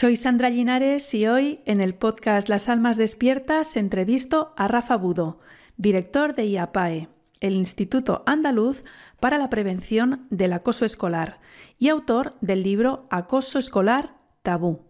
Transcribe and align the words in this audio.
Soy 0.00 0.16
Sandra 0.16 0.48
Linares 0.48 1.12
y 1.12 1.26
hoy 1.26 1.58
en 1.64 1.80
el 1.80 1.92
podcast 1.92 2.48
Las 2.48 2.68
Almas 2.68 2.96
Despiertas 2.96 3.76
entrevisto 3.76 4.54
a 4.56 4.68
Rafa 4.68 4.96
Budo, 4.96 5.40
director 5.76 6.36
de 6.36 6.46
IAPAE, 6.46 7.08
el 7.40 7.54
Instituto 7.54 8.22
Andaluz 8.24 8.84
para 9.18 9.38
la 9.38 9.50
Prevención 9.50 10.28
del 10.30 10.52
Acoso 10.52 10.84
Escolar 10.84 11.40
y 11.80 11.88
autor 11.88 12.36
del 12.40 12.62
libro 12.62 13.08
Acoso 13.10 13.58
Escolar 13.58 14.14
Tabú. 14.44 14.82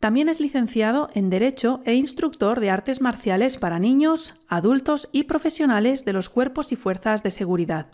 También 0.00 0.28
es 0.28 0.40
licenciado 0.40 1.10
en 1.14 1.30
Derecho 1.30 1.80
e 1.84 1.94
instructor 1.94 2.58
de 2.58 2.70
artes 2.70 3.00
marciales 3.00 3.56
para 3.56 3.78
niños, 3.78 4.34
adultos 4.48 5.08
y 5.12 5.24
profesionales 5.24 6.04
de 6.04 6.12
los 6.12 6.28
cuerpos 6.28 6.72
y 6.72 6.74
fuerzas 6.74 7.22
de 7.22 7.30
seguridad. 7.30 7.86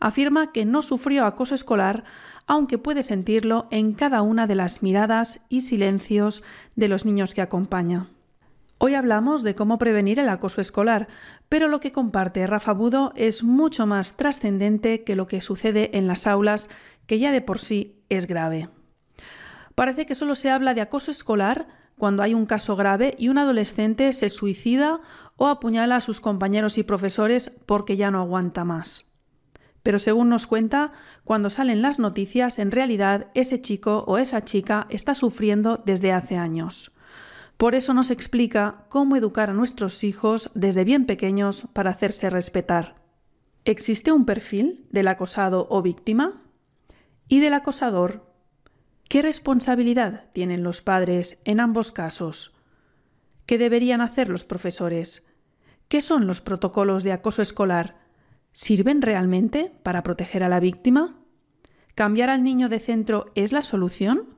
Afirma 0.00 0.52
que 0.52 0.64
no 0.64 0.82
sufrió 0.82 1.24
acoso 1.24 1.54
escolar, 1.54 2.04
aunque 2.48 2.78
puede 2.78 3.04
sentirlo 3.04 3.68
en 3.70 3.92
cada 3.92 4.22
una 4.22 4.48
de 4.48 4.56
las 4.56 4.82
miradas 4.82 5.40
y 5.48 5.60
silencios 5.60 6.42
de 6.74 6.88
los 6.88 7.04
niños 7.04 7.34
que 7.34 7.42
acompaña. 7.42 8.08
Hoy 8.78 8.94
hablamos 8.94 9.42
de 9.42 9.54
cómo 9.54 9.76
prevenir 9.76 10.18
el 10.18 10.28
acoso 10.28 10.60
escolar, 10.60 11.08
pero 11.48 11.68
lo 11.68 11.78
que 11.78 11.92
comparte 11.92 12.46
Rafa 12.46 12.72
Budo 12.72 13.12
es 13.16 13.44
mucho 13.44 13.86
más 13.86 14.16
trascendente 14.16 15.04
que 15.04 15.14
lo 15.14 15.26
que 15.26 15.40
sucede 15.40 15.96
en 15.98 16.06
las 16.06 16.26
aulas, 16.26 16.68
que 17.06 17.18
ya 17.18 17.32
de 17.32 17.42
por 17.42 17.58
sí 17.58 18.02
es 18.08 18.26
grave. 18.26 18.68
Parece 19.74 20.06
que 20.06 20.14
solo 20.14 20.34
se 20.34 20.50
habla 20.50 20.74
de 20.74 20.80
acoso 20.80 21.10
escolar 21.10 21.68
cuando 21.98 22.22
hay 22.22 22.32
un 22.32 22.46
caso 22.46 22.76
grave 22.76 23.14
y 23.18 23.28
un 23.28 23.38
adolescente 23.38 24.12
se 24.12 24.30
suicida 24.30 25.00
o 25.36 25.48
apuñala 25.48 25.96
a 25.96 26.00
sus 26.00 26.20
compañeros 26.20 26.78
y 26.78 26.82
profesores 26.82 27.50
porque 27.66 27.96
ya 27.96 28.10
no 28.10 28.20
aguanta 28.20 28.64
más. 28.64 29.07
Pero 29.82 29.98
según 29.98 30.28
nos 30.28 30.46
cuenta, 30.46 30.92
cuando 31.24 31.50
salen 31.50 31.82
las 31.82 31.98
noticias, 31.98 32.58
en 32.58 32.70
realidad 32.70 33.28
ese 33.34 33.60
chico 33.60 34.04
o 34.06 34.18
esa 34.18 34.44
chica 34.44 34.86
está 34.90 35.14
sufriendo 35.14 35.82
desde 35.84 36.12
hace 36.12 36.36
años. 36.36 36.92
Por 37.56 37.74
eso 37.74 37.92
nos 37.92 38.10
explica 38.10 38.86
cómo 38.88 39.16
educar 39.16 39.50
a 39.50 39.54
nuestros 39.54 40.04
hijos 40.04 40.50
desde 40.54 40.84
bien 40.84 41.06
pequeños 41.06 41.64
para 41.72 41.90
hacerse 41.90 42.30
respetar. 42.30 43.02
¿Existe 43.64 44.12
un 44.12 44.24
perfil 44.24 44.86
del 44.90 45.08
acosado 45.08 45.66
o 45.68 45.82
víctima? 45.82 46.42
¿Y 47.26 47.40
del 47.40 47.54
acosador? 47.54 48.32
¿Qué 49.08 49.22
responsabilidad 49.22 50.30
tienen 50.32 50.62
los 50.62 50.82
padres 50.82 51.40
en 51.44 51.60
ambos 51.60 51.92
casos? 51.92 52.52
¿Qué 53.44 53.58
deberían 53.58 54.02
hacer 54.02 54.28
los 54.28 54.44
profesores? 54.44 55.26
¿Qué 55.88 56.00
son 56.00 56.26
los 56.26 56.40
protocolos 56.40 57.02
de 57.02 57.12
acoso 57.12 57.42
escolar? 57.42 58.07
¿Sirven 58.52 59.02
realmente 59.02 59.72
para 59.82 60.02
proteger 60.02 60.42
a 60.42 60.48
la 60.48 60.60
víctima? 60.60 61.18
¿Cambiar 61.94 62.30
al 62.30 62.42
niño 62.42 62.68
de 62.68 62.80
centro 62.80 63.32
es 63.34 63.52
la 63.52 63.62
solución? 63.62 64.36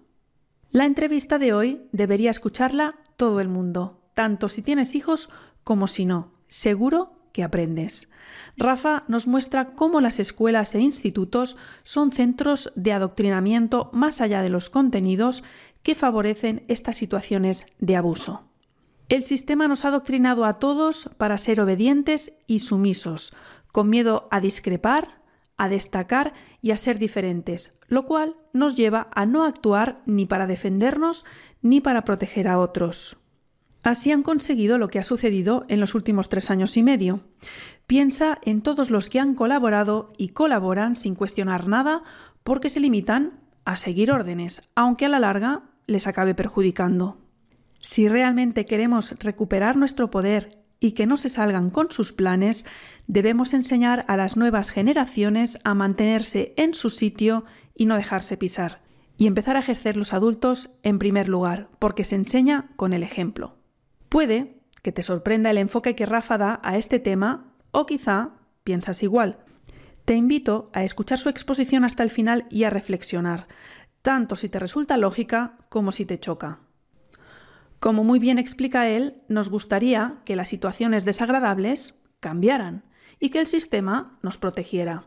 La 0.71 0.85
entrevista 0.85 1.39
de 1.39 1.53
hoy 1.53 1.89
debería 1.93 2.31
escucharla 2.31 3.01
todo 3.17 3.41
el 3.41 3.49
mundo, 3.49 4.01
tanto 4.15 4.49
si 4.49 4.63
tienes 4.63 4.95
hijos 4.95 5.29
como 5.65 5.89
si 5.89 6.07
no. 6.07 6.33
Seguro 6.49 7.21
que 7.33 7.43
aprendes. 7.43 8.11
Rafa 8.57 9.05
nos 9.09 9.27
muestra 9.27 9.75
cómo 9.75 10.01
las 10.01 10.19
escuelas 10.19 10.75
e 10.75 10.81
institutos 10.81 11.57
son 11.85 12.13
centros 12.13 12.73
de 12.77 12.93
adoctrinamiento 12.93 13.91
más 13.93 14.21
allá 14.21 14.43
de 14.43 14.49
los 14.49 14.71
contenidos 14.71 15.43
que 15.83 15.95
favorecen 15.95 16.65
estas 16.69 16.97
situaciones 16.97 17.67
de 17.79 17.97
abuso. 17.97 18.45
El 19.09 19.25
sistema 19.25 19.67
nos 19.67 19.85
ha 19.85 19.89
adoctrinado 19.89 20.45
a 20.45 20.61
todos 20.61 21.11
para 21.17 21.37
ser 21.37 21.61
obedientes 21.61 22.35
y 22.47 22.61
sumisos, 22.61 23.33
con 23.73 23.89
miedo 23.89 24.27
a 24.31 24.41
discrepar, 24.41 25.23
a 25.57 25.69
destacar 25.69 26.33
y 26.63 26.71
a 26.71 26.77
ser 26.77 26.99
diferentes, 26.99 27.79
lo 27.89 28.07
cual 28.07 28.37
nos 28.53 28.77
lleva 28.77 29.09
a 29.15 29.27
no 29.27 29.45
actuar 29.45 30.03
ni 30.07 30.27
para 30.27 30.47
defendernos 30.47 31.25
ni 31.63 31.81
para 31.81 32.05
proteger 32.05 32.49
a 32.49 32.59
otros. 32.59 33.19
Así 33.83 34.13
han 34.13 34.23
conseguido 34.23 34.79
lo 34.79 34.89
que 34.89 34.99
ha 34.99 35.03
sucedido 35.03 35.65
en 35.69 35.81
los 35.81 35.95
últimos 35.95 36.29
tres 36.29 36.51
años 36.51 36.77
y 36.77 36.83
medio. 36.83 37.21
Piensa 37.87 38.39
en 38.43 38.61
todos 38.61 38.91
los 38.91 39.09
que 39.09 39.21
han 39.21 39.35
colaborado 39.35 40.09
y 40.19 40.29
colaboran 40.29 40.97
sin 40.97 41.15
cuestionar 41.15 41.67
nada 41.67 42.03
porque 42.45 42.69
se 42.69 42.81
limitan 42.81 43.41
a 43.65 43.77
seguir 43.77 44.11
órdenes, 44.11 44.63
aunque 44.75 45.07
a 45.07 45.09
la 45.09 45.19
larga 45.19 45.63
les 45.87 46.07
acabe 46.07 46.35
perjudicando. 46.35 47.19
Si 47.81 48.09
realmente 48.09 48.67
queremos 48.67 49.15
recuperar 49.19 49.77
nuestro 49.77 50.11
poder 50.11 50.51
y 50.81 50.93
que 50.93 51.07
no 51.07 51.19
se 51.19 51.29
salgan 51.29 51.71
con 51.71 51.93
sus 51.93 52.13
planes, 52.13 52.65
debemos 53.07 53.53
enseñar 53.53 54.05
a 54.09 54.17
las 54.17 54.37
nuevas 54.37 54.71
generaciones 54.71 55.59
a 55.63 55.75
mantenerse 55.75 56.55
en 56.57 56.73
su 56.75 56.89
sitio 56.89 57.45
y 57.75 57.85
no 57.85 57.97
dejarse 57.97 58.39
pisar, 58.39 58.83
y 59.19 59.27
empezar 59.27 59.57
a 59.57 59.61
ejercer 59.61 59.99
los 59.99 60.15
adultos 60.15 60.71
en 60.83 60.99
primer 60.99 61.29
lugar, 61.29 61.69
porque 61.79 62.05
se 62.05 62.17
enseña 62.17 62.71
con 62.77 62.95
el 62.95 63.03
ejemplo. 63.03 63.59
Puede 64.09 64.63
que 64.83 64.93
te 64.93 65.03
sorprenda 65.03 65.51
el 65.51 65.59
enfoque 65.59 65.95
que 65.95 66.07
Rafa 66.07 66.39
da 66.39 66.61
a 66.63 66.79
este 66.79 66.99
tema 66.99 67.53
o 67.71 67.85
quizá 67.85 68.31
piensas 68.65 69.03
igual. 69.03 69.45
Te 70.07 70.15
invito 70.15 70.71
a 70.73 70.83
escuchar 70.83 71.19
su 71.19 71.29
exposición 71.29 71.85
hasta 71.85 72.03
el 72.03 72.11
final 72.11 72.47
y 72.51 72.65
a 72.65 72.71
reflexionar, 72.71 73.47
tanto 74.01 74.35
si 74.35 74.49
te 74.49 74.59
resulta 74.59 74.97
lógica 74.97 75.59
como 75.69 75.93
si 75.93 76.07
te 76.07 76.19
choca. 76.19 76.61
Como 77.81 78.05
muy 78.05 78.19
bien 78.19 78.39
explica 78.39 78.89
él, 78.89 79.23
nos 79.29 79.49
gustaría 79.49 80.21
que 80.27 80.37
las 80.37 80.51
situaciones 80.51 81.07
desagradables 81.07 81.99
cambiaran 82.21 82.85
y 83.19 83.31
que 83.31 83.41
el 83.41 83.47
sistema 83.47 84.19
nos 84.23 84.37
protegiera. 84.37 85.05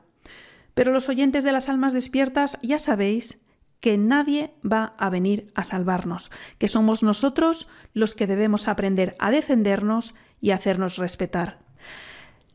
Pero 0.74 0.92
los 0.92 1.08
oyentes 1.08 1.44
de 1.44 1.52
las 1.52 1.70
almas 1.70 1.94
despiertas 1.94 2.58
ya 2.64 2.80
sabéis 2.80 3.46
que 3.80 3.98
nadie 3.98 4.56
va 4.66 4.96
a 4.98 5.12
venir 5.12 5.52
a 5.54 5.62
salvarnos, 5.62 6.32
que 6.58 6.68
somos 6.68 7.04
nosotros 7.04 7.68
los 7.94 8.16
que 8.16 8.26
debemos 8.26 8.68
aprender 8.68 9.16
a 9.20 9.30
defendernos 9.30 10.16
y 10.42 10.50
hacernos 10.50 10.98
respetar. 10.98 11.60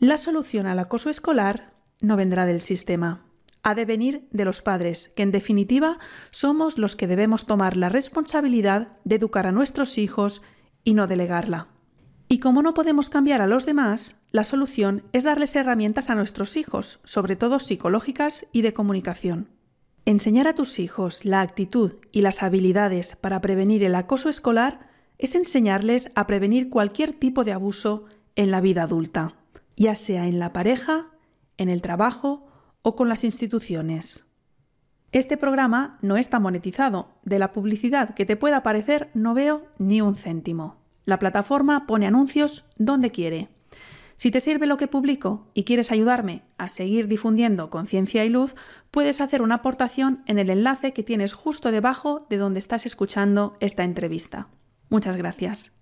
La 0.01 0.17
solución 0.17 0.67
al 0.67 0.81
acoso 0.81 1.11
escolar 1.11 1.75
no 2.01 2.17
vendrá 2.17 2.45
del 2.45 2.61
sistema, 2.61 3.28
ha 3.69 3.75
de 3.75 3.85
venir 3.85 4.27
de 4.31 4.47
los 4.47 4.63
padres, 4.63 5.11
que 5.15 5.23
en 5.23 5.31
definitiva 5.31 5.99
somos 6.31 6.79
los 6.79 6.97
que 6.97 7.07
debemos 7.07 7.45
tomar 7.45 7.77
la 7.77 7.91
responsabilidad 7.91 8.89
de 9.05 9.17
educar 9.17 9.47
a 9.47 9.53
nuestros 9.53 9.99
hijos 9.99 10.41
y 10.85 10.95
no 10.95 11.07
delegarla. 11.07 11.69
Y 12.29 12.39
como 12.39 12.63
no 12.63 12.73
podemos 12.73 13.11
cambiar 13.11 13.43
a 13.43 13.47
los 13.47 13.67
demás, 13.67 14.17
la 14.33 14.45
solución 14.45 15.03
es 15.13 15.25
darles 15.25 15.55
herramientas 15.55 16.09
a 16.09 16.15
nuestros 16.15 16.57
hijos, 16.57 17.01
sobre 17.05 17.37
todo 17.37 17.61
psicológicas 17.61 18.47
y 18.53 18.63
de 18.63 18.73
comunicación. 18.73 19.51
Enseñar 20.07 20.49
a 20.49 20.55
tus 20.55 20.79
hijos 20.79 21.27
la 21.27 21.43
actitud 21.43 21.97
y 22.11 22.23
las 22.23 22.43
habilidades 22.43 23.17
para 23.17 23.43
prevenir 23.43 23.85
el 23.85 23.95
acoso 23.95 24.31
escolar 24.31 24.89
es 25.19 25.35
enseñarles 25.35 26.11
a 26.15 26.27
prevenir 26.27 26.71
cualquier 26.71 27.13
tipo 27.13 27.45
de 27.45 27.53
abuso 27.53 28.07
en 28.35 28.51
la 28.51 28.63
vida 28.63 28.85
adulta, 28.85 29.35
ya 29.77 29.95
sea 29.95 30.27
en 30.27 30.39
la 30.39 30.55
pareja, 30.55 31.11
en 31.59 31.69
el 31.69 31.83
trabajo 31.83 32.48
o 32.83 32.97
con 32.97 33.09
las 33.09 33.25
instituciones. 33.25 34.27
Este 35.11 35.37
programa 35.37 35.99
no 36.03 36.19
está 36.19 36.39
monetizado. 36.39 37.09
De 37.25 37.39
la 37.39 37.53
publicidad 37.53 38.15
que 38.15 38.27
te 38.27 38.37
pueda 38.37 38.63
parecer 38.63 39.11
no 39.15 39.35
veo 39.35 39.67
ni 39.79 40.01
un 40.01 40.17
céntimo. 40.17 40.77
La 41.07 41.19
plataforma 41.19 41.87
pone 41.87 42.07
anuncios 42.07 42.65
donde 42.77 43.11
quiere. 43.11 43.49
Si 44.19 44.31
te 44.31 44.41
sirve 44.41 44.67
lo 44.67 44.77
que 44.77 44.89
publico 44.89 45.47
y 45.55 45.65
quieres 45.65 45.91
ayudarme 45.93 46.43
a 46.59 46.69
seguir 46.69 47.07
difundiendo 47.07 47.71
conciencia 47.71 48.23
y 48.25 48.29
luz, 48.29 48.55
puedes 48.91 49.23
hacer 49.23 49.43
una 49.43 49.55
aportación 49.57 50.23
en 50.27 50.39
el 50.39 50.51
enlace 50.51 50.93
que 50.93 51.03
tienes 51.05 51.33
justo 51.33 51.71
debajo 51.71 52.19
de 52.29 52.37
donde 52.37 52.59
estás 52.59 52.85
escuchando 52.85 53.55
esta 53.61 53.85
entrevista. 53.85 54.49
Muchas 54.91 55.17
gracias. 55.17 55.73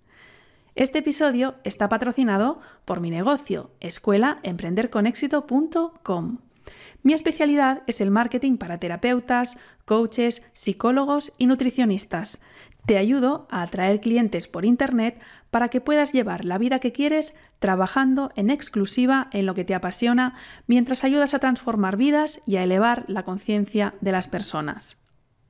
Este 0.74 0.98
episodio 0.98 1.54
está 1.64 1.88
patrocinado 1.88 2.60
por 2.84 3.00
mi 3.00 3.08
negocio, 3.10 3.70
escuelaemprenderconexito.com. 3.80 6.45
Mi 7.02 7.12
especialidad 7.12 7.82
es 7.86 8.00
el 8.00 8.10
marketing 8.10 8.56
para 8.56 8.78
terapeutas, 8.78 9.56
coaches, 9.84 10.42
psicólogos 10.54 11.32
y 11.38 11.46
nutricionistas. 11.46 12.40
Te 12.86 12.98
ayudo 12.98 13.48
a 13.50 13.62
atraer 13.62 14.00
clientes 14.00 14.46
por 14.48 14.64
Internet 14.64 15.22
para 15.50 15.68
que 15.68 15.80
puedas 15.80 16.12
llevar 16.12 16.44
la 16.44 16.58
vida 16.58 16.78
que 16.78 16.92
quieres 16.92 17.34
trabajando 17.58 18.30
en 18.36 18.50
exclusiva 18.50 19.28
en 19.32 19.46
lo 19.46 19.54
que 19.54 19.64
te 19.64 19.74
apasiona 19.74 20.34
mientras 20.66 21.02
ayudas 21.02 21.34
a 21.34 21.38
transformar 21.38 21.96
vidas 21.96 22.38
y 22.46 22.56
a 22.56 22.62
elevar 22.62 23.04
la 23.08 23.24
conciencia 23.24 23.94
de 24.00 24.12
las 24.12 24.28
personas. 24.28 25.06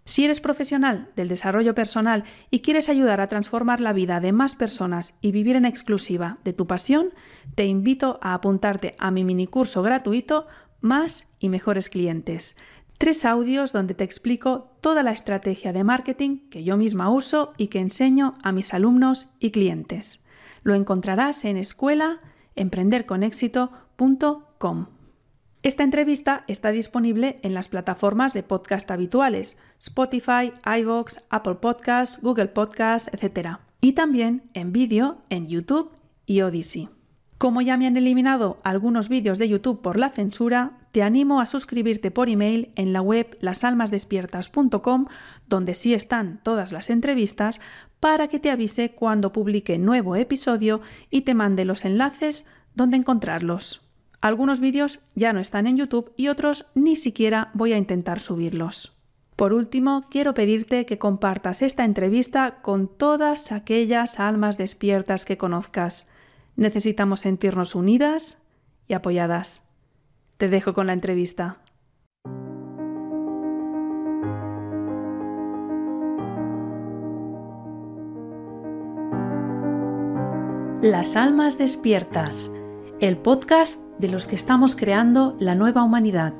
Si 0.06 0.24
eres 0.24 0.40
profesional 0.40 1.10
del 1.16 1.26
desarrollo 1.26 1.74
personal 1.74 2.22
y 2.48 2.60
quieres 2.60 2.88
ayudar 2.88 3.20
a 3.20 3.26
transformar 3.26 3.80
la 3.80 3.92
vida 3.92 4.20
de 4.20 4.30
más 4.30 4.54
personas 4.54 5.14
y 5.20 5.32
vivir 5.32 5.56
en 5.56 5.64
exclusiva 5.64 6.38
de 6.44 6.52
tu 6.52 6.68
pasión, 6.68 7.08
te 7.56 7.66
invito 7.66 8.20
a 8.22 8.32
apuntarte 8.32 8.94
a 9.00 9.10
mi 9.10 9.24
minicurso 9.24 9.82
gratuito 9.82 10.46
más 10.86 11.26
y 11.38 11.50
mejores 11.50 11.88
clientes. 11.90 12.56
Tres 12.98 13.26
audios 13.26 13.72
donde 13.72 13.94
te 13.94 14.04
explico 14.04 14.70
toda 14.80 15.02
la 15.02 15.12
estrategia 15.12 15.74
de 15.74 15.84
marketing 15.84 16.48
que 16.48 16.64
yo 16.64 16.78
misma 16.78 17.10
uso 17.10 17.52
y 17.58 17.68
que 17.68 17.78
enseño 17.78 18.34
a 18.42 18.52
mis 18.52 18.72
alumnos 18.72 19.26
y 19.38 19.50
clientes. 19.50 20.24
Lo 20.62 20.74
encontrarás 20.74 21.44
en 21.44 21.58
escuela 21.58 22.20
Esta 25.62 25.82
entrevista 25.82 26.44
está 26.48 26.70
disponible 26.70 27.38
en 27.42 27.52
las 27.52 27.68
plataformas 27.68 28.32
de 28.32 28.42
podcast 28.42 28.90
habituales, 28.90 29.58
Spotify, 29.78 30.52
iVoox, 30.64 31.18
Apple 31.28 31.56
Podcasts, 31.56 32.20
Google 32.22 32.48
Podcasts, 32.48 33.10
etc. 33.12 33.58
Y 33.80 33.92
también 33.92 34.42
en 34.54 34.72
vídeo 34.72 35.18
en 35.28 35.48
YouTube 35.48 35.90
y 36.24 36.40
Odyssey. 36.40 36.95
Como 37.38 37.60
ya 37.60 37.76
me 37.76 37.86
han 37.86 37.98
eliminado 37.98 38.58
algunos 38.64 39.10
vídeos 39.10 39.38
de 39.38 39.48
YouTube 39.48 39.82
por 39.82 39.98
la 39.98 40.08
censura, 40.08 40.78
te 40.92 41.02
animo 41.02 41.40
a 41.40 41.46
suscribirte 41.46 42.10
por 42.10 42.30
email 42.30 42.72
en 42.76 42.94
la 42.94 43.02
web 43.02 43.36
lasalmasdespiertas.com, 43.40 45.06
donde 45.46 45.74
sí 45.74 45.92
están 45.92 46.40
todas 46.42 46.72
las 46.72 46.88
entrevistas, 46.88 47.60
para 48.00 48.28
que 48.28 48.38
te 48.38 48.50
avise 48.50 48.92
cuando 48.92 49.32
publique 49.32 49.76
nuevo 49.76 50.16
episodio 50.16 50.80
y 51.10 51.22
te 51.22 51.34
mande 51.34 51.66
los 51.66 51.84
enlaces 51.84 52.46
donde 52.74 52.96
encontrarlos. 52.96 53.82
Algunos 54.22 54.58
vídeos 54.58 55.00
ya 55.14 55.34
no 55.34 55.40
están 55.40 55.66
en 55.66 55.76
YouTube 55.76 56.12
y 56.16 56.28
otros 56.28 56.64
ni 56.74 56.96
siquiera 56.96 57.50
voy 57.52 57.74
a 57.74 57.78
intentar 57.78 58.18
subirlos. 58.18 58.94
Por 59.36 59.52
último, 59.52 60.06
quiero 60.10 60.32
pedirte 60.32 60.86
que 60.86 60.96
compartas 60.96 61.60
esta 61.60 61.84
entrevista 61.84 62.62
con 62.62 62.88
todas 62.88 63.52
aquellas 63.52 64.18
almas 64.18 64.56
despiertas 64.56 65.26
que 65.26 65.36
conozcas 65.36 66.06
Necesitamos 66.56 67.20
sentirnos 67.20 67.74
unidas 67.74 68.42
y 68.88 68.94
apoyadas. 68.94 69.62
Te 70.38 70.48
dejo 70.48 70.72
con 70.74 70.86
la 70.86 70.94
entrevista. 70.94 71.60
Las 80.82 81.16
Almas 81.16 81.56
Despiertas, 81.58 82.50
el 83.00 83.16
podcast 83.16 83.80
de 83.98 84.08
los 84.08 84.26
que 84.26 84.36
estamos 84.36 84.76
creando 84.76 85.36
la 85.38 85.54
nueva 85.54 85.82
humanidad. 85.82 86.34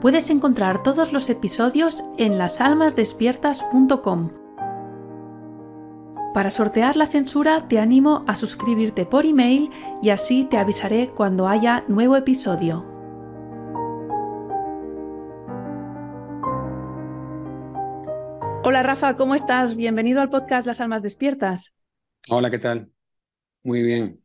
Puedes 0.00 0.30
encontrar 0.30 0.82
todos 0.82 1.12
los 1.12 1.28
episodios 1.28 2.02
en 2.16 2.38
lasalmasdespiertas.com 2.38 4.39
para 6.32 6.50
sortear 6.50 6.96
la 6.96 7.06
censura 7.06 7.66
te 7.66 7.78
animo 7.78 8.24
a 8.28 8.34
suscribirte 8.34 9.04
por 9.04 9.26
email 9.26 9.70
y 10.02 10.10
así 10.10 10.44
te 10.44 10.58
avisaré 10.58 11.10
cuando 11.10 11.48
haya 11.48 11.84
nuevo 11.88 12.16
episodio. 12.16 12.86
Hola 18.62 18.82
Rafa, 18.84 19.16
¿cómo 19.16 19.34
estás? 19.34 19.74
Bienvenido 19.74 20.20
al 20.20 20.30
podcast 20.30 20.66
Las 20.66 20.80
Almas 20.80 21.02
Despiertas. 21.02 21.74
Hola, 22.28 22.50
¿qué 22.50 22.58
tal? 22.58 22.92
Muy 23.64 23.82
bien. 23.82 24.22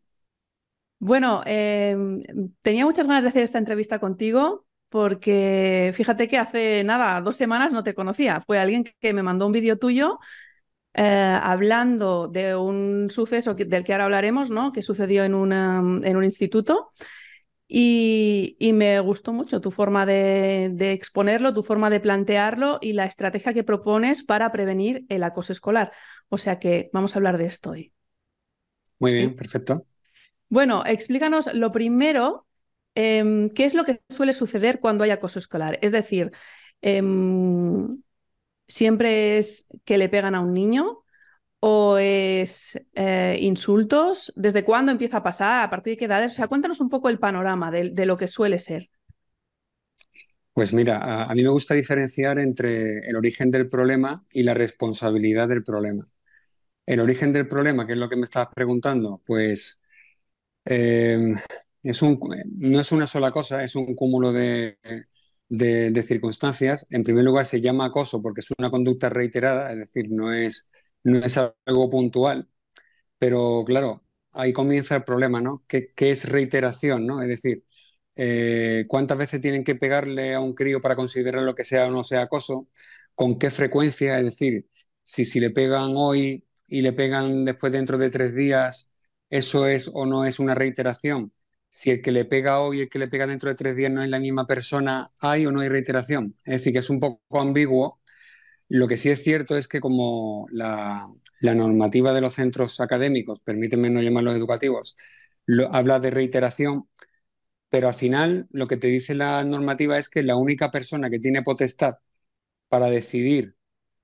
Bueno, 0.99 1.41
em, 1.45 2.21
tenía 2.61 2.85
muchas 2.85 3.07
ganas 3.07 3.23
de 3.23 3.29
hacer 3.29 3.43
esta 3.43 3.57
entrevista 3.57 3.99
contigo 3.99 4.65
porque 4.89 5.91
fíjate 5.95 6.27
que 6.27 6.37
hace 6.37 6.83
nada, 6.83 7.19
dos 7.21 7.35
semanas 7.35 7.73
no 7.73 7.83
te 7.83 7.95
conocía. 7.95 8.41
Fue 8.41 8.59
alguien 8.59 8.83
que 8.99 9.13
me 9.13 9.23
mandó 9.23 9.47
un 9.47 9.51
vídeo 9.51 9.79
tuyo 9.79 10.19
eh, 10.95 11.39
hablando 11.41 12.27
de 12.27 12.55
un 12.55 13.09
suceso 13.11 13.53
del 13.53 13.83
que 13.83 13.93
ahora 13.93 14.05
hablaremos, 14.05 14.49
¿no? 14.49 14.71
que 14.71 14.81
sucedió 14.81 15.23
en, 15.23 15.33
en 15.33 16.17
un 16.17 16.23
instituto. 16.23 16.91
Y, 17.67 18.57
me 18.73 18.99
gustó 18.99 19.33
mucho 19.33 19.59
tu 19.59 19.71
forma 19.71 20.05
de, 20.05 20.91
exponerlo, 20.93 21.53
tu 21.53 21.63
forma 21.63 21.89
de 21.89 21.99
plantearlo 21.99 22.77
y 22.79 22.93
la 22.93 23.05
estrategia 23.05 23.53
que 23.53 23.63
propones 23.63 24.23
para 24.23 24.51
prevenir 24.51 25.05
el 25.09 25.23
acoso 25.23 25.51
escolar. 25.51 25.91
O 26.29 26.37
sea 26.37 26.59
que 26.59 26.89
vamos 26.93 27.15
a 27.15 27.19
hablar 27.19 27.37
de 27.37 27.45
esto 27.45 27.71
hoy. 27.71 27.91
Muy 28.99 29.13
bien, 29.13 29.35
perfecto. 29.35 29.85
Bueno, 30.47 30.83
explícanos 30.85 31.51
lo 31.53 31.71
primero, 31.71 32.45
em, 32.93 33.49
¿qué 33.49 33.65
es 33.65 33.73
lo 33.73 33.83
que 33.83 34.01
suele 34.09 34.33
suceder 34.33 34.79
cuando 34.79 35.03
hay 35.03 35.09
acoso 35.09 35.39
escolar? 35.39 35.79
Es 35.81 35.91
decir, 35.91 36.31
em, 36.81 37.89
siempre 38.67 39.37
es 39.37 39.67
que 39.83 39.97
le 39.97 40.09
pegan 40.09 40.35
a 40.35 40.41
un 40.41 40.53
niño 40.53 41.03
o 41.59 41.97
es 41.97 42.79
eh, 42.93 43.37
insultos? 43.41 44.31
¿Desde 44.35 44.63
cuándo 44.63 44.91
empieza 44.91 45.17
a 45.17 45.23
pasar? 45.23 45.63
¿A 45.63 45.69
partir 45.69 45.93
de 45.93 45.97
qué 45.97 46.05
edades? 46.05 46.31
O 46.33 46.35
sea, 46.35 46.47
cuéntanos 46.47 46.79
un 46.79 46.89
poco 46.89 47.09
el 47.09 47.19
panorama 47.19 47.71
de, 47.71 48.05
lo 48.05 48.17
que 48.17 48.27
suele 48.27 48.59
ser. 48.59 48.89
Pues 50.53 50.73
mira, 50.73 51.25
a, 51.25 51.33
mí 51.33 51.43
me 51.43 51.49
gusta 51.49 51.73
diferenciar 51.73 52.39
entre 52.39 52.99
el 52.99 53.15
origen 53.17 53.51
del 53.51 53.67
problema 53.69 54.25
y 54.31 54.43
la 54.43 54.53
responsabilidad 54.53 55.49
del 55.49 55.63
problema. 55.63 56.07
El 56.85 56.99
origen 56.99 57.33
del 57.33 57.47
problema, 57.47 57.85
que 57.85 57.93
es 57.93 57.99
lo 57.99 58.07
que 58.07 58.15
me 58.15 58.23
estabas 58.23 58.53
preguntando, 58.53 59.21
pues 59.25 59.81
eh, 60.65 61.33
es 61.83 62.01
un, 62.01 62.17
no 62.57 62.79
es 62.79 62.91
una 62.91 63.07
sola 63.07 63.31
cosa, 63.31 63.63
es 63.63 63.75
un 63.75 63.95
cúmulo 63.95 64.31
de, 64.31 64.77
de, 65.49 66.03
circunstancias. 66.03 66.87
En 66.89 67.03
primer 67.03 67.23
lugar, 67.23 67.45
se 67.45 67.61
llama 67.61 67.85
acoso 67.85 68.21
porque 68.21 68.41
es 68.41 68.47
una 68.57 68.69
conducta 68.71 69.09
reiterada, 69.09 69.71
es 69.71 69.77
decir, 69.77 70.07
no 70.09 70.33
es, 70.33 70.69
no 71.03 71.19
es 71.19 71.37
algo 71.37 71.89
puntual. 71.89 72.49
Pero 73.17 73.63
claro, 73.65 74.05
ahí 74.31 74.53
comienza 74.53 74.95
el 74.97 75.03
problema, 75.03 75.41
¿no? 75.41 75.63
¿Qué, 75.67 75.93
es 75.97 76.29
reiteración, 76.29 77.05
¿no? 77.05 77.21
Es 77.21 77.27
decir, 77.29 77.65
eh, 78.15 78.85
¿cuántas 78.87 79.17
veces 79.17 79.41
tienen 79.41 79.63
que 79.63 79.75
pegarle 79.75 80.33
a 80.33 80.39
un 80.41 80.53
crío 80.53 80.81
para 80.81 80.95
considerar 80.95 81.43
lo 81.43 81.55
que 81.55 81.63
sea 81.65 81.87
o 81.87 81.91
no 81.91 82.03
sea 82.03 82.23
acoso? 82.23 82.69
¿Con 83.15 83.39
qué 83.39 83.51
frecuencia? 83.51 84.19
Es 84.19 84.25
decir, 84.25 84.67
si, 85.03 85.25
si 85.25 85.39
le 85.39 85.51
pegan 85.51 85.93
hoy 85.95 86.45
y 86.67 86.81
le 86.81 86.93
pegan 86.93 87.45
después 87.45 87.71
dentro 87.71 87.97
de 87.97 88.09
tres 88.09 88.35
días, 88.35 88.91
¿eso 89.29 89.67
es 89.67 89.89
o 89.93 90.05
no 90.05 90.25
es 90.25 90.39
una 90.39 90.55
reiteración? 90.55 91.33
Si 91.75 91.91
el 91.91 92.01
que 92.01 92.13
le 92.13 92.23
pega 92.23 92.61
hoy 92.61 92.79
y 92.79 92.81
el 92.83 92.89
que 92.89 92.99
le 92.99 93.09
pega 93.09 93.27
dentro 93.27 93.49
de 93.49 93.55
tres 93.55 93.75
días 93.75 93.91
no 93.91 94.01
es 94.01 94.09
la 94.09 94.19
misma 94.19 94.47
persona, 94.47 95.11
¿hay 95.19 95.45
o 95.45 95.51
no 95.51 95.59
hay 95.59 95.67
reiteración? 95.69 96.33
Es 96.45 96.59
decir, 96.59 96.71
que 96.73 96.79
es 96.79 96.89
un 96.89 97.01
poco 97.01 97.41
ambiguo. 97.41 98.01
Lo 98.69 98.87
que 98.87 98.97
sí 98.97 99.09
es 99.09 99.23
cierto 99.23 99.57
es 99.57 99.67
que 99.67 99.81
como 99.81 100.47
la, 100.51 101.09
normativa 101.41 102.13
de 102.13 102.21
los 102.21 102.35
centros 102.35 102.79
académicos, 102.79 103.41
permítanme 103.41 103.89
no 103.89 104.01
llamarlos 104.01 104.35
educativos, 104.37 104.95
habla 105.71 105.99
de 105.99 106.11
reiteración, 106.11 106.89
pero 107.69 107.89
al 107.89 107.95
final 107.95 108.47
lo 108.51 108.67
que 108.67 108.77
te 108.77 108.87
dice 108.87 109.15
la 109.15 109.43
normativa 109.43 109.97
es 109.99 110.09
que 110.09 110.23
la 110.23 110.37
única 110.37 110.71
persona 110.71 111.09
que 111.09 111.19
tiene 111.19 111.43
potestad 111.43 111.95
para 112.69 112.87
decidir 112.89 113.55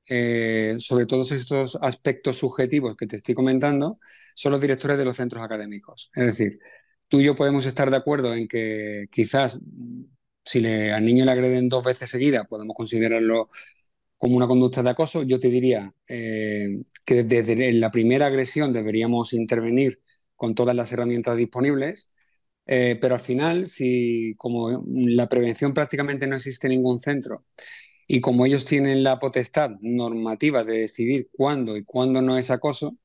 eh, 0.10 0.76
sobre 0.80 1.06
todos 1.06 1.32
estos 1.32 1.78
aspectos 1.82 2.38
subjetivos 2.38 2.96
que 2.98 3.08
te 3.08 3.18
estoy 3.18 3.36
comentando 3.36 4.00
son 4.36 4.54
los 4.54 4.62
directores 4.62 4.98
de 4.98 5.06
los 5.06 5.16
centros 5.18 5.44
académicos. 5.44 6.12
Es 6.16 6.26
decir, 6.28 6.60
tú 7.12 7.20
y 7.20 7.26
yo 7.26 7.36
podemos 7.36 7.66
estar 7.66 7.92
de 7.92 7.98
acuerdo 7.98 8.34
en 8.34 8.48
que 8.48 9.08
quizás 9.12 9.60
si 10.46 10.62
le, 10.62 10.94
al 10.94 11.06
niño 11.06 11.26
le 11.26 11.32
agreden 11.32 11.68
dos 11.68 11.84
veces 11.84 12.10
seguidas, 12.10 12.48
podemos 12.48 12.76
considerarlo 12.76 13.50
como 14.18 14.38
una 14.38 14.48
conducta 14.48 14.84
de 14.84 14.92
acoso. 14.92 15.24
Yo 15.24 15.40
te 15.40 15.50
diría 15.50 15.94
eh, 16.08 16.84
que 17.06 17.24
desde 17.24 17.74
la 17.74 17.92
primera 17.92 18.28
agresión 18.28 18.74
deberíamos 18.74 19.34
intervenir 19.34 20.02
con 20.38 20.56
todas 20.56 20.76
las 20.76 20.92
herramientas 20.94 21.38
disponibles, 21.38 22.14
eh, 22.68 22.98
pero 23.02 23.16
al 23.16 23.22
final, 23.22 23.68
si 23.70 24.36
como 24.38 24.84
la 24.88 25.30
prevención 25.30 25.74
prácticamente 25.74 26.28
no 26.28 26.38
existe 26.38 26.68
en 26.68 26.74
ningún 26.74 27.02
centro 27.02 27.46
y 28.08 28.22
como 28.22 28.46
ellos 28.46 28.66
tienen 28.66 29.04
la 29.04 29.20
potestad 29.20 29.72
normativa 29.82 30.64
de 30.64 30.80
decidir 30.82 31.30
cuándo 31.34 31.78
y 31.78 31.84
cuándo 31.86 32.22
no 32.22 32.38
es 32.38 32.52
acoso, 32.52 32.98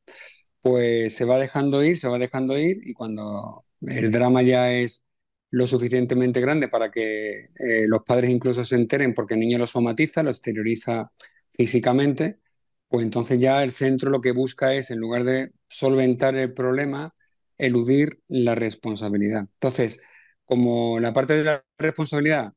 pues 0.62 1.14
se 1.16 1.24
va 1.26 1.38
dejando 1.38 1.84
ir, 1.84 1.98
se 1.98 2.08
va 2.08 2.18
dejando 2.18 2.58
ir 2.58 2.78
y 2.84 2.94
cuando 2.94 3.65
el 3.82 4.10
drama 4.12 4.42
ya 4.42 4.72
es 4.72 5.06
lo 5.50 5.66
suficientemente 5.66 6.40
grande 6.40 6.68
para 6.68 6.90
que 6.90 7.46
eh, 7.58 7.86
los 7.86 8.02
padres 8.04 8.30
incluso 8.30 8.64
se 8.64 8.76
enteren 8.76 9.14
porque 9.14 9.34
el 9.34 9.40
niño 9.40 9.58
lo 9.58 9.66
somatiza, 9.66 10.22
lo 10.22 10.30
exterioriza 10.30 11.12
físicamente, 11.52 12.40
pues 12.88 13.04
entonces 13.04 13.38
ya 13.40 13.62
el 13.62 13.72
centro 13.72 14.10
lo 14.10 14.20
que 14.20 14.32
busca 14.32 14.74
es, 14.74 14.90
en 14.90 14.98
lugar 15.00 15.24
de 15.24 15.52
solventar 15.68 16.36
el 16.36 16.52
problema, 16.52 17.14
eludir 17.58 18.20
la 18.28 18.54
responsabilidad. 18.54 19.40
Entonces, 19.54 19.98
como 20.44 21.00
la 21.00 21.12
parte 21.12 21.34
de 21.34 21.44
la 21.44 21.64
responsabilidad, 21.78 22.52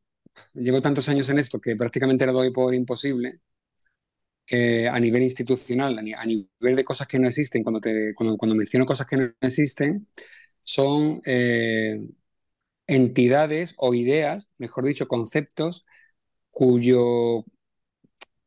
llevo 0.53 0.81
tantos 0.81 1.09
años 1.09 1.29
en 1.29 1.39
esto 1.39 1.59
que 1.61 1.75
prácticamente 1.75 2.25
la 2.25 2.31
doy 2.33 2.51
por 2.51 2.73
imposible, 2.73 3.41
eh, 4.51 4.87
a 4.87 4.99
nivel 4.99 5.21
institucional, 5.23 5.97
a, 5.99 6.25
nivel 6.25 6.75
de 6.75 6.83
cosas 6.83 7.07
que 7.07 7.19
no 7.19 7.27
existen, 7.27 7.63
cuando, 7.63 7.79
te, 7.79 8.13
cuando 8.15 8.55
menciono 8.55 8.85
cosas 8.85 9.05
que 9.05 9.17
no 9.17 9.31
existen, 9.41 10.07
son 10.63 11.21
eh, 11.25 12.01
entidades 12.87 13.75
o 13.77 13.93
ideas, 13.93 14.51
mejor 14.57 14.85
dicho, 14.85 15.07
conceptos, 15.07 15.85
cuyo, 16.51 17.45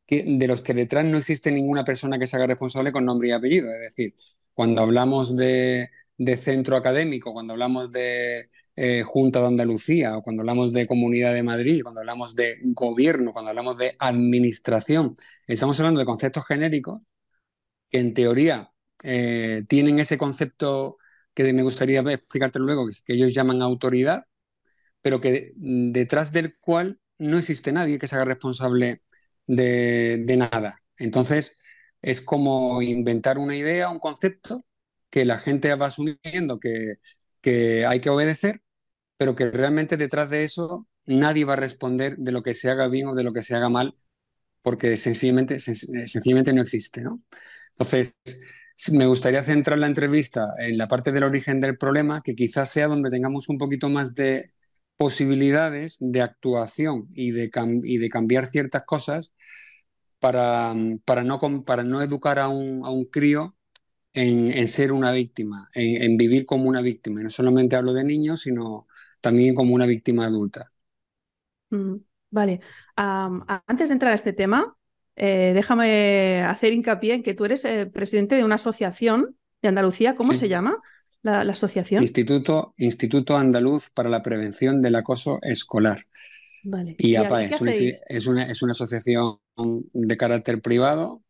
de 0.07 0.47
los 0.47 0.61
que 0.61 0.73
detrás 0.73 1.05
no 1.05 1.17
existe 1.17 1.51
ninguna 1.51 1.85
persona 1.85 2.19
que 2.19 2.27
se 2.27 2.35
haga 2.35 2.47
responsable 2.47 2.91
con 2.91 3.05
nombre 3.05 3.29
y 3.29 3.31
apellido. 3.31 3.67
Es 3.73 3.81
decir, 3.81 4.15
cuando 4.53 4.81
hablamos 4.81 5.35
de, 5.35 5.89
centro 6.37 6.75
académico, 6.77 7.33
cuando 7.33 7.53
hablamos 7.53 7.91
de 7.91 8.49
eh, 8.75 9.03
Junta 9.03 9.39
de 9.41 9.47
Andalucía, 9.47 10.17
o 10.17 10.23
cuando 10.23 10.41
hablamos 10.41 10.73
de 10.73 10.87
Comunidad 10.87 11.33
de 11.33 11.43
Madrid, 11.43 11.81
cuando 11.83 12.01
hablamos 12.01 12.35
de 12.35 12.57
gobierno, 12.63 13.33
cuando 13.33 13.49
hablamos 13.49 13.77
de 13.77 13.95
administración, 13.99 15.17
estamos 15.47 15.79
hablando 15.79 15.99
de 15.99 16.05
conceptos 16.05 16.45
genéricos 16.47 17.01
que 17.89 17.99
en 17.99 18.13
teoría 18.13 18.71
eh, 19.03 19.63
tienen 19.67 19.99
ese 19.99 20.17
concepto 20.17 20.97
que 21.33 21.53
me 21.53 21.63
gustaría 21.63 22.01
explicarte 22.01 22.59
luego, 22.59 22.87
que, 22.87 23.13
ellos 23.13 23.33
llaman 23.33 23.61
autoridad, 23.61 24.25
pero 25.01 25.21
que 25.21 25.53
detrás 25.55 26.31
del 26.31 26.57
cual 26.59 26.99
no 27.19 27.37
existe 27.37 27.71
nadie 27.73 27.99
que 27.99 28.07
se 28.07 28.15
haga 28.15 28.25
responsable 28.25 29.03
de, 29.47 30.25
nada. 30.37 30.79
Entonces, 30.97 31.59
es 32.01 32.21
como 32.21 32.81
inventar 32.81 33.37
una 33.37 33.55
idea, 33.55 33.89
un 33.89 33.99
concepto, 33.99 34.65
que 35.09 35.25
la 35.25 35.39
gente 35.39 35.73
va 35.75 35.87
asumiendo 35.87 36.59
que, 36.59 36.95
que 37.41 37.85
hay 37.85 37.99
que 38.01 38.09
obedecer, 38.09 38.61
pero 39.17 39.35
que 39.35 39.51
realmente 39.51 39.97
detrás 39.97 40.29
de 40.29 40.43
eso 40.45 40.87
nadie 41.05 41.45
va 41.45 41.53
a 41.53 41.57
responder 41.57 42.17
de 42.17 42.31
lo 42.31 42.43
que 42.43 42.53
se 42.55 42.69
haga 42.69 42.87
bien 42.87 43.07
o 43.07 43.15
de 43.15 43.23
lo 43.23 43.33
que 43.33 43.43
se 43.43 43.55
haga 43.55 43.69
mal, 43.69 43.97
porque 44.63 44.97
sencillamente, 44.97 45.59
sencillamente 45.59 46.53
no 46.53 46.61
existe. 46.61 47.03
Entonces, 47.71 48.15
me 48.91 49.05
gustaría 49.05 49.43
centrar 49.43 49.79
la 49.79 49.87
entrevista 49.87 50.53
en 50.57 50.77
la 50.77 50.87
parte 50.87 51.11
del 51.11 51.23
origen 51.23 51.61
del 51.61 51.77
problema, 51.77 52.21
que 52.23 52.35
quizás 52.35 52.69
sea 52.69 52.87
donde 52.87 53.09
tengamos 53.09 53.49
un 53.49 53.57
poquito 53.57 53.89
más 53.89 54.15
de 54.15 54.51
posibilidades 54.97 55.97
de 55.99 56.21
actuación 56.21 57.09
y 57.13 57.31
de, 57.31 57.49
cambiar 57.49 58.45
ciertas 58.45 58.83
cosas 58.85 59.33
para, 60.19 60.73
no, 60.73 62.01
educar 62.01 62.39
a 62.39 62.47
un, 62.49 62.85
a 62.85 62.89
un 62.89 63.05
crío 63.05 63.55
en, 64.13 64.67
ser 64.67 64.91
una 64.91 65.11
víctima, 65.11 65.69
en, 65.73 66.17
vivir 66.17 66.45
como 66.45 66.69
una 66.69 66.81
víctima. 66.81 67.21
no 67.21 67.29
solamente 67.29 67.75
hablo 67.75 67.93
de 67.93 68.03
niños, 68.03 68.41
sino 68.41 68.87
también 69.21 69.55
como 69.55 69.73
una 69.73 69.85
víctima 69.85 70.25
adulta. 70.25 70.65
Mm, 71.69 71.95
vale. 72.29 72.61
antes 72.95 73.89
de 73.89 73.93
entrar 73.93 74.11
a 74.11 74.15
este 74.15 74.33
tema, 74.33 74.77
eh, 75.15 75.51
déjame 75.53 76.43
hacer 76.43 76.73
hincapié 76.73 77.13
en 77.13 77.23
que 77.23 77.33
tú 77.33 77.45
eres 77.45 77.65
eh, 77.65 77.85
presidente 77.85 78.35
de 78.35 78.43
una 78.43 78.55
asociación 78.55 79.35
de 79.61 79.69
Andalucía. 79.69 80.15
¿Cómo 80.15 80.33
se 80.33 80.49
llama 80.49 80.81
la, 81.21 81.41
asociación? 81.41 82.01
Instituto, 82.01 82.73
Instituto 82.77 83.37
Andaluz 83.37 83.89
para 83.91 84.09
la 84.09 84.21
Prevención 84.21 84.81
del 84.81 84.95
Acoso 84.95 85.39
Escolar. 85.41 86.05
Vale. 86.63 86.95
Y, 86.97 87.15
APA 87.15 87.43
es, 87.43 87.61
es, 88.07 88.27
una, 88.27 88.43
es 88.43 88.61
una 88.61 88.71
asociación 88.71 89.39
de 89.93 90.17
carácter 90.17 90.61
privado. 90.61 91.21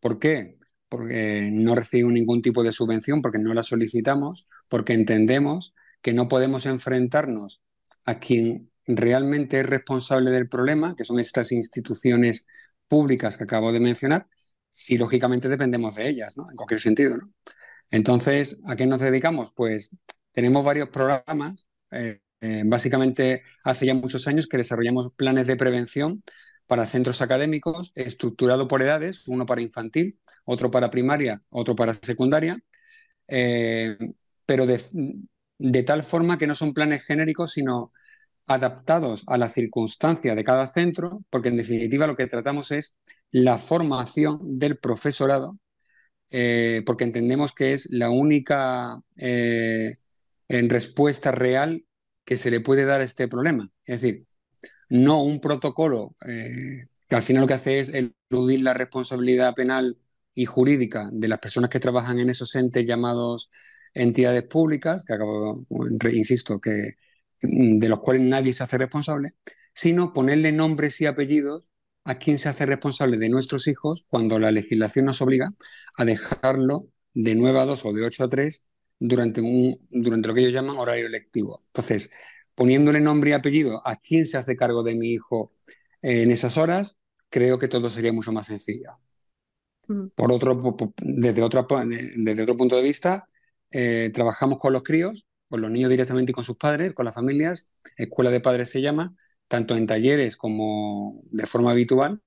¿Por 0.00 0.18
qué? 0.18 0.58
Porque 0.88 1.50
no 1.52 1.74
recibimos 1.74 2.12
ningún 2.12 2.42
tipo 2.42 2.64
de 2.64 2.72
subvención, 2.72 3.22
porque 3.22 3.38
no 3.38 3.54
la 3.54 3.62
solicitamos, 3.62 4.46
porque 4.68 4.94
entendemos 4.94 5.74
que 6.02 6.14
no 6.14 6.28
podemos 6.28 6.66
enfrentarnos 6.66 7.60
a 8.06 8.18
quien 8.18 8.70
realmente 8.86 9.60
es 9.60 9.66
responsable 9.66 10.30
del 10.30 10.48
problema, 10.48 10.96
que 10.96 11.04
son 11.04 11.20
estas 11.20 11.52
instituciones 11.52 12.46
públicas 12.90 13.36
que 13.38 13.44
acabo 13.44 13.72
de 13.72 13.80
mencionar, 13.80 14.26
si 14.68 14.98
lógicamente 14.98 15.48
dependemos 15.48 15.94
de 15.94 16.08
ellas. 16.08 16.36
En 16.36 16.56
cualquier 16.56 16.80
sentido. 16.80 17.16
Entonces, 17.90 18.60
¿a 18.66 18.76
qué 18.76 18.86
nos 18.86 19.00
dedicamos? 19.00 19.52
Pues 19.54 19.90
tenemos 20.32 20.64
varios 20.64 20.88
programas. 20.90 21.68
Eh, 21.92 22.20
eh, 22.40 22.64
básicamente, 22.66 23.44
hace 23.64 23.86
ya 23.86 23.94
muchos 23.94 24.26
años 24.26 24.48
que 24.48 24.56
desarrollamos 24.58 25.12
planes 25.14 25.46
de 25.46 25.56
prevención 25.56 26.22
para 26.66 26.86
centros 26.86 27.22
académicos, 27.22 27.92
estructurado 27.94 28.68
por 28.68 28.82
edades, 28.82 29.26
uno 29.28 29.46
para 29.46 29.62
infantil, 29.62 30.18
otro 30.44 30.70
para 30.70 30.90
primaria, 30.90 31.42
otro 31.50 31.76
para 31.76 31.94
secundaria, 31.94 32.58
eh, 33.28 33.96
pero 34.46 34.66
de 34.66 35.82
tal 35.84 36.02
forma 36.02 36.38
que 36.38 36.46
no 36.46 36.54
son 36.54 36.74
planes 36.74 37.02
genéricos, 37.04 37.52
sino 37.52 37.92
adaptados 38.50 39.22
a 39.28 39.38
la 39.38 39.48
circunstancia 39.48 40.34
de 40.34 40.42
cada 40.42 40.66
centro, 40.66 41.22
porque 41.30 41.50
en 41.50 41.56
definitiva 41.56 42.08
lo 42.08 42.16
que 42.16 42.26
tratamos 42.26 42.72
es 42.72 42.96
la 43.30 43.58
formación 43.58 44.58
del 44.58 44.76
profesorado, 44.76 45.56
eh, 46.30 46.82
porque 46.84 47.04
entendemos 47.04 47.52
que 47.52 47.74
es 47.74 47.88
la 47.92 48.10
única 48.10 49.00
eh, 49.16 49.98
en 50.48 50.68
respuesta 50.68 51.30
real 51.30 51.84
que 52.24 52.36
se 52.36 52.50
le 52.50 52.60
puede 52.60 52.84
dar 52.84 53.00
a 53.00 53.04
este 53.04 53.28
problema. 53.28 53.70
Es 53.84 54.00
decir, 54.00 54.26
no 54.88 55.22
un 55.22 55.40
protocolo 55.40 56.16
eh, 56.26 56.88
que 57.08 57.16
al 57.16 57.22
final 57.22 57.42
lo 57.42 57.46
que 57.46 57.54
hace 57.54 57.78
es 57.78 57.92
eludir 58.30 58.62
la 58.62 58.74
responsabilidad 58.74 59.54
penal 59.54 59.96
y 60.34 60.46
jurídica 60.46 61.08
de 61.12 61.28
las 61.28 61.38
personas 61.38 61.70
que 61.70 61.78
trabajan 61.78 62.18
en 62.18 62.30
esos 62.30 62.56
entes 62.56 62.84
llamados 62.84 63.48
entidades 63.94 64.42
públicas, 64.44 65.04
que 65.04 65.14
acabo, 65.14 65.64
insisto, 66.12 66.60
que 66.60 66.94
de 67.42 67.88
los 67.88 68.00
cuales 68.00 68.22
nadie 68.22 68.52
se 68.52 68.62
hace 68.62 68.78
responsable, 68.78 69.32
sino 69.74 70.12
ponerle 70.12 70.52
nombres 70.52 71.00
y 71.00 71.06
apellidos 71.06 71.70
a 72.04 72.16
quien 72.16 72.38
se 72.38 72.48
hace 72.48 72.66
responsable 72.66 73.18
de 73.18 73.28
nuestros 73.28 73.66
hijos 73.68 74.04
cuando 74.08 74.38
la 74.38 74.50
legislación 74.50 75.06
nos 75.06 75.20
obliga 75.22 75.50
a 75.96 76.04
dejarlo 76.04 76.88
de 77.14 77.34
9 77.34 77.58
a 77.58 77.64
2 77.66 77.84
o 77.84 77.92
de 77.92 78.04
8 78.04 78.24
a 78.24 78.28
3 78.28 78.64
durante, 78.98 79.40
un, 79.40 79.78
durante 79.90 80.28
lo 80.28 80.34
que 80.34 80.40
ellos 80.40 80.52
llaman 80.52 80.76
horario 80.76 81.08
lectivo. 81.08 81.62
Entonces, 81.66 82.10
poniéndole 82.54 83.00
nombre 83.00 83.30
y 83.30 83.32
apellido 83.32 83.82
a 83.86 83.96
quien 83.96 84.26
se 84.26 84.38
hace 84.38 84.56
cargo 84.56 84.82
de 84.82 84.94
mi 84.94 85.12
hijo 85.12 85.52
en 86.02 86.30
esas 86.30 86.56
horas, 86.56 87.00
creo 87.28 87.58
que 87.58 87.68
todo 87.68 87.90
sería 87.90 88.12
mucho 88.12 88.32
más 88.32 88.46
sencillo. 88.46 88.98
Mm. 89.88 90.08
Por 90.14 90.32
otro, 90.32 90.60
desde, 91.02 91.42
otro, 91.42 91.66
desde 91.86 92.42
otro 92.42 92.56
punto 92.56 92.76
de 92.76 92.82
vista, 92.82 93.28
eh, 93.70 94.10
trabajamos 94.12 94.58
con 94.58 94.72
los 94.72 94.82
críos 94.82 95.26
con 95.50 95.60
los 95.60 95.70
niños 95.70 95.90
directamente 95.90 96.30
y 96.32 96.34
con 96.34 96.44
sus 96.44 96.56
padres, 96.56 96.94
con 96.94 97.04
las 97.04 97.14
familias. 97.14 97.72
Escuela 97.96 98.30
de 98.30 98.40
padres 98.40 98.70
se 98.70 98.80
llama, 98.80 99.14
tanto 99.48 99.76
en 99.76 99.86
talleres 99.86 100.36
como 100.36 101.22
de 101.32 101.46
forma 101.46 101.72
habitual, 101.72 102.22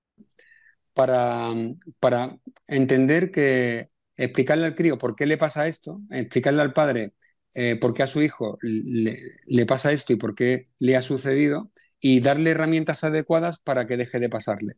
para, 0.94 1.54
para 2.00 2.38
entender 2.68 3.32
que 3.32 3.90
explicarle 4.18 4.66
al 4.66 4.76
crío 4.76 4.98
por 4.98 5.16
qué 5.16 5.26
le 5.26 5.38
pasa 5.38 5.68
esto, 5.68 6.02
explicarle 6.12 6.62
al 6.62 6.74
padre 6.74 7.14
eh, 7.56 7.78
por 7.78 7.94
qué 7.94 8.04
a 8.04 8.08
su 8.08 8.22
hijo 8.22 8.58
le, 8.62 9.18
le, 9.46 9.66
pasa 9.66 9.92
esto 9.92 10.14
y 10.14 10.18
por 10.18 10.36
qué 10.36 10.70
le 10.80 10.96
ha 10.96 11.02
sucedido 11.02 11.72
y 12.00 12.20
darle 12.20 12.52
herramientas 12.52 13.04
adecuadas 13.04 13.58
para 13.60 13.88
que 13.88 13.98
deje 13.98 14.20
de 14.20 14.30
pasarle. 14.30 14.76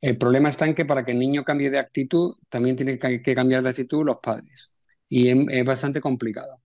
El 0.00 0.18
problema 0.18 0.48
está 0.48 0.66
en 0.66 0.74
que 0.74 0.84
para 0.84 1.04
que 1.04 1.12
el 1.12 1.18
niño 1.18 1.44
cambie 1.44 1.70
de 1.70 1.78
actitud, 1.78 2.36
también 2.48 2.76
tienen 2.76 2.98
que 2.98 3.34
cambiar 3.34 3.62
de 3.62 3.70
actitud 3.70 4.04
los 4.04 4.18
padres. 4.22 4.74
Y 5.08 5.28
es 5.28 5.64
bastante 5.64 6.00
complicado. 6.00 6.62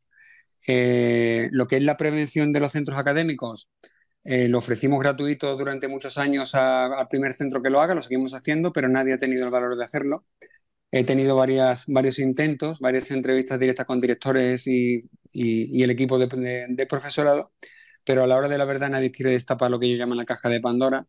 Eh, 0.67 1.49
lo 1.51 1.67
que 1.67 1.77
es 1.77 1.83
la 1.83 1.97
prevención 1.97 2.51
de 2.53 2.59
los 2.59 2.71
centros 2.71 2.97
académicos, 2.97 3.69
eh, 4.23 4.47
lo 4.49 4.57
ofrecimos 4.57 4.99
gratuito 4.99 5.55
durante 5.55 5.87
muchos 5.87 6.17
años 6.17 6.55
al 6.55 7.07
primer 7.07 7.33
centro 7.33 7.61
que 7.61 7.69
lo 7.69 7.79
haga, 7.81 7.93
lo 7.95 8.01
seguimos 8.01 8.33
haciendo, 8.33 8.73
pero 8.73 8.89
nadie 8.89 9.13
ha 9.13 9.19
tenido 9.19 9.45
el 9.45 9.51
valor 9.51 9.77
de 9.77 9.85
hacerlo. 9.85 10.25
He 10.91 11.03
tenido 11.03 11.35
varias, 11.37 11.85
varios 11.87 12.19
intentos, 12.19 12.79
varias 12.79 13.11
entrevistas 13.11 13.59
directas 13.59 13.85
con 13.85 14.01
directores 14.01 14.67
y, 14.67 15.09
el 15.33 15.89
equipo 15.91 16.17
de, 16.17 16.87
profesorado, 16.89 17.51
pero 18.05 18.23
a 18.23 18.27
la 18.27 18.37
hora 18.37 18.47
de 18.47 18.57
la 18.57 18.65
verdad 18.65 18.89
nadie 18.89 19.11
quiere 19.11 19.31
destapar 19.31 19.71
lo 19.71 19.79
que 19.79 19.87
ellos 19.87 19.99
llaman 19.99 20.17
la 20.17 20.25
caja 20.25 20.49
de 20.49 20.61
Pandora. 20.61 21.07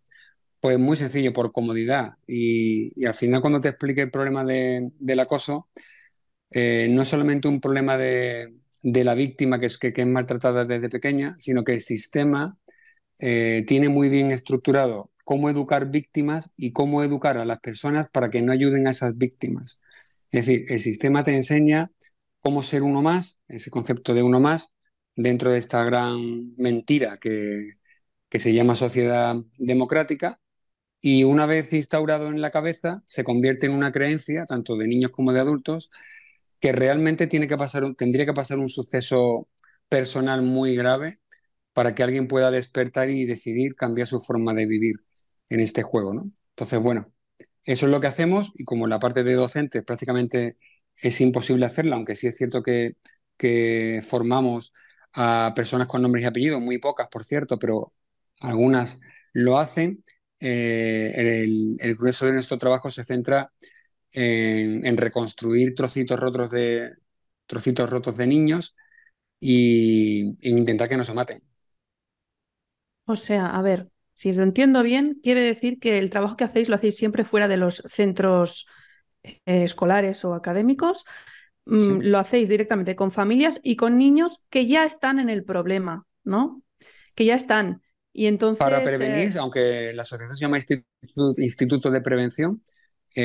Pues 0.60 0.78
muy 0.78 0.96
sencillo, 0.96 1.32
por 1.32 1.52
comodidad. 1.52 2.14
Y, 2.26 3.04
al 3.06 3.14
final 3.14 3.40
cuando 3.40 3.60
te 3.60 3.68
explique 3.68 4.02
el 4.02 4.10
problema 4.10 4.44
del 4.44 5.20
acoso, 5.20 5.68
eh, 6.50 6.88
no 6.90 7.02
es 7.02 7.08
solamente 7.08 7.48
un 7.48 7.60
problema 7.60 7.96
de, 7.98 8.54
de 8.86 9.02
la 9.02 9.14
víctima 9.14 9.58
que 9.58 9.66
es, 9.66 9.78
que, 9.78 9.92
es 9.94 10.06
maltratada 10.06 10.64
desde 10.64 10.88
pequeña, 10.88 11.36
sino 11.40 11.64
que 11.64 11.74
el 11.74 11.80
sistema 11.80 12.56
eh, 13.18 13.64
tiene 13.66 13.88
muy 13.88 14.08
bien 14.08 14.30
estructurado 14.30 15.10
cómo 15.24 15.50
educar 15.50 15.90
víctimas 15.90 16.52
y 16.56 16.72
cómo 16.72 17.02
educar 17.02 17.36
a 17.36 17.44
las 17.44 17.58
personas 17.58 18.08
para 18.08 18.30
que 18.30 18.42
no 18.42 18.52
ayuden 18.52 18.86
a 18.86 18.92
esas 18.92 19.18
víctimas. 19.18 19.80
Es 20.30 20.46
decir, 20.46 20.66
el 20.68 20.78
sistema 20.78 21.24
te 21.24 21.34
enseña 21.34 21.90
cómo 22.40 22.62
ser 22.62 22.84
uno 22.84 23.02
más, 23.02 23.42
ese 23.48 23.70
concepto 23.70 24.14
de 24.14 24.22
uno 24.22 24.38
más, 24.38 24.74
dentro 25.16 25.50
de 25.50 25.58
esta 25.58 25.82
gran 25.84 26.54
mentira 26.56 27.16
que, 27.18 27.72
que 28.28 28.38
se 28.38 28.54
llama 28.54 28.76
sociedad 28.76 29.34
democrática, 29.58 30.40
y 31.00 31.24
una 31.24 31.46
vez 31.46 31.72
instaurado 31.72 32.28
en 32.28 32.40
la 32.40 32.50
cabeza, 32.52 33.02
se 33.08 33.24
convierte 33.24 33.66
en 33.66 33.72
una 33.72 33.92
creencia, 33.92 34.46
tanto 34.46 34.76
de 34.76 34.86
niños 34.88 35.10
como 35.10 35.32
de 35.32 35.40
adultos, 35.40 35.90
que 36.60 36.72
realmente 36.72 37.26
tiene 37.26 37.48
que 37.48 37.56
pasar, 37.56 37.94
tendría 37.96 38.26
que 38.26 38.34
pasar 38.34 38.58
un 38.58 38.68
suceso 38.68 39.48
personal 39.88 40.42
muy 40.42 40.76
grave 40.76 41.20
para 41.72 41.94
que 41.94 42.02
alguien 42.02 42.28
pueda 42.28 42.50
despertar 42.50 43.10
y 43.10 43.26
decidir 43.26 43.76
cambiar 43.76 44.08
su 44.08 44.20
forma 44.20 44.54
de 44.54 44.66
vivir 44.66 44.96
en 45.48 45.60
este 45.60 45.82
juego, 45.82 46.14
¿no? 46.14 46.30
Entonces, 46.50 46.80
bueno, 46.80 47.12
eso 47.64 47.86
es 47.86 47.92
lo 47.92 48.00
que 48.00 48.06
hacemos 48.06 48.52
y 48.56 48.64
como 48.64 48.86
la 48.86 48.98
parte 48.98 49.24
de 49.24 49.34
docentes 49.34 49.82
prácticamente 49.84 50.56
es 50.96 51.20
imposible 51.20 51.66
hacerla, 51.66 51.96
aunque 51.96 52.16
sí 52.16 52.26
es 52.28 52.36
cierto 52.36 52.62
que, 52.62 52.96
que 53.36 54.02
formamos 54.08 54.72
a 55.14 55.52
personas 55.56 55.86
con 55.88 56.02
nombres 56.02 56.24
y 56.24 56.26
apellidos, 56.26 56.60
muy 56.60 56.78
pocas, 56.78 57.08
por 57.10 57.24
cierto, 57.24 57.58
pero 57.58 57.92
algunas 58.40 59.00
lo 59.32 59.58
hacen. 59.58 60.04
Eh, 60.40 61.12
el, 61.16 61.76
el, 61.80 61.96
grueso 61.96 62.26
de 62.26 62.34
nuestro 62.34 62.58
trabajo 62.58 62.90
se 62.90 63.04
centra 63.04 63.52
en, 64.16 64.96
reconstruir 64.96 65.74
trocitos 65.74 66.18
rotos 66.18 66.50
de, 66.50 66.94
trocitos 67.46 67.88
rotos 67.88 68.16
de 68.16 68.26
niños 68.26 68.74
y, 69.38 70.36
intentar 70.40 70.88
que 70.88 70.96
no 70.96 71.04
se 71.04 71.14
maten. 71.14 71.42
O 73.04 73.14
sea, 73.14 73.46
a 73.46 73.62
ver, 73.62 73.88
si 74.14 74.32
lo 74.32 74.42
entiendo 74.42 74.82
bien, 74.82 75.20
quiere 75.22 75.40
decir 75.40 75.78
que 75.78 75.98
el 75.98 76.10
trabajo 76.10 76.36
que 76.36 76.44
hacéis 76.44 76.68
lo 76.68 76.74
hacéis 76.74 76.96
siempre 76.96 77.24
fuera 77.24 77.46
de 77.46 77.56
los 77.56 77.82
centros 77.88 78.66
eh, 79.22 79.40
escolares 79.44 80.24
o 80.24 80.34
académicos. 80.34 81.04
Mm, 81.66 82.00
lo 82.02 82.18
hacéis 82.18 82.48
directamente 82.48 82.96
con 82.96 83.12
familias 83.12 83.60
y 83.62 83.76
con 83.76 83.98
niños 83.98 84.44
que 84.50 84.66
ya 84.66 84.84
están 84.84 85.18
en 85.18 85.28
el 85.30 85.44
problema, 85.44 86.06
¿no? 86.24 86.62
que 87.16 87.24
ya 87.24 87.34
están. 87.34 87.82
Y 88.12 88.26
entonces, 88.26 88.60
Para 88.60 88.84
prevenir, 88.84 89.36
aunque 89.38 89.92
la 89.92 90.02
asociación 90.02 90.36
se 90.36 90.40
llama 90.40 90.58
Instituto, 91.38 91.90
de 91.90 92.00
Prevención, 92.00 92.62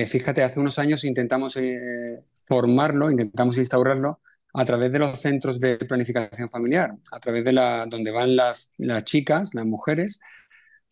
fíjate, 0.07 0.43
hace 0.43 0.60
unos 0.60 0.79
años 0.79 1.03
intentamos 1.03 1.57
formarlo, 2.48 3.12
intentamos 3.12 3.57
instaurarlo 3.57 4.21
a 4.53 4.65
través 4.65 4.91
de 4.91 5.00
los 5.00 5.19
centros 5.19 5.60
de 5.60 5.77
planificación 5.77 6.50
familiar, 6.50 6.95
a 7.12 7.19
través 7.19 7.43
de 7.43 7.53
la, 7.53 7.86
donde 7.88 8.12
van 8.12 8.36
las, 8.36 8.74
chicas, 9.03 9.53
las 9.53 9.65
mujeres, 9.65 10.19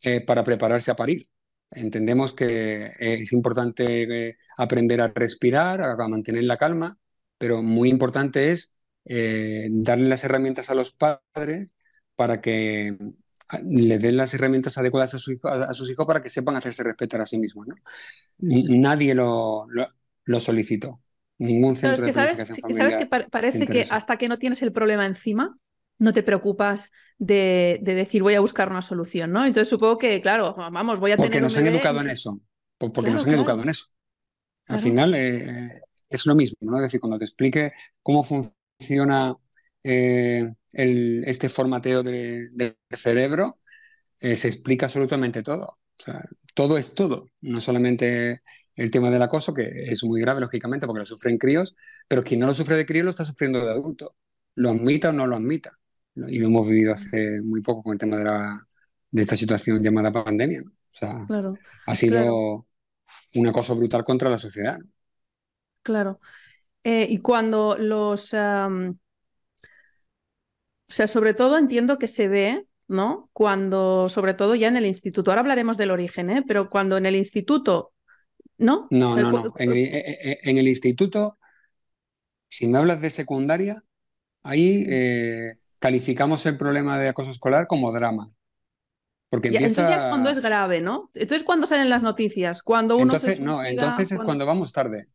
eh, 0.04 0.22
para 0.22 0.44
prepararse 0.44 0.92
a 0.92 0.96
parir. 0.96 1.30
Entendemos 1.72 2.34
que 2.34 2.92
es 3.00 3.32
importante 3.34 4.30
eh, 4.30 4.38
aprender 4.58 5.02
a 5.02 5.10
respirar, 5.10 5.82
a, 5.82 5.96
mantener 6.08 6.44
la 6.46 6.58
calma, 6.58 6.98
pero 7.38 7.62
muy 7.62 7.90
importante 7.90 8.52
es 8.52 8.76
eh, 9.06 9.68
darle 9.72 10.08
las 10.10 10.24
herramientas 10.24 10.70
a 10.70 10.76
los 10.76 10.94
padres 10.94 11.74
para 12.16 12.42
que 12.42 12.98
les 13.64 14.02
den 14.02 14.18
las 14.18 14.34
herramientas 14.34 14.78
adecuadas 14.78 15.14
a, 15.16 15.20
sus 15.20 15.90
hijos 15.90 16.06
para 16.06 16.22
que 16.22 16.30
sepan 16.30 16.56
hacerse 16.56 16.84
respetar 16.84 17.22
a 17.22 17.26
sí 17.26 17.38
mismos. 17.38 17.68
¿no? 17.68 17.76
Nadie 18.40 19.16
lo, 19.16 19.68
lo 20.26 20.40
solicitó. 20.40 21.02
Ningún 21.40 21.78
centro 21.78 22.06
de 22.06 22.12
sabes, 22.12 22.38
sabes 22.38 22.96
que 22.98 23.06
parece 23.06 23.66
que 23.66 23.86
hasta 23.90 24.18
que 24.18 24.28
no 24.28 24.38
tienes 24.38 24.62
el 24.62 24.74
problema 24.74 25.06
encima, 25.06 25.58
no 25.98 26.12
te 26.12 26.22
preocupas 26.22 26.92
de, 27.18 27.80
decir 27.82 28.22
voy 28.24 28.36
a 28.36 28.42
buscar 28.42 28.70
una 28.70 28.82
solución, 28.82 29.32
¿no? 29.32 29.46
Entonces 29.46 29.70
supongo 29.70 29.98
que, 29.98 30.22
claro, 30.22 30.54
vamos, 30.56 31.00
voy 31.00 31.12
a 31.12 31.18
porque 31.18 31.30
tener. 31.32 31.44
Porque 31.44 31.62
nos 31.62 31.68
han 31.68 31.74
educado 31.74 32.02
en 32.02 32.10
eso. 32.10 32.42
Porque 32.78 33.12
nos 33.12 33.26
han 33.26 33.34
educado 33.34 33.64
en 33.64 33.70
eso. 33.70 33.86
Al 34.68 34.80
final 34.80 35.16
eh, 35.16 35.70
es 36.10 36.26
lo 36.26 36.36
mismo, 36.36 36.58
¿no? 36.62 36.78
Es 36.78 36.84
decir, 36.84 37.00
cuando 37.00 37.18
te 37.18 37.26
explique 37.26 37.72
cómo 38.04 38.24
funciona 38.24 39.36
eh, 39.84 40.54
este 40.74 41.50
formateo 41.50 42.04
del 42.04 42.78
cerebro, 42.92 43.60
eh, 44.20 44.36
se 44.36 44.48
explica 44.48 44.86
absolutamente 44.86 45.44
todo. 45.44 45.66
O 45.66 46.04
sea, 46.04 46.24
todo 46.54 46.78
es 46.78 46.94
todo, 46.94 47.28
no 47.42 47.62
solamente 47.62 48.42
el 48.76 48.92
tema 48.92 49.10
del 49.10 49.22
acoso, 49.22 49.54
que 49.54 49.70
es 49.86 50.04
muy 50.04 50.22
grave, 50.22 50.42
lógicamente, 50.42 50.88
porque 50.88 51.00
lo 51.00 51.06
sufren 51.06 51.38
críos, 51.38 51.76
pero 52.08 52.24
quien 52.24 52.40
no 52.40 52.48
lo 52.48 52.54
sufre 52.54 52.76
de 52.76 52.86
crío 52.86 53.04
lo 53.04 53.10
está 53.10 53.26
sufriendo 53.26 53.64
de 53.64 53.72
adulto, 53.72 54.16
lo 54.56 54.70
admita 54.70 55.10
o 55.10 55.14
no 55.14 55.28
lo 55.28 55.36
admita. 55.36 55.72
Y 56.16 56.40
lo 56.40 56.48
hemos 56.48 56.68
vivido 56.68 56.94
hace 56.94 57.42
muy 57.42 57.62
poco 57.62 57.84
con 57.84 57.94
el 57.94 58.00
tema 58.00 58.18
de, 58.18 58.26
la, 58.26 58.68
de 59.12 59.22
esta 59.22 59.36
situación 59.36 59.84
llamada 59.84 60.12
pandemia. 60.12 60.62
O 60.66 60.72
sea, 60.92 61.26
ha 61.86 61.96
sido 61.96 62.66
un 63.36 63.48
acoso 63.48 63.76
brutal 63.76 64.04
contra 64.04 64.30
la 64.30 64.38
sociedad. 64.38 64.78
Claro. 65.82 66.20
Eh, 66.84 67.08
y 67.10 67.20
cuando 67.20 67.78
los... 67.78 68.34
o 70.90 70.94
sea, 70.94 71.08
sobre 71.08 71.34
todo 71.34 71.58
entiendo 71.58 71.98
que 71.98 72.08
se 72.08 72.28
ve, 72.28 72.66
¿no? 72.88 73.30
Cuando, 73.34 74.10
sobre 74.10 74.34
todo 74.34 74.56
ya 74.56 74.68
en 74.68 74.78
el 74.78 74.86
instituto, 74.86 75.32
ahora 75.32 75.42
hablaremos 75.42 75.78
del 75.78 75.92
origen, 75.92 76.30
¿eh? 76.30 76.44
Pero 76.48 76.70
cuando 76.70 76.98
en 76.98 77.06
el 77.06 77.16
instituto 77.16 77.94
¿No? 78.60 78.88
No, 78.92 79.16
no, 79.16 79.32
no. 79.32 79.54
En, 79.58 80.58
el 80.58 80.68
instituto, 80.68 81.40
si 82.50 82.68
me 82.68 82.78
hablas 82.78 83.02
de 83.02 83.10
secundaria, 83.10 83.84
ahí 84.44 84.86
eh, 84.90 85.56
calificamos 85.80 86.46
el 86.46 86.58
problema 86.58 87.00
de 87.00 87.08
acoso 87.08 87.32
escolar 87.32 87.68
como 87.68 87.92
drama. 87.94 88.32
Porque 89.30 89.48
Entonces 89.48 89.78
ya 89.78 89.96
es 89.96 90.04
cuando 90.04 90.30
es 90.30 90.40
grave, 90.40 90.82
¿no? 90.82 91.10
Entonces 91.14 91.46
cuando 91.46 91.68
salen 91.68 91.90
las 91.90 92.04
noticias, 92.04 92.62
cuando 92.62 92.96
uno 92.96 93.14
entonces, 93.14 93.40
No, 93.40 93.64
entonces 93.64 94.12
es 94.12 94.20
cuando 94.20 94.46
vamos 94.46 94.74
tarde. 94.74 95.08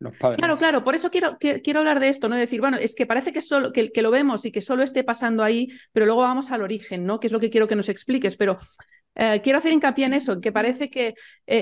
Los 0.00 0.16
padres. 0.16 0.38
Claro, 0.38 0.56
claro, 0.56 0.82
por 0.82 0.94
eso 0.94 1.10
quiero, 1.10 1.36
quiero 1.38 1.78
hablar 1.78 2.00
de 2.00 2.08
esto, 2.08 2.28
¿no? 2.28 2.36
Decir, 2.36 2.60
bueno, 2.60 2.78
es 2.78 2.94
que 2.94 3.06
parece 3.06 3.32
que, 3.32 3.40
solo, 3.40 3.70
que, 3.70 3.92
que, 3.92 4.02
lo 4.02 4.10
vemos 4.10 4.44
y 4.44 4.50
que 4.50 4.62
solo 4.62 4.82
esté 4.82 5.04
pasando 5.04 5.44
ahí, 5.44 5.68
pero 5.92 6.06
luego 6.06 6.22
vamos 6.22 6.50
al 6.50 6.62
origen, 6.62 7.04
¿no? 7.04 7.20
Que 7.20 7.26
es 7.26 7.32
lo 7.32 7.38
que 7.38 7.50
quiero 7.50 7.68
que 7.68 7.76
nos 7.76 7.90
expliques. 7.90 8.36
Pero 8.36 8.58
eh, 9.14 9.40
quiero 9.42 9.58
hacer 9.58 9.72
hincapié 9.72 10.06
en 10.06 10.14
eso, 10.14 10.40
que 10.40 10.52
parece 10.52 10.88
que 10.88 11.08
eh, 11.08 11.14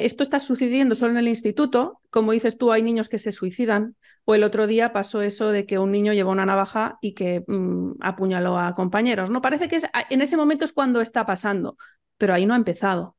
esto 0.04 0.22
está 0.22 0.38
sucediendo 0.38 0.94
solo 0.94 1.12
en 1.12 1.18
el 1.18 1.28
instituto. 1.28 2.00
Como 2.10 2.32
dices 2.32 2.58
tú, 2.58 2.72
hay 2.72 2.82
niños 2.82 3.08
que 3.08 3.18
se 3.18 3.32
suicidan. 3.32 3.96
O 4.24 4.34
el 4.34 4.44
otro 4.44 4.66
día 4.66 4.92
pasó 4.92 5.22
eso 5.22 5.50
de 5.50 5.64
que 5.64 5.78
un 5.78 5.90
niño 5.90 6.12
llevó 6.12 6.30
una 6.30 6.44
navaja 6.44 6.98
y 7.00 7.14
que 7.14 7.44
mm, 7.46 7.94
apuñaló 8.00 8.58
a 8.58 8.74
compañeros. 8.74 9.30
¿no? 9.30 9.40
Parece 9.40 9.68
que 9.68 9.80
en 10.10 10.20
ese 10.20 10.36
momento 10.36 10.64
es 10.64 10.72
cuando 10.72 11.00
está 11.00 11.24
pasando, 11.24 11.76
pero 12.18 12.34
ahí 12.34 12.44
no 12.44 12.52
ha 12.52 12.58
empezado. 12.58 13.16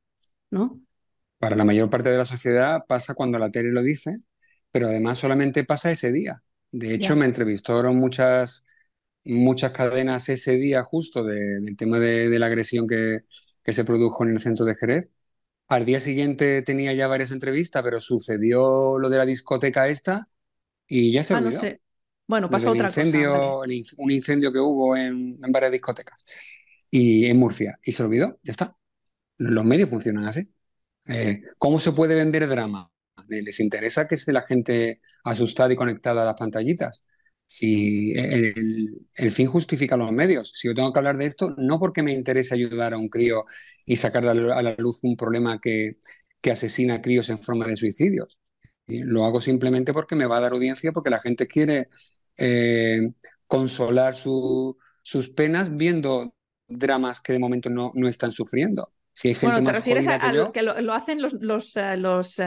¿no? 0.51 0.79
Para 1.39 1.55
la 1.55 1.65
mayor 1.65 1.89
parte 1.89 2.09
de 2.09 2.17
la 2.17 2.25
sociedad 2.25 2.85
pasa 2.87 3.15
cuando 3.15 3.39
la 3.39 3.49
tele 3.49 3.71
lo 3.71 3.81
dice, 3.81 4.11
pero 4.71 4.87
además 4.87 5.19
solamente 5.19 5.63
pasa 5.63 5.91
ese 5.91 6.11
día. 6.11 6.43
De 6.71 6.93
hecho, 6.93 7.15
me 7.15 7.25
entrevistaron 7.25 7.97
muchas, 7.97 8.65
muchas 9.23 9.71
cadenas 9.71 10.29
ese 10.29 10.55
día 10.57 10.83
justo 10.83 11.23
del 11.23 11.75
tema 11.77 11.99
de 11.99 12.37
la 12.39 12.45
agresión 12.45 12.87
que, 12.87 13.21
que 13.63 13.73
se 13.73 13.85
produjo 13.85 14.23
en 14.23 14.31
el 14.31 14.39
centro 14.39 14.65
de 14.65 14.75
Jerez. 14.75 15.09
Al 15.67 15.85
día 15.85 15.99
siguiente 15.99 16.63
tenía 16.63 16.93
ya 16.93 17.07
varias 17.07 17.31
entrevistas, 17.31 17.83
pero 17.83 18.01
sucedió 18.01 18.97
lo 18.97 19.09
de 19.09 19.17
la 19.17 19.25
discoteca 19.25 19.87
esta 19.87 20.27
y 20.87 21.11
ya 21.11 21.23
se 21.23 21.35
ah, 21.35 21.37
olvidó. 21.37 21.61
Bueno, 22.27 22.49
pasó 22.49 22.71
otra 22.71 22.87
incendio, 22.87 23.33
cosa. 23.33 23.95
Un 23.97 24.11
incendio 24.11 24.51
que 24.51 24.59
hubo 24.59 24.95
en, 24.95 25.39
varias 25.39 25.71
discotecas 25.71 26.25
y 26.89 27.25
en 27.25 27.37
Murcia. 27.37 27.79
Y 27.83 27.91
se 27.91 28.03
olvidó, 28.03 28.39
ya 28.43 28.51
está. 28.51 28.75
Los 29.37 29.65
medios 29.65 29.89
funcionan 29.89 30.25
así. 30.25 30.51
Eh, 31.07 31.41
¿Cómo 31.57 31.79
se 31.79 31.91
puede 31.91 32.15
vender 32.15 32.47
drama? 32.47 32.91
¿Les 33.29 33.59
interesa 33.59 34.07
que 34.07 34.15
esté 34.15 34.33
la 34.33 34.43
gente 34.43 35.01
asustada 35.23 35.73
y 35.73 35.75
conectada 35.75 36.23
a 36.23 36.25
las 36.25 36.35
pantallitas? 36.35 37.05
si 37.49 38.13
el, 38.15 39.31
fin 39.31 39.47
justifica 39.47 39.97
los 39.97 40.11
medios. 40.11 40.51
Si 40.55 40.67
yo 40.67 40.75
tengo 40.75 40.93
que 40.93 40.99
hablar 40.99 41.17
de 41.17 41.25
esto, 41.25 41.55
no 41.57 41.79
porque 41.79 42.03
me 42.03 42.13
interese 42.13 42.53
ayudar 42.53 42.93
a 42.93 42.97
un 42.99 43.09
crío 43.09 43.45
y 43.85 43.97
sacar 43.97 44.25
a 44.27 44.33
la 44.35 44.75
luz 44.77 44.99
un 45.03 45.15
problema 45.17 45.59
que, 45.59 45.97
que 46.41 46.51
asesina 46.51 46.95
a 46.95 47.01
críos 47.01 47.29
en 47.29 47.39
forma 47.41 47.65
de 47.65 47.75
suicidios. 47.77 48.39
Lo 48.87 49.25
hago 49.25 49.41
simplemente 49.41 49.93
porque 49.93 50.15
me 50.15 50.25
va 50.27 50.37
a 50.37 50.41
dar 50.41 50.53
audiencia, 50.53 50.91
porque 50.91 51.09
la 51.09 51.21
gente 51.21 51.47
quiere 51.47 51.89
eh, 52.37 53.01
consolar 53.47 54.15
sus 54.15 55.29
penas 55.35 55.75
viendo 55.75 56.35
dramas 56.67 57.19
que 57.21 57.33
de 57.33 57.39
momento 57.39 57.69
no, 57.69 57.91
no 57.95 58.07
están 58.07 58.31
sufriendo. 58.31 58.93
Si 59.19 59.27
hay 59.27 59.35
gente 59.35 59.59
bueno, 59.59 59.71
te 59.71 59.75
refieres 59.75 60.07
a, 60.07 60.31
lo 60.31 60.53
que 60.53 60.61
lo, 60.61 60.93
hacen 60.93 61.21
los, 61.21 61.33
los, 61.33 61.75
eh, 61.75 61.97
los 61.97 62.39
eh, 62.39 62.45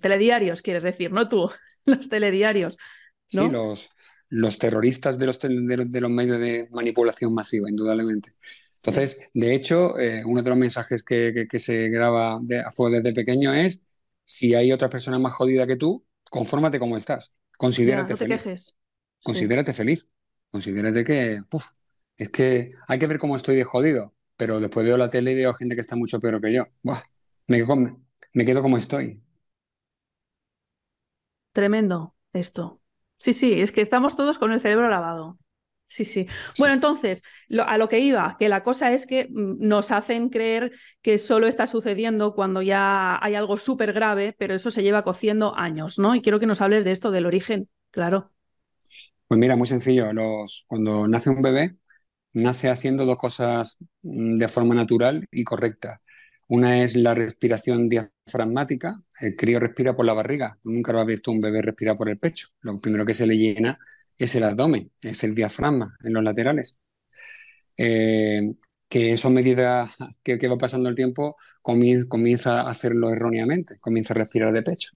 telediarios, 0.00 0.62
quieres 0.62 0.84
decir, 0.84 1.10
no 1.10 1.28
tú, 1.28 1.50
los 1.84 2.08
telediarios. 2.08 2.78
Sí, 3.26 3.48
los, 3.48 3.90
los 4.28 4.56
terroristas 4.56 5.18
de 5.18 5.26
los, 5.26 5.40
de, 5.40 6.00
los 6.00 6.10
medios 6.12 6.38
de 6.38 6.68
manipulación 6.70 7.34
masiva, 7.34 7.68
indudablemente. 7.68 8.34
Entonces, 8.76 9.30
de 9.34 9.52
hecho, 9.52 9.98
eh, 9.98 10.22
uno 10.24 10.42
de 10.42 10.50
los 10.50 10.58
mensajes 10.60 11.02
que, 11.02 11.48
se 11.58 11.88
graba 11.88 12.38
de, 12.40 12.60
a 12.60 12.70
fuego 12.70 13.00
desde 13.00 13.12
pequeño 13.12 13.52
es, 13.52 13.82
si 14.22 14.54
hay 14.54 14.70
otra 14.70 14.88
persona 14.88 15.18
más 15.18 15.32
jodida 15.32 15.66
que 15.66 15.74
tú, 15.74 16.06
confórmate 16.30 16.78
como 16.78 16.96
estás, 16.96 17.34
considérate 17.58 18.16
feliz. 18.16 18.76
Considérate 19.24 19.74
feliz, 19.74 20.08
considérate 20.52 21.02
que, 21.02 21.40
es 22.16 22.28
que 22.28 22.74
hay 22.86 22.98
que 23.00 23.08
ver 23.08 23.18
cómo 23.18 23.36
estoy 23.36 23.56
de 23.56 23.64
jodido, 23.64 24.14
pero 24.36 24.60
después 24.60 24.86
veo 24.86 24.96
la 24.98 25.10
tele 25.10 25.32
y 25.32 25.34
veo 25.36 25.54
gente 25.54 25.74
que 25.74 25.80
está 25.82 25.96
mucho 25.96 26.20
peor 26.20 26.40
que 26.40 26.52
yo. 26.52 26.64
me, 27.48 27.64
me 28.34 28.44
quedo 28.44 28.62
como 28.62 28.78
estoy. 28.78 29.22
Tremendo 31.52 32.14
esto. 32.32 32.82
Sí, 33.18 33.32
sí, 33.32 33.60
es 33.60 33.72
que 33.72 33.80
estamos 33.80 34.14
todos 34.16 34.38
con 34.38 34.52
el 34.52 34.60
cerebro 34.60 34.88
lavado. 34.88 35.38
Sí, 35.88 36.04
sí. 36.04 36.26
Bueno, 36.58 36.74
entonces, 36.74 37.22
a 37.64 37.78
lo 37.78 37.88
que 37.88 38.00
iba, 38.00 38.36
que 38.38 38.48
la 38.48 38.62
cosa 38.62 38.92
es 38.92 39.06
que 39.06 39.28
mm, 39.30 39.56
nos 39.66 39.90
hacen 39.92 40.28
creer 40.30 40.72
que 41.00 41.16
solo 41.18 41.46
está 41.46 41.66
sucediendo 41.66 42.34
cuando 42.34 42.60
ya 42.62 43.18
hay 43.24 43.34
algo 43.36 43.56
súper 43.58 43.92
grave, 43.92 44.34
pero 44.38 44.54
eso 44.54 44.70
se 44.70 44.82
lleva 44.82 45.02
cociendo 45.04 45.56
años, 45.56 45.98
¿no? 45.98 46.14
Y 46.14 46.20
quiero 46.22 46.40
que 46.40 46.46
nos 46.46 46.60
hables 46.60 46.84
de 46.84 46.92
esto, 46.92 47.10
del 47.12 47.26
origen, 47.26 47.68
claro. 47.90 48.32
Pues 49.28 49.38
mira, 49.40 49.56
muy 49.56 49.66
sencillo. 49.66 50.12
Los, 50.12 50.64
cuando 50.68 51.08
nace 51.08 51.30
un 51.30 51.42
bebé, 51.42 51.76
nace 52.36 52.68
haciendo 52.70 53.06
dos 53.06 53.16
cosas 53.16 53.78
mm, 54.02 54.36
de 54.36 54.48
forma 54.48 54.74
natural 54.74 55.26
y 55.30 55.44
correcta. 55.44 56.02
Una 56.48 56.82
es 56.82 56.96
la 56.96 57.14
respiración 57.14 57.88
diafragmática. 57.88 59.02
El 59.20 59.36
crío 59.36 59.60
respira 59.60 59.96
por 59.96 60.06
la 60.06 60.12
barriga. 60.14 60.58
Nunca 60.64 60.92
lo 60.92 61.00
ha 61.00 61.04
visto 61.04 61.30
un 61.32 61.40
bebé 61.40 61.62
respirar 61.62 61.96
por 61.96 62.08
el 62.08 62.18
pecho. 62.18 62.48
Lo 62.60 62.80
primero 62.80 63.04
que 63.06 63.14
se 63.14 63.26
le 63.26 63.36
llena 63.36 63.78
es 64.18 64.34
el 64.34 64.44
abdomen, 64.44 64.92
es 65.02 65.24
el 65.24 65.34
diafragma 65.34 65.96
en 66.04 66.12
los 66.14 66.22
laterales. 66.24 66.78
Eh, 67.76 68.54
que 68.88 69.12
eso 69.12 69.28
a 69.28 69.30
medida 69.30 69.90
que, 70.22 70.48
va 70.48 70.58
pasando 70.58 70.88
el 70.88 70.94
tiempo 70.94 71.36
comienza, 71.62 72.62
a 72.62 72.70
hacerlo 72.70 73.10
erróneamente, 73.10 73.78
comienza 73.80 74.14
a 74.14 74.18
respirar 74.18 74.52
de 74.52 74.62
pecho. 74.62 74.90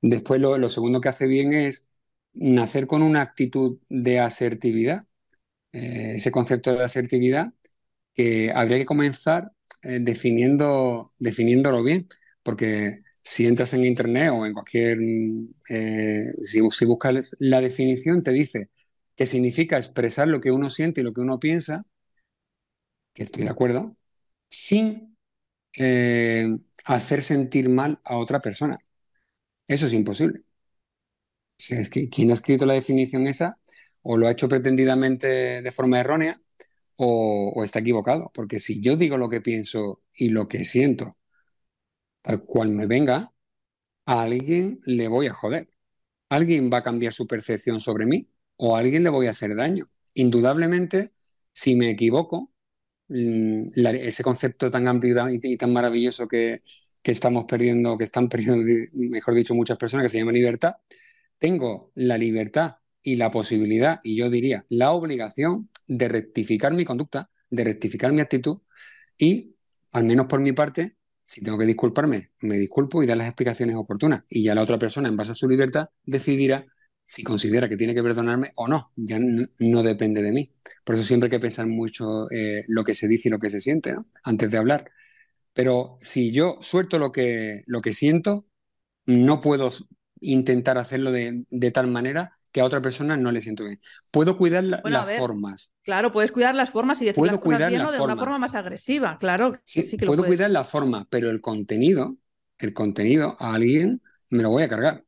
Después 0.00 0.40
lo, 0.40 0.68
segundo 0.70 1.00
que 1.00 1.08
hace 1.08 1.26
bien 1.26 1.52
es 1.52 1.88
nacer 2.34 2.86
con 2.86 3.02
una 3.02 3.22
actitud 3.22 3.78
de 3.88 4.20
asertividad. 4.20 5.06
Eh, 5.72 6.16
ese 6.16 6.30
concepto 6.30 6.74
de 6.76 6.84
asertividad 6.84 7.54
que 8.14 8.52
habría 8.54 8.78
que 8.78 8.86
comenzar 8.86 9.52
eh, 9.82 10.00
definiendo, 10.00 11.14
definiéndolo 11.18 11.82
bien, 11.84 12.08
porque 12.42 13.02
si 13.22 13.46
entras 13.46 13.74
en 13.74 13.86
internet 13.86 14.30
o 14.32 14.46
en 14.46 14.54
cualquier, 14.54 14.98
eh, 15.70 16.32
si, 16.44 16.60
buscas 16.60 17.36
la 17.38 17.60
definición, 17.60 18.22
te 18.22 18.32
dice 18.32 18.70
que 19.16 19.26
significa 19.26 19.78
expresar 19.78 20.28
lo 20.28 20.40
que 20.40 20.52
uno 20.52 20.70
siente 20.70 21.00
y 21.02 21.04
lo 21.04 21.12
que 21.14 21.20
uno 21.22 21.40
piensa 21.40 21.86
que 23.14 23.22
estoy 23.24 23.44
de 23.44 23.50
acuerdo, 23.50 23.96
sin 24.50 25.16
hacer 26.84 27.22
sentir 27.22 27.68
mal 27.68 28.00
a 28.04 28.16
otra 28.16 28.40
persona. 28.40 28.78
Eso 29.68 29.86
es 29.86 29.92
imposible. 29.94 30.42
es 31.58 31.88
que 31.90 32.08
quien 32.08 32.30
ha 32.30 32.34
escrito 32.34 32.66
la 32.66 32.74
definición 32.74 33.26
esa 33.26 33.58
o 34.02 34.16
lo 34.16 34.26
ha 34.26 34.32
hecho 34.32 34.48
pretendidamente 34.48 35.62
de 35.62 35.72
forma 35.72 36.00
errónea 36.00 36.40
o, 36.96 37.62
está 37.64 37.80
equivocado. 37.80 38.30
Porque 38.34 38.60
si 38.60 38.82
yo 38.82 38.96
digo 38.96 39.18
lo 39.18 39.28
que 39.28 39.40
pienso 39.40 40.02
y 40.14 40.30
lo 40.30 40.48
que 40.48 40.64
siento, 40.64 41.18
tal 42.22 42.44
cual 42.44 42.70
me 42.70 42.86
venga, 42.86 43.32
a 44.06 44.22
alguien 44.22 44.80
le 44.86 45.08
voy 45.08 45.28
a 45.28 45.34
joder. 45.34 45.70
Alguien 46.30 46.70
va 46.72 46.78
a 46.78 46.82
cambiar 46.84 47.14
su 47.14 47.26
percepción 47.26 47.80
sobre 47.80 48.06
mí 48.06 48.30
o 48.56 48.76
a 48.76 48.80
alguien 48.80 49.04
le 49.04 49.10
voy 49.10 49.26
a 49.28 49.32
hacer 49.32 49.56
daño. 49.56 49.86
Indudablemente, 50.14 51.14
si 51.52 51.76
me 51.76 51.90
equivoco, 51.90 52.52
mm, 53.08 53.70
ese 53.76 54.22
concepto 54.24 54.70
tan 54.70 54.88
amplio 54.88 55.28
y 55.30 55.56
tan 55.56 55.72
maravilloso 55.72 56.28
que, 56.28 56.62
que 57.02 57.12
estamos 57.12 57.44
perdiendo, 57.46 57.98
que 57.98 58.04
están 58.04 58.28
perdiendo, 58.28 58.64
mejor 58.94 59.34
dicho, 59.34 59.54
muchas 59.54 59.78
personas, 59.78 60.04
que 60.04 60.10
se 60.10 60.18
llama 60.18 60.32
libertad, 60.32 60.74
tengo 61.38 61.92
la 61.94 62.18
libertad 62.18 62.76
y 63.02 63.16
la 63.16 63.30
posibilidad, 63.30 64.00
y 64.02 64.16
yo 64.16 64.30
diría 64.30 64.66
la 64.68 64.92
obligación 64.92 65.70
de 65.88 66.08
rectificar 66.08 66.72
mi 66.74 66.84
conducta, 66.84 67.30
de 67.50 67.64
rectificar 67.64 68.12
mi 68.12 68.20
actitud 68.20 68.58
y, 69.18 69.56
al 69.92 70.04
menos 70.04 70.26
por 70.26 70.40
mi 70.40 70.52
parte, 70.52 70.96
si 71.26 71.40
tengo 71.40 71.58
que 71.58 71.66
disculparme, 71.66 72.30
me 72.40 72.58
disculpo 72.58 73.02
y 73.02 73.06
dar 73.06 73.16
las 73.16 73.26
explicaciones 73.26 73.76
oportunas. 73.76 74.24
Y 74.28 74.42
ya 74.42 74.54
la 74.54 74.62
otra 74.62 74.78
persona, 74.78 75.08
en 75.08 75.16
base 75.16 75.32
a 75.32 75.34
su 75.34 75.48
libertad, 75.48 75.88
decidirá 76.04 76.66
si 77.06 77.22
considera 77.22 77.68
que 77.68 77.76
tiene 77.76 77.94
que 77.94 78.02
perdonarme 78.02 78.52
o 78.54 78.68
no. 78.68 78.92
Ya 78.96 79.18
no, 79.18 79.82
depende 79.82 80.22
de 80.22 80.32
mí. 80.32 80.52
Por 80.84 80.94
eso 80.94 81.04
siempre 81.04 81.26
hay 81.26 81.30
que 81.30 81.40
pensar 81.40 81.66
mucho 81.66 82.30
eh, 82.30 82.64
lo 82.68 82.84
que 82.84 82.94
se 82.94 83.08
dice 83.08 83.28
y 83.28 83.32
lo 83.32 83.38
que 83.38 83.50
se 83.50 83.60
siente. 83.60 83.94
Antes 84.24 84.50
de 84.50 84.58
hablar. 84.58 84.90
Pero 85.54 85.98
si 86.00 86.32
yo 86.32 86.58
suelto 86.60 86.98
lo 86.98 87.12
que, 87.12 87.62
lo 87.66 87.80
que 87.82 87.94
siento, 87.94 88.46
no 89.06 89.40
puedo 89.40 89.70
intentar 90.20 90.78
hacerlo 90.78 91.12
de, 91.12 91.44
tal 91.72 91.88
manera 91.88 92.32
que 92.52 92.60
a 92.60 92.64
otra 92.64 92.80
persona 92.80 93.16
no 93.16 93.32
le 93.32 93.40
siento 93.40 93.64
bien. 93.64 93.80
Puedo 94.10 94.36
cuidar 94.36 94.62
las 94.62 95.16
formas. 95.16 95.74
Claro, 95.82 96.12
puedes 96.12 96.30
cuidar 96.30 96.54
las 96.54 96.70
formas 96.70 97.00
y 97.02 97.06
decir 97.06 97.16
puedo 97.20 97.40
cuidar 97.40 97.70
bien 97.70 97.80
de 97.80 98.00
una 98.00 98.16
forma 98.16 98.38
más 98.38 98.54
agresiva, 98.54 99.18
claro. 99.18 99.58
Sí, 99.64 99.82
sí 99.82 99.96
que 99.96 100.06
puedo 100.06 100.24
cuidar 100.24 100.50
la 100.50 100.64
forma, 100.64 101.06
pero 101.10 101.30
el 101.30 101.40
contenido, 101.40 102.16
el 102.58 102.74
contenido 102.74 103.36
a 103.40 103.54
alguien 103.54 104.02
me 104.28 104.42
lo 104.42 104.50
voy 104.50 104.62
a 104.62 104.68
cargar. 104.68 105.04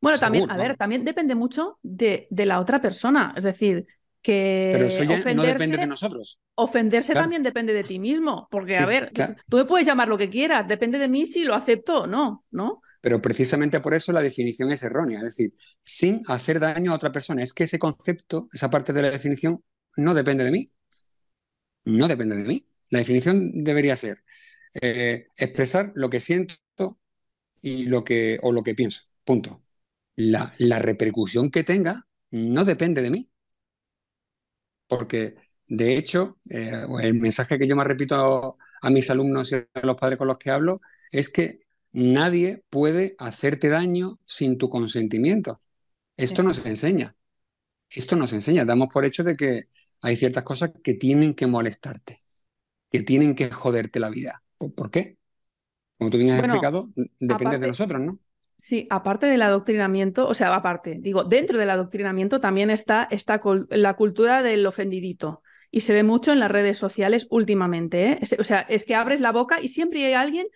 Bueno, 0.00 0.18
también, 0.18 0.50
a 0.50 0.56
ver, 0.56 0.76
también 0.76 1.04
depende 1.04 1.34
mucho 1.34 1.78
de, 1.82 2.28
de, 2.30 2.46
la 2.46 2.60
otra 2.60 2.80
persona. 2.80 3.34
Es 3.36 3.44
decir, 3.44 3.86
pero 4.26 4.86
eso 4.86 5.04
ya 5.04 5.22
no 5.34 5.42
depende 5.42 5.76
de 5.76 5.86
nosotros. 5.86 6.40
Ofenderse 6.54 7.14
también 7.14 7.42
depende 7.42 7.72
de 7.72 7.84
ti 7.84 7.98
mismo, 7.98 8.48
porque 8.50 8.76
a 8.76 8.86
ver, 8.86 9.12
tú 9.48 9.56
me 9.56 9.64
puedes 9.64 9.86
llamar 9.86 10.08
lo 10.08 10.18
que 10.18 10.28
quieras, 10.28 10.66
depende 10.66 10.98
de 10.98 11.08
mí 11.08 11.26
si 11.26 11.44
lo 11.44 11.54
acepto 11.54 12.02
o 12.02 12.06
no, 12.06 12.44
¿no? 12.50 12.80
Pero 13.00 13.22
precisamente 13.22 13.78
por 13.80 13.94
eso 13.94 14.12
la 14.12 14.20
definición 14.20 14.72
es 14.72 14.82
errónea, 14.82 15.18
es 15.18 15.24
decir, 15.26 15.54
sin 15.84 16.22
hacer 16.26 16.58
daño 16.58 16.90
a 16.90 16.96
otra 16.96 17.12
persona. 17.12 17.42
Es 17.42 17.52
que 17.52 17.64
ese 17.64 17.78
concepto, 17.78 18.48
esa 18.52 18.68
parte 18.68 18.92
de 18.92 19.02
la 19.02 19.10
definición, 19.10 19.62
no 19.96 20.12
depende 20.12 20.44
de 20.44 20.50
mí. 20.50 20.72
No 21.84 22.08
depende 22.08 22.36
de 22.36 22.44
mí. 22.44 22.66
La 22.90 22.98
definición 22.98 23.62
debería 23.62 23.94
ser 23.94 24.24
eh, 24.80 25.28
expresar 25.36 25.92
lo 25.94 26.10
que 26.10 26.18
siento 26.18 26.56
y 27.60 27.84
lo 27.84 28.02
que, 28.02 28.38
o 28.42 28.50
lo 28.52 28.62
que 28.64 28.74
pienso. 28.74 29.02
Punto. 29.24 29.62
La, 30.16 30.52
la 30.58 30.80
repercusión 30.80 31.50
que 31.50 31.62
tenga 31.62 32.06
no 32.30 32.64
depende 32.64 33.02
de 33.02 33.10
mí 33.10 33.30
porque 34.86 35.36
de 35.68 35.96
hecho, 35.96 36.38
eh, 36.48 36.84
el 37.02 37.14
mensaje 37.14 37.58
que 37.58 37.66
yo 37.66 37.76
más 37.76 37.86
repito 37.86 38.56
a, 38.80 38.90
mis 38.90 39.10
alumnos 39.10 39.50
y 39.50 39.56
a 39.56 39.66
los 39.82 39.96
padres 39.96 40.16
con 40.16 40.28
los 40.28 40.38
que 40.38 40.50
hablo 40.50 40.80
es 41.10 41.28
que 41.28 41.60
nadie 41.92 42.62
puede 42.70 43.16
hacerte 43.18 43.68
daño 43.68 44.20
sin 44.26 44.58
tu 44.58 44.68
consentimiento. 44.68 45.60
Esto 46.16 46.42
nos 46.42 46.64
enseña. 46.66 47.16
Esto 47.90 48.16
nos 48.16 48.32
enseña. 48.32 48.64
Damos 48.64 48.88
por 48.92 49.04
hecho 49.04 49.24
de 49.24 49.36
que 49.36 49.68
hay 50.02 50.16
ciertas 50.16 50.44
cosas 50.44 50.72
que 50.84 50.94
tienen 50.94 51.34
que 51.34 51.46
molestarte, 51.46 52.22
que 52.90 53.02
tienen 53.02 53.34
que 53.34 53.50
joderte 53.50 53.98
la 53.98 54.10
vida. 54.10 54.42
¿Por, 54.58 54.90
qué? 54.90 55.18
Como 55.98 56.10
tú 56.10 56.18
bien 56.18 56.30
has 56.30 56.44
explicado, 56.44 56.90
depende 57.18 57.58
de 57.58 57.66
nosotros, 57.66 58.00
¿no? 58.00 58.20
Sí, 58.58 58.86
aparte 58.90 59.26
del 59.26 59.42
adoctrinamiento, 59.42 60.26
o 60.26 60.34
sea, 60.34 60.54
aparte, 60.54 60.96
digo, 61.00 61.24
dentro 61.24 61.58
del 61.58 61.70
adoctrinamiento 61.70 62.40
también 62.40 62.70
está, 62.70 63.08
la 63.70 63.94
cultura 63.94 64.42
del 64.42 64.66
ofendidito. 64.66 65.42
Y 65.70 65.80
se 65.80 65.92
ve 65.92 66.02
mucho 66.02 66.32
en 66.32 66.40
las 66.40 66.50
redes 66.50 66.78
sociales 66.78 67.26
últimamente. 67.30 68.12
¿eh? 68.12 68.20
O 68.38 68.44
sea, 68.44 68.60
es 68.60 68.84
que 68.84 68.94
abres 68.94 69.20
la 69.20 69.32
boca 69.32 69.60
y 69.60 69.68
siempre 69.68 70.06
hay 70.06 70.14
alguien 70.14 70.46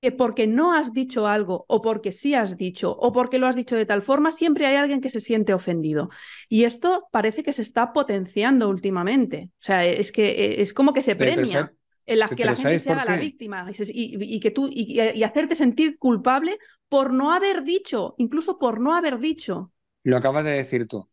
que 0.00 0.12
porque 0.12 0.46
no 0.46 0.74
has 0.74 0.94
dicho 0.94 1.26
algo 1.26 1.66
o 1.68 1.82
porque 1.82 2.12
sí 2.12 2.34
has 2.34 2.56
dicho 2.56 2.90
o 2.90 3.12
porque 3.12 3.38
lo 3.38 3.46
has 3.46 3.56
dicho 3.56 3.76
de 3.76 3.84
tal 3.84 4.00
forma, 4.00 4.30
siempre 4.30 4.64
hay 4.64 4.76
alguien 4.76 5.02
que 5.02 5.10
se 5.10 5.20
siente 5.20 5.52
ofendido. 5.52 6.08
Y 6.48 6.64
esto 6.64 7.08
parece 7.12 7.42
que 7.42 7.52
se 7.52 7.62
está 7.62 7.92
potenciando 7.92 8.68
últimamente. 8.70 9.50
O 9.54 9.62
sea, 9.62 9.84
es 9.84 10.12
que 10.12 10.30
eh, 10.30 10.62
es 10.62 10.72
como 10.72 10.94
que 10.94 11.02
se 11.02 11.16
premia 11.16 11.72
en 12.06 12.18
las 12.18 12.30
que 12.30 12.44
la 12.44 12.54
gente 12.54 12.78
se 12.78 12.92
haga 12.92 13.04
la 13.04 13.16
víctima 13.16 13.66
y, 13.88 14.40
que 14.40 14.50
tú 14.50 14.68
y, 14.70 15.22
hacerte 15.22 15.54
sentir 15.54 15.98
culpable 15.98 16.58
por 16.88 17.12
no 17.12 17.32
haber 17.32 17.64
dicho, 17.64 18.14
incluso 18.18 18.58
por 18.58 18.80
no 18.80 18.94
haber 18.94 19.18
dicho. 19.18 19.72
Lo 20.02 20.16
acabas 20.16 20.44
de 20.44 20.50
decir 20.50 20.86
tú, 20.86 21.08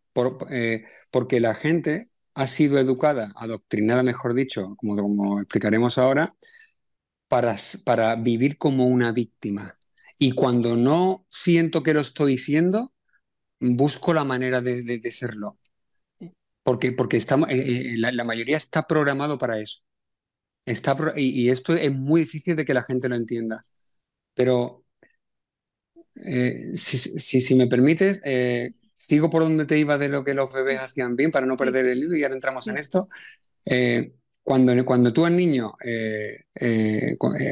eh, 0.49 0.83
porque 1.09 1.39
la 1.39 1.55
gente 1.55 2.09
ha 2.33 2.47
sido 2.47 2.77
educada, 2.79 3.31
adoctrinada, 3.35 4.03
mejor 4.03 4.33
dicho, 4.33 4.75
como, 4.77 4.95
como 4.97 5.39
explicaremos 5.39 5.97
ahora, 5.97 6.35
para, 7.27 7.55
para 7.85 8.15
vivir 8.15 8.57
como 8.57 8.87
una 8.87 9.11
víctima. 9.11 9.77
Y 10.17 10.33
cuando 10.33 10.75
no 10.75 11.25
siento 11.29 11.83
que 11.83 11.93
lo 11.93 12.01
estoy 12.01 12.37
siendo, 12.37 12.93
busco 13.59 14.13
la 14.13 14.23
manera 14.23 14.61
de, 14.61 15.11
serlo. 15.11 15.57
Porque, 16.63 16.91
porque 16.91 17.17
estamos, 17.17 17.49
eh, 17.49 17.93
eh, 17.93 17.97
la 17.97 18.23
mayoría 18.23 18.57
está 18.57 18.85
programado 18.85 19.37
para 19.37 19.59
eso. 19.59 19.81
Está, 20.65 20.95
y, 21.15 21.49
esto 21.49 21.73
es 21.75 21.91
muy 21.91 22.21
difícil 22.21 22.55
de 22.55 22.65
que 22.65 22.73
la 22.73 22.83
gente 22.83 23.09
lo 23.09 23.15
entienda. 23.15 23.65
Pero 24.35 24.85
eh, 26.15 26.71
si, 26.75 26.97
si, 27.41 27.55
me 27.55 27.67
permites, 27.67 28.21
eh, 28.23 28.73
sigo 28.95 29.29
por 29.29 29.43
donde 29.43 29.65
te 29.65 29.77
iba 29.79 29.97
de 29.97 30.09
lo 30.09 30.23
que 30.23 30.33
los 30.33 30.51
bebés 30.53 30.79
hacían 30.79 31.15
bien 31.15 31.31
para 31.31 31.45
no 31.47 31.57
perder 31.57 31.85
el 31.87 31.99
hilo 32.03 32.15
y 32.15 32.23
ahora 32.23 32.35
entramos 32.35 32.67
en 32.67 32.77
esto. 32.77 33.09
Eh, 33.65 34.13
cuando, 34.85 35.13
tú 35.13 35.25
al 35.25 35.35
niño, 35.35 35.73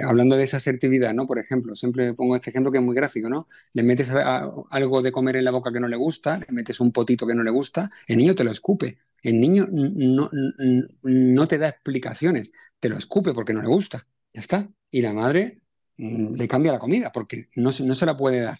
hablando 0.04 0.36
de 0.36 0.44
esa 0.44 0.58
asertividad, 0.58 1.14
¿no? 1.14 1.26
Por 1.26 1.40
ejemplo, 1.40 1.76
siempre 1.76 2.14
pongo 2.14 2.36
este 2.36 2.50
ejemplo 2.50 2.72
que 2.72 2.80
es 2.80 2.84
muy 2.84 2.96
gráfico, 2.96 3.30
¿no? 3.30 3.48
Le 3.74 3.84
metes 3.84 4.10
algo 4.10 5.02
de 5.02 5.12
comer 5.12 5.38
en 5.38 5.46
la 5.46 5.52
boca 5.52 5.72
que 5.72 5.80
no 5.80 5.88
le 5.88 5.96
gusta, 5.96 6.40
le 6.40 6.48
metes 6.52 6.80
un 6.80 6.92
potito 6.92 7.26
que 7.26 7.36
no 7.36 7.44
le 7.44 7.52
gusta, 7.52 7.90
el 8.08 8.18
niño 8.18 8.36
te 8.36 8.44
lo 8.44 8.52
escupe. 8.52 9.00
El 9.24 9.40
niño 9.40 9.68
no, 9.72 11.48
te 11.48 11.58
da 11.58 11.70
explicaciones, 11.70 12.54
te 12.80 12.90
lo 12.90 12.98
escupe 12.98 13.34
porque 13.34 13.54
no 13.54 13.62
le 13.62 13.68
gusta, 13.68 14.08
ya 14.34 14.42
está. 14.42 14.70
Y 14.90 15.02
la 15.02 15.14
madre 15.14 15.62
mm, 15.98 16.36
le 16.36 16.48
cambia 16.48 16.72
la 16.72 16.80
comida 16.80 17.12
porque 17.12 17.50
no, 17.56 17.72
se 17.72 18.06
la 18.06 18.18
puede 18.18 18.42
dar. 18.42 18.60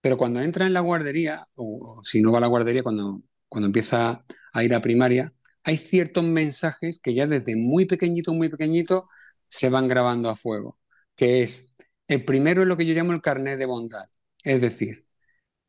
Pero 0.00 0.16
cuando 0.16 0.40
entra 0.40 0.66
en 0.66 0.72
la 0.74 0.80
guardería, 0.80 1.46
o, 1.56 2.02
si 2.04 2.22
no 2.22 2.32
va 2.32 2.38
a 2.38 2.40
la 2.40 2.46
guardería, 2.48 2.82
cuando, 2.82 3.22
cuando 3.48 3.66
empieza 3.66 4.24
a 4.52 4.64
ir 4.64 4.74
a 4.74 4.80
primaria, 4.80 5.32
hay 5.64 5.76
ciertos 5.78 6.24
mensajes 6.24 7.00
que 7.00 7.14
ya 7.14 7.26
desde 7.26 7.56
muy 7.56 7.86
pequeñito, 7.86 8.34
muy 8.34 8.48
pequeñito, 8.48 9.08
se 9.48 9.70
van 9.70 9.88
grabando 9.88 10.30
a 10.30 10.36
fuego. 10.36 10.78
Que 11.16 11.42
es, 11.42 11.74
el 12.08 12.24
primero 12.24 12.62
es 12.62 12.68
lo 12.68 12.76
que 12.76 12.86
yo 12.86 12.94
llamo 12.94 13.12
el 13.12 13.22
carnet 13.22 13.58
de 13.58 13.66
bondad. 13.66 14.06
Es 14.44 14.60
decir, 14.60 15.06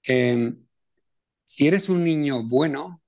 em, 0.03 0.65
si 1.45 1.67
eres 1.67 1.89
un 1.89 2.03
niño 2.03 2.43
bueno, 2.43 3.03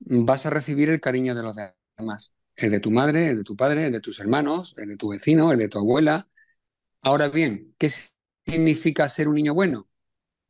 vas 0.00 0.46
a 0.46 0.50
recibir 0.50 0.88
el 0.90 1.00
cariño 1.00 1.34
de 1.34 1.42
los 1.42 1.56
demás. 1.96 2.34
El 2.56 2.70
de 2.72 2.80
tu 2.80 2.90
madre, 2.90 3.28
el 3.28 3.38
de 3.38 3.44
tu 3.44 3.56
padre, 3.56 3.86
el 3.86 3.92
de 3.92 4.00
tus 4.00 4.20
hermanos, 4.20 4.74
el 4.78 4.88
de 4.90 4.96
tu 4.96 5.10
vecino, 5.10 5.52
el 5.52 5.58
de 5.58 5.68
tu 5.68 5.78
abuela. 5.78 6.28
Ahora 7.02 7.28
bien, 7.28 7.74
¿qué 7.78 7.90
significa 8.46 9.08
ser 9.08 9.28
un 9.28 9.36
niño 9.36 9.54
bueno? 9.54 9.88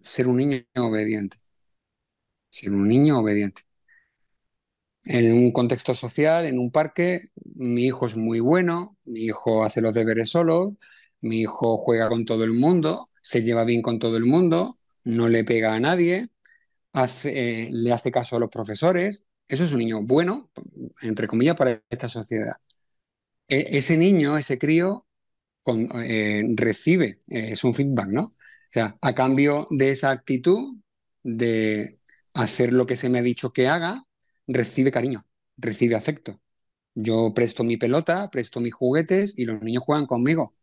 Ser 0.01 0.29
un 0.29 0.39
niño 0.39 0.65
obediente. 0.77 1.39
Ser 2.51 2.73
un 2.73 2.87
niño 2.89 3.19
obediente. 3.19 3.63
En 5.05 5.33
un 5.33 5.51
contexto 5.53 5.95
social, 5.95 6.47
en 6.47 6.59
un 6.59 6.71
parque, 6.71 7.31
mi 7.57 7.85
hijo 7.87 8.07
es 8.07 8.17
muy 8.17 8.41
bueno, 8.41 8.97
mi 9.05 9.23
hijo 9.23 9.65
hace 9.65 9.81
los 9.81 9.95
deberes 9.95 10.31
solo, 10.31 10.77
mi 11.21 11.41
hijo 11.41 11.77
juega 11.77 12.09
con 12.09 12.25
todo 12.25 12.45
el 12.45 12.53
mundo, 12.53 13.11
se 13.21 13.43
lleva 13.43 13.65
bien 13.65 13.83
con 13.83 13.99
todo 13.99 14.17
el 14.17 14.25
mundo, 14.25 14.79
no 15.05 15.29
le 15.29 15.45
pega 15.45 15.75
a 15.75 15.81
nadie, 15.81 16.31
le 16.95 17.93
hace 17.93 18.11
caso 18.11 18.37
a 18.37 18.41
los 18.41 18.51
profesores, 18.51 19.25
eso 19.49 19.65
es 19.65 19.73
un 19.73 19.81
niño 19.81 20.03
bueno, 20.03 20.51
entre 21.03 21.27
comillas, 21.27 21.57
para 21.57 21.83
esta 21.91 22.09
sociedad. 22.09 22.57
E, 23.49 23.79
ese 23.79 23.97
niño, 23.97 24.39
ese 24.39 24.59
crío, 24.59 25.07
eh, 26.05 26.45
recibe, 26.57 27.21
eh, 27.29 27.51
es 27.53 27.65
un 27.65 27.75
feedback, 27.75 28.09
¿no? 28.09 28.23
O 28.25 28.73
sea, 28.73 28.99
a 29.01 29.15
cambio 29.15 29.69
de 29.71 29.91
esa 29.91 30.11
actitud 30.11 30.77
de 31.23 32.01
hacer 32.35 32.73
lo 32.73 32.87
que 32.87 32.97
se 32.97 33.09
me 33.11 33.19
ha 33.19 33.23
dicho 33.23 33.53
que 33.53 33.69
haga, 33.69 34.07
recibe 34.47 34.91
cariño, 34.93 35.27
recibe 35.57 35.97
afecto. 35.97 36.41
Yo 36.95 37.35
presto 37.35 37.65
mi 37.65 37.77
pelota, 37.77 38.31
presto 38.31 38.61
mis 38.61 38.75
juguetes 38.75 39.39
y 39.39 39.45
los 39.47 39.63
niños 39.63 39.85
juegan 39.85 40.07
conmigo. 40.07 40.55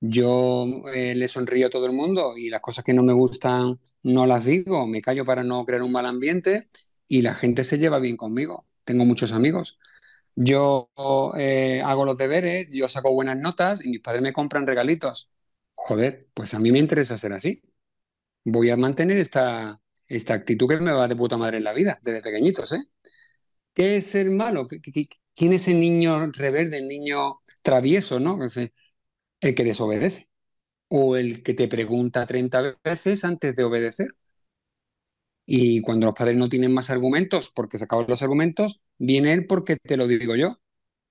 Yo 0.00 0.66
eh, 0.94 1.14
le 1.14 1.28
sonrío 1.28 1.68
a 1.68 1.70
todo 1.70 1.86
el 1.86 1.92
mundo 1.92 2.36
y 2.36 2.50
las 2.50 2.60
cosas 2.60 2.84
que 2.84 2.94
no 2.94 3.02
me 3.02 3.12
gustan 3.14 3.80
no 4.02 4.26
las 4.26 4.44
digo, 4.44 4.86
me 4.86 5.02
callo 5.02 5.24
para 5.24 5.42
no 5.44 5.64
crear 5.66 5.82
un 5.82 5.92
mal 5.92 6.06
ambiente 6.06 6.68
y 7.08 7.22
la 7.22 7.34
gente 7.34 7.64
se 7.64 7.78
lleva 7.78 7.98
bien 7.98 8.16
conmigo. 8.16 8.66
Tengo 8.84 9.04
muchos 9.04 9.32
amigos. 9.32 9.78
Yo 10.36 10.90
eh, 11.38 11.82
hago 11.84 12.04
los 12.04 12.18
deberes, 12.18 12.70
yo 12.72 12.88
saco 12.88 13.12
buenas 13.12 13.38
notas 13.38 13.84
y 13.84 13.90
mis 13.90 14.00
padres 14.00 14.22
me 14.22 14.32
compran 14.32 14.66
regalitos. 14.66 15.30
Joder, 15.74 16.28
pues 16.34 16.54
a 16.54 16.58
mí 16.60 16.72
me 16.72 16.78
interesa 16.78 17.18
ser 17.18 17.32
así. 17.32 17.62
Voy 18.44 18.70
a 18.70 18.76
mantener 18.76 19.18
esta, 19.18 19.80
esta 20.08 20.34
actitud 20.34 20.68
que 20.68 20.78
me 20.80 20.92
va 20.92 21.08
de 21.08 21.16
puta 21.16 21.36
madre 21.36 21.58
en 21.58 21.64
la 21.64 21.72
vida, 21.72 22.00
desde 22.02 22.22
pequeñitos, 22.22 22.72
¿eh? 22.72 22.84
¿Qué 23.76 23.98
es 23.98 24.06
ser 24.08 24.30
malo? 24.30 24.68
¿Quién 25.36 25.52
es 25.54 25.68
el 25.68 25.80
niño 25.80 26.32
rebelde, 26.32 26.78
el 26.78 26.88
niño 26.88 27.40
travieso, 27.62 28.20
¿no? 28.20 28.38
El 29.40 29.54
que 29.54 29.64
desobedece. 29.64 30.28
O 30.88 31.16
el 31.16 31.42
que 31.44 31.54
te 31.54 31.68
pregunta 31.68 32.26
30 32.26 32.78
veces 32.84 33.24
antes 33.24 33.56
de 33.56 33.64
obedecer. 33.64 34.08
Y 35.46 35.80
cuando 35.82 36.06
los 36.06 36.14
padres 36.14 36.36
no 36.36 36.48
tienen 36.48 36.74
más 36.74 36.90
argumentos, 36.90 37.50
porque 37.54 37.78
se 37.78 37.84
acaban 37.84 38.06
los 38.08 38.22
argumentos, 38.22 38.80
viene 38.98 39.32
él 39.32 39.46
porque 39.46 39.76
te 39.76 39.96
lo 39.96 40.06
digo 40.08 40.34
yo. 40.36 40.60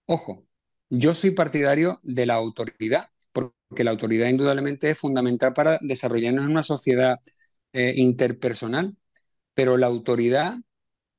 Ojo, 0.07 0.47
yo 0.89 1.13
soy 1.15 1.31
partidario 1.31 1.99
de 2.03 2.25
la 2.27 2.35
autoridad, 2.35 3.09
porque 3.33 3.83
la 3.85 3.91
autoridad 3.91 4.29
indudablemente 4.29 4.89
es 4.91 4.99
fundamental 4.99 5.53
para 5.53 5.79
desarrollarnos 5.81 6.45
en 6.45 6.51
una 6.51 6.63
sociedad 6.63 7.19
eh, 7.73 7.93
interpersonal, 7.97 8.97
pero 9.55 9.77
la 9.77 9.87
autoridad 9.87 10.57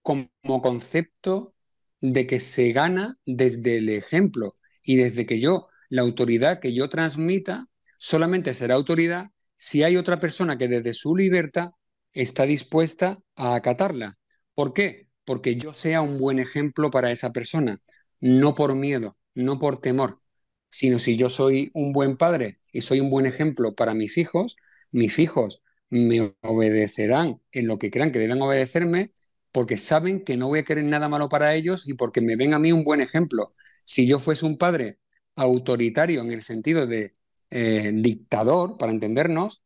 como 0.07 0.63
concepto 0.63 1.53
de 2.01 2.29
que 2.29 2.39
se 2.39 2.71
gana 2.71 3.19
desde 3.27 3.79
el 3.79 3.89
ejemplo 3.89 4.55
y 4.81 4.95
desde 4.99 5.27
que 5.27 5.41
yo, 5.41 5.67
la 5.89 6.03
autoridad 6.03 6.61
que 6.61 6.73
yo 6.73 6.89
transmita, 6.89 7.67
solamente 7.99 8.55
será 8.55 8.77
autoridad 8.77 9.31
si 9.59 9.83
hay 9.83 9.97
otra 9.97 10.21
persona 10.21 10.57
que 10.59 10.69
desde 10.69 10.95
su 10.95 11.17
libertad 11.17 11.71
está 12.13 12.47
dispuesta 12.47 13.19
a 13.35 13.57
acatarla. 13.57 14.15
¿Por 14.55 14.75
qué? 14.75 15.09
Porque 15.25 15.57
yo 15.57 15.73
sea 15.73 16.03
un 16.03 16.19
buen 16.19 16.39
ejemplo 16.39 16.93
para 16.93 17.11
esa 17.11 17.33
persona, 17.33 17.79
no 18.21 18.55
por 18.55 18.77
miedo, 18.77 19.19
no 19.35 19.59
por 19.59 19.81
temor, 19.81 20.21
sino 20.69 21.01
si 21.01 21.17
yo 21.17 21.29
soy 21.29 21.73
un 21.75 21.93
buen 21.93 22.17
padre 22.17 22.61
y 22.71 22.83
soy 22.83 23.01
un 23.01 23.11
buen 23.11 23.27
ejemplo 23.27 23.75
para 23.75 23.93
mis 23.93 24.19
hijos, 24.19 24.55
mis 24.93 25.19
hijos 25.19 25.63
me 25.91 26.37
obedecerán 26.43 27.41
en 27.51 27.67
lo 27.67 27.79
que 27.81 27.91
crean 27.91 28.13
que 28.13 28.21
deben 28.21 28.41
obedecerme 28.41 29.13
porque 29.57 29.79
saben 29.79 30.23
que 30.23 30.37
no 30.37 30.49
voy 30.49 30.59
a 30.59 30.65
querer 30.65 30.85
nada 30.85 31.09
malo 31.09 31.31
para 31.31 31.55
ellos 31.55 31.89
y 31.89 31.95
porque 31.95 32.21
me 32.21 32.37
ven 32.37 32.53
a 32.53 32.59
mí 32.59 32.73
un 32.73 32.85
buen 32.85 33.01
ejemplo. 33.01 33.55
Si 33.85 34.07
yo 34.07 34.19
fuese 34.19 34.45
un 34.45 34.59
padre 34.59 34.99
autoritario 35.35 36.21
en 36.21 36.31
el 36.31 36.43
sentido 36.43 36.87
de 36.87 37.17
eh, 37.49 37.91
dictador, 37.95 38.77
para 38.77 38.93
entendernos, 38.93 39.65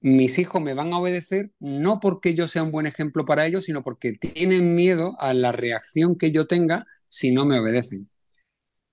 mis 0.00 0.38
hijos 0.38 0.62
me 0.62 0.74
van 0.74 0.92
a 0.92 0.98
obedecer 0.98 1.50
no 1.58 1.98
porque 1.98 2.34
yo 2.34 2.46
sea 2.46 2.62
un 2.62 2.70
buen 2.70 2.86
ejemplo 2.86 3.24
para 3.24 3.46
ellos, 3.48 3.64
sino 3.64 3.82
porque 3.82 4.12
tienen 4.12 4.76
miedo 4.76 5.16
a 5.18 5.34
la 5.34 5.50
reacción 5.50 6.14
que 6.16 6.30
yo 6.30 6.46
tenga 6.46 6.86
si 7.08 7.32
no 7.32 7.46
me 7.46 7.58
obedecen. 7.58 8.08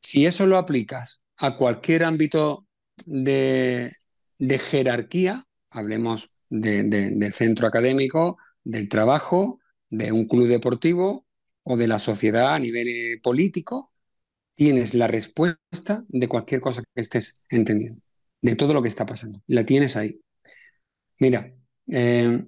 Si 0.01 0.25
eso 0.25 0.47
lo 0.47 0.57
aplicas 0.57 1.23
a 1.35 1.57
cualquier 1.57 2.05
ámbito 2.05 2.65
de, 3.05 3.93
jerarquía, 4.39 5.45
hablemos 5.69 6.31
del 6.49 7.33
centro 7.33 7.67
académico, 7.67 8.39
del 8.67 8.89
trabajo, 8.89 9.59
de 9.89 10.11
un 10.11 10.27
club 10.27 10.47
deportivo 10.47 11.25
o 11.63 11.77
de 11.77 11.87
la 11.87 11.99
sociedad 11.99 12.53
a 12.53 12.59
nivel 12.59 12.87
eh, 12.87 13.19
político, 13.23 13.93
tienes 14.55 14.93
la 14.93 15.07
respuesta 15.07 16.05
de 16.09 16.27
cualquier 16.29 16.61
cosa 16.61 16.83
que 16.95 17.01
estés 17.01 17.41
entendiendo, 17.49 18.01
de 18.41 18.55
todo 18.55 18.73
lo 18.73 18.81
que 18.81 18.89
está 18.89 19.05
pasando. 19.05 19.41
La 19.47 19.65
tienes 19.65 19.95
ahí. 19.97 20.21
Mira, 21.19 21.53
eh, 21.87 22.45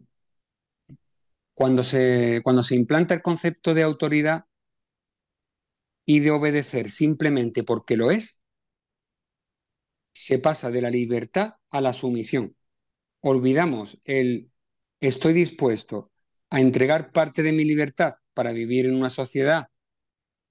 cuando, 1.53 1.83
se, 1.83 2.41
cuando 2.43 2.63
se 2.63 2.75
implanta 2.75 3.13
el 3.13 3.21
concepto 3.21 3.73
de 3.73 3.83
autoridad 3.83 4.45
y 6.05 6.19
de 6.19 6.31
obedecer 6.31 6.91
simplemente 6.91 7.63
porque 7.63 7.95
lo 7.97 8.11
es, 8.11 8.41
se 10.11 10.39
pasa 10.39 10.69
de 10.71 10.81
la 10.81 10.89
libertad 10.89 11.55
a 11.69 11.81
la 11.81 11.93
sumisión. 11.93 12.55
Olvidamos 13.21 13.99
el 14.05 14.51
estoy 14.99 15.33
dispuesto 15.33 16.08
a 16.49 16.61
entregar 16.61 17.11
parte 17.11 17.43
de 17.43 17.53
mi 17.53 17.63
libertad 17.65 18.15
para 18.33 18.51
vivir 18.53 18.85
en 18.85 18.95
una 18.95 19.09
sociedad 19.09 19.67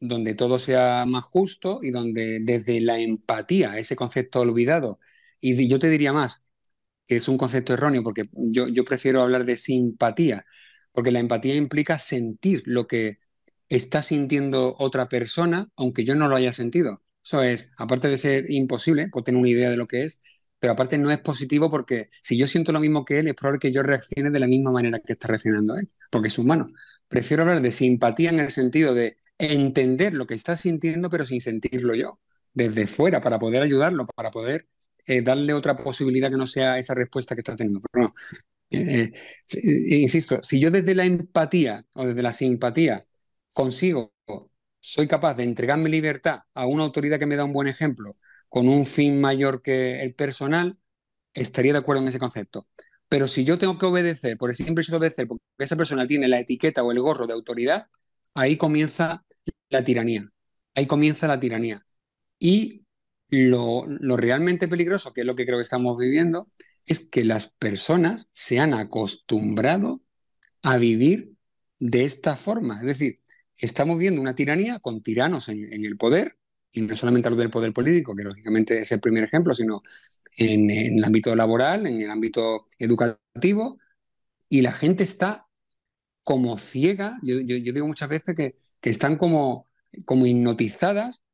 donde 0.01 0.35
todo 0.35 0.59
sea 0.59 1.05
más 1.07 1.25
justo 1.25 1.81
y 1.83 1.91
donde 1.91 2.41
desde 2.43 2.81
la 2.81 2.99
empatía, 2.99 3.79
ese 3.79 3.97
concepto 3.97 4.41
olvidado, 4.41 5.01
y 5.41 5.69
yo 5.69 5.79
te 5.79 5.89
diría 5.91 6.13
más, 6.13 6.45
que 7.07 7.17
es 7.17 7.29
un 7.29 7.39
concepto 7.39 7.75
erróneo, 7.75 8.03
porque 8.03 8.25
yo, 8.33 8.69
yo 8.69 8.85
prefiero 8.85 9.23
hablar 9.23 9.45
de 9.45 9.57
simpatía, 9.57 10.45
porque 10.93 11.11
la 11.13 11.21
empatía 11.21 11.57
implica 11.57 11.99
sentir 11.99 12.63
lo 12.67 12.87
que 12.87 13.19
está 13.69 14.03
sintiendo 14.03 14.75
otra 14.79 15.09
persona, 15.09 15.71
aunque 15.77 16.05
yo 16.05 16.15
no 16.15 16.29
lo 16.29 16.37
haya 16.37 16.53
sentido. 16.53 17.03
Eso 17.25 17.43
es, 17.43 17.71
aparte 17.79 18.09
de 18.09 18.19
ser 18.19 18.51
imposible, 18.51 19.09
pues 19.11 19.25
tener 19.25 19.41
una 19.41 19.49
idea 19.51 19.71
de 19.71 19.77
lo 19.77 19.87
que 19.89 20.05
es, 20.05 20.23
pero 20.59 20.73
aparte 20.73 20.99
no 20.99 21.11
es 21.11 21.19
positivo 21.19 21.71
porque 21.71 22.11
si 22.23 22.37
yo 22.39 22.47
siento 22.47 22.73
lo 22.73 22.81
mismo 22.81 23.05
que 23.05 23.19
él, 23.21 23.29
es 23.29 23.35
probable 23.35 23.61
que 23.61 23.73
yo 23.73 23.83
reaccione 23.83 24.31
de 24.31 24.41
la 24.41 24.49
misma 24.49 24.73
manera 24.73 25.01
que 25.01 25.13
está 25.15 25.29
reaccionando 25.29 25.77
él, 25.77 25.91
porque 26.11 26.29
es 26.29 26.39
humano. 26.39 26.69
Prefiero 27.09 27.43
hablar 27.43 27.63
de 27.63 27.71
simpatía 27.73 28.31
en 28.31 28.41
el 28.41 28.51
sentido 28.51 28.95
de 28.95 29.19
entender 29.39 30.15
lo 30.15 30.27
que 30.27 30.35
está 30.35 30.57
sintiendo, 30.57 31.11
pero 31.11 31.27
sin 31.27 31.41
sentirlo 31.41 31.95
yo, 31.95 32.21
desde 32.55 32.87
fuera, 32.87 33.21
para 33.21 33.39
poder 33.39 33.63
ayudarlo, 33.63 34.07
para 34.07 34.31
poder 34.31 34.69
eh, 35.07 35.23
darle 35.23 35.55
otra 35.55 35.77
posibilidad 35.77 36.31
que 36.31 36.37
no 36.37 36.47
sea 36.47 36.79
esa 36.79 36.95
respuesta 36.95 37.35
que 37.35 37.41
está 37.41 37.57
teniendo. 37.57 37.81
Pero 37.91 38.07
no. 38.09 38.15
Eh, 38.71 39.13
eh, 39.13 39.97
insisto, 40.01 40.41
si 40.43 40.61
yo 40.61 40.71
desde 40.71 40.95
la 40.95 41.05
empatía 41.07 41.87
o 41.95 42.07
desde 42.07 42.23
la 42.23 42.33
simpatía 42.33 43.07
consigo, 43.53 44.15
soy 44.81 45.07
capaz 45.09 45.35
de 45.35 45.45
entregar 45.45 45.79
mi 45.79 45.91
libertad 45.91 46.41
a 46.55 46.67
una 46.67 46.85
autoridad 46.85 47.19
que 47.19 47.27
me 47.27 47.37
da 47.37 47.45
un 47.45 47.53
buen 47.53 47.69
ejemplo, 47.69 48.17
con 48.49 48.69
un 48.69 48.87
fin 48.87 49.21
mayor 49.21 49.63
que 49.63 50.03
el 50.03 50.15
personal, 50.15 50.79
estaría 51.35 51.73
de 51.73 51.79
acuerdo 51.79 52.03
en 52.03 52.09
ese 52.09 52.19
concepto. 52.19 52.69
Pero 53.09 53.29
si 53.29 53.45
yo 53.45 53.59
tengo 53.59 53.79
que 53.79 53.87
obedecer, 53.87 54.37
por 54.37 54.51
el 54.51 54.57
simple 54.57 54.83
hecho 54.83 54.93
de 54.93 54.99
obedecer, 54.99 55.27
porque 55.27 55.43
esa 55.59 55.77
persona 55.77 56.07
tiene 56.07 56.29
la 56.29 56.41
etiqueta 56.41 56.83
o 56.83 56.93
el 56.93 57.01
gorro 57.01 57.27
de 57.27 57.33
autoridad, 57.33 57.89
ahí 58.35 58.57
comienza 58.57 59.25
la 59.71 59.85
tiranía. 59.85 60.31
Ahí 60.75 60.87
comienza 60.87 61.27
la 61.27 61.41
tiranía. 61.41 61.87
Y 62.39 62.85
lo, 63.31 63.87
realmente 64.17 64.69
peligroso, 64.69 65.13
que 65.13 65.23
es 65.23 65.27
lo 65.27 65.35
que 65.35 65.47
creo 65.47 65.59
que 65.59 65.63
estamos 65.63 65.97
viviendo, 65.97 66.51
es 66.87 67.09
que 67.09 67.25
las 67.25 67.51
personas 67.51 68.31
se 68.33 68.61
han 68.61 68.75
acostumbrado 68.75 70.03
a 70.63 70.79
vivir 70.79 71.33
de 71.79 72.05
esta 72.05 72.37
forma. 72.37 72.79
Es 72.81 72.87
decir, 72.87 73.21
estamos 73.57 73.99
viendo 73.99 74.21
una 74.21 74.35
tiranía 74.35 74.79
con 74.81 75.03
tiranos 75.03 75.49
en, 75.49 75.85
el 75.85 75.97
poder, 75.97 76.39
y 76.73 76.83
no 76.83 76.95
solamente 76.97 77.29
hablo 77.29 77.41
del 77.41 77.51
poder 77.51 77.73
político, 77.73 78.15
que 78.15 78.25
lógicamente 78.25 78.81
es 78.81 78.93
el 78.93 79.01
primer 79.01 79.25
ejemplo, 79.25 79.55
sino 79.55 79.83
en, 80.37 80.71
el 80.71 81.05
ámbito 81.05 81.35
laboral, 81.35 81.87
en 81.87 82.01
el 82.01 82.11
ámbito 82.11 82.69
educativo, 82.79 83.79
y 84.49 84.63
la 84.63 84.73
gente 84.73 85.05
está 85.05 85.47
como 86.23 86.59
ciega, 86.59 87.19
yo, 87.23 87.39
digo 87.39 87.87
muchas 87.87 88.09
veces 88.09 88.37
que, 88.37 88.57
que 88.81 88.91
están 88.91 89.17
como, 89.17 89.69
como 90.05 90.27
hipnotizadas 90.27 91.25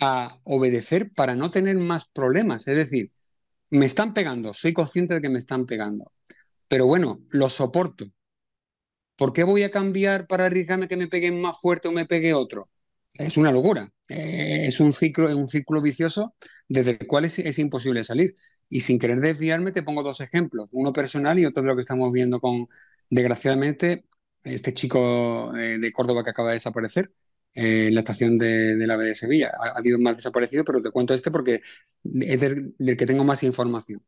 a 0.00 0.40
obedecer 0.44 1.12
para 1.12 1.34
no 1.34 1.50
tener 1.50 1.76
más 1.76 2.06
problemas. 2.08 2.66
Es 2.68 2.76
decir, 2.76 3.12
me 3.70 3.86
están 3.86 4.14
pegando, 4.14 4.54
soy 4.54 4.72
consciente 4.72 5.14
de 5.14 5.20
que 5.20 5.28
me 5.28 5.38
están 5.38 5.66
pegando, 5.66 6.12
pero 6.68 6.86
bueno, 6.86 7.20
lo 7.30 7.50
soporto. 7.50 8.06
¿Por 9.16 9.32
qué 9.32 9.44
voy 9.44 9.62
a 9.64 9.70
cambiar 9.70 10.26
para 10.26 10.46
arriesgarme 10.46 10.88
que 10.88 10.96
me 10.96 11.08
peguen 11.08 11.40
más 11.40 11.60
fuerte 11.60 11.88
o 11.88 11.92
me 11.92 12.06
pegue 12.06 12.34
otro? 12.34 12.70
Es 13.14 13.36
una 13.36 13.52
locura. 13.52 13.92
Eh, 14.08 14.66
es 14.66 14.80
un 14.80 14.92
ciclo, 14.92 15.36
un 15.36 15.48
círculo 15.48 15.82
vicioso 15.82 16.34
desde 16.68 16.92
el 16.92 17.06
cual 17.06 17.24
es, 17.24 17.58
imposible 17.58 18.04
salir. 18.04 18.36
Y 18.68 18.80
sin 18.82 18.98
querer 18.98 19.20
desviarme, 19.20 19.72
te 19.72 19.82
pongo 19.82 20.02
dos 20.02 20.20
ejemplos, 20.20 20.68
uno 20.72 20.92
personal 20.92 21.38
y 21.38 21.46
otro 21.46 21.62
de 21.62 21.68
lo 21.68 21.76
que 21.76 21.82
estamos 21.82 22.12
viendo 22.12 22.40
con, 22.40 22.68
desgraciadamente, 23.10 24.04
este 24.44 24.72
chico 24.74 25.54
eh, 25.56 25.78
de 25.78 25.92
Córdoba 25.92 26.24
que 26.24 26.30
acaba 26.30 26.48
de 26.50 26.54
desaparecer, 26.54 27.12
en 27.54 27.94
la 27.94 28.00
estación 28.00 28.38
de, 28.38 28.76
la 28.86 28.96
de 28.96 29.14
Sevilla. 29.14 29.50
Ha, 29.60 29.78
habido 29.78 29.98
más 29.98 30.16
desaparecidos, 30.16 30.64
pero 30.66 30.80
te 30.82 30.90
cuento 30.90 31.14
este 31.14 31.30
porque 31.30 31.62
es 32.04 32.40
del, 32.40 32.74
que 32.96 33.06
tengo 33.06 33.24
más 33.24 33.42
información. 33.42 34.02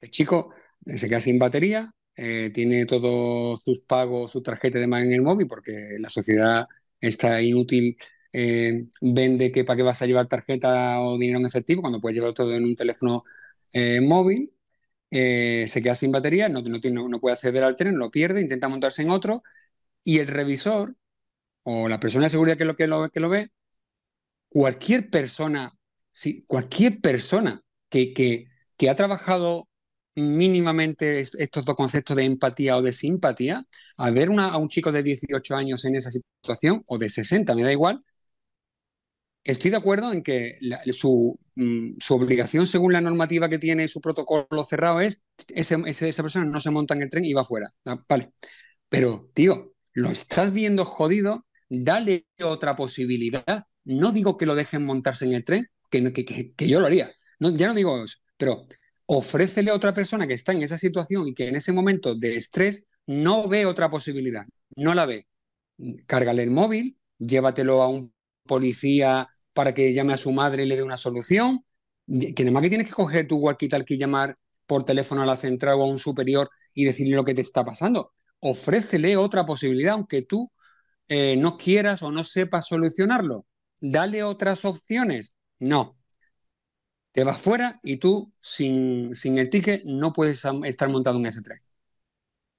El 0.00 0.10
chico 0.10 0.54
eh, 0.86 0.98
se 0.98 1.08
queda 1.08 1.20
sin 1.20 1.38
batería, 1.38 1.92
eh, 2.16 2.50
tiene 2.54 2.86
todos 2.86 3.62
sus 3.62 3.80
pagos, 3.82 4.32
su 4.32 4.42
tarjeta 4.42 4.78
de 4.78 4.84
en 4.84 5.12
el 5.12 5.22
móvil, 5.22 5.46
porque 5.48 5.96
la 6.00 6.08
sociedad 6.08 6.66
está 7.00 7.42
inútil. 7.42 7.96
Eh, 8.36 8.86
vende 9.00 9.52
que 9.52 9.64
para 9.64 9.76
qué 9.76 9.82
vas 9.84 10.02
a 10.02 10.06
llevar 10.06 10.26
tarjeta 10.26 11.00
o 11.00 11.18
dinero 11.18 11.38
en 11.38 11.46
efectivo 11.46 11.82
cuando 11.82 12.00
puedes 12.00 12.16
llevar 12.16 12.32
todo 12.34 12.54
en 12.54 12.64
un 12.64 12.76
teléfono 12.76 13.24
móvil. 14.02 14.52
se 15.10 15.80
queda 15.82 15.94
sin 15.94 16.12
batería, 16.12 16.48
no, 16.48 16.60
no, 16.62 17.08
no 17.08 17.20
puede 17.20 17.34
acceder 17.34 17.64
al 17.64 17.76
tren, 17.76 17.98
lo 17.98 18.10
pierde, 18.10 18.40
intenta 18.40 18.68
montarse 18.68 19.02
en 19.02 19.10
otro 19.10 19.42
y 20.04 20.20
el 20.20 20.28
revisor 20.28 20.96
o 21.64 21.88
la 21.88 22.00
persona 22.00 22.26
de 22.26 22.30
seguridad 22.30 22.58
que 22.58 22.64
lo, 22.66 22.76
que 22.76 22.86
lo, 22.86 23.08
que 23.10 23.20
lo 23.20 23.28
ve, 23.28 23.50
cualquier 24.48 25.10
persona, 25.10 25.76
sí, 26.12 26.44
cualquier 26.46 27.00
persona 27.00 27.60
que, 27.88 28.12
que, 28.14 28.46
que 28.76 28.90
ha 28.90 28.96
trabajado 28.96 29.68
mínimamente 30.16 31.20
estos 31.20 31.64
dos 31.64 31.74
conceptos 31.74 32.16
de 32.16 32.24
empatía 32.24 32.76
o 32.76 32.82
de 32.82 32.92
simpatía, 32.92 33.66
al 33.96 34.14
ver 34.14 34.30
una, 34.30 34.48
a 34.48 34.58
un 34.58 34.68
chico 34.68 34.92
de 34.92 35.02
18 35.02 35.56
años 35.56 35.84
en 35.84 35.96
esa 35.96 36.10
situación, 36.10 36.84
o 36.86 36.98
de 36.98 37.08
60, 37.08 37.54
me 37.54 37.64
da 37.64 37.72
igual, 37.72 38.04
estoy 39.44 39.70
de 39.70 39.76
acuerdo 39.76 40.12
en 40.12 40.22
que 40.22 40.58
su, 40.92 41.38
mm, 41.54 41.96
su, 42.00 42.14
obligación 42.14 42.66
según 42.66 42.92
la 42.92 43.00
normativa 43.00 43.48
que 43.48 43.58
tiene 43.58 43.88
su 43.88 44.00
protocolo 44.00 44.64
cerrado 44.68 45.00
es 45.00 45.22
ese, 45.48 45.76
esa 45.86 46.22
persona 46.22 46.46
no 46.46 46.60
se 46.60 46.70
monta 46.70 46.94
en 46.94 47.02
el 47.02 47.10
tren 47.10 47.24
y 47.24 47.34
va 47.34 47.44
fuera. 47.44 47.70
Ah, 47.84 48.02
vale. 48.08 48.32
Pero, 48.88 49.28
tío, 49.34 49.74
lo 49.92 50.10
estás 50.10 50.52
viendo 50.52 50.84
jodido, 50.84 51.46
dale 51.68 52.26
otra 52.42 52.76
posibilidad. 52.76 53.66
No 53.84 54.12
digo 54.12 54.38
que 54.38 54.46
lo 54.46 54.54
dejen 54.54 54.84
montarse 54.84 55.24
en 55.26 55.34
el 55.34 55.44
tren, 55.44 55.68
que, 55.90 56.12
que, 56.12 56.54
que 56.54 56.68
yo 56.68 56.80
lo 56.80 56.86
haría. 56.86 57.12
Ya 57.40 57.68
no 57.68 57.74
digo 57.74 58.04
eso, 58.04 58.18
pero 58.36 58.66
ofrécele 59.06 59.70
a 59.70 59.74
otra 59.74 59.92
persona 59.92 60.26
que 60.26 60.34
está 60.34 60.52
en 60.52 60.62
esa 60.62 60.78
situación 60.78 61.28
y 61.28 61.34
que 61.34 61.48
en 61.48 61.56
ese 61.56 61.72
momento 61.72 62.14
de 62.14 62.36
estrés 62.36 62.86
no 63.06 63.48
ve 63.48 63.66
otra 63.66 63.90
posibilidad, 63.90 64.46
no 64.76 64.94
la 64.94 65.06
ve. 65.06 65.26
Cárgale 66.06 66.42
el 66.42 66.50
móvil, 66.50 66.98
llévatelo 67.18 67.82
a 67.82 67.88
un 67.88 68.14
policía 68.46 69.28
para 69.54 69.74
que 69.74 69.94
llame 69.94 70.12
a 70.12 70.18
su 70.18 70.32
madre 70.32 70.64
y 70.64 70.66
le 70.66 70.76
dé 70.76 70.82
una 70.82 70.96
solución. 70.98 71.64
Que 72.06 72.42
además 72.42 72.62
que 72.62 72.68
tienes 72.68 72.88
que 72.88 72.94
coger 72.94 73.26
tu 73.26 73.40
walkie-talkie 73.40 73.94
y 73.94 73.98
llamar 73.98 74.36
por 74.66 74.84
teléfono 74.84 75.22
a 75.22 75.26
la 75.26 75.36
central 75.36 75.76
o 75.76 75.84
a 75.84 75.86
un 75.86 75.98
superior 75.98 76.50
y 76.74 76.84
decirle 76.84 77.16
lo 77.16 77.24
que 77.24 77.34
te 77.34 77.40
está 77.42 77.64
pasando. 77.64 78.12
Ofrécele 78.40 79.16
otra 79.16 79.46
posibilidad, 79.46 79.94
aunque 79.94 80.22
tú 80.22 80.50
eh, 81.08 81.36
no 81.36 81.56
quieras 81.56 82.02
o 82.02 82.12
no 82.12 82.24
sepas 82.24 82.66
solucionarlo. 82.68 83.46
Dale 83.80 84.22
otras 84.22 84.64
opciones. 84.64 85.34
No, 85.58 85.96
te 87.14 87.22
vas 87.22 87.40
fuera 87.40 87.78
y 87.84 87.98
tú, 87.98 88.32
sin, 88.42 89.14
sin 89.14 89.38
el 89.38 89.48
ticket, 89.48 89.84
no 89.84 90.12
puedes 90.12 90.44
estar 90.64 90.88
montado 90.88 91.18
en 91.18 91.26
ese 91.26 91.42
tren. 91.42 91.60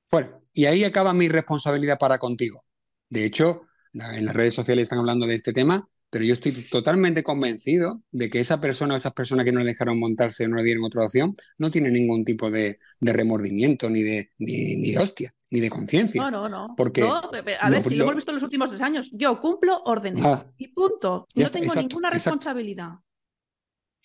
Fuera. 0.07 0.39
Y 0.53 0.65
ahí 0.65 0.85
acaba 0.85 1.13
mi 1.13 1.27
responsabilidad 1.27 1.99
para 1.99 2.17
contigo. 2.19 2.63
De 3.09 3.25
hecho, 3.25 3.63
en 3.93 4.25
las 4.25 4.33
redes 4.33 4.53
sociales 4.53 4.83
están 4.83 4.99
hablando 4.99 5.27
de 5.27 5.35
este 5.35 5.51
tema, 5.51 5.89
pero 6.15 6.23
yo 6.23 6.33
estoy 6.33 6.53
totalmente 6.53 7.23
convencido 7.23 8.01
de 8.09 8.29
que 8.29 8.39
esa 8.39 8.61
persona 8.61 8.93
o 8.93 8.97
esas 8.97 9.11
personas 9.11 9.43
que 9.43 9.51
no 9.51 9.59
le 9.59 9.65
dejaron 9.65 9.99
montarse 9.99 10.45
o 10.45 10.47
no 10.47 10.55
le 10.55 10.63
dieron 10.63 10.85
otra 10.85 11.03
opción 11.03 11.35
no 11.57 11.69
tienen 11.69 11.91
ningún 11.91 12.23
tipo 12.23 12.49
de, 12.49 12.79
remordimiento, 13.01 13.89
ni 13.89 14.01
de, 14.01 14.31
ni, 14.37 14.93
de 14.93 14.97
hostia, 14.97 15.35
ni 15.49 15.59
de 15.59 15.69
conciencia. 15.69 16.21
No, 16.21 16.31
no, 16.31 16.47
no. 16.47 16.73
Porque, 16.77 17.01
a 17.01 17.69
ver, 17.69 17.83
si 17.83 17.95
lo, 17.95 18.05
hemos 18.05 18.15
visto 18.15 18.31
en 18.31 18.35
los 18.35 18.43
últimos 18.43 18.69
tres 18.69 18.81
años, 18.81 19.09
yo 19.11 19.41
cumplo 19.41 19.81
órdenes 19.83 20.23
ah. 20.23 20.49
y 20.57 20.69
punto. 20.69 21.27
No 21.35 21.49
tengo 21.49 21.75
ninguna 21.75 22.09
responsabilidad. 22.09 22.91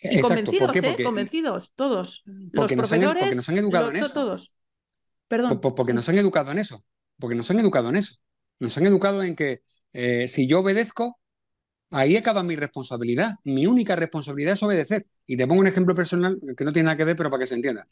Y 0.00 0.20
convencidos, 0.20 0.76
¿eh? 0.78 1.04
convencidos, 1.04 1.72
todos. 1.76 2.24
Los 2.26 2.72
profesores, 2.72 3.14
porque 3.20 3.36
nos 3.36 3.48
han 3.48 3.58
educado 3.58 3.90
en 3.90 3.96
eso. 3.98 4.12
Todos. 4.12 4.52
Perdón. 5.28 5.60
porque 5.60 5.94
nos 5.94 6.08
han 6.08 6.18
educado 6.18 6.50
en 6.50 6.58
eso. 6.58 6.84
Porque 7.20 7.36
nos 7.36 7.48
han 7.52 7.60
educado 7.60 7.88
en 7.88 7.94
eso. 7.94 8.16
Nos 8.58 8.76
han 8.76 8.86
educado 8.86 9.22
en 9.22 9.36
que 9.36 9.62
eh, 9.92 10.26
si 10.26 10.48
yo 10.48 10.58
obedezco, 10.58 11.19
ahí 11.90 12.16
acaba 12.16 12.42
mi 12.42 12.56
responsabilidad. 12.56 13.34
Mi 13.44 13.66
única 13.66 13.96
responsabilidad 13.96 14.54
es 14.54 14.62
obedecer. 14.62 15.06
Y 15.26 15.36
te 15.36 15.46
pongo 15.46 15.60
un 15.60 15.66
ejemplo 15.66 15.94
personal 15.94 16.40
que 16.56 16.64
no 16.64 16.72
tiene 16.72 16.86
nada 16.86 16.96
que 16.96 17.04
ver, 17.04 17.16
pero 17.16 17.30
para 17.30 17.40
que 17.40 17.46
se 17.46 17.54
entienda. 17.54 17.86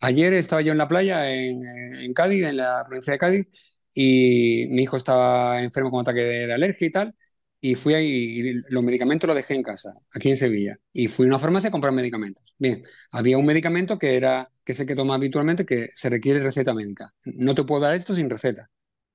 Ayer 0.00 0.32
estaba 0.34 0.62
yo 0.62 0.72
en 0.72 0.78
la 0.78 0.88
playa, 0.88 1.32
en, 1.32 2.12
Cádiz, 2.14 2.44
en 2.44 2.56
la 2.58 2.84
provincia 2.86 3.12
de 3.12 3.18
Cádiz, 3.18 3.46
y 3.94 4.66
mi 4.70 4.82
hijo 4.82 4.96
estaba 4.96 5.62
enfermo 5.62 5.90
con 5.90 6.00
ataque 6.02 6.20
de 6.20 6.52
alergia 6.52 6.86
y 6.86 6.90
tal, 6.90 7.14
y 7.60 7.76
fui 7.76 7.94
ahí, 7.94 8.06
y 8.06 8.52
los 8.68 8.82
medicamentos 8.82 9.26
los 9.26 9.36
dejé 9.36 9.54
en 9.54 9.62
casa, 9.62 9.94
aquí 10.12 10.30
en 10.30 10.36
Sevilla, 10.36 10.78
y 10.92 11.08
fui 11.08 11.26
a 11.26 11.28
una 11.28 11.38
farmacia 11.38 11.68
a 11.68 11.72
comprar 11.72 11.94
medicamentos. 11.94 12.54
Bien, 12.58 12.82
había 13.10 13.38
un 13.38 13.46
medicamento 13.46 13.98
que 13.98 14.16
era, 14.16 14.50
que 14.64 14.72
es 14.72 14.80
el 14.80 14.86
que 14.86 14.94
toma 14.94 15.14
habitualmente, 15.14 15.64
que 15.64 15.88
se 15.94 16.10
requiere 16.10 16.40
receta 16.40 16.74
médica. 16.74 17.14
No 17.24 17.54
te 17.54 17.64
puedo 17.64 17.80
dar 17.82 17.94
esto 17.94 18.14
sin 18.14 18.28
receta. 18.28 18.70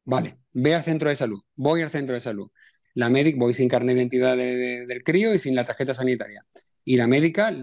Vale, 0.06 0.40
ve 0.54 0.74
al 0.74 0.84
centro 0.84 1.10
de 1.10 1.16
salud, 1.16 1.40
voy 1.56 1.84
al 1.84 1.92
centro 1.92 2.16
de 2.16 2.22
salud. 2.22 2.50
La 3.00 3.10
médica, 3.10 3.38
voy 3.40 3.54
sin 3.54 3.70
carne 3.70 3.94
de 3.94 4.00
identidad 4.00 4.36
del 4.36 5.04
crío 5.04 5.34
y 5.34 5.40
sin 5.40 5.56
la 5.56 5.66
tarjeta 5.66 5.94
sanitaria. 5.94 6.46
Y 6.84 6.98
la 6.98 7.08
médica 7.08 7.56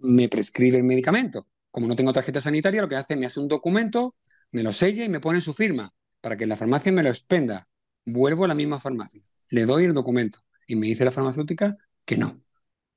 me 0.00 0.28
prescribe 0.28 0.78
el 0.78 0.84
medicamento. 0.84 1.46
Como 1.70 1.86
no 1.86 1.96
tengo 1.96 2.12
tarjeta 2.12 2.40
sanitaria, 2.40 2.82
lo 2.82 2.88
que 2.88 2.96
hace 2.96 3.14
es 3.14 3.20
me 3.20 3.26
hace 3.26 3.40
un 3.40 3.48
documento, 3.48 4.16
me 4.50 4.62
lo 4.62 4.72
sella 4.72 5.04
y 5.04 5.08
me 5.08 5.20
pone 5.20 5.40
su 5.40 5.54
firma 5.54 5.94
para 6.20 6.36
que 6.36 6.46
la 6.46 6.56
farmacia 6.56 6.92
me 6.92 7.02
lo 7.02 7.08
expenda. 7.08 7.68
Vuelvo 8.04 8.44
a 8.44 8.48
la 8.48 8.54
misma 8.54 8.80
farmacia 8.80 9.22
le 9.50 9.64
doy 9.64 9.84
el 9.84 9.94
documento 9.94 10.40
y 10.66 10.76
me 10.76 10.86
dice 10.86 11.04
la 11.04 11.12
farmacéutica 11.12 11.76
que 12.04 12.16
no, 12.16 12.42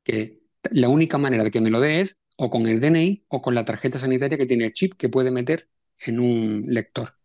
que 0.04 0.42
la 0.72 0.90
única 0.90 1.18
manera 1.18 1.44
de 1.44 1.52
que 1.52 1.62
me 1.62 1.70
lo 1.70 1.80
dé 1.80 2.02
es 2.02 2.20
o 2.38 2.50
con 2.50 2.68
el 2.68 2.80
DNI 2.80 3.26
o 3.28 3.42
con 3.42 3.56
la 3.56 3.66
tarjeta 3.66 4.00
sanitaria 4.00 4.38
que 4.38 4.46
tiene 4.46 4.66
el 4.66 4.74
chip 4.74 4.94
que 4.96 5.10
puede 5.10 5.32
meter 5.32 5.70
en 6.00 6.20
un 6.20 6.64
lector. 6.66 7.16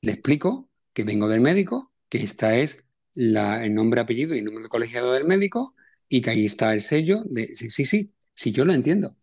Le 0.00 0.12
explico 0.12 0.70
que 0.92 1.04
vengo 1.04 1.28
del 1.28 1.40
médico, 1.40 1.92
que 2.08 2.18
esta 2.18 2.56
es 2.56 2.86
la, 3.14 3.64
el 3.64 3.74
nombre, 3.74 4.00
apellido 4.00 4.34
y 4.36 4.42
número 4.42 4.64
de 4.64 4.68
colegiado 4.68 5.12
del 5.12 5.24
médico 5.24 5.74
y 6.08 6.22
que 6.22 6.30
ahí 6.30 6.44
está 6.46 6.72
el 6.72 6.82
sello 6.82 7.22
de 7.26 7.48
sí, 7.56 7.70
sí, 7.70 7.84
sí, 7.84 8.14
sí, 8.34 8.52
yo 8.52 8.64
lo 8.64 8.72
entiendo. 8.72 9.16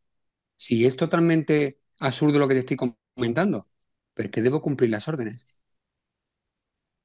Si 0.58 0.86
es 0.86 0.96
totalmente 0.98 1.80
absurdo 2.00 2.40
lo 2.40 2.48
que 2.48 2.56
te 2.56 2.62
estoy 2.62 2.78
comentando, 3.16 3.70
pero 4.14 4.28
es 4.28 4.32
que 4.34 4.42
debo 4.44 4.62
cumplir 4.62 4.92
las 4.92 5.08
órdenes. 5.08 5.46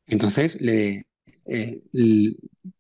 Entonces 0.07 0.61
le, 0.61 1.03
eh, 1.47 1.83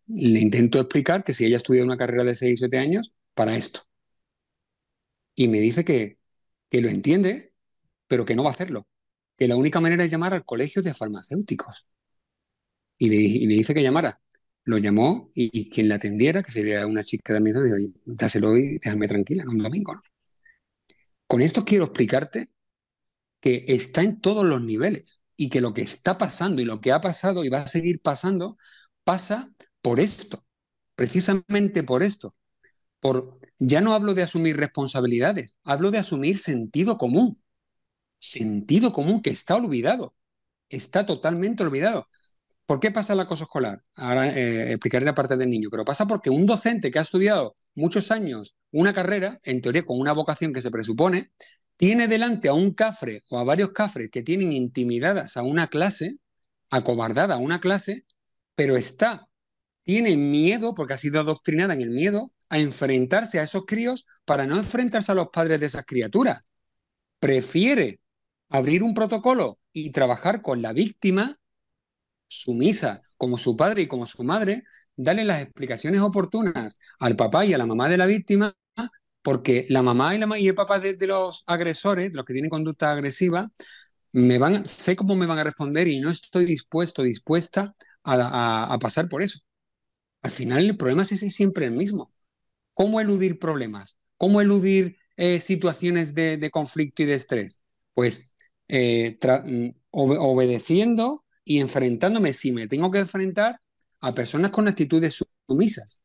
intento 0.08 0.78
explicar 0.80 1.24
que 1.24 1.32
si 1.34 1.44
ella 1.46 1.56
estudia 1.56 1.84
una 1.84 1.96
carrera 1.96 2.24
de 2.24 2.34
6 2.36 2.60
o 2.60 2.64
7 2.66 2.78
años, 2.78 3.12
para 3.34 3.56
esto. 3.56 3.82
Y 5.34 5.48
me 5.48 5.60
dice 5.60 5.84
que, 5.84 6.18
que 6.70 6.80
lo 6.82 6.88
entiende, 6.88 7.54
pero 8.08 8.24
que 8.24 8.36
no 8.36 8.44
va 8.44 8.50
a 8.50 8.52
hacerlo. 8.52 8.88
Que 9.38 9.48
la 9.48 9.56
única 9.56 9.80
manera 9.80 10.04
es 10.04 10.10
llamar 10.10 10.34
al 10.34 10.44
colegio 10.46 10.82
de 10.82 10.94
farmacéuticos. 10.94 11.86
Y 13.02 13.10
le, 13.10 13.54
dice 13.56 13.74
que 13.74 13.82
llamara. 13.82 14.20
Lo 14.64 14.78
llamó 14.78 15.32
y, 15.34 15.70
quien 15.70 15.88
la 15.88 15.96
atendiera, 15.96 16.44
que 16.44 16.52
sería 16.52 16.86
una 16.86 17.02
chica 17.02 17.34
de 17.34 17.40
mi 17.40 17.50
dijo, 17.50 17.98
dáselo 18.04 18.56
y 18.56 18.78
déjame 18.78 19.08
tranquila, 19.08 19.44
un 19.48 19.58
domingo. 19.58 20.00
Con 21.26 21.42
esto 21.42 21.64
quiero 21.64 21.86
explicarte 21.86 22.50
que 23.40 23.64
está 23.66 24.02
en 24.02 24.20
todos 24.20 24.44
los 24.44 24.62
niveles 24.62 25.20
y 25.36 25.50
que 25.50 25.60
lo 25.60 25.74
que 25.74 25.82
está 25.82 26.16
pasando 26.16 26.62
y 26.62 26.64
lo 26.64 26.80
que 26.80 26.92
ha 26.92 27.00
pasado 27.00 27.44
y 27.44 27.48
va 27.48 27.58
a 27.62 27.66
seguir 27.66 28.00
pasando 28.00 28.56
pasa 29.02 29.52
por 29.80 29.98
esto, 29.98 30.46
precisamente 30.94 31.82
por 31.82 32.04
esto. 32.04 32.36
Por, 33.00 33.40
ya 33.58 33.80
no 33.80 33.94
hablo 33.94 34.14
de 34.14 34.22
asumir 34.22 34.56
responsabilidades, 34.56 35.58
hablo 35.64 35.90
de 35.90 35.98
asumir 35.98 36.38
sentido 36.38 36.98
común. 36.98 37.42
Sentido 38.20 38.92
común 38.92 39.22
que 39.22 39.30
está 39.30 39.56
olvidado, 39.56 40.14
está 40.68 41.04
totalmente 41.04 41.64
olvidado. 41.64 42.08
¿Por 42.72 42.80
qué 42.80 42.90
pasa 42.90 43.12
el 43.12 43.20
acoso 43.20 43.44
escolar? 43.44 43.84
Ahora 43.96 44.28
eh, 44.28 44.70
explicaré 44.70 45.04
la 45.04 45.14
parte 45.14 45.36
del 45.36 45.50
niño, 45.50 45.68
pero 45.70 45.84
pasa 45.84 46.06
porque 46.06 46.30
un 46.30 46.46
docente 46.46 46.90
que 46.90 46.98
ha 46.98 47.02
estudiado 47.02 47.54
muchos 47.74 48.10
años 48.10 48.56
una 48.70 48.94
carrera, 48.94 49.38
en 49.42 49.60
teoría 49.60 49.84
con 49.84 50.00
una 50.00 50.14
vocación 50.14 50.54
que 50.54 50.62
se 50.62 50.70
presupone, 50.70 51.32
tiene 51.76 52.08
delante 52.08 52.48
a 52.48 52.54
un 52.54 52.72
cafre 52.72 53.24
o 53.28 53.38
a 53.38 53.44
varios 53.44 53.72
cafres 53.72 54.08
que 54.08 54.22
tienen 54.22 54.54
intimidadas 54.54 55.36
a 55.36 55.42
una 55.42 55.66
clase, 55.66 56.16
acobardada 56.70 57.34
a 57.34 57.36
una 57.36 57.60
clase, 57.60 58.06
pero 58.54 58.78
está, 58.78 59.28
tiene 59.82 60.16
miedo, 60.16 60.74
porque 60.74 60.94
ha 60.94 60.98
sido 60.98 61.20
adoctrinada 61.20 61.74
en 61.74 61.82
el 61.82 61.90
miedo, 61.90 62.32
a 62.48 62.58
enfrentarse 62.58 63.38
a 63.38 63.42
esos 63.42 63.66
críos 63.66 64.06
para 64.24 64.46
no 64.46 64.56
enfrentarse 64.56 65.12
a 65.12 65.14
los 65.14 65.28
padres 65.28 65.60
de 65.60 65.66
esas 65.66 65.84
criaturas. 65.84 66.40
Prefiere 67.20 68.00
abrir 68.48 68.82
un 68.82 68.94
protocolo 68.94 69.58
y 69.74 69.90
trabajar 69.92 70.40
con 70.40 70.62
la 70.62 70.72
víctima 70.72 71.38
sumisa, 72.40 73.02
como 73.16 73.38
su 73.38 73.56
padre 73.56 73.82
y 73.82 73.86
como 73.86 74.06
su 74.06 74.24
madre, 74.24 74.64
darle 74.96 75.24
las 75.24 75.42
explicaciones 75.42 76.00
oportunas 76.00 76.78
al 76.98 77.16
papá 77.16 77.44
y 77.44 77.54
a 77.54 77.58
la 77.58 77.66
mamá 77.66 77.88
de 77.88 77.96
la 77.98 78.06
víctima 78.06 78.54
porque 79.22 79.66
la 79.68 79.82
mamá 79.82 80.14
y, 80.14 80.18
la, 80.18 80.38
y 80.38 80.48
el 80.48 80.54
papá 80.54 80.80
de, 80.80 80.96
los 81.06 81.44
agresores, 81.46 82.12
los 82.12 82.24
que 82.24 82.32
tienen 82.32 82.50
conducta 82.50 82.92
agresiva, 82.92 83.50
me 84.12 84.38
van, 84.38 84.68
sé 84.68 84.96
cómo 84.96 85.16
me 85.16 85.26
van 85.26 85.38
a 85.38 85.44
responder 85.44 85.88
y 85.88 86.00
no 86.00 86.10
estoy 86.10 86.44
dispuesto, 86.44 87.02
dispuesta 87.02 87.74
a, 88.04 88.78
pasar 88.80 89.08
por 89.08 89.22
eso. 89.22 89.40
Al 90.22 90.30
final 90.30 90.64
el 90.64 90.76
problema 90.76 91.02
es 91.02 91.20
siempre 91.34 91.66
el 91.66 91.72
mismo. 91.72 92.12
¿Cómo 92.74 93.00
eludir 93.00 93.38
problemas? 93.38 93.98
¿Cómo 94.16 94.40
eludir 94.40 94.96
eh, 95.16 95.40
situaciones 95.40 96.14
de, 96.14 96.50
conflicto 96.50 97.02
y 97.02 97.06
de 97.06 97.14
estrés? 97.14 97.60
Pues 97.94 98.34
eh, 98.68 99.18
mm, 99.22 99.70
obedeciendo 99.90 101.24
y 101.44 101.60
enfrentándome, 101.60 102.32
si 102.34 102.52
me 102.52 102.68
tengo 102.68 102.90
que 102.90 103.00
enfrentar, 103.00 103.60
a 104.00 104.14
personas 104.14 104.50
con 104.50 104.68
actitudes 104.68 105.22
sumisas. 105.48 106.00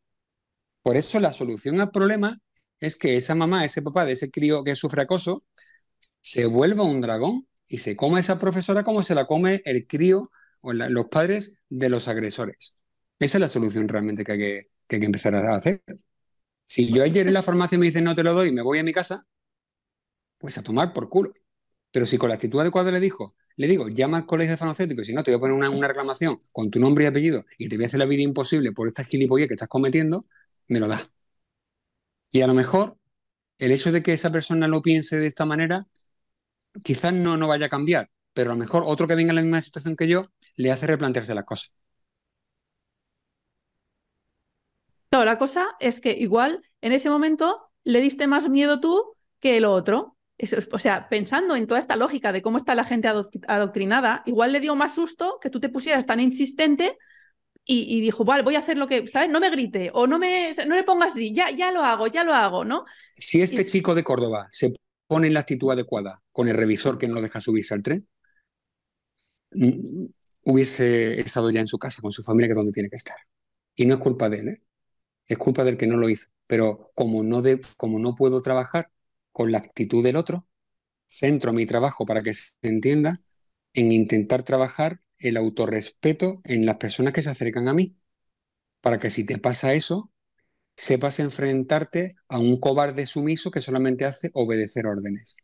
Por 0.81 0.97
eso 0.97 1.19
la 1.19 1.33
solución 1.33 1.81
al 1.81 1.91
problema 1.91 2.39
es 2.79 2.97
que 2.97 3.17
esa 3.17 3.35
mamá, 3.35 3.65
ese 3.65 3.81
papá 3.81 4.05
de 4.05 4.13
ese 4.13 4.31
crío 4.31 4.63
que 4.63 4.75
sufre 4.75 5.01
acoso, 5.03 5.43
se 6.21 6.45
vuelva 6.45 6.83
un 6.83 7.01
dragón 7.01 7.47
y 7.67 7.79
se 7.79 7.95
coma 7.95 8.19
esa 8.19 8.39
profesora 8.39 8.83
como 8.83 9.03
se 9.03 9.15
la 9.15 9.25
come 9.25 9.61
el 9.65 9.87
crío 9.87 10.31
o 10.61 10.73
los 10.73 11.07
padres 11.07 11.61
de 11.69 11.89
los 11.89 12.07
agresores. 12.07 12.75
Esa 13.19 13.37
es 13.37 13.41
la 13.41 13.49
solución 13.49 13.87
realmente 13.87 14.23
que 14.23 14.31
hay 14.33 14.37
que, 14.39 14.99
que 14.99 15.05
empezar 15.05 15.35
a 15.35 15.55
hacer. 15.55 15.83
Si 16.67 16.91
yo 16.93 17.03
ayer 17.03 17.27
en 17.27 17.33
la 17.33 17.43
farmacia 17.43 17.77
me 17.77 17.87
dicen 17.87 18.03
no 18.05 18.15
te 18.15 18.23
lo 18.23 18.33
doy 18.33 18.49
y 18.49 18.51
me 18.53 18.61
voy 18.61 18.79
a 18.79 18.83
mi 18.83 18.93
casa, 18.93 19.25
pues 20.39 20.57
a 20.57 20.63
tomar 20.63 20.93
por 20.93 21.09
culo. 21.09 21.33
Pero 21.91 22.05
si 22.05 22.17
con 22.17 22.29
la 22.29 22.35
actitud 22.35 22.59
adecuada 22.59 22.91
le 22.91 22.99
dijo, 22.99 23.35
le 23.55 23.67
digo, 23.67 23.89
llama 23.89 24.17
al 24.17 24.25
colegio 24.25 24.57
farmacéutico 24.57 25.03
si 25.03 25.13
no 25.13 25.23
te 25.23 25.31
voy 25.31 25.37
a 25.37 25.39
poner 25.39 25.55
una, 25.55 25.69
una, 25.69 25.87
reclamación 25.87 26.39
con 26.51 26.69
tu 26.69 26.79
nombre 26.79 27.05
y 27.05 27.07
apellido 27.07 27.45
y 27.57 27.69
te 27.69 27.75
voy 27.77 27.85
a 27.85 27.87
hacer 27.87 27.99
la 27.99 28.05
vida 28.05 28.21
imposible 28.21 28.71
por 28.71 28.87
esta 28.87 29.03
gilipollez 29.03 29.47
que 29.47 29.55
estás 29.55 29.67
cometiendo, 29.67 30.25
me 30.67 30.79
lo 30.79 30.87
da. 30.87 31.11
Y 32.31 32.41
a 32.41 32.47
lo 32.47 32.53
mejor 32.53 32.97
el 33.57 33.71
hecho 33.71 33.91
de 33.91 34.03
que 34.03 34.13
esa 34.13 34.31
persona 34.31 34.67
lo 34.67 34.81
piense 34.81 35.17
de 35.17 35.27
esta 35.27 35.45
manera, 35.45 35.87
quizás 36.83 37.13
no, 37.13 37.37
no 37.37 37.47
vaya 37.47 37.67
a 37.67 37.69
cambiar, 37.69 38.09
pero 38.33 38.51
a 38.51 38.53
lo 38.53 38.59
mejor 38.59 38.83
otro 38.85 39.07
que 39.07 39.15
venga 39.15 39.31
en 39.31 39.35
la 39.37 39.41
misma 39.41 39.61
situación 39.61 39.95
que 39.95 40.07
yo 40.07 40.31
le 40.55 40.71
hace 40.71 40.87
replantearse 40.87 41.33
las 41.33 41.45
cosas. 41.45 41.71
No, 45.11 45.23
la 45.23 45.37
cosa 45.37 45.75
es 45.79 46.01
que 46.01 46.11
igual 46.11 46.61
en 46.81 46.91
ese 46.91 47.09
momento 47.09 47.71
le 47.83 48.01
diste 48.01 48.27
más 48.27 48.49
miedo 48.49 48.79
tú 48.79 49.15
que 49.39 49.57
el 49.57 49.65
otro. 49.65 50.16
O 50.71 50.79
sea, 50.79 51.09
pensando 51.09 51.55
en 51.55 51.65
toda 51.65 51.79
esta 51.79 51.95
lógica 51.95 52.31
de 52.31 52.41
cómo 52.41 52.57
está 52.57 52.75
la 52.75 52.83
gente 52.83 53.07
adoctrinada, 53.07 54.23
igual 54.25 54.53
le 54.53 54.59
dio 54.59 54.75
más 54.75 54.93
susto 54.95 55.39
que 55.41 55.49
tú 55.49 55.59
te 55.59 55.69
pusieras 55.69 56.05
tan 56.05 56.19
insistente 56.19 56.97
y, 57.69 57.99
dijo, 57.99 58.23
vale, 58.23 58.43
voy 58.43 58.55
a 58.55 58.59
hacer 58.59 58.77
lo 58.77 58.87
que, 58.87 59.07
¿sabes? 59.07 59.29
No 59.29 59.41
me 59.41 59.49
grite 59.49 59.91
o 59.93 60.07
no, 60.07 60.19
me, 60.19 60.53
no 60.65 60.75
le 60.75 60.83
pongas 60.85 61.11
así, 61.11 61.33
ya, 61.33 61.51
ya 61.51 61.69
lo 61.73 61.83
hago, 61.83 62.07
ya 62.07 62.23
lo 62.23 62.33
hago, 62.33 62.63
¿no? 62.63 62.85
Si 63.17 63.41
este 63.41 63.65
chico 63.65 63.93
de 63.93 64.05
Córdoba 64.05 64.47
se 64.53 64.73
pone 65.05 65.27
en 65.27 65.33
la 65.33 65.41
actitud 65.41 65.69
adecuada 65.69 66.23
con 66.31 66.47
el 66.47 66.55
revisor 66.55 66.97
que 66.97 67.09
no 67.09 67.15
lo 67.15 67.21
deja 67.21 67.41
subirse 67.41 67.73
al 67.73 67.83
tren, 67.83 68.07
mm, 69.51 70.05
hubiese 70.43 71.19
estado 71.19 71.51
ya 71.51 71.59
en 71.59 71.67
su 71.67 71.77
casa 71.77 72.01
con 72.01 72.13
su 72.13 72.23
familia, 72.23 72.47
que 72.47 72.53
es 72.53 72.57
donde 72.57 72.71
tiene 72.71 72.89
que 72.89 72.95
estar. 72.95 73.17
Y 73.75 73.85
no 73.85 73.95
es 73.95 73.99
culpa 73.99 74.29
de 74.29 74.39
él, 74.39 74.47
¿eh? 74.47 74.61
es 75.27 75.37
culpa 75.37 75.65
del 75.65 75.77
que 75.77 75.87
no 75.87 75.97
lo 75.97 76.07
hizo. 76.07 76.27
Pero 76.47 76.91
como 76.95 77.21
no, 77.23 77.41
de, 77.41 77.59
como 77.75 77.99
no 77.99 78.15
puedo 78.15 78.41
trabajar 78.41 78.89
con 79.37 79.51
la 79.51 79.59
actitud 79.59 80.03
del 80.03 80.15
otro, 80.15 80.47
centro 81.05 81.53
mi 81.53 81.67
trabajo 81.67 82.07
para 82.07 82.23
que 82.23 82.33
se 82.33 82.53
entienda 82.63 83.21
en 83.73 83.91
intentar 83.91 84.41
trabajar 84.41 85.03
el 85.19 85.37
autorrespeto 85.37 86.41
en 86.43 86.65
las 86.65 86.77
personas 86.77 87.13
que 87.13 87.21
se 87.21 87.29
acercan 87.29 87.67
a 87.67 87.73
mí, 87.75 87.95
para 88.81 88.97
que 88.97 89.11
si 89.11 89.27
te 89.27 89.37
pasa 89.37 89.75
eso, 89.75 90.11
sepas 90.75 91.19
enfrentarte 91.19 92.15
a 92.29 92.39
un 92.39 92.59
cobarde 92.59 93.05
sumiso 93.05 93.51
que 93.51 93.61
solamente 93.61 94.05
hace 94.05 94.31
obedecer 94.33 94.87
órdenes. 94.87 95.39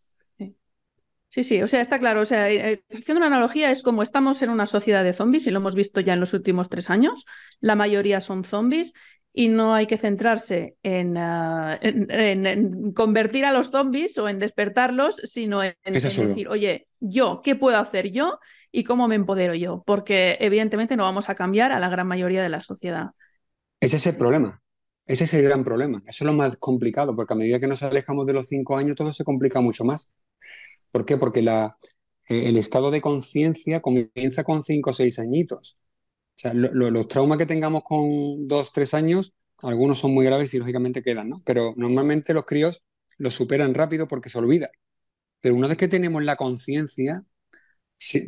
Sí, 1.34 1.44
sí, 1.44 1.64
o 1.64 1.68
sea, 1.68 1.82
está 1.82 1.98
claro. 1.98 2.22
O 2.22 2.26
sea, 2.26 2.48
eh, 2.52 2.74
eh, 2.74 2.84
haciendo 2.96 3.18
una 3.18 3.26
analogía, 3.26 3.72
es 3.72 3.82
como 3.82 4.04
estamos 4.04 4.44
en 4.44 4.52
una 4.52 4.68
sociedad 4.68 5.04
de 5.04 5.14
zombies 5.14 5.48
y 5.48 5.50
lo 5.50 5.58
hemos 5.58 5.74
visto 5.74 6.00
ya 6.00 6.14
en 6.14 6.20
los 6.20 6.36
últimos 6.36 6.70
tres 6.70 6.92
años. 6.92 7.26
La 7.60 7.74
mayoría 7.74 8.22
son 8.22 8.46
zombies 8.46 8.94
y 9.34 9.48
no 9.48 9.74
hay 9.74 9.88
que 9.88 9.98
centrarse 9.98 10.78
ah, 10.86 11.80
en, 11.82 12.94
convertir 12.94 13.46
a 13.46 13.52
los 13.52 13.72
zombies 13.72 14.16
o 14.20 14.30
en 14.30 14.38
despertarlos, 14.38 15.22
sino 15.24 15.64
en, 15.64 15.74
decir, 15.84 16.48
oye, 16.50 16.88
yo, 17.00 17.42
¿qué 17.44 17.56
puedo 17.56 17.80
hacer 17.80 18.12
yo 18.12 18.38
y 18.72 18.84
cómo 18.84 19.08
me 19.08 19.16
empodero 19.16 19.56
yo? 19.56 19.82
Porque 19.88 20.38
evidentemente 20.40 20.96
no 20.96 21.02
vamos 21.02 21.30
a 21.30 21.34
cambiar 21.34 21.72
a 21.72 21.80
la 21.80 21.90
gran 21.90 22.06
mayoría 22.06 22.44
de 22.44 22.50
la 22.50 22.62
sociedad. 22.62 23.08
Ese 23.80 23.98
es 23.98 24.06
el 24.06 24.18
problema. 24.18 24.62
Ese 25.08 25.24
es 25.24 25.34
el 25.34 25.42
gran 25.42 25.64
problema. 25.64 25.98
Eso 26.06 26.26
es 26.26 26.28
lo 26.28 26.34
más 26.34 26.58
complicado, 26.58 27.16
porque 27.16 27.34
a 27.34 27.38
medida 27.38 27.60
que 27.60 27.68
nos 27.68 27.82
alejamos 27.82 28.28
de 28.28 28.34
los 28.34 28.48
cinco 28.48 28.78
años, 28.78 28.96
todo 28.96 29.12
se 29.12 29.24
complica 29.24 29.62
mucho 29.62 29.84
más. 29.84 30.14
¿Por 30.94 31.06
qué? 31.08 31.18
Porque 31.18 31.40
eh, 31.42 31.74
el 32.30 32.58
estado 32.58 32.92
de 32.92 33.02
conciencia 33.02 33.82
comienza 33.82 34.44
con 34.44 34.64
cinco 34.64 34.92
o 34.92 34.94
seis 34.94 35.18
añitos. 35.18 35.78
O 36.38 36.40
sea, 36.40 36.54
los 36.54 37.08
traumas 37.08 37.40
que 37.40 37.48
tengamos 37.48 37.84
con 37.84 38.48
dos, 38.48 38.72
tres 38.72 38.94
años, 38.94 39.34
algunos 39.64 40.00
son 40.00 40.14
muy 40.14 40.26
graves 40.26 40.54
y 40.54 40.60
lógicamente 40.60 41.02
quedan, 41.02 41.30
¿no? 41.30 41.42
Pero 41.46 41.74
normalmente 41.78 42.34
los 42.36 42.46
críos 42.46 42.84
los 43.18 43.34
superan 43.34 43.74
rápido 43.74 44.08
porque 44.08 44.30
se 44.30 44.38
olvida. 44.38 44.70
Pero 45.42 45.56
una 45.56 45.68
vez 45.68 45.78
que 45.78 45.88
tenemos 45.88 46.24
la 46.24 46.36
conciencia, 46.36 47.26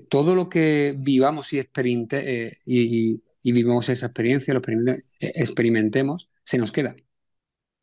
todo 0.10 0.36
lo 0.36 0.50
que 0.50 0.96
vivamos 0.98 1.54
y, 1.54 1.60
eh, 1.60 2.52
y, 2.66 3.52
vivamos 3.52 3.90
esa 3.90 4.08
experiencia, 4.08 4.56
lo 4.56 4.62
eh, 4.62 5.04
experimentemos, 5.20 6.32
se 6.44 6.58
nos 6.58 6.72
queda. 6.72 6.96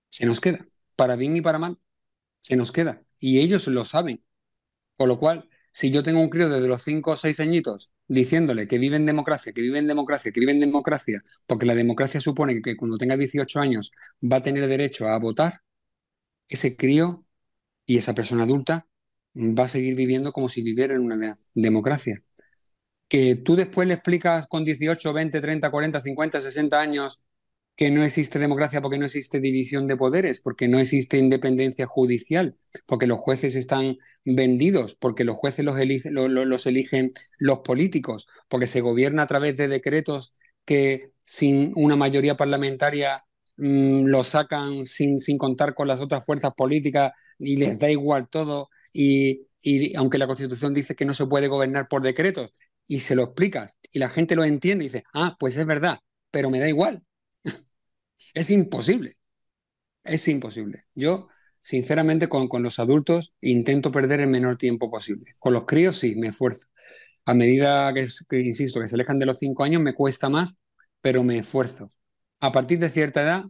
Se 0.09 0.27
nos 0.27 0.41
queda. 0.41 0.67
Para 0.97 1.17
bien 1.17 1.37
y 1.37 1.41
para 1.41 1.59
mal, 1.61 1.79
se 2.41 2.57
nos 2.57 2.73
queda. 2.73 3.05
Y 3.21 3.41
ellos 3.41 3.69
lo 3.69 3.85
saben. 3.85 4.25
Con 5.03 5.09
lo 5.09 5.19
cual, 5.19 5.49
si 5.73 5.91
yo 5.91 6.05
tengo 6.05 6.21
un 6.21 6.29
crío 6.29 6.49
desde 6.49 6.69
los 6.69 6.81
5 6.85 7.11
o 7.11 7.17
6 7.17 7.41
añitos 7.41 7.91
diciéndole 8.07 8.69
que 8.69 8.79
vive 8.79 8.95
en 8.95 9.05
democracia, 9.05 9.53
que 9.53 9.61
vive 9.61 9.81
en 9.81 9.89
democracia, 9.89 10.31
que 10.31 10.39
vive 10.39 10.53
en 10.53 10.61
democracia, 10.61 11.25
porque 11.45 11.67
la 11.67 11.75
democracia 11.75 12.21
supone 12.21 12.63
que 12.63 12.77
cuando 12.77 12.99
tenga 12.99 13.17
18 13.17 13.59
años 13.59 13.91
va 14.23 14.37
a 14.37 14.45
tener 14.45 14.65
derecho 14.69 15.09
a 15.09 15.19
votar, 15.19 15.63
ese 16.47 16.77
crío 16.77 17.27
y 17.85 17.99
esa 17.99 18.15
persona 18.15 18.45
adulta 18.45 18.87
va 19.35 19.65
a 19.65 19.69
seguir 19.69 19.97
viviendo 19.97 20.33
como 20.33 20.49
si 20.49 20.63
viviera 20.63 20.95
en 20.95 21.01
una 21.01 21.41
democracia. 21.53 22.23
Que 23.09 23.35
tú 23.35 23.57
después 23.57 23.89
le 23.89 23.95
explicas 23.95 24.47
con 24.47 24.65
18, 24.65 25.13
20, 25.13 25.41
30, 25.41 25.69
40, 25.69 26.01
50, 26.01 26.41
60 26.41 26.81
años 26.81 27.21
que 27.77 27.91
no 27.91 28.03
existe 28.05 28.39
democracia 28.39 28.83
porque 28.83 28.99
no 28.99 29.07
existe 29.07 29.41
división 29.41 29.87
de 29.87 29.97
poderes, 29.97 30.41
porque 30.41 30.69
no 30.69 30.79
existe 30.79 31.19
independencia 31.19 31.87
judicial, 31.87 32.57
porque 32.87 33.07
los 33.07 33.19
jueces 33.19 33.55
están 33.55 33.97
vendidos, 34.25 34.95
porque 34.95 35.25
los 35.25 35.37
jueces 35.37 35.65
los, 35.65 36.67
eligen 36.67 37.13
los 37.39 37.59
políticos, 37.61 38.29
porque 38.49 38.67
se 38.67 38.81
gobierna 38.81 39.23
a 39.23 39.27
través 39.27 39.57
de 39.57 39.69
decretos 39.69 40.35
que 40.65 41.13
sin 41.25 41.73
una 41.77 41.97
mayoría 41.97 42.37
parlamentaria 42.37 43.25
mm, 43.57 44.05
lo 44.07 44.23
sacan 44.23 44.87
sin, 44.87 45.21
sin 45.21 45.39
contar 45.39 45.75
con 45.75 45.89
las 45.89 46.01
otras 46.01 46.25
fuerzas 46.25 46.53
políticas 46.55 47.13
y 47.39 47.57
les 47.57 47.79
da 47.79 47.91
igual 47.91 48.29
todo. 48.29 48.69
Y, 48.93 49.47
y 49.61 49.97
aunque 49.97 50.19
la 50.19 50.27
Constitución 50.27 50.75
dice 50.75 50.95
que 50.95 51.07
no 51.07 51.15
se 51.15 51.27
puede 51.27 51.49
gobernar 51.49 51.89
por 51.89 52.03
decretos, 52.03 52.53
y 52.87 53.01
se 53.01 53.15
lo 53.15 53.23
explicas 53.23 53.77
y 53.91 53.99
la 53.99 54.11
gente 54.11 54.37
lo 54.37 54.45
entiende 54.45 54.85
y 54.85 54.89
dice, 54.89 55.05
ah, 55.15 55.37
pues 55.39 55.57
es 55.57 55.67
verdad, 55.67 56.01
pero 56.31 56.51
me 56.51 56.59
da 56.59 56.69
igual, 56.69 57.03
es 58.35 58.51
imposible. 58.51 59.17
Es 60.05 60.27
imposible. 60.29 60.85
Yo, 60.95 61.29
sinceramente, 61.63 62.29
con, 62.29 62.49
con, 62.49 62.63
los 62.63 62.79
adultos 62.79 63.35
intento 63.41 63.93
perder 63.93 64.21
el 64.21 64.29
menor 64.29 64.57
tiempo 64.57 64.91
posible. 64.91 65.37
Con 65.39 65.53
los 65.53 65.65
críos 65.65 65.99
sí, 65.99 66.17
me 66.17 66.29
esfuerzo. 66.29 66.69
A 67.25 67.35
medida 67.35 67.93
que, 67.95 68.09
insisto, 68.41 68.81
que 68.81 68.89
se 68.89 68.97
alejan 68.97 69.19
de 69.19 69.27
los 69.27 69.39
cinco 69.39 69.65
años, 69.65 69.83
me 69.83 69.95
cuesta 69.95 70.29
más, 70.29 70.61
pero 71.01 71.23
me 71.23 71.39
esfuerzo. 71.39 71.93
A 72.41 72.53
partir 72.53 72.79
de 72.81 72.91
cierta 72.91 73.23
edad, 73.23 73.45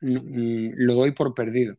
mm, 0.00 0.70
lo 0.76 0.94
doy 0.94 1.12
por 1.12 1.34
perdido. 1.34 1.76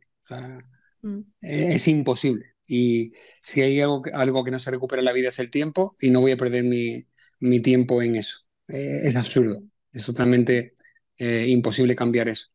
Mm. 1.01 1.19
E, 1.41 1.75
es 1.75 1.87
imposible. 1.87 2.55
Y 2.67 3.13
si 3.41 3.61
hay 3.61 3.79
algo, 3.81 4.03
algo 4.13 4.43
que 4.43 4.51
no 4.51 4.59
se 4.59 4.71
recupera 4.71 4.99
en 4.99 5.05
la 5.05 5.13
vida 5.13 5.29
es 5.29 5.39
el 5.39 5.49
tiempo 5.49 5.95
y 5.99 6.11
no 6.11 6.21
voy 6.21 6.31
a 6.31 6.37
perder 6.37 6.63
mi, 6.65 7.07
mi 7.39 7.61
tiempo 7.61 8.01
en 8.01 8.15
eso. 8.17 8.39
Eh, 8.67 9.01
es 9.05 9.15
absurdo. 9.15 9.63
Es 9.91 10.05
totalmente 10.05 10.75
eh, 11.19 11.47
imposible 11.49 11.95
cambiar 11.95 12.29
eso. 12.29 12.47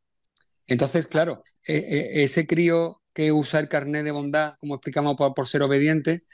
Entonces, 0.67 1.07
claro, 1.07 1.45
e, 1.67 1.77
e, 1.77 2.25
ese 2.25 2.47
crío 2.47 3.03
que 3.13 3.33
usa 3.33 3.61
el 3.61 3.69
carnet 3.69 4.05
de 4.05 4.11
bondad, 4.13 4.57
como 4.61 4.75
explicamos, 4.77 5.17
por, 5.17 5.49
ser 5.49 5.63
obediente, 5.63 6.27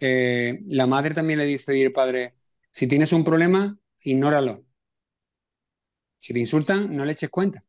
eh, 0.00 0.60
la 0.68 0.86
madre 0.86 1.14
también 1.14 1.38
le 1.38 1.46
dice 1.46 1.84
al 1.84 1.92
padre, 1.92 2.36
si 2.70 2.86
tienes 2.88 3.12
un 3.12 3.24
problema, 3.24 3.78
ignóralo. 4.00 4.66
Si 6.20 6.32
te 6.34 6.40
insultan, 6.40 6.94
no 6.96 7.04
le 7.04 7.12
eches 7.12 7.30
cuenta. 7.30 7.64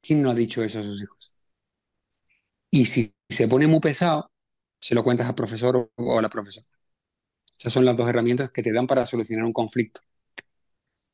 ¿Quién 0.00 0.22
no 0.22 0.30
ha 0.30 0.34
dicho 0.34 0.62
eso 0.62 0.80
a 0.80 0.82
sus 0.82 1.02
hijos? 1.02 1.32
Y 2.70 2.86
si 2.86 3.14
se 3.28 3.48
pone 3.48 3.66
muy 3.66 3.80
pesado, 3.80 4.30
se 4.80 4.94
lo 4.94 5.04
cuentas 5.04 5.28
al 5.28 5.34
profesor 5.34 5.90
o 5.96 6.18
a 6.18 6.22
la 6.22 6.28
profesora. 6.30 6.66
Esas 7.58 7.72
son 7.72 7.84
las 7.84 7.96
dos 7.96 8.08
herramientas 8.08 8.50
que 8.50 8.62
te 8.62 8.72
dan 8.72 8.86
para 8.86 9.06
solucionar 9.06 9.44
un 9.44 9.52
conflicto. 9.52 10.02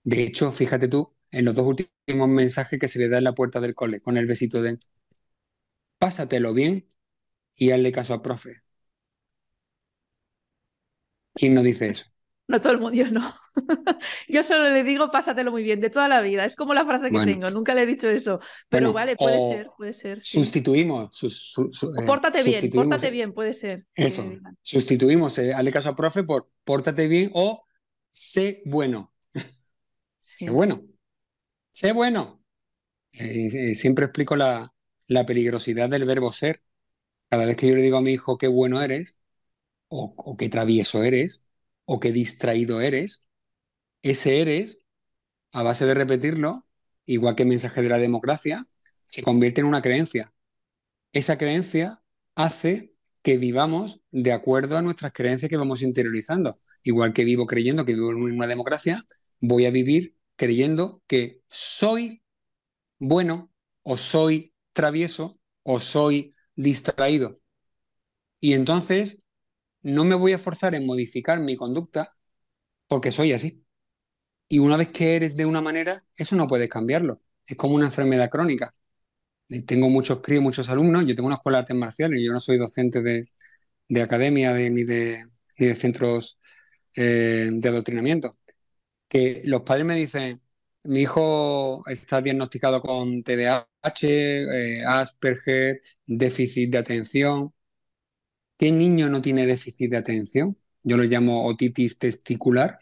De 0.03 0.23
hecho, 0.23 0.53
fíjate 0.53 0.89
tú 0.89 1.15
en 1.35 1.45
los 1.45 1.55
dos 1.55 1.67
últimos 1.67 2.29
mensajes 2.29 2.79
que 2.79 2.89
se 2.89 2.99
le 2.99 3.09
da 3.09 3.19
en 3.19 3.25
la 3.25 3.35
puerta 3.35 3.61
del 3.61 3.75
cole, 3.75 4.01
con 4.01 4.17
el 4.17 4.27
besito 4.27 4.63
de 4.63 4.79
pásatelo 5.99 6.53
bien 6.53 6.87
y 7.57 7.71
hazle 7.71 7.93
caso 7.93 8.15
al 8.15 8.23
profe. 8.23 8.63
¿Quién 11.35 11.55
no 11.55 11.63
dice 11.63 11.89
eso? 11.89 12.07
No 12.47 12.61
todo 12.61 12.75
el 12.75 12.79
mundo, 12.79 12.95
yo 12.95 13.11
no. 13.11 13.35
yo 14.29 14.43
solo 14.43 14.69
le 14.69 14.85
digo 14.85 15.11
pásatelo 15.11 15.51
muy 15.51 15.63
bien, 15.63 15.81
de 15.81 15.89
toda 15.89 16.09
la 16.09 16.21
vida. 16.21 16.45
Es 16.45 16.57
como 16.57 16.75
la 16.75 16.85
frase 16.85 17.09
que 17.09 17.19
tengo, 17.25 17.49
nunca 17.49 17.75
le 17.75 17.83
he 17.83 17.87
dicho 17.87 18.09
eso. 18.09 18.39
Pero 18.69 18.93
vale, 18.93 19.17
puede 19.17 19.39
ser, 19.49 19.71
puede 19.77 19.93
ser. 19.95 20.23
Sustituimos. 20.23 21.23
Eh, 21.23 22.07
pórtate 22.07 22.43
bien, 22.43 22.71
pórtate 22.71 23.11
bien, 23.11 23.33
puede 23.33 23.55
ser. 23.55 23.87
Eso. 23.95 24.23
sustituimos, 24.61 25.39
eh, 25.39 25.55
hazle 25.55 25.73
caso 25.73 25.89
al 25.89 25.95
profe 25.95 26.23
por 26.23 26.51
pórtate 26.65 27.09
bien 27.09 27.31
o 27.33 27.65
sé 28.13 28.63
bueno. 28.67 29.13
Sé 30.21 30.51
bueno. 30.51 30.83
Sé 31.75 31.93
bueno. 31.93 32.43
Eh, 33.13 33.73
eh, 33.73 33.75
siempre 33.77 34.07
explico 34.07 34.37
la, 34.37 34.75
peligrosidad 35.27 35.91
del 35.91 36.07
verbo 36.07 36.33
ser. 36.33 36.63
Cada 37.31 37.47
vez 37.47 37.57
que 37.57 37.69
yo 37.69 37.75
le 37.77 37.83
digo 37.83 37.99
a 37.99 38.03
mi 38.03 38.13
hijo 38.13 38.39
qué 38.39 38.49
bueno 38.49 38.83
eres, 38.83 39.19
o, 39.89 40.37
qué 40.39 40.49
travieso 40.49 41.05
eres, 41.05 41.47
o 41.87 42.01
qué 42.01 42.13
distraído 42.13 42.81
eres, 42.81 43.27
ese 44.03 44.41
eres, 44.43 44.85
a 45.53 45.63
base 45.63 45.87
de 45.87 45.95
repetirlo, 45.95 46.67
igual 47.07 47.37
que 47.37 47.45
el 47.45 47.51
mensaje 47.51 47.83
de 47.83 47.89
la 47.91 47.99
democracia, 47.99 48.69
se 49.07 49.23
convierte 49.23 49.61
en 49.63 49.69
una 49.69 49.83
creencia. 49.83 50.35
Esa 51.13 51.39
creencia 51.39 52.03
hace 52.37 52.95
que 53.23 53.39
vivamos 53.39 54.03
de 54.13 54.33
acuerdo 54.33 54.79
a 54.79 54.83
nuestras 54.83 55.13
creencias 55.13 55.51
que 55.51 55.57
vamos 55.57 55.83
interiorizando. 55.83 56.61
Igual 56.83 57.15
que 57.15 57.25
vivo 57.25 57.47
creyendo 57.47 57.85
que 57.85 57.95
vivo 57.95 58.13
en 58.13 58.23
una 58.23 58.47
democracia, 58.47 59.07
voy 59.41 59.67
a 59.67 59.71
vivir 59.71 60.17
creyendo 60.37 61.03
que 61.07 61.43
soy 61.49 62.23
bueno 62.99 63.53
o 63.83 63.97
soy 63.97 64.55
travieso 64.73 65.39
o 65.63 65.81
soy 65.81 66.35
distraído. 66.57 67.41
Y 68.41 68.55
entonces 68.55 69.23
no 69.83 70.05
me 70.05 70.15
voy 70.15 70.33
a 70.33 70.39
forzar 70.39 70.75
en 70.75 70.87
modificar 70.87 71.41
mi 71.41 71.57
conducta 71.57 72.17
porque 72.89 73.13
soy 73.13 73.33
así. 73.33 73.65
Y 74.49 74.59
una 74.61 74.77
vez 74.77 74.89
que 74.89 75.17
eres 75.17 75.37
de 75.37 75.47
una 75.47 75.61
manera, 75.61 76.05
eso 76.17 76.37
no 76.37 76.47
puedes 76.49 76.69
cambiarlo. 76.69 77.23
Es 77.47 77.57
como 77.57 77.75
una 77.77 77.87
enfermedad 77.87 78.31
crónica. 78.31 78.75
Eh, 79.49 79.63
tengo 79.63 79.91
muchos 79.91 80.21
críos, 80.23 80.43
muchos 80.43 80.69
alumnos. 80.71 81.07
Yo 81.07 81.15
tengo 81.15 81.27
una 81.29 81.37
escuela 81.37 81.59
de 81.59 81.63
artes 81.63 81.77
marciales. 81.77 82.21
Yo 82.25 82.33
no 82.33 82.41
soy 82.41 82.59
docente 82.59 83.03
de, 83.03 83.31
academia 84.03 84.55
ni, 84.55 84.85
de, 84.85 85.27
de 85.59 85.75
centros 85.75 86.39
eh, 86.97 87.51
de 87.53 87.69
adoctrinamiento. 87.69 88.39
Los 89.45 89.63
padres 89.63 89.87
me 89.87 89.95
dicen, 89.95 90.41
mi 90.85 91.03
hijo 91.03 91.85
está 91.87 92.21
diagnosticado 92.21 92.81
con 92.83 93.23
TDAH, 93.23 93.69
eh, 94.03 94.83
Asperger, 94.85 95.83
déficit 96.07 96.71
de 96.73 96.79
atención. 96.79 97.55
¿Qué 98.59 98.73
niño 98.73 99.09
no 99.09 99.21
tiene 99.23 99.47
déficit 99.47 99.91
de 99.91 99.97
atención? 99.99 100.59
Yo 100.83 100.97
lo 100.97 101.05
llamo 101.05 101.47
otitis 101.47 101.99
testicular. 101.99 102.79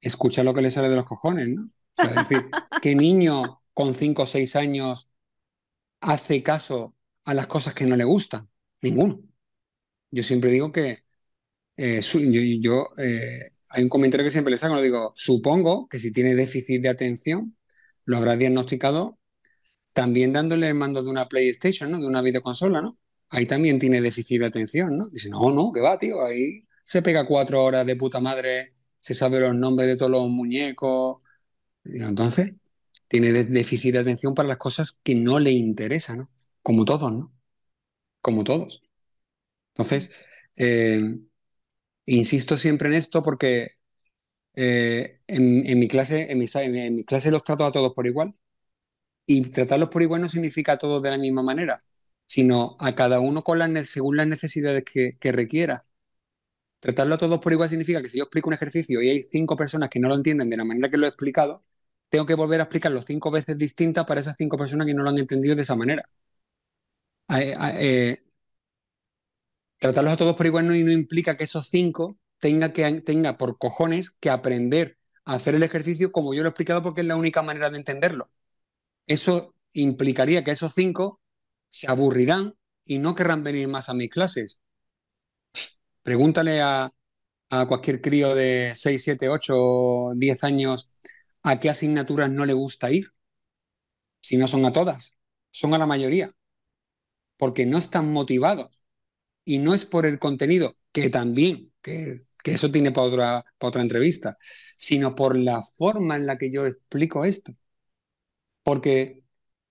Escucha 0.00 0.42
lo 0.44 0.54
que 0.54 0.62
le 0.62 0.70
sale 0.70 0.88
de 0.88 0.96
los 0.96 1.06
cojones, 1.06 1.48
¿no? 1.48 1.70
es 1.98 2.14
decir, 2.14 2.46
¿qué 2.82 2.94
niño 2.94 3.62
con 3.72 3.94
5 3.94 4.22
o 4.22 4.26
6 4.26 4.56
años 4.56 5.08
hace 6.00 6.42
caso 6.42 6.96
a 7.24 7.34
las 7.34 7.46
cosas 7.46 7.74
que 7.74 7.86
no 7.86 7.96
le 7.96 8.04
gustan? 8.04 8.48
Ninguno. 8.82 9.22
Yo 10.10 10.22
siempre 10.22 10.50
digo 10.50 10.72
que 10.72 11.04
eh, 11.76 12.00
yo, 12.60 12.90
eh, 12.98 13.53
hay 13.74 13.82
un 13.82 13.88
comentario 13.88 14.24
que 14.24 14.30
siempre 14.30 14.52
le 14.52 14.58
saco, 14.58 14.74
lo 14.74 14.82
digo, 14.82 15.12
supongo 15.16 15.88
que 15.88 15.98
si 15.98 16.12
tiene 16.12 16.34
déficit 16.34 16.82
de 16.82 16.88
atención, 16.88 17.56
lo 18.04 18.16
habrá 18.16 18.36
diagnosticado 18.36 19.18
también 19.94 20.32
dándole 20.32 20.68
el 20.68 20.74
mando 20.74 21.02
de 21.02 21.10
una 21.10 21.28
PlayStation, 21.28 21.90
¿no? 21.90 21.98
De 22.00 22.06
una 22.06 22.22
videoconsola, 22.22 22.82
¿no? 22.82 22.98
Ahí 23.30 23.46
también 23.46 23.78
tiene 23.78 24.00
déficit 24.02 24.40
de 24.40 24.46
atención, 24.46 24.98
¿no? 24.98 25.08
Dice, 25.10 25.30
no, 25.30 25.50
no, 25.52 25.72
que 25.72 25.80
va, 25.80 25.98
tío, 25.98 26.24
ahí 26.24 26.66
se 26.84 27.02
pega 27.02 27.26
cuatro 27.26 27.64
horas 27.64 27.86
de 27.86 27.96
puta 27.96 28.20
madre, 28.20 28.74
se 29.00 29.14
sabe 29.14 29.40
los 29.40 29.54
nombres 29.54 29.88
de 29.88 29.96
todos 29.96 30.10
los 30.10 30.28
muñecos. 30.28 31.18
entonces, 31.84 32.54
tiene 33.08 33.32
déficit 33.44 33.94
de 33.94 34.00
atención 34.00 34.34
para 34.34 34.48
las 34.48 34.58
cosas 34.58 34.92
que 35.04 35.14
no 35.14 35.38
le 35.40 35.52
interesan, 35.52 36.18
¿no? 36.20 36.30
Como 36.62 36.84
todos, 36.84 37.12
¿no? 37.12 37.32
Como 38.20 38.44
todos. 38.44 38.82
Entonces, 39.74 40.12
eh, 40.56 41.18
insisto 42.06 42.56
siempre 42.56 42.88
en 42.88 42.94
esto 42.94 43.22
porque 43.22 43.68
eh, 44.54 45.20
en, 45.26 45.78
mi 45.78 45.88
clase, 45.88 46.30
en, 46.32 46.38
los 47.32 47.44
trato 47.44 47.64
a 47.64 47.72
todos 47.72 47.94
por 47.94 48.06
igual. 48.06 48.34
Y 49.26 49.42
tratarlos 49.50 49.88
por 49.90 50.02
igual 50.02 50.22
no 50.22 50.28
significa 50.28 50.72
a 50.72 50.78
todos 50.78 51.02
de 51.02 51.10
la 51.10 51.18
misma 51.18 51.42
manera, 51.42 51.84
sino 52.26 52.76
a 52.80 52.94
cada 52.94 53.20
uno 53.20 53.44
según 53.86 54.16
las 54.16 54.26
necesidades 54.28 54.84
que, 54.84 55.32
requiera. 55.32 55.86
Tratarlo 56.80 57.16
a 57.16 57.18
todos 57.18 57.40
por 57.40 57.52
igual 57.52 57.68
significa 57.70 58.02
que 58.02 58.08
si 58.10 58.18
yo 58.18 58.24
explico 58.24 58.48
un 58.50 58.54
ejercicio 58.54 59.02
y 59.02 59.10
hay 59.10 59.22
cinco 59.24 59.56
personas 59.56 59.88
que 59.90 60.00
no 60.00 60.08
lo 60.08 60.16
entienden 60.16 60.50
de 60.50 60.56
la 60.58 60.64
manera 60.64 60.90
que 60.90 60.98
lo 60.98 61.06
he 61.06 61.08
explicado, 61.08 61.64
tengo 62.10 62.26
que 62.26 62.34
volver 62.34 62.60
a 62.60 62.64
explicarlo 62.64 63.02
cinco 63.02 63.30
veces 63.30 63.58
distintas 63.58 64.06
para 64.06 64.20
esas 64.20 64.36
cinco 64.38 64.56
personas 64.58 64.86
que 64.86 64.94
no 64.94 65.02
lo 65.02 65.10
han 65.10 65.18
entendido 65.18 65.56
de 65.56 65.62
esa 65.62 65.76
manera. 65.76 66.08
Eh, 67.28 68.18
tratarlos 69.84 70.14
a 70.14 70.16
todos 70.16 70.34
por 70.34 70.46
igual 70.46 70.66
no, 70.66 70.72
no 70.72 70.92
implica 70.92 71.36
que 71.36 71.44
esos 71.44 71.68
cinco 71.68 72.18
tenga, 72.38 72.72
que, 72.72 73.02
tenga 73.02 73.36
por 73.36 73.58
cojones 73.58 74.10
que 74.10 74.30
aprender 74.30 74.96
a 75.26 75.34
hacer 75.34 75.54
el 75.54 75.62
ejercicio 75.62 76.10
como 76.10 76.32
yo 76.32 76.42
lo 76.42 76.48
he 76.48 76.52
explicado 76.52 76.82
porque 76.82 77.02
es 77.02 77.06
la 77.06 77.16
única 77.16 77.42
manera 77.42 77.68
de 77.68 77.76
entenderlo. 77.76 78.30
Eso 79.06 79.54
implicaría 79.74 80.42
que 80.42 80.52
esos 80.52 80.72
cinco 80.72 81.20
se 81.68 81.86
aburrirán 81.90 82.54
y 82.86 82.98
no 82.98 83.14
querrán 83.14 83.44
venir 83.44 83.68
más 83.68 83.90
a 83.90 83.94
mis 83.94 84.08
clases. 84.08 84.58
Pregúntale 86.02 86.62
a, 86.62 86.90
cualquier 87.68 88.00
crío 88.00 88.34
de 88.34 88.72
6, 88.74 89.04
7, 89.04 89.28
8, 89.28 90.12
10 90.16 90.44
años 90.44 90.90
a 91.42 91.60
qué 91.60 91.68
asignaturas 91.68 92.30
no 92.30 92.46
le 92.46 92.54
gusta 92.54 92.90
ir. 92.90 93.12
Si 94.22 94.38
no 94.38 94.48
son 94.48 94.64
a 94.64 94.72
todas, 94.72 95.14
son 95.50 95.74
a 95.74 95.78
la 95.78 95.86
mayoría. 95.86 96.32
Porque 97.36 97.66
no 97.66 97.76
están 97.76 98.10
motivados. 98.10 98.83
Y 99.44 99.58
no 99.58 99.74
es 99.74 99.84
por 99.84 100.06
el 100.06 100.18
contenido, 100.18 100.76
que 100.92 101.10
también, 101.10 101.72
que, 101.82 102.22
eso 102.44 102.70
tiene 102.70 102.92
para 102.92 103.06
otra, 103.06 103.44
para 103.58 103.68
otra 103.68 103.82
entrevista, 103.82 104.38
sino 104.78 105.14
por 105.14 105.36
la 105.36 105.62
forma 105.62 106.16
en 106.16 106.26
la 106.26 106.38
que 106.38 106.50
yo 106.52 106.66
explico 106.66 107.24
esto. 107.24 107.54
Porque 108.62 109.22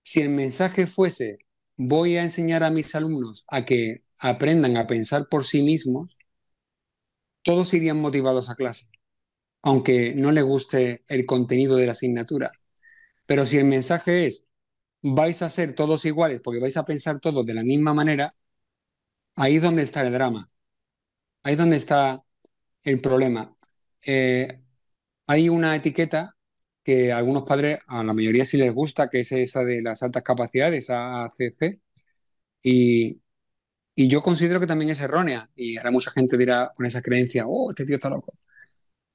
si 0.02 0.20
el 0.20 0.30
mensaje 0.30 0.86
fuese, 0.86 1.38
voy 1.76 2.16
a 2.16 2.22
enseñar 2.24 2.62
a 2.64 2.70
mis 2.70 2.94
alumnos 2.94 3.44
a 3.48 3.64
que 3.64 4.04
aprendan 4.18 4.76
a 4.76 4.86
pensar 4.86 5.28
por 5.28 5.44
sí 5.44 5.62
mismos, 5.62 6.16
todos 7.42 7.74
irían 7.74 8.00
motivados 8.00 8.50
a 8.50 8.54
clase, 8.56 8.88
aunque 9.62 10.14
no 10.14 10.32
les 10.32 10.44
guste 10.44 11.04
el 11.08 11.26
contenido 11.26 11.76
de 11.76 11.86
la 11.86 11.92
asignatura. 11.92 12.52
Pero 13.26 13.46
si 13.46 13.58
el 13.58 13.66
mensaje 13.66 14.26
es, 14.26 14.48
vais 15.02 15.42
a 15.42 15.50
ser 15.50 15.74
todos 15.74 16.04
iguales 16.06 16.40
porque 16.42 16.60
vais 16.60 16.76
a 16.76 16.84
pensar 16.84 17.20
todos 17.20 17.46
de 17.46 17.54
la 17.54 17.64
misma 17.64 17.94
manera, 17.94 18.34
ahí 19.36 19.56
es 19.56 19.62
donde 19.62 19.82
está 19.82 20.02
el 20.02 20.12
drama. 20.12 20.48
Ahí 21.42 21.52
es 21.54 21.58
donde 21.58 21.76
está 21.76 22.24
el 22.84 23.00
problema. 23.00 23.56
Eh, 24.02 24.60
hay 25.26 25.48
una 25.48 25.76
etiqueta 25.76 26.36
que 26.84 27.12
a 27.12 27.18
algunos 27.18 27.44
padres, 27.44 27.78
a 27.88 28.04
la 28.04 28.14
mayoría 28.14 28.44
sí 28.46 28.58
les 28.58 28.72
gusta, 28.74 29.10
que 29.10 29.20
es 29.20 29.32
esa 29.32 29.64
de 29.64 29.82
las 29.82 30.02
altas 30.02 30.22
capacidades, 30.22 30.90
ACC, 30.90 31.80
y, 32.62 33.22
y 33.96 34.08
yo 34.08 34.22
considero 34.22 34.60
que 34.60 34.66
también 34.68 34.90
es 34.90 35.00
errónea, 35.00 35.50
y 35.56 35.78
ahora 35.78 35.90
mucha 35.92 36.12
gente 36.12 36.38
dirá 36.38 36.72
con 36.76 36.86
esa 36.86 37.02
creencia, 37.02 37.46
oh, 37.48 37.70
este 37.70 37.86
tío 37.86 37.96
está 37.96 38.10
loco, 38.10 38.34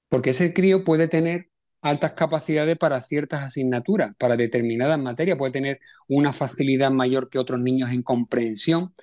porque 0.09 0.31
ese 0.31 0.53
crío 0.53 0.83
puede 0.83 1.07
tener 1.07 1.49
altas 1.81 2.13
capacidades 2.13 2.77
para 2.77 3.01
ciertas 3.01 3.43
asignaturas, 3.43 4.15
para 4.17 4.37
determinadas 4.37 4.99
materias, 4.99 5.37
puede 5.37 5.51
tener 5.53 5.79
una 6.07 6.33
facilidad 6.33 6.91
mayor 6.91 7.29
que 7.29 7.39
otros 7.39 7.59
niños 7.61 7.91
en 7.91 8.03
comprensión, 8.03 8.93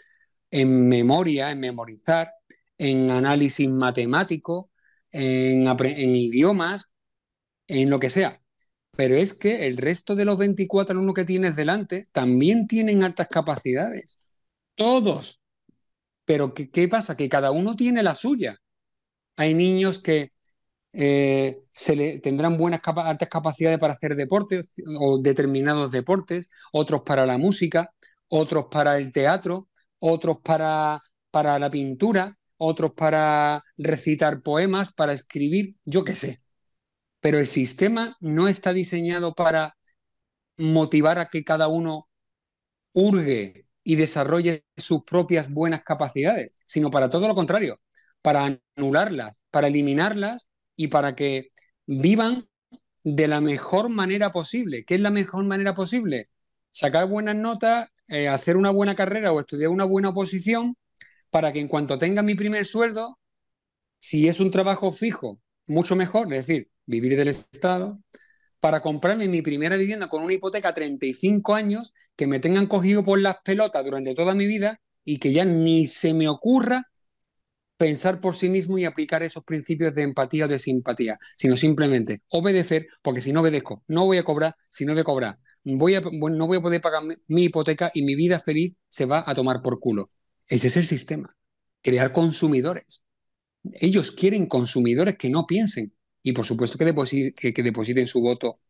en 0.51 0.89
memoria, 0.89 1.51
en 1.51 1.61
memorizar, 1.61 2.33
en 2.79 3.11
análisis 3.11 3.69
matemático, 3.69 4.71
en, 5.11 5.67
en 5.67 6.17
idiomas, 6.17 6.93
en 7.69 7.91
lo 7.91 8.01
que 8.01 8.11
sea. 8.11 8.41
Pero 8.97 9.15
es 9.15 9.35
que 9.35 9.67
el 9.67 9.77
resto 9.77 10.17
de 10.17 10.25
los 10.25 10.39
24 10.39 10.93
alumnos 10.93 11.15
que 11.15 11.25
tienes 11.25 11.57
delante 11.57 12.09
también 12.13 12.67
tienen 12.67 13.05
altas 13.05 13.29
capacidades. 13.29 14.19
Todos. 14.75 15.41
Pero 16.25 16.55
¿qué, 16.55 16.89
pasa? 16.89 17.17
Que 17.17 17.29
cada 17.29 17.51
uno 17.53 17.77
tiene 17.77 18.03
la 18.03 18.15
suya. 18.15 18.59
Hay 19.37 19.55
niños 19.55 19.99
que 20.01 20.33
eh, 20.93 21.61
se 21.75 21.97
le, 21.97 22.21
tendrán 22.21 22.59
buenas 22.59 22.81
altas 22.85 23.29
capacidades 23.29 23.79
para 23.79 23.95
hacer 23.95 24.17
deportes 24.17 24.73
o 25.01 25.19
determinados 25.19 25.91
deportes, 25.91 26.51
otros 26.73 27.03
para 27.03 27.27
la 27.27 27.39
música, 27.39 27.93
otros 28.29 28.67
para 28.71 28.97
el 28.99 29.13
teatro, 29.13 29.69
otros 29.99 30.39
para, 30.43 31.03
para 31.31 31.59
la 31.59 31.71
pintura, 31.71 32.39
otros 32.57 32.95
para 32.95 33.65
recitar 33.77 34.43
poemas, 34.43 34.93
para 34.93 35.13
escribir, 35.13 35.77
yo 35.85 36.05
qué 36.05 36.15
sé. 36.15 36.43
Pero 37.21 37.39
el 37.39 37.47
sistema 37.47 38.17
no 38.21 38.49
está 38.49 38.73
diseñado 38.73 39.35
para 39.35 39.77
motivar 40.57 41.19
a 41.19 41.27
que 41.27 41.45
cada 41.45 41.69
uno 41.69 42.09
hurgue 42.93 43.67
y 43.85 43.97
desarrolle 43.97 44.65
sus 44.77 45.05
propias 45.05 45.51
buenas 45.51 45.83
capacidades, 45.85 46.59
sino 46.67 46.91
para 46.91 47.11
todo 47.11 47.29
lo 47.29 47.35
contrario, 47.35 47.81
para 48.23 48.59
anularlas, 48.77 49.43
para 49.51 49.69
eliminarlas 49.69 50.49
y 50.77 50.89
para 50.89 51.15
que 51.15 51.51
vivan 51.87 52.49
de 53.05 53.29
la 53.29 53.41
mejor 53.41 53.89
manera 53.89 54.33
posible. 54.33 54.85
¿Qué 54.85 54.97
es 54.97 55.01
la 55.01 55.11
mejor 55.11 55.45
manera 55.45 55.75
posible? 55.75 56.31
Sacar 56.73 57.07
buenas 57.09 57.37
notas, 57.37 57.89
eh, 58.09 58.29
hacer 58.29 58.57
una 58.57 58.71
buena 58.71 58.95
carrera 58.95 59.33
o 59.33 59.41
estudiar 59.41 59.71
una 59.71 59.85
buena 59.85 60.13
posición 60.13 60.77
para 61.31 61.53
que 61.53 61.61
en 61.61 61.69
cuanto 61.69 61.99
tenga 61.99 62.23
mi 62.23 62.35
primer 62.35 62.67
sueldo, 62.67 63.19
si 63.99 64.29
es 64.29 64.41
un 64.41 64.51
trabajo 64.51 64.93
fijo, 64.93 65.41
mucho 65.67 65.97
mejor, 65.97 66.33
es 66.33 66.47
decir, 66.47 66.71
vivir 66.87 67.17
del 67.17 67.29
Estado, 67.29 68.01
para 68.61 68.81
comprarme 68.81 69.29
mi 69.29 69.43
primera 69.43 69.77
vivienda 69.77 70.09
con 70.09 70.23
una 70.23 70.35
hipoteca 70.35 70.71
a 70.71 70.75
35 70.75 71.55
años, 71.55 71.93
que 72.17 72.27
me 72.27 72.41
tengan 72.41 72.67
cogido 72.67 73.05
por 73.05 73.21
las 73.21 73.37
pelotas 73.45 73.85
durante 73.85 74.15
toda 74.15 74.35
mi 74.35 74.47
vida 74.47 74.81
y 75.05 75.19
que 75.19 75.33
ya 75.33 75.45
ni 75.45 75.87
se 75.89 76.15
me 76.15 76.29
ocurra 76.29 76.91
pensar 77.77 78.21
por 78.21 78.35
sí 78.35 78.49
mismo 78.49 78.79
y 78.79 78.85
aplicar 78.85 79.23
esos 79.23 79.45
principios 79.45 79.95
de 79.95 80.03
empatía 80.03 80.47
o 80.47 80.49
de 80.49 80.59
simpatía, 80.59 81.19
sino 81.37 81.57
simplemente 81.57 82.23
obedecer, 82.29 82.87
porque 83.03 83.21
si 83.21 83.33
no 83.33 83.41
obedezco, 83.41 83.85
no 83.87 84.07
voy 84.07 84.19
a 84.19 84.25
cobrar, 84.25 84.57
si 84.71 84.85
no 84.85 84.93
voy 84.93 85.03
a 85.03 85.05
cobrar, 85.05 85.39
voy 85.75 85.95
a, 85.97 86.01
no 86.01 86.47
voy 86.47 86.59
a 86.59 86.63
poder 86.63 86.81
pagar 86.81 87.03
mi 87.27 87.45
hipoteca 87.45 87.91
y 87.93 88.03
mi 88.03 88.15
vida 88.15 88.41
feliz 88.41 88.77
se 88.89 89.05
va 89.05 89.25
a 89.27 89.35
tomar 89.35 89.63
por 89.63 89.81
culo. 89.81 90.11
Ese 90.49 90.69
es 90.69 90.77
el 90.77 90.87
sistema, 90.87 91.37
crear 91.83 92.13
consumidores. 92.13 93.05
Ellos 93.75 94.13
quieren 94.13 94.47
consumidores 94.47 95.19
que 95.19 95.29
no 95.29 95.47
piensen 95.47 95.93
y 96.23 96.33
por 96.33 96.47
supuesto 96.47 96.79
que, 96.79 96.85
depositen, 96.85 98.07
su 98.07 98.21
voto 98.21 98.61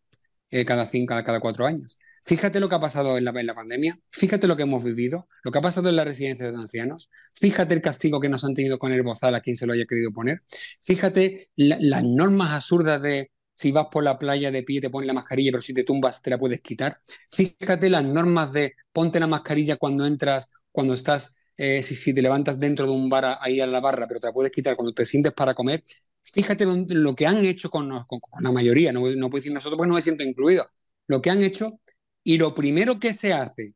eh, 0.50 0.64
cada, 0.64 0.86
cinco, 0.86 1.14
cada 1.24 1.40
cuatro 1.40 1.66
años. 1.66 1.96
Fíjate 2.24 2.58
lo 2.58 2.68
que 2.68 2.74
ha 2.74 2.80
pasado 2.80 3.18
en 3.18 3.24
la, 3.24 3.54
pandemia, 3.54 4.00
fíjate 4.10 4.48
lo 4.48 4.56
que 4.56 4.64
hemos 4.64 4.82
vivido, 4.82 5.28
lo 5.44 5.52
que 5.52 5.58
ha 5.58 5.62
pasado 5.62 5.88
en 5.90 5.96
la 5.96 6.04
residencia 6.04 6.50
de 6.50 6.56
ancianos, 6.56 7.08
fíjate 7.32 7.72
el 7.72 7.80
castigo 7.80 8.20
que 8.20 8.28
nos 8.28 8.42
han 8.42 8.52
tenido 8.52 8.80
con 8.80 8.92
el 8.92 9.04
bozal 9.04 9.36
a 9.36 9.40
quien 9.40 9.56
se 9.56 9.64
lo 9.64 9.74
haya 9.74 9.84
querido 9.84 10.10
poner, 10.10 10.42
fíjate 10.82 11.50
las 11.54 12.02
normas 12.02 12.50
absurdas 12.50 13.00
de 13.00 13.30
si 13.56 13.72
vas 13.72 13.86
por 13.90 14.04
la 14.04 14.18
playa 14.18 14.50
de 14.50 14.62
pie 14.62 14.80
te 14.80 14.90
pones 14.90 15.06
la 15.06 15.14
mascarilla, 15.14 15.50
pero 15.52 15.62
si 15.62 15.74
te 15.74 15.84
tumbas 15.84 16.22
te 16.22 16.30
la 16.30 16.38
puedes 16.38 16.60
quitar, 16.60 17.00
fíjate 17.30 17.90
las 17.90 18.04
normas 18.04 18.52
de 18.52 18.74
ponte 18.92 19.20
la 19.20 19.26
mascarilla 19.26 19.76
cuando 19.76 20.06
entras, 20.06 20.48
cuando 20.70 20.94
estás, 20.94 21.34
eh, 21.56 21.82
si, 21.82 22.14
te 22.14 22.22
levantas 22.22 22.60
dentro 22.60 22.86
de 22.86 22.92
un 22.92 23.08
bar 23.08 23.38
ahí 23.40 23.60
a 23.60 23.66
la 23.66 23.80
barra, 23.80 24.06
pero 24.06 24.20
te 24.20 24.28
la 24.28 24.32
puedes 24.32 24.52
quitar 24.52 24.76
cuando 24.76 24.92
te 24.94 25.06
sientes 25.06 25.32
para 25.32 25.54
comer, 25.54 25.82
fíjate 26.22 26.66
lo, 26.66 27.14
que 27.14 27.26
han 27.26 27.44
hecho 27.44 27.70
con, 27.70 27.88
la 27.88 28.52
mayoría, 28.52 28.92
no, 28.92 29.00
no 29.16 29.30
puedo 29.30 29.40
decir 29.40 29.52
nosotros, 29.52 29.78
pues 29.78 29.88
no 29.88 29.94
me 29.94 30.02
siento 30.02 30.22
incluido, 30.24 30.68
lo 31.06 31.22
que 31.22 31.30
han 31.30 31.42
hecho 31.42 31.80
y 32.24 32.38
lo 32.38 32.54
primero 32.54 33.00
que 33.00 33.14
se 33.14 33.32
hace 33.32 33.74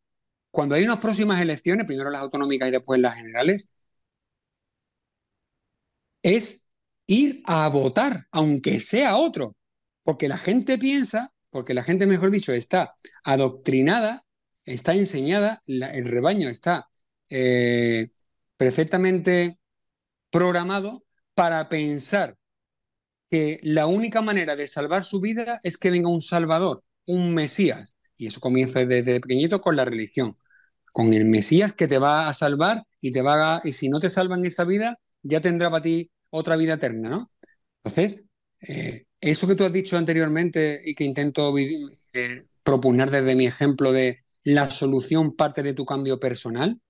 cuando 0.51 0.75
hay 0.75 0.85
unas 0.85 0.99
próximas 0.99 1.41
elecciones, 1.41 1.87
primero 1.87 2.11
las 2.11 2.23
autonómicas 2.23 2.69
y 2.69 2.73
después 2.73 3.01
las 3.01 3.17
generales, 3.17 3.71
es 6.23 6.73
ir 7.07 7.43
a 7.47 7.69
votar, 7.69 8.27
aunque 8.31 8.81
sea 8.81 9.17
otro. 9.17 9.57
Porque 10.11 10.27
la 10.27 10.39
gente 10.39 10.77
piensa, 10.77 11.33
porque 11.51 11.73
la 11.73 11.85
gente, 11.85 12.05
mejor 12.05 12.33
dicho, 12.33 12.53
está 12.53 12.97
adoctrinada, 13.23 14.25
está 14.65 14.93
enseñada, 14.93 15.63
el 15.67 16.05
rebaño 16.05 16.49
está 16.49 16.89
eh, 17.29 18.09
perfectamente 18.57 19.61
programado 20.31 21.05
para 21.33 21.69
pensar 21.69 22.37
que 23.31 23.61
la 23.63 23.87
única 23.87 24.21
manera 24.21 24.57
de 24.57 24.67
salvar 24.67 25.05
su 25.05 25.21
vida 25.21 25.61
es 25.63 25.77
que 25.79 25.93
venga 25.93 26.09
un 26.09 26.23
salvador, 26.23 26.83
un 27.07 27.33
mesías, 27.33 27.95
y 28.17 28.27
eso 28.27 28.41
comienza 28.41 28.85
desde 28.85 29.21
pequeñito 29.21 29.61
con 29.61 29.77
la 29.77 29.85
religión, 29.85 30.37
con 30.93 31.15
el 31.15 31.25
Mesías 31.27 31.73
que 31.73 31.87
te 31.87 31.99
va 31.99 32.27
a 32.27 32.35
salvar 32.35 32.83
y 33.01 33.13
te 33.13 33.23
va 33.23 33.59
a, 33.59 33.61
y 33.63 33.75
si 33.75 33.89
no 33.89 34.01
te 34.01 34.11
salva 34.11 34.35
en 34.35 34.45
esta 34.45 34.65
vida, 34.65 34.99
ya 35.23 35.41
tendrá 35.41 35.71
para 35.71 35.85
ti 35.85 36.11
otra 36.31 36.57
vida 36.57 36.75
eterna, 36.75 37.11
¿no? 37.11 37.31
Entonces, 37.85 38.25
eh, 38.63 39.05
eso 39.21 39.47
que 39.47 39.55
tú 39.55 39.65
has 39.65 39.73
dicho 39.73 39.97
anteriormente 39.97 40.81
y 40.85 40.95
que 40.95 41.05
intento 41.05 41.57
eh, 41.59 42.47
proponer 42.63 43.11
desde 43.11 43.35
mi 43.35 43.47
ejemplo 43.47 43.93
de 43.93 44.19
la 44.45 44.71
solución 44.71 45.37
parte 45.37 45.63
de 45.63 45.75
tu 45.75 45.85
cambio 45.85 46.19
personal, 46.21 46.81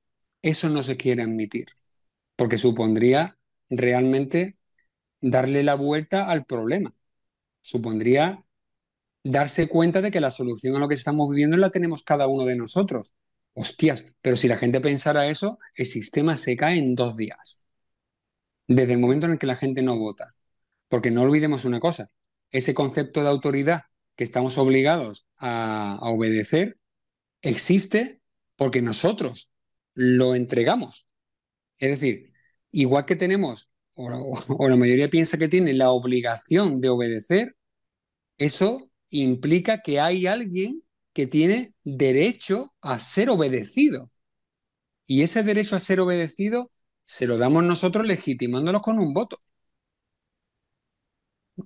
eso 0.42 0.68
no 0.68 0.82
se 0.82 0.96
quiere 0.96 1.22
admitir, 1.22 1.66
porque 2.36 2.58
supondría 2.58 3.38
realmente 3.68 4.58
darle 5.20 5.62
la 5.62 5.74
vuelta 5.74 6.28
al 6.30 6.44
problema. 6.46 6.94
Supondría 7.60 8.44
darse 9.24 9.68
cuenta 9.68 10.00
de 10.02 10.10
que 10.10 10.20
la 10.20 10.30
solución 10.30 10.76
a 10.76 10.78
lo 10.80 10.88
que 10.88 10.94
estamos 10.94 11.28
viviendo 11.30 11.56
la 11.56 11.70
tenemos 11.70 12.02
cada 12.04 12.26
uno 12.28 12.44
de 12.44 12.56
nosotros. 12.56 13.12
Hostias, 13.54 14.04
pero 14.22 14.36
si 14.36 14.48
la 14.48 14.56
gente 14.56 14.80
pensara 14.80 15.28
eso, 15.28 15.58
el 15.74 15.86
sistema 15.86 16.38
se 16.38 16.56
cae 16.56 16.78
en 16.78 16.94
dos 16.94 17.16
días. 17.16 17.60
Desde 18.66 18.94
el 18.94 18.98
momento 18.98 19.26
en 19.26 19.32
el 19.32 19.38
que 19.38 19.46
la 19.46 19.56
gente 19.56 19.82
no 19.82 19.98
vota. 19.98 20.34
Porque 20.88 21.10
no 21.10 21.22
olvidemos 21.22 21.64
una 21.64 21.80
cosa, 21.80 22.10
ese 22.50 22.74
concepto 22.74 23.22
de 23.22 23.28
autoridad 23.28 23.82
que 24.16 24.24
estamos 24.24 24.58
obligados 24.58 25.26
a, 25.38 25.98
obedecer 26.02 26.78
existe 27.42 28.20
porque 28.56 28.82
nosotros 28.82 29.50
lo 29.94 30.34
entregamos. 30.34 31.06
Es 31.78 31.90
decir, 31.90 32.32
igual 32.70 33.06
que 33.06 33.16
tenemos, 33.16 33.70
o 33.94 34.68
la 34.68 34.76
mayoría 34.76 35.08
piensa 35.08 35.38
que 35.38 35.48
tiene 35.48 35.72
la 35.74 35.90
obligación 35.90 36.80
de 36.80 36.88
obedecer, 36.90 37.56
eso 38.38 38.90
implica 39.10 39.82
que 39.82 40.00
hay 40.00 40.26
alguien 40.26 40.82
que 41.12 41.26
tiene 41.26 41.74
derecho 41.84 42.74
a 42.80 42.98
ser 43.00 43.30
obedecido. 43.30 44.10
Y 45.06 45.22
ese 45.22 45.42
derecho 45.42 45.76
a 45.76 45.80
ser 45.80 46.00
obedecido 46.00 46.70
se 47.04 47.26
lo 47.26 47.38
damos 47.38 47.64
nosotros 47.64 48.06
legitimándolo 48.06 48.80
con 48.80 48.98
un 48.98 49.12
voto. 49.12 49.38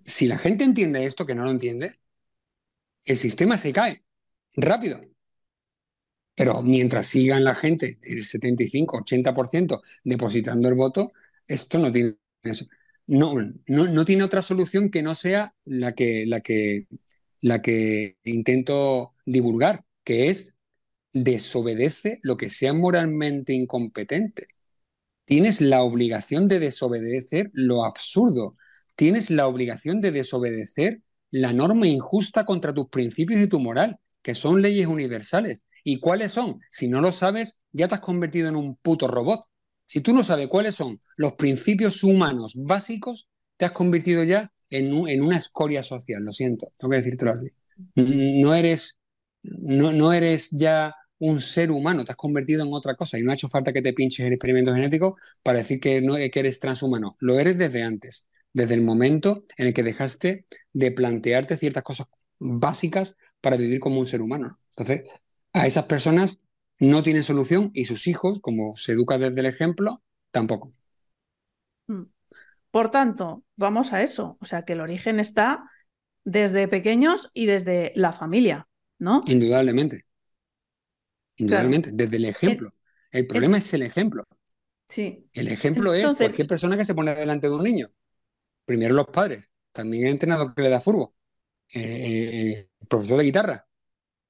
Si 0.05 0.27
la 0.27 0.39
gente 0.39 0.65
entiende 0.65 1.05
esto, 1.07 1.27
que 1.27 1.35
no 1.35 1.45
lo 1.45 1.51
entiende, 1.51 1.99
el 3.05 3.19
sistema 3.19 3.59
se 3.59 3.73
cae 3.73 4.05
rápido. 4.57 5.01
Pero 6.35 6.63
mientras 6.63 7.07
sigan 7.07 7.45
la 7.45 7.55
gente, 7.55 7.99
el 8.03 8.25
75-80% 8.25 9.83
depositando 10.03 10.69
el 10.69 10.75
voto, 10.75 11.13
esto 11.47 11.79
no 11.79 11.93
tiene, 11.93 12.17
no, 13.07 13.35
no, 13.67 13.87
no, 13.87 14.05
tiene 14.05 14.25
otra 14.25 14.43
solución 14.43 14.91
que 14.91 15.03
no 15.03 15.15
sea 15.15 15.55
la 15.65 15.95
que, 15.95 16.25
la 16.27 16.41
que 16.41 16.87
la 17.45 17.61
que 17.63 18.17
intento 18.25 19.15
divulgar, 19.27 19.85
que 20.03 20.31
es 20.31 20.59
desobedece 21.13 22.19
lo 22.23 22.39
que 22.39 22.51
sea 22.51 22.73
moralmente 22.73 23.53
incompetente. 23.53 24.49
Tienes 25.27 25.61
la 25.61 25.83
obligación 25.83 26.49
de 26.49 26.61
desobedecer 26.61 27.51
lo 27.53 27.85
absurdo. 27.85 28.57
Tienes 28.97 29.31
la 29.31 29.47
obligación 29.47 30.01
de 30.01 30.13
desobedecer 30.13 31.03
la 31.31 31.53
norma 31.53 31.87
injusta 31.89 32.45
contra 32.45 32.73
tus 32.73 32.89
principios 32.89 33.41
y 33.41 33.49
tu 33.49 33.59
moral, 33.59 33.99
que 34.23 34.35
son 34.35 34.63
leyes 34.63 34.87
universales. 34.87 35.63
¿Y 35.83 35.99
cuáles 35.99 36.33
son? 36.33 36.61
Si 36.71 36.89
no 36.89 37.01
lo 37.01 37.13
sabes, 37.13 37.65
ya 37.73 37.89
te 37.89 37.95
has 37.95 38.01
convertido 38.01 38.49
en 38.49 38.57
un 38.57 38.77
puto 38.77 39.09
robot. 39.09 39.45
Si 39.87 40.01
tú 40.01 40.15
no 40.15 40.25
sabes 40.25 40.49
cuáles 40.49 40.77
son 40.77 41.01
los 41.17 41.35
principios 41.35 42.03
humanos 42.03 42.55
básicos, 42.57 43.29
te 43.57 43.65
has 43.65 43.73
convertido 43.73 44.25
ya 44.25 44.53
en, 44.71 44.93
una 45.23 45.37
escoria 45.37 45.83
social, 45.83 46.23
lo 46.23 46.33
siento, 46.33 46.67
tengo 46.79 46.91
que 46.91 46.97
decírtelo 46.99 47.33
así. 47.33 47.49
No 47.95 48.55
eres, 48.55 48.99
no, 49.43 49.93
no 49.93 50.13
eres 50.13 50.49
ya 50.53 50.95
un 51.19 51.41
ser 51.41 51.71
humano, 51.71 52.05
te 52.05 52.13
has 52.13 52.17
convertido 52.17 52.65
en 52.65 52.73
otra 52.73 52.95
cosa 52.95 53.19
y 53.19 53.23
no 53.23 53.31
ha 53.31 53.35
hecho 53.35 53.49
falta 53.49 53.73
que 53.73 53.83
te 53.83 53.93
pinches 53.93 54.27
el 54.27 54.33
experimento 54.33 54.75
genético 54.75 55.17
para 55.43 55.59
decir 55.59 55.81
que, 55.81 56.01
no, 56.01 56.17
que 56.17 56.31
eres 56.35 56.61
transhumano. 56.61 57.17
Lo 57.21 57.39
eres 57.39 57.57
desde 57.59 57.83
antes, 57.83 58.27
desde 58.55 58.75
el 58.75 58.81
momento 58.81 59.45
en 59.59 59.67
el 59.67 59.75
que 59.75 59.83
dejaste 59.83 60.47
de 60.73 60.93
plantearte 60.93 61.59
ciertas 61.59 61.83
cosas 61.83 62.07
básicas 62.39 63.17
para 63.41 63.57
vivir 63.59 63.81
como 63.81 64.01
un 64.01 64.07
ser 64.07 64.23
humano. 64.23 64.59
Entonces, 64.71 65.05
a 65.53 65.67
esas 65.67 65.85
personas 65.85 66.41
no 66.79 67.03
tienen 67.03 67.23
solución 67.23 67.71
y 67.75 67.85
sus 67.85 68.07
hijos, 68.07 68.41
como 68.41 68.77
se 68.77 68.93
educa 68.93 69.19
desde 69.19 69.41
el 69.41 69.47
ejemplo, 69.47 70.03
tampoco. 70.31 70.73
Mm. 71.89 72.05
Por 72.71 72.91
tanto, 72.91 73.45
vamos 73.57 73.93
a 73.93 74.03
eso. 74.03 74.39
O 74.41 74.47
sea, 74.47 74.65
que 74.65 74.73
el 74.73 74.81
origen 74.81 75.21
está 75.21 75.71
desde 76.25 76.67
pequeños 76.69 77.31
y 77.35 77.47
desde 77.47 77.93
la 77.95 78.13
familia, 78.13 78.69
¿no? 78.99 79.21
Indudablemente. 79.27 80.07
Indudablemente, 81.37 81.91
desde 81.93 82.17
el 82.17 82.25
ejemplo. 82.25 82.71
El, 83.11 83.27
problema 83.27 83.59
es 83.59 83.73
el 83.75 83.83
ejemplo. 83.83 84.25
Sí. 84.89 85.29
El 85.33 85.49
ejemplo 85.49 85.93
es 85.93 86.15
cualquier 86.15 86.49
persona 86.49 86.77
que 86.77 86.85
se 86.85 86.95
pone 86.95 87.15
delante 87.15 87.49
de 87.49 87.55
un 87.55 87.63
niño. 87.63 87.91
Primero 88.65 88.95
los 88.95 89.07
padres, 89.09 89.51
también 89.73 90.05
el 90.05 90.13
entrenador 90.13 90.55
que 90.55 90.63
le 90.63 90.69
da 90.71 90.81
furbo, 90.81 91.15
eh, 91.75 91.81
eh, 91.81 92.69
el 92.81 92.87
profesor 92.89 93.19
de 93.19 93.25
guitarra, 93.25 93.69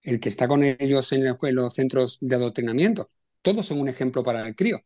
el 0.02 0.20
que 0.20 0.28
está 0.28 0.48
con 0.48 0.64
ellos 0.64 1.12
en, 1.12 1.26
en 1.26 1.54
los 1.54 1.74
centros 1.74 2.18
de 2.20 2.36
adoctrinamiento. 2.36 3.10
Todos 3.42 3.66
son 3.66 3.80
un 3.80 3.88
ejemplo 3.88 4.22
para 4.22 4.46
el 4.46 4.56
crío. 4.56 4.80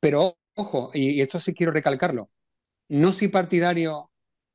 Pero 0.00 0.38
ojo, 0.58 0.90
y 0.92 1.20
esto 1.20 1.40
sí 1.40 1.54
quiero 1.54 1.72
recalcarlo, 1.72 2.30
no 2.88 3.12
soy 3.12 3.28
partidario 3.28 4.10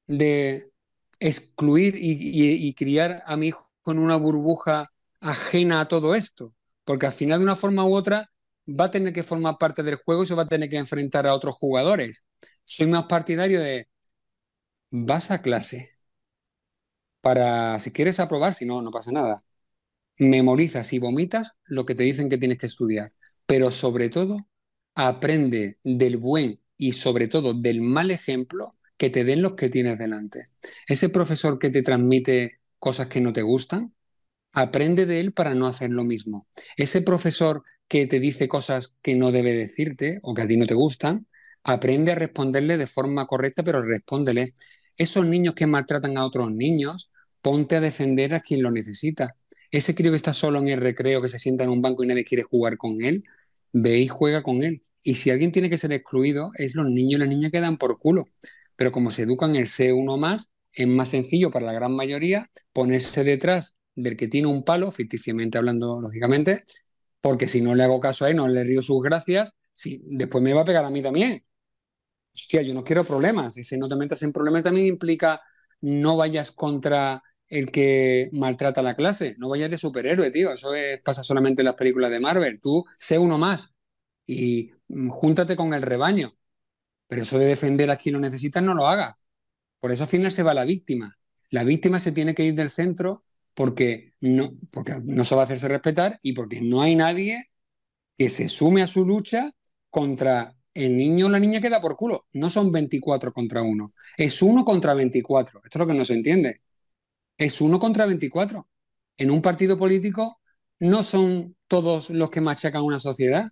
de 0.07 0.71
excluir 1.19 1.95
y, 1.97 2.73
criar 2.75 3.23
a 3.25 3.37
mi 3.37 3.47
hijo 3.47 3.71
con 3.81 3.99
una 3.99 4.17
burbuja 4.17 4.91
ajena 5.21 5.81
a 5.81 5.87
todo 5.87 6.15
esto, 6.15 6.53
porque 6.85 7.07
al 7.07 7.13
final 7.13 7.39
de 7.39 7.45
una 7.45 7.55
forma 7.55 7.85
u 7.85 7.95
otra 7.95 8.31
va 8.67 8.85
a 8.85 8.91
tener 8.91 9.13
que 9.13 9.23
formar 9.23 9.57
parte 9.57 9.83
del 9.83 9.95
juego 9.95 10.23
y 10.23 10.27
se 10.27 10.35
va 10.35 10.43
a 10.43 10.47
tener 10.47 10.69
que 10.69 10.77
enfrentar 10.77 11.27
a 11.27 11.33
otros 11.33 11.55
jugadores. 11.55 12.25
Soy 12.75 12.87
más 12.87 13.03
partidario 13.03 13.61
de 13.61 13.87
vas 14.89 15.29
a 15.29 15.43
clase 15.43 15.91
para 17.21 17.79
si 17.79 17.91
quieres 17.91 18.19
aprobar, 18.19 18.55
si 18.55 18.65
no, 18.65 18.81
no 18.81 18.89
pasa 18.89 19.11
nada. 19.11 19.45
Memorizas 20.17 20.91
y 20.93 20.97
vomitas 20.97 21.59
lo 21.65 21.85
que 21.85 21.93
te 21.93 22.03
dicen 22.03 22.29
que 22.29 22.39
tienes 22.39 22.57
que 22.57 22.65
estudiar, 22.65 23.13
pero 23.45 23.69
sobre 23.69 24.09
todo 24.09 24.47
aprende 24.95 25.77
del 25.83 26.17
buen 26.17 26.61
y 26.75 26.93
sobre 26.93 27.27
todo 27.27 27.53
del 27.53 27.81
mal 27.81 28.09
ejemplo 28.09 28.75
que 28.97 29.11
te 29.11 29.23
den 29.23 29.43
los 29.43 29.53
que 29.53 29.69
tienes 29.69 29.99
delante. 29.99 30.47
Ese 30.87 31.09
profesor 31.09 31.59
que 31.59 31.69
te 31.69 31.83
transmite 31.83 32.59
cosas 32.79 33.05
que 33.05 33.21
no 33.21 33.33
te 33.33 33.43
gustan, 33.43 33.93
aprende 34.51 35.05
de 35.05 35.19
él 35.19 35.31
para 35.31 35.53
no 35.53 35.67
hacer 35.67 35.91
lo 35.91 36.05
mismo. 36.05 36.47
Ese 36.75 37.03
profesor 37.03 37.63
que 37.87 38.07
te 38.07 38.19
dice 38.19 38.47
cosas 38.47 38.95
que 39.03 39.15
no 39.15 39.31
debe 39.31 39.53
decirte 39.53 40.17
o 40.23 40.33
que 40.33 40.41
a 40.41 40.47
ti 40.47 40.57
no 40.57 40.65
te 40.65 40.73
gustan, 40.73 41.27
aprende 41.63 42.11
a 42.11 42.15
responderle 42.15 42.77
de 42.77 42.87
forma 42.87 43.25
correcta, 43.25 43.63
pero 43.63 43.81
respóndele. 43.81 44.53
Esos 44.97 45.25
niños 45.25 45.55
que 45.55 45.67
maltratan 45.67 46.17
a 46.17 46.25
otros 46.25 46.51
niños, 46.51 47.11
ponte 47.41 47.75
a 47.75 47.81
defender 47.81 48.33
a 48.33 48.41
quien 48.41 48.61
lo 48.63 48.71
necesita. 48.71 49.35
Ese 49.71 49.95
crío 49.95 50.11
que 50.11 50.17
está 50.17 50.33
solo 50.33 50.59
en 50.59 50.69
el 50.69 50.81
recreo, 50.81 51.21
que 51.21 51.29
se 51.29 51.39
sienta 51.39 51.63
en 51.63 51.71
un 51.71 51.81
banco 51.81 52.03
y 52.03 52.07
nadie 52.07 52.25
quiere 52.25 52.43
jugar 52.43 52.77
con 52.77 53.03
él, 53.03 53.23
ve 53.71 53.99
y 53.99 54.07
juega 54.07 54.43
con 54.43 54.63
él. 54.63 54.83
Y 55.01 55.15
si 55.15 55.31
alguien 55.31 55.51
tiene 55.51 55.69
que 55.69 55.77
ser 55.77 55.91
excluido, 55.91 56.51
es 56.55 56.75
los 56.75 56.89
niños 56.89 57.15
y 57.15 57.17
las 57.19 57.29
niñas 57.29 57.51
que 57.51 57.59
dan 57.59 57.77
por 57.77 57.99
culo. 57.99 58.25
Pero 58.75 58.91
como 58.91 59.11
se 59.11 59.23
educan 59.23 59.55
el 59.55 59.67
C1 59.67 60.17
más, 60.17 60.53
es 60.71 60.87
más 60.87 61.09
sencillo 61.09 61.51
para 61.51 61.65
la 61.65 61.73
gran 61.73 61.93
mayoría 61.95 62.49
ponerse 62.71 63.23
detrás 63.23 63.75
del 63.95 64.17
que 64.17 64.27
tiene 64.27 64.47
un 64.47 64.63
palo, 64.63 64.91
ficticiamente 64.91 65.57
hablando, 65.57 66.01
lógicamente, 66.01 66.63
porque 67.21 67.47
si 67.47 67.61
no 67.61 67.75
le 67.75 67.83
hago 67.83 67.99
caso 67.99 68.25
a 68.25 68.29
él, 68.29 68.37
no 68.37 68.47
le 68.47 68.63
río 68.63 68.81
sus 68.81 69.01
gracias, 69.03 69.55
sí, 69.73 70.01
después 70.05 70.43
me 70.43 70.53
va 70.53 70.61
a 70.61 70.65
pegar 70.65 70.85
a 70.85 70.89
mí 70.89 71.01
también. 71.01 71.43
Hostia, 72.35 72.61
yo 72.61 72.73
no 72.73 72.83
quiero 72.83 73.03
problemas. 73.05 73.57
Y 73.57 73.63
si 73.63 73.77
no 73.77 73.87
te 73.89 73.95
metas 73.95 74.23
en 74.23 74.33
problemas 74.33 74.63
también 74.63 74.87
implica 74.87 75.41
no 75.81 76.17
vayas 76.17 76.51
contra 76.51 77.21
el 77.47 77.71
que 77.71 78.29
maltrata 78.31 78.81
la 78.81 78.95
clase, 78.95 79.35
no 79.37 79.49
vayas 79.49 79.69
de 79.69 79.77
superhéroe, 79.77 80.31
tío. 80.31 80.51
Eso 80.53 80.71
pasa 81.03 81.23
solamente 81.23 81.61
en 81.61 81.65
las 81.65 81.75
películas 81.75 82.09
de 82.11 82.19
Marvel. 82.19 82.59
Tú 82.61 82.85
sé 82.97 83.17
uno 83.19 83.37
más 83.37 83.75
y 84.25 84.71
mm, 84.87 85.09
júntate 85.09 85.55
con 85.55 85.73
el 85.73 85.81
rebaño. 85.81 86.35
Pero 87.07 87.23
eso 87.23 87.37
de 87.39 87.45
defender 87.45 87.91
a 87.91 87.97
quien 87.97 88.13
lo 88.15 88.19
necesita 88.21 88.61
no 88.61 88.73
lo 88.75 88.87
hagas. 88.87 89.25
Por 89.79 89.91
eso 89.91 90.03
al 90.03 90.09
final 90.09 90.31
se 90.31 90.43
va 90.43 90.53
la 90.53 90.65
víctima. 90.65 91.17
La 91.49 91.63
víctima 91.63 91.99
se 91.99 92.11
tiene 92.11 92.35
que 92.35 92.45
ir 92.45 92.55
del 92.55 92.71
centro 92.71 93.25
porque 93.55 94.13
no, 94.21 94.53
porque 94.71 94.95
no 95.03 95.25
se 95.25 95.35
va 95.35 95.41
a 95.41 95.45
hacerse 95.45 95.67
respetar 95.67 96.19
y 96.23 96.33
porque 96.33 96.61
no 96.61 96.81
hay 96.81 96.95
nadie 96.95 97.51
que 98.17 98.29
se 98.29 98.49
sume 98.49 98.81
a 98.81 98.87
su 98.87 99.05
lucha 99.05 99.51
contra 99.89 100.55
el 100.73 100.97
niño 100.97 101.27
o 101.27 101.29
la 101.29 101.39
niña 101.39 101.61
que 101.61 101.69
da 101.69 101.81
por 101.81 101.95
culo. 101.95 102.27
No 102.33 102.49
son 102.49 102.71
24 102.71 103.33
contra 103.33 103.61
1, 103.61 103.93
es 104.17 104.41
1 104.41 104.65
contra 104.65 104.93
24. 104.93 105.61
Esto 105.63 105.77
es 105.77 105.79
lo 105.79 105.87
que 105.87 105.93
no 105.93 106.05
se 106.05 106.13
entiende. 106.13 106.61
Es 107.37 107.61
1 107.61 107.79
contra 107.79 108.05
24. 108.05 108.67
En 109.17 109.31
un 109.31 109.41
partido 109.41 109.77
político 109.77 110.39
no 110.79 111.03
son 111.03 111.55
todos 111.67 112.09
los 112.09 112.29
que 112.29 112.41
machacan 112.41 112.83
una 112.83 112.99
sociedad. 112.99 113.51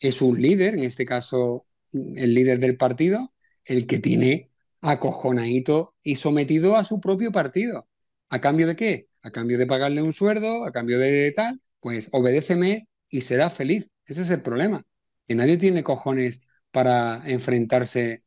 Es 0.00 0.22
un 0.22 0.40
líder, 0.40 0.74
en 0.74 0.84
este 0.84 1.06
caso 1.06 1.66
el 1.92 2.34
líder 2.34 2.58
del 2.58 2.76
partido, 2.76 3.32
el 3.64 3.86
que 3.86 3.98
tiene 3.98 4.50
acojonadito 4.80 5.94
y 6.02 6.16
sometido 6.16 6.76
a 6.76 6.84
su 6.84 7.00
propio 7.00 7.32
partido. 7.32 7.88
¿A 8.28 8.40
cambio 8.40 8.66
de 8.66 8.76
qué? 8.76 9.08
A 9.22 9.30
cambio 9.30 9.58
de 9.58 9.66
pagarle 9.66 10.02
un 10.02 10.12
sueldo, 10.12 10.64
a 10.64 10.72
cambio 10.72 10.98
de 10.98 11.32
tal, 11.32 11.60
pues 11.80 12.08
obedéceme 12.12 12.88
y 13.08 13.22
serás 13.22 13.54
feliz. 13.54 13.90
Ese 14.06 14.22
es 14.22 14.30
el 14.30 14.42
problema. 14.42 14.84
Que 15.26 15.34
nadie 15.34 15.56
tiene 15.56 15.82
cojones 15.82 16.42
para 16.74 17.22
enfrentarse 17.26 18.24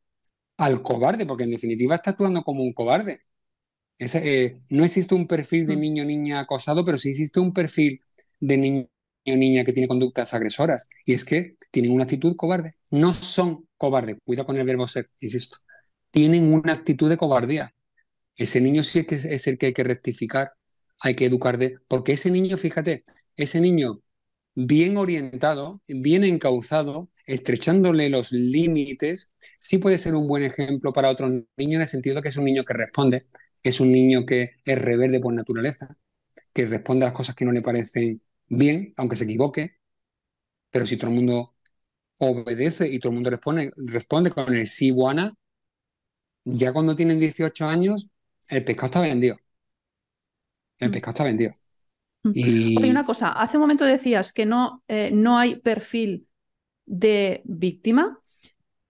al 0.58 0.82
cobarde, 0.82 1.26
porque 1.26 1.44
en 1.44 1.50
definitiva 1.52 1.96
está 1.96 2.12
actuando 2.12 2.42
como 2.44 2.62
un 2.64 2.72
cobarde. 2.72 3.20
Eh, 3.98 4.60
no 4.70 4.84
existe 4.84 5.14
un 5.14 5.26
perfil 5.28 5.66
de 5.66 5.76
mm. 5.76 5.80
niño 5.80 6.04
niña 6.06 6.40
acosado, 6.40 6.84
pero 6.84 6.98
sí 6.98 7.10
existe 7.10 7.40
un 7.40 7.52
perfil 7.52 8.00
de 8.40 8.56
niño 8.58 8.88
niña 9.26 9.64
que 9.64 9.72
tiene 9.74 9.88
conductas 9.88 10.34
agresoras. 10.34 10.88
Y 11.04 11.14
es 11.14 11.24
que 11.24 11.56
tienen 11.70 11.92
una 11.92 12.04
actitud 12.04 12.36
cobarde. 12.36 12.76
No 12.90 13.12
son 13.14 13.68
cobardes. 13.76 14.16
Cuida 14.24 14.44
con 14.44 14.56
el 14.58 14.66
verbo 14.66 14.88
ser, 14.88 15.10
insisto. 15.20 15.58
Tienen 16.10 16.52
una 16.52 16.72
actitud 16.72 17.10
de 17.10 17.18
cobardía. 17.18 17.74
Ese 18.36 18.60
niño 18.62 18.82
sí 18.84 19.04
que 19.04 19.16
es 19.16 19.46
el 19.46 19.58
que 19.58 19.66
hay 19.66 19.74
que 19.74 19.84
rectificar, 19.84 20.52
hay 21.00 21.14
que 21.16 21.26
educar 21.26 21.58
de. 21.58 21.78
Porque 21.88 22.12
ese 22.12 22.30
niño, 22.30 22.56
fíjate, 22.56 23.04
ese 23.36 23.60
niño 23.60 24.02
bien 24.66 24.96
orientado, 24.96 25.82
bien 25.86 26.24
encauzado, 26.24 27.10
estrechándole 27.26 28.08
los 28.08 28.32
límites, 28.32 29.34
sí 29.58 29.78
puede 29.78 29.98
ser 29.98 30.14
un 30.16 30.26
buen 30.26 30.42
ejemplo 30.42 30.92
para 30.92 31.10
otro 31.10 31.28
niño 31.28 31.76
en 31.76 31.82
el 31.82 31.86
sentido 31.86 32.16
de 32.16 32.22
que 32.22 32.28
es 32.30 32.36
un 32.36 32.44
niño 32.44 32.64
que 32.64 32.74
responde, 32.74 33.28
es 33.62 33.78
un 33.80 33.92
niño 33.92 34.26
que 34.26 34.56
es 34.64 34.78
rebelde 34.78 35.20
por 35.20 35.32
naturaleza, 35.32 35.96
que 36.52 36.66
responde 36.66 37.04
a 37.06 37.08
las 37.08 37.16
cosas 37.16 37.36
que 37.36 37.44
no 37.44 37.52
le 37.52 37.62
parecen 37.62 38.22
bien, 38.48 38.94
aunque 38.96 39.16
se 39.16 39.24
equivoque, 39.24 39.78
pero 40.70 40.86
si 40.86 40.96
todo 40.96 41.10
el 41.10 41.16
mundo 41.16 41.54
obedece 42.18 42.88
y 42.88 42.98
todo 42.98 43.10
el 43.10 43.16
mundo 43.16 43.30
responde, 43.30 43.72
responde 43.76 44.30
con 44.30 44.54
el 44.54 44.66
sí, 44.66 44.90
buena, 44.90 45.34
ya 46.44 46.72
cuando 46.72 46.96
tienen 46.96 47.20
18 47.20 47.66
años, 47.66 48.08
el 48.48 48.64
pescado 48.64 48.86
está 48.86 49.00
vendido. 49.02 49.38
El 50.78 50.88
mm. 50.88 50.92
pescado 50.92 51.10
está 51.12 51.24
vendido. 51.24 51.57
Y... 52.34 52.76
una 52.90 53.04
cosa, 53.04 53.30
hace 53.30 53.56
un 53.56 53.62
momento 53.62 53.84
decías 53.84 54.32
que 54.32 54.46
no, 54.46 54.82
eh, 54.88 55.10
no 55.12 55.38
hay 55.38 55.56
perfil 55.56 56.26
de 56.86 57.42
víctima. 57.44 58.18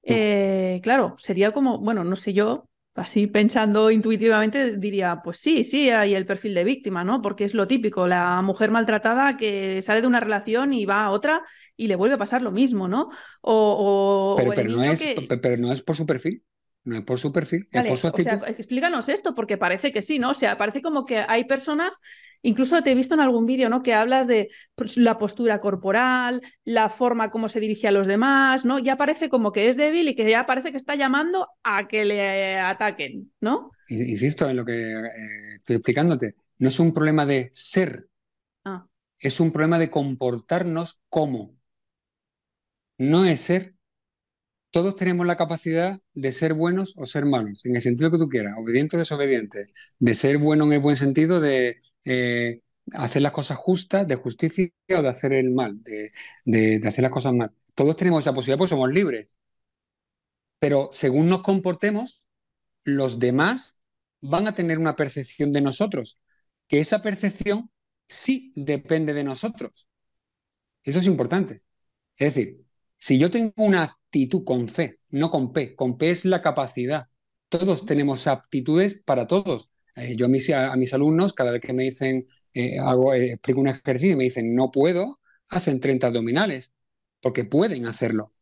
Eh, 0.02 0.80
claro, 0.82 1.16
sería 1.18 1.52
como, 1.52 1.78
bueno, 1.78 2.02
no 2.02 2.16
sé 2.16 2.32
yo, 2.32 2.68
así 2.94 3.26
pensando 3.26 3.90
intuitivamente 3.90 4.76
diría, 4.76 5.20
pues 5.22 5.38
sí, 5.38 5.64
sí, 5.64 5.90
hay 5.90 6.14
el 6.14 6.26
perfil 6.26 6.54
de 6.54 6.64
víctima, 6.64 7.04
¿no? 7.04 7.20
Porque 7.20 7.44
es 7.44 7.54
lo 7.54 7.66
típico, 7.66 8.06
la 8.06 8.40
mujer 8.42 8.70
maltratada 8.70 9.36
que 9.36 9.82
sale 9.82 10.00
de 10.00 10.06
una 10.06 10.20
relación 10.20 10.72
y 10.72 10.86
va 10.86 11.04
a 11.04 11.10
otra 11.10 11.42
y 11.76 11.86
le 11.86 11.96
vuelve 11.96 12.14
a 12.14 12.18
pasar 12.18 12.42
lo 12.42 12.50
mismo, 12.50 12.88
¿no? 12.88 13.10
O, 13.42 14.36
pero, 14.38 14.70
no 14.70 14.82
es, 14.82 15.14
pero 15.42 15.56
no 15.58 15.72
es 15.72 15.82
por 15.82 15.96
su 15.96 16.06
perfil. 16.06 16.42
No 16.88 16.96
es 16.96 17.02
por 17.02 17.18
su 17.18 17.30
perfil, 17.30 17.68
es 17.70 17.82
por 17.82 17.98
su 17.98 18.06
actitud. 18.06 18.32
O 18.32 18.38
sea, 18.38 18.48
explícanos 18.48 19.10
esto, 19.10 19.34
porque 19.34 19.58
parece 19.58 19.92
que 19.92 20.00
sí, 20.00 20.18
¿no? 20.18 20.30
O 20.30 20.34
sea, 20.34 20.56
parece 20.56 20.80
como 20.80 21.04
que 21.04 21.18
hay 21.28 21.44
personas, 21.44 22.00
incluso 22.40 22.82
te 22.82 22.92
he 22.92 22.94
visto 22.94 23.12
en 23.12 23.20
algún 23.20 23.44
vídeo, 23.44 23.68
¿no? 23.68 23.82
Que 23.82 23.92
hablas 23.92 24.26
de 24.26 24.48
pues, 24.74 24.96
la 24.96 25.18
postura 25.18 25.60
corporal, 25.60 26.40
la 26.64 26.88
forma 26.88 27.30
como 27.30 27.50
se 27.50 27.60
dirige 27.60 27.88
a 27.88 27.92
los 27.92 28.06
demás, 28.06 28.64
¿no? 28.64 28.78
Ya 28.78 28.96
parece 28.96 29.28
como 29.28 29.52
que 29.52 29.68
es 29.68 29.76
débil 29.76 30.08
y 30.08 30.14
que 30.14 30.30
ya 30.30 30.46
parece 30.46 30.70
que 30.70 30.78
está 30.78 30.94
llamando 30.94 31.48
a 31.62 31.86
que 31.88 32.06
le 32.06 32.58
ataquen, 32.58 33.34
¿no? 33.42 33.70
Insisto 33.90 34.48
en 34.48 34.56
lo 34.56 34.64
que 34.64 34.72
eh, 34.72 35.56
estoy 35.56 35.76
explicándote. 35.76 36.36
No 36.56 36.70
es 36.70 36.80
un 36.80 36.94
problema 36.94 37.26
de 37.26 37.50
ser, 37.52 38.08
ah. 38.64 38.86
es 39.18 39.40
un 39.40 39.52
problema 39.52 39.78
de 39.78 39.90
comportarnos 39.90 41.02
como. 41.10 41.54
No 42.96 43.26
es 43.26 43.40
ser, 43.40 43.74
todos 44.70 44.96
tenemos 44.96 45.26
la 45.26 45.36
capacidad 45.36 46.00
de 46.14 46.32
ser 46.32 46.54
buenos 46.54 46.94
o 46.96 47.06
ser 47.06 47.24
malos, 47.24 47.64
en 47.64 47.76
el 47.76 47.82
sentido 47.82 48.10
que 48.10 48.18
tú 48.18 48.28
quieras, 48.28 48.54
obediente 48.58 48.96
o 48.96 48.98
desobediente, 48.98 49.72
de 49.98 50.14
ser 50.14 50.38
bueno 50.38 50.64
en 50.66 50.72
el 50.74 50.80
buen 50.80 50.96
sentido 50.96 51.40
de 51.40 51.80
eh, 52.04 52.62
hacer 52.92 53.22
las 53.22 53.32
cosas 53.32 53.56
justas, 53.58 54.06
de 54.08 54.16
justicia 54.16 54.70
o 54.90 55.02
de 55.02 55.08
hacer 55.08 55.32
el 55.32 55.50
mal, 55.50 55.82
de, 55.82 56.12
de, 56.44 56.80
hacer 56.88 57.02
las 57.02 57.12
cosas 57.12 57.34
mal. 57.34 57.52
Todos 57.74 57.96
tenemos 57.96 58.22
esa 58.24 58.34
posibilidad 58.34 58.58
porque 58.58 58.70
somos 58.70 58.92
libres. 58.92 59.36
Pero 60.58 60.90
según 60.92 61.28
nos 61.28 61.42
comportemos, 61.42 62.24
los 62.84 63.18
demás 63.18 63.84
van 64.20 64.48
a 64.48 64.54
tener 64.54 64.78
una 64.78 64.96
percepción 64.96 65.52
de 65.52 65.60
nosotros, 65.60 66.18
que 66.68 66.80
esa 66.80 67.02
percepción 67.02 67.70
sí 68.08 68.52
depende 68.56 69.14
de 69.14 69.24
nosotros. 69.24 69.88
Eso 70.82 70.98
es 70.98 71.06
importante. 71.06 71.62
Es 72.16 72.34
decir, 72.34 72.67
si 72.98 73.18
yo 73.18 73.30
tengo 73.30 73.52
una 73.56 73.82
actitud 73.84 74.44
con 74.44 74.68
C, 74.68 75.00
no 75.10 75.30
con 75.30 75.52
P. 75.52 75.74
Con 75.76 75.98
P 75.98 76.10
es 76.10 76.24
la 76.24 76.42
capacidad. 76.42 77.08
Todos 77.48 77.86
tenemos 77.86 78.26
aptitudes 78.26 79.02
para 79.04 79.26
todos. 79.26 79.70
Eh, 79.96 80.16
yo 80.16 80.26
a 80.26 80.28
mis, 80.28 80.50
a 80.50 80.76
mis, 80.76 80.94
alumnos, 80.94 81.32
cada 81.32 81.52
vez 81.52 81.60
que 81.60 81.72
me 81.72 81.84
dicen, 81.84 82.26
eh, 82.54 82.78
hago, 82.78 83.14
eh, 83.14 83.32
explico 83.32 83.60
un 83.60 83.68
ejercicio 83.68 84.12
y 84.12 84.16
me 84.16 84.24
dicen, 84.24 84.54
no 84.54 84.70
puedo, 84.70 85.20
hacen 85.48 85.80
30 85.80 86.08
abdominales, 86.08 86.72
porque 87.20 87.44
pueden 87.44 87.86
hacerlo. 87.86 88.32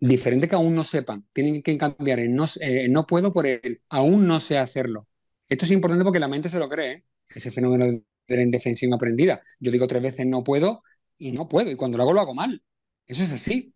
Diferente 0.00 0.48
que 0.48 0.54
aún 0.54 0.74
no 0.74 0.84
sepan. 0.84 1.26
Tienen 1.32 1.62
que 1.62 1.76
cambiar 1.76 2.20
el 2.20 2.34
no, 2.34 2.46
no 2.90 3.06
puedo 3.06 3.32
por 3.32 3.46
el 3.46 3.82
aún 3.88 4.26
no 4.26 4.40
sé 4.40 4.58
hacerlo. 4.58 5.08
Esto 5.48 5.64
es 5.64 5.72
importante 5.72 6.04
porque 6.04 6.20
la 6.20 6.28
mente 6.28 6.48
se 6.48 6.58
lo 6.58 6.68
cree, 6.68 7.04
ese 7.28 7.50
fenómeno 7.50 7.86
de 7.86 8.36
la 8.36 8.42
indefensión 8.42 8.92
aprendida. 8.94 9.42
Yo 9.58 9.72
digo 9.72 9.88
tres 9.88 10.02
veces 10.02 10.26
no 10.26 10.44
puedo 10.44 10.82
y 11.18 11.32
no 11.32 11.48
puedo, 11.48 11.70
y 11.70 11.76
cuando 11.76 11.98
lo 11.98 12.04
hago 12.04 12.12
lo 12.12 12.20
hago 12.20 12.34
mal. 12.34 12.62
Eso 13.08 13.24
es 13.24 13.32
así. 13.32 13.74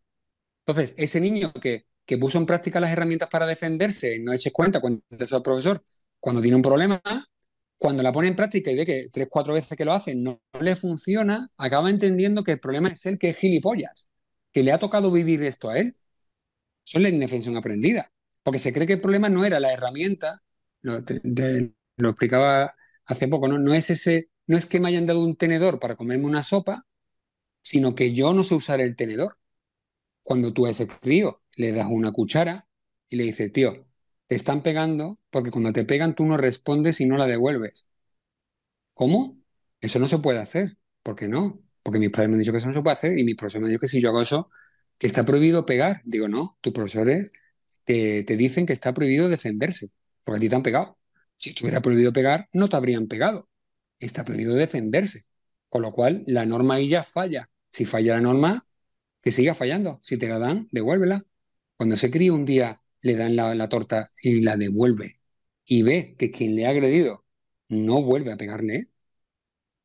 Entonces, 0.66 0.94
ese 0.98 1.20
niño 1.20 1.52
que, 1.54 1.86
que 2.06 2.18
puso 2.18 2.38
en 2.38 2.46
práctica 2.46 2.80
las 2.80 2.92
herramientas 2.92 3.28
para 3.30 3.46
defenderse, 3.46 4.20
no 4.20 4.32
eches 4.32 4.52
cuenta, 4.52 4.80
cuéntese 4.80 5.34
al 5.36 5.42
profesor, 5.42 5.84
cuando 6.20 6.42
tiene 6.42 6.56
un 6.56 6.62
problema, 6.62 7.02
cuando 7.78 8.02
la 8.02 8.12
pone 8.12 8.28
en 8.28 8.36
práctica 8.36 8.70
y 8.70 8.76
ve 8.76 8.86
que 8.86 9.08
tres, 9.12 9.28
cuatro 9.30 9.54
veces 9.54 9.76
que 9.76 9.84
lo 9.84 9.92
hace 9.92 10.14
no, 10.14 10.40
le 10.60 10.76
funciona, 10.76 11.50
acaba 11.56 11.90
entendiendo 11.90 12.44
que 12.44 12.52
el 12.52 12.60
problema 12.60 12.88
es 12.90 13.06
él 13.06 13.18
que 13.18 13.30
es 13.30 13.36
gilipollas, 13.38 14.10
que 14.52 14.62
le 14.62 14.72
ha 14.72 14.78
tocado 14.78 15.10
vivir 15.12 15.42
esto 15.42 15.70
a 15.70 15.78
él. 15.78 15.96
Eso 16.86 16.98
es 16.98 17.02
la 17.02 17.08
indefensión 17.08 17.56
aprendida, 17.56 18.12
porque 18.42 18.58
se 18.58 18.72
cree 18.72 18.86
que 18.86 18.94
el 18.94 19.00
problema 19.00 19.28
no 19.28 19.44
era 19.44 19.60
la 19.60 19.72
herramienta, 19.72 20.42
lo, 20.82 21.00
lo 21.96 22.08
explicaba 22.10 22.74
hace 23.06 23.28
poco, 23.28 23.48
¿no? 23.48 23.58
no 23.58 23.74
es 23.74 23.90
ese, 23.90 24.30
no 24.46 24.56
es 24.56 24.66
que 24.66 24.80
me 24.80 24.88
hayan 24.88 25.06
dado 25.06 25.22
un 25.22 25.36
tenedor 25.36 25.78
para 25.78 25.96
comerme 25.96 26.26
una 26.26 26.42
sopa, 26.44 26.86
sino 27.62 27.94
que 27.94 28.12
yo 28.14 28.34
no 28.34 28.44
sé 28.44 28.54
usar 28.54 28.80
el 28.80 28.96
tenedor 28.96 29.38
cuando 30.22 30.52
tú 30.52 30.66
a 30.66 30.70
ese 30.70 30.88
crío 30.88 31.42
le 31.56 31.72
das 31.72 31.88
una 31.90 32.12
cuchara 32.12 32.68
y 33.08 33.16
le 33.16 33.24
dices, 33.24 33.52
tío, 33.52 33.86
te 34.28 34.36
están 34.36 34.62
pegando 34.62 35.18
porque 35.30 35.50
cuando 35.50 35.72
te 35.72 35.84
pegan 35.84 36.14
tú 36.14 36.24
no 36.26 36.36
respondes 36.36 37.00
y 37.00 37.06
no 37.06 37.16
la 37.18 37.26
devuelves. 37.26 37.88
¿Cómo? 38.94 39.38
Eso 39.80 39.98
no 39.98 40.06
se 40.08 40.18
puede 40.18 40.38
hacer. 40.40 40.76
¿Por 41.02 41.16
qué 41.16 41.28
no? 41.28 41.60
Porque 41.82 41.98
mis 41.98 42.10
padres 42.10 42.28
me 42.30 42.34
han 42.36 42.40
dicho 42.40 42.52
que 42.52 42.58
eso 42.58 42.68
no 42.68 42.74
se 42.74 42.82
puede 42.82 42.94
hacer 42.94 43.18
y 43.18 43.24
mis 43.24 43.36
profesores 43.36 43.62
me 43.62 43.66
han 43.68 43.70
dicho 43.72 43.80
que 43.80 43.88
si 43.88 44.00
yo 44.00 44.10
hago 44.10 44.22
eso, 44.22 44.50
que 44.98 45.06
está 45.06 45.24
prohibido 45.24 45.66
pegar. 45.66 46.02
Digo, 46.04 46.28
no, 46.28 46.58
tus 46.60 46.72
profesores 46.72 47.30
te, 47.84 48.24
te 48.24 48.36
dicen 48.36 48.66
que 48.66 48.74
está 48.74 48.94
prohibido 48.94 49.28
defenderse, 49.30 49.90
porque 50.24 50.38
a 50.38 50.40
ti 50.42 50.50
te 50.50 50.56
han 50.56 50.64
pegado. 50.64 50.98
Si 51.38 51.50
estuviera 51.50 51.82
prohibido 51.82 52.12
pegar, 52.14 52.48
no 52.54 52.68
te 52.68 52.76
habrían 52.76 53.08
pegado. 53.08 53.50
Está 54.00 54.24
prohibido 54.24 54.56
defenderse. 54.56 55.26
Con 55.70 55.82
lo 55.82 55.92
cual, 55.92 56.24
la 56.26 56.46
norma 56.46 56.76
ahí 56.76 56.88
ya 56.90 57.04
falla. 57.04 57.50
Si 57.72 57.86
falla 57.86 58.14
la 58.16 58.22
norma, 58.22 58.68
que 59.22 59.32
siga 59.32 59.54
fallando. 59.56 60.00
Si 60.04 60.18
te 60.18 60.28
la 60.28 60.38
dan, 60.40 60.68
devuélvela. 60.72 61.26
Cuando 61.76 61.96
se 61.98 62.10
cría 62.12 62.32
un 62.34 62.44
día, 62.46 62.82
le 63.02 63.16
dan 63.16 63.36
la, 63.36 63.54
la 63.56 63.68
torta 63.70 64.12
y 64.22 64.42
la 64.42 64.56
devuelve. 64.58 65.20
Y 65.66 65.82
ve 65.82 66.16
que 66.18 66.30
quien 66.32 66.56
le 66.56 66.66
ha 66.66 66.70
agredido 66.70 67.26
no 67.68 68.02
vuelve 68.04 68.32
a 68.32 68.38
pegarle, 68.38 68.90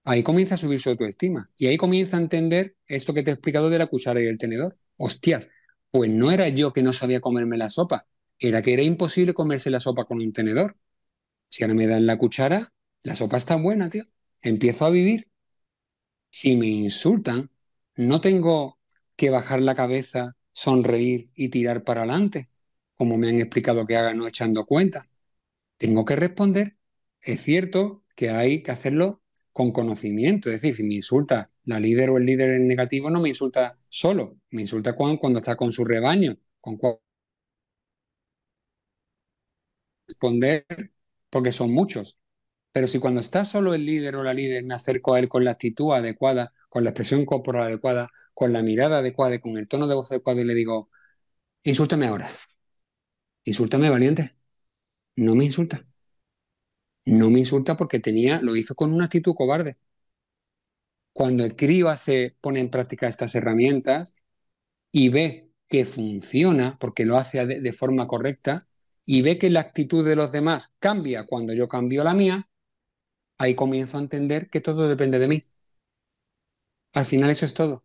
ahí 0.03 0.23
comienza 0.23 0.55
a 0.55 0.57
subir 0.57 0.79
su 0.81 0.89
autoestima. 0.89 1.51
Y 1.57 1.67
ahí 1.67 1.77
comienza 1.77 2.17
a 2.17 2.21
entender 2.21 2.75
esto 2.88 3.13
que 3.13 3.23
te 3.23 3.31
he 3.31 3.33
explicado 3.33 3.69
de 3.69 3.77
la 3.79 3.88
cuchara 3.88 4.21
y 4.21 4.25
el 4.25 4.38
tenedor. 4.38 4.77
Hostias, 4.97 5.49
pues 5.91 6.09
no 6.09 6.31
era 6.31 6.47
yo 6.49 6.73
que 6.73 6.83
no 6.83 6.93
sabía 6.93 7.19
comerme 7.21 7.57
la 7.57 7.69
sopa, 7.69 8.07
era 8.39 8.61
que 8.61 8.73
era 8.73 8.83
imposible 8.83 9.33
comerse 9.33 9.69
la 9.69 9.79
sopa 9.79 10.05
con 10.05 10.19
un 10.19 10.33
tenedor. 10.33 10.77
Si 11.49 11.63
ahora 11.63 11.75
me 11.75 11.88
dan 11.88 12.05
la 12.07 12.17
cuchara, 12.17 12.73
la 13.03 13.15
sopa 13.15 13.38
está 13.38 13.55
buena, 13.57 13.89
tío. 13.89 14.05
Empiezo 14.41 14.85
a 14.85 14.91
vivir. 14.91 15.29
Si 16.29 16.55
me 16.55 16.67
insultan, 16.67 17.49
no 17.97 18.21
tengo 18.21 18.79
que 19.15 19.29
bajar 19.29 19.61
la 19.61 19.75
cabeza, 19.75 20.37
sonreír 20.53 21.25
y 21.35 21.49
tirar 21.49 21.83
para 21.83 22.01
adelante, 22.01 22.49
como 22.95 23.17
me 23.17 23.29
han 23.29 23.39
explicado 23.39 23.85
que 23.87 23.97
haga 23.97 24.13
no 24.13 24.27
echando 24.27 24.65
cuenta. 24.65 25.09
Tengo 25.77 26.05
que 26.05 26.15
responder. 26.15 26.77
Es 27.21 27.41
cierto 27.43 28.03
que 28.15 28.29
hay 28.31 28.63
que 28.63 28.71
hacerlo 28.71 29.21
con 29.53 29.71
conocimiento. 29.71 30.49
Es 30.51 30.61
decir, 30.61 30.75
si 30.77 30.83
me 30.83 30.95
insulta 30.95 31.51
la 31.65 31.79
líder 31.79 32.09
o 32.11 32.17
el 32.17 32.25
líder 32.25 32.51
en 32.51 32.67
negativo, 32.67 33.09
no 33.09 33.21
me 33.21 33.29
insulta 33.29 33.79
solo, 33.89 34.37
me 34.51 34.61
insulta 34.63 34.93
cuando, 34.95 35.19
cuando 35.19 35.39
está 35.39 35.55
con 35.57 35.71
su 35.71 35.85
rebaño, 35.85 36.35
con 36.61 36.77
responder 40.07 40.65
porque 41.29 41.51
son 41.51 41.71
muchos. 41.71 42.17
Pero 42.78 42.86
si 42.88 42.99
cuando 42.99 43.21
está 43.21 43.43
solo 43.43 43.73
el 43.73 43.88
líder 43.88 44.17
o 44.17 44.23
la 44.23 44.36
líder 44.36 44.63
me 44.63 44.75
acerco 44.75 45.15
a 45.15 45.19
él 45.19 45.28
con 45.28 45.43
la 45.43 45.49
actitud 45.49 45.93
adecuada, 45.93 46.53
con 46.69 46.84
la 46.84 46.91
expresión 46.91 47.25
corporal 47.25 47.63
adecuada, 47.63 48.11
con 48.36 48.53
la 48.53 48.61
mirada 48.61 48.99
adecuada 48.99 49.34
y 49.34 49.39
con 49.39 49.57
el 49.57 49.67
tono 49.67 49.88
de 49.88 49.95
voz 49.95 50.11
adecuado 50.11 50.41
y 50.41 50.43
le 50.43 50.53
digo, 50.53 50.91
insúltame 51.63 52.07
ahora, 52.07 52.30
insúltame 53.45 53.89
valiente, 53.89 54.36
no 55.15 55.36
me 55.36 55.45
insulta. 55.45 55.88
No 57.05 57.32
me 57.32 57.39
insulta 57.39 57.75
porque 57.78 57.99
tenía, 57.99 58.39
lo 58.43 58.55
hizo 58.55 58.75
con 58.75 58.93
una 58.93 59.05
actitud 59.05 59.34
cobarde. 59.34 59.78
Cuando 61.13 61.45
el 61.45 61.55
crío 61.55 61.89
hace, 61.89 62.38
pone 62.41 62.59
en 62.59 62.69
práctica 62.69 63.07
estas 63.07 63.34
herramientas 63.34 64.13
y 64.91 65.09
ve 65.09 65.51
que 65.69 65.86
funciona, 65.88 66.78
porque 66.80 67.05
lo 67.05 67.17
hace 67.17 67.45
de, 67.47 67.61
de 67.61 67.73
forma 67.73 68.07
correcta, 68.07 68.67
y 69.05 69.23
ve 69.23 69.39
que 69.39 69.49
la 69.49 69.61
actitud 69.61 70.05
de 70.05 70.15
los 70.15 70.32
demás 70.32 70.75
cambia 70.80 71.25
cuando 71.25 71.53
yo 71.55 71.67
cambio 71.67 72.03
la 72.03 72.13
mía, 72.13 72.47
ahí 73.38 73.55
comienzo 73.55 73.97
a 73.97 74.01
entender 74.01 74.49
que 74.49 74.61
todo 74.61 74.88
depende 74.88 75.19
de 75.19 75.27
mí. 75.27 75.43
Al 76.93 77.05
final 77.05 77.29
eso 77.29 77.45
es 77.45 77.53
todo. 77.53 77.83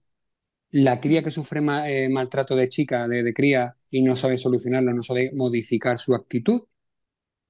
La 0.70 1.00
cría 1.00 1.22
que 1.24 1.30
sufre 1.30 1.60
eh, 1.86 2.08
maltrato 2.10 2.56
de 2.56 2.68
chica, 2.68 3.08
de, 3.08 3.34
cría, 3.34 3.76
y 3.90 4.02
no 4.02 4.16
sabe 4.16 4.38
solucionarlo, 4.38 4.94
no 4.94 5.02
sabe 5.02 5.32
modificar 5.34 5.98
su 5.98 6.14
actitud, 6.14 6.62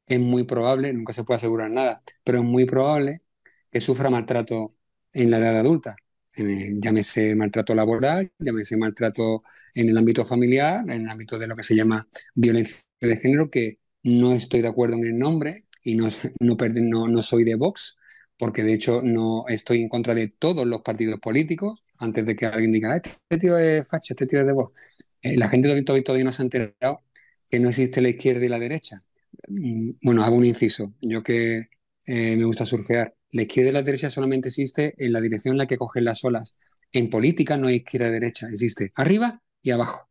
es 0.07 0.21
muy 0.21 0.45
probable, 0.45 0.93
nunca 0.93 1.13
se 1.13 1.25
puede 1.25 1.39
asegurar 1.39 1.71
nada, 1.71 2.03
pero 2.25 2.39
es 2.39 2.45
muy 2.45 2.67
probable 2.67 3.23
que 3.71 3.81
sufra 3.81 4.11
maltrato 4.11 4.77
en 5.13 5.31
la 5.31 5.39
edad 5.39 5.59
adulta. 5.59 5.97
Eh, 6.37 6.75
llámese 6.81 7.37
maltrato 7.37 7.75
laboral, 7.75 8.33
llámese 8.39 8.77
maltrato 8.77 9.43
en 9.75 9.89
el 9.91 9.99
ámbito 9.99 10.25
familiar, 10.25 10.81
en 10.91 11.03
el 11.03 11.09
ámbito 11.11 11.39
de 11.39 11.47
lo 11.47 11.57
que 11.57 11.63
se 11.63 11.77
llama 11.77 12.09
violencia 12.35 12.79
de 13.01 13.17
género, 13.19 13.51
que 13.51 13.79
no 14.03 14.33
estoy 14.33 14.63
de 14.63 14.69
acuerdo 14.69 14.97
en 14.97 15.05
el 15.05 15.19
nombre 15.19 15.67
y 15.83 15.95
no, 15.97 16.09
no, 16.41 16.57
no, 16.57 17.09
no 17.09 17.23
soy 17.23 17.45
de 17.45 17.57
Vox, 17.57 17.99
porque 18.39 18.63
de 18.63 18.75
hecho 18.75 19.03
no 19.03 19.45
estoy 19.49 19.81
en 19.81 19.89
contra 19.89 20.15
de 20.15 20.29
todos 20.29 20.67
los 20.67 20.83
partidos 20.83 21.21
políticos, 21.21 21.87
antes 21.99 22.27
de 22.27 22.37
que 22.37 22.47
alguien 22.47 22.73
diga, 22.73 22.97
este 22.97 23.39
tío 23.39 23.59
es 23.59 23.89
facha, 23.89 24.15
este 24.15 24.27
tío 24.27 24.41
es 24.41 24.47
de 24.47 24.53
Vox. 24.53 24.75
Eh, 25.23 25.37
la 25.37 25.49
gente 25.49 25.69
todavía, 25.83 26.05
todavía 26.05 26.25
no 26.25 26.33
se 26.33 26.43
ha 26.43 26.45
enterado 26.45 27.01
que 27.49 27.61
no 27.61 27.69
existe 27.69 28.01
la 28.01 28.09
izquierda 28.09 28.45
y 28.45 28.49
la 28.49 28.59
derecha. 28.59 29.05
Mm, 29.49 29.93
bueno, 30.03 30.25
hago 30.25 30.37
un 30.37 30.45
inciso. 30.45 30.95
Yo 31.01 31.23
que 31.23 31.67
eh, 32.07 32.37
me 32.37 32.45
gusta 32.45 32.65
surfear, 32.67 33.15
la 33.31 33.43
izquierda 33.43 33.71
y 33.71 33.73
la 33.75 33.83
derecha 33.83 34.11
solamente 34.11 34.49
existe 34.49 34.95
en 34.99 35.13
la 35.13 35.21
dirección 35.21 35.55
en 35.55 35.59
la 35.59 35.67
que 35.67 35.77
cogen 35.79 36.05
las 36.05 36.25
olas. 36.25 36.57
En 36.93 37.11
política 37.11 37.57
no 37.57 37.69
hay 37.69 37.77
izquierda 37.77 38.09
y 38.09 38.13
derecha, 38.13 38.49
existe 38.49 38.93
arriba 38.97 39.43
y 39.63 39.71
abajo. 39.71 40.09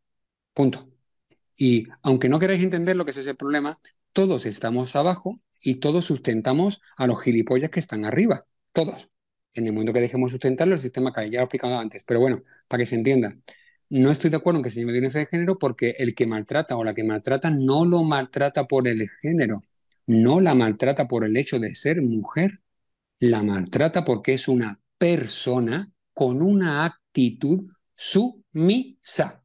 Punto. 0.53 0.89
Y 1.57 1.87
aunque 2.01 2.29
no 2.29 2.39
queráis 2.39 2.63
entender 2.63 2.95
lo 2.95 3.05
que 3.05 3.11
es 3.11 3.17
ese 3.17 3.35
problema, 3.35 3.79
todos 4.13 4.45
estamos 4.45 4.95
abajo 4.95 5.41
y 5.61 5.75
todos 5.75 6.05
sustentamos 6.05 6.81
a 6.97 7.07
los 7.07 7.21
gilipollas 7.21 7.69
que 7.69 7.79
están 7.79 8.05
arriba. 8.05 8.45
Todos. 8.73 9.09
En 9.53 9.67
el 9.67 9.73
momento 9.73 9.93
que 9.93 10.01
dejemos 10.01 10.31
sustentarlo, 10.31 10.75
el 10.75 10.81
sistema 10.81 11.13
cae. 11.13 11.29
Ya 11.29 11.39
lo 11.39 11.41
he 11.41 11.45
explicado 11.45 11.77
antes. 11.77 12.03
Pero 12.03 12.19
bueno, 12.19 12.43
para 12.67 12.81
que 12.81 12.85
se 12.87 12.95
entienda. 12.95 13.37
No 13.89 14.09
estoy 14.09 14.29
de 14.29 14.37
acuerdo 14.37 14.59
en 14.59 14.63
que 14.63 14.69
se 14.69 14.79
llame 14.79 14.93
violencia 14.93 15.19
de 15.19 15.25
género 15.25 15.59
porque 15.59 15.95
el 15.99 16.15
que 16.15 16.25
maltrata 16.25 16.77
o 16.77 16.83
la 16.83 16.93
que 16.93 17.03
maltrata 17.03 17.49
no 17.51 17.85
lo 17.85 18.03
maltrata 18.03 18.65
por 18.65 18.87
el 18.87 19.09
género, 19.21 19.65
no 20.07 20.39
la 20.39 20.55
maltrata 20.55 21.09
por 21.09 21.25
el 21.25 21.35
hecho 21.35 21.59
de 21.59 21.75
ser 21.75 22.01
mujer, 22.01 22.61
la 23.19 23.43
maltrata 23.43 24.05
porque 24.05 24.33
es 24.33 24.47
una 24.47 24.79
persona 24.97 25.91
con 26.13 26.41
una 26.41 26.85
actitud 26.85 27.69
sumisa. 27.95 29.43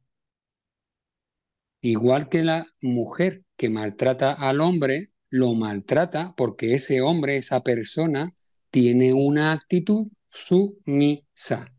Igual 1.81 2.29
que 2.29 2.43
la 2.43 2.67
mujer 2.81 3.43
que 3.57 3.69
maltrata 3.69 4.31
al 4.31 4.61
hombre, 4.61 5.11
lo 5.29 5.53
maltrata 5.53 6.33
porque 6.37 6.73
ese 6.73 7.01
hombre, 7.01 7.37
esa 7.37 7.63
persona, 7.63 8.35
tiene 8.69 9.13
una 9.13 9.51
actitud 9.53 10.07
sumisa. 10.29 11.73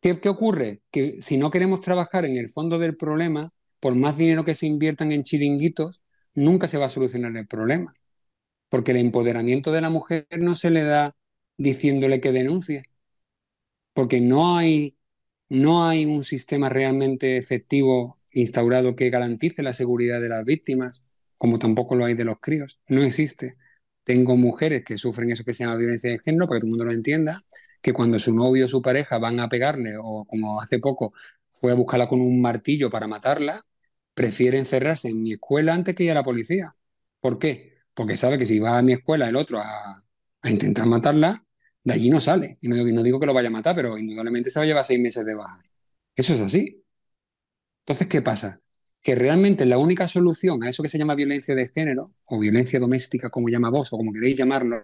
¿Qué, 0.00 0.28
ocurre? 0.28 0.82
Que 0.90 1.22
si 1.22 1.36
no 1.38 1.50
queremos 1.50 1.80
trabajar 1.80 2.24
en 2.24 2.36
el 2.36 2.50
fondo 2.50 2.78
del 2.78 2.96
problema, 2.96 3.52
por 3.80 3.94
más 3.94 4.16
dinero 4.16 4.44
que 4.44 4.54
se 4.54 4.66
inviertan 4.66 5.12
en 5.12 5.22
chiringuitos, 5.22 6.00
nunca 6.34 6.66
se 6.68 6.78
va 6.78 6.86
a 6.86 6.90
solucionar 6.90 7.36
el 7.36 7.46
problema. 7.46 7.94
Porque 8.68 8.92
el 8.92 8.98
empoderamiento 8.98 9.72
de 9.72 9.80
la 9.82 9.90
mujer 9.90 10.26
no 10.40 10.54
se 10.56 10.70
le 10.70 10.84
da 10.84 11.16
diciéndole 11.56 12.20
que 12.20 12.32
denuncie. 12.32 12.84
Porque 13.94 14.20
no 14.20 14.56
hay, 14.56 14.96
no 15.48 15.86
hay 15.86 16.06
un 16.06 16.24
sistema 16.24 16.68
realmente 16.68 17.36
efectivo 17.36 18.18
instaurado 18.30 18.96
que 18.96 19.10
garantice 19.10 19.62
la 19.62 19.74
seguridad 19.74 20.20
de 20.20 20.28
las 20.30 20.44
víctimas, 20.44 21.06
como 21.42 21.58
tampoco 21.58 21.96
lo 21.96 22.04
hay 22.04 22.14
de 22.14 22.24
los 22.24 22.38
críos. 22.40 22.78
No 22.86 23.02
existe. 23.02 23.56
Tengo 24.04 24.36
mujeres 24.36 24.84
que 24.84 24.96
sufren 24.96 25.32
eso 25.32 25.42
que 25.42 25.54
se 25.54 25.64
llama 25.64 25.76
violencia 25.76 26.08
de 26.08 26.20
género, 26.20 26.46
para 26.46 26.58
que 26.58 26.60
todo 26.60 26.66
el 26.68 26.70
mundo 26.70 26.84
lo 26.84 26.92
entienda, 26.92 27.44
que 27.80 27.92
cuando 27.92 28.20
su 28.20 28.32
novio 28.32 28.66
o 28.66 28.68
su 28.68 28.80
pareja 28.80 29.18
van 29.18 29.40
a 29.40 29.48
pegarle, 29.48 29.96
o 30.00 30.24
como 30.24 30.60
hace 30.60 30.78
poco 30.78 31.12
fue 31.50 31.72
a 31.72 31.74
buscarla 31.74 32.08
con 32.08 32.20
un 32.20 32.40
martillo 32.40 32.90
para 32.90 33.08
matarla, 33.08 33.66
prefiere 34.14 34.56
encerrarse 34.58 35.08
en 35.08 35.20
mi 35.20 35.32
escuela 35.32 35.74
antes 35.74 35.96
que 35.96 36.04
ir 36.04 36.12
a 36.12 36.14
la 36.14 36.22
policía. 36.22 36.76
¿Por 37.20 37.40
qué? 37.40 37.74
Porque 37.94 38.14
sabe 38.16 38.38
que 38.38 38.46
si 38.46 38.60
va 38.60 38.78
a 38.78 38.82
mi 38.82 38.92
escuela 38.92 39.28
el 39.28 39.34
otro 39.34 39.58
a, 39.60 40.04
intentar 40.48 40.86
matarla, 40.86 41.44
de 41.82 41.94
allí 41.94 42.08
no 42.08 42.20
sale. 42.20 42.58
Y 42.60 42.68
no, 42.68 42.76
no, 42.76 43.02
digo 43.02 43.18
que 43.18 43.26
lo 43.26 43.34
vaya 43.34 43.48
a 43.48 43.50
matar, 43.50 43.74
pero 43.74 43.98
indudablemente 43.98 44.50
se 44.50 44.60
va 44.60 44.64
a 44.64 44.66
llevar 44.66 44.84
seis 44.86 45.00
meses 45.00 45.24
de 45.26 45.34
baja. 45.34 45.60
Eso 46.14 46.34
es 46.34 46.40
así. 46.40 46.84
Entonces, 47.84 48.06
¿qué 48.08 48.22
pasa? 48.22 48.61
Que 49.02 49.14
realmente 49.14 49.66
la 49.66 49.78
única 49.78 50.06
solución 50.08 50.62
a 50.62 50.70
eso 50.70 50.82
que 50.82 50.88
se 50.88 50.98
llama 50.98 51.14
violencia 51.14 51.54
de 51.54 51.68
género, 51.68 52.14
o 52.24 52.38
violencia 52.38 52.78
doméstica, 52.80 53.30
como 53.30 53.48
llama 53.48 53.70
vos, 53.70 53.92
o 53.92 53.96
como 53.96 54.12
queréis 54.12 54.36
llamarlo, 54.36 54.82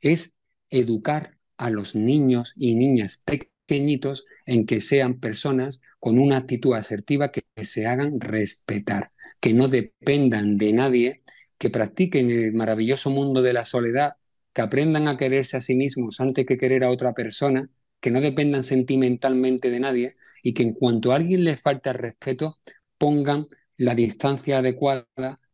es 0.00 0.36
educar 0.70 1.38
a 1.56 1.70
los 1.70 1.94
niños 1.94 2.54
y 2.56 2.74
niñas 2.74 3.22
pequeñitos 3.24 4.26
en 4.46 4.66
que 4.66 4.80
sean 4.80 5.20
personas 5.20 5.82
con 6.00 6.18
una 6.18 6.38
actitud 6.38 6.74
asertiva 6.74 7.30
que 7.30 7.44
se 7.64 7.86
hagan 7.86 8.20
respetar, 8.20 9.12
que 9.40 9.54
no 9.54 9.68
dependan 9.68 10.58
de 10.58 10.72
nadie, 10.72 11.22
que 11.58 11.70
practiquen 11.70 12.30
el 12.30 12.54
maravilloso 12.54 13.10
mundo 13.10 13.42
de 13.42 13.52
la 13.52 13.64
soledad, 13.64 14.16
que 14.52 14.62
aprendan 14.62 15.08
a 15.08 15.16
quererse 15.16 15.56
a 15.56 15.60
sí 15.60 15.76
mismos 15.76 16.20
antes 16.20 16.44
que 16.46 16.58
querer 16.58 16.84
a 16.84 16.90
otra 16.90 17.12
persona, 17.12 17.70
que 18.00 18.10
no 18.10 18.20
dependan 18.20 18.64
sentimentalmente 18.64 19.70
de 19.70 19.80
nadie 19.80 20.16
y 20.42 20.54
que 20.54 20.64
en 20.64 20.72
cuanto 20.74 21.12
a 21.12 21.16
alguien 21.16 21.44
les 21.44 21.60
falta 21.60 21.92
respeto, 21.92 22.58
pongan 23.02 23.48
la 23.76 23.96
distancia 23.96 24.58
adecuada 24.60 25.08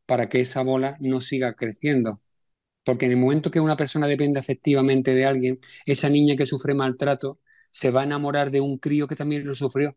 para 0.06 0.28
que 0.28 0.40
esa 0.42 0.62
bola 0.62 0.98
no 1.00 1.22
siga 1.22 1.54
creciendo. 1.54 2.22
Porque 2.84 3.06
en 3.06 3.12
el 3.12 3.18
momento 3.18 3.50
que 3.50 3.60
una 3.60 3.76
persona 3.76 4.06
depende 4.08 4.40
efectivamente 4.40 5.14
de 5.14 5.26
alguien, 5.26 5.60
esa 5.86 6.10
niña 6.10 6.36
que 6.36 6.46
sufre 6.46 6.74
maltrato 6.74 7.40
se 7.72 7.90
va 7.92 8.02
a 8.02 8.04
enamorar 8.04 8.50
de 8.52 8.60
un 8.62 8.78
crío 8.78 9.08
que 9.08 9.16
también 9.16 9.46
lo 9.46 9.54
sufrió, 9.56 9.96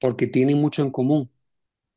porque 0.00 0.26
tienen 0.26 0.58
mucho 0.60 0.82
en 0.82 0.90
común. 0.90 1.30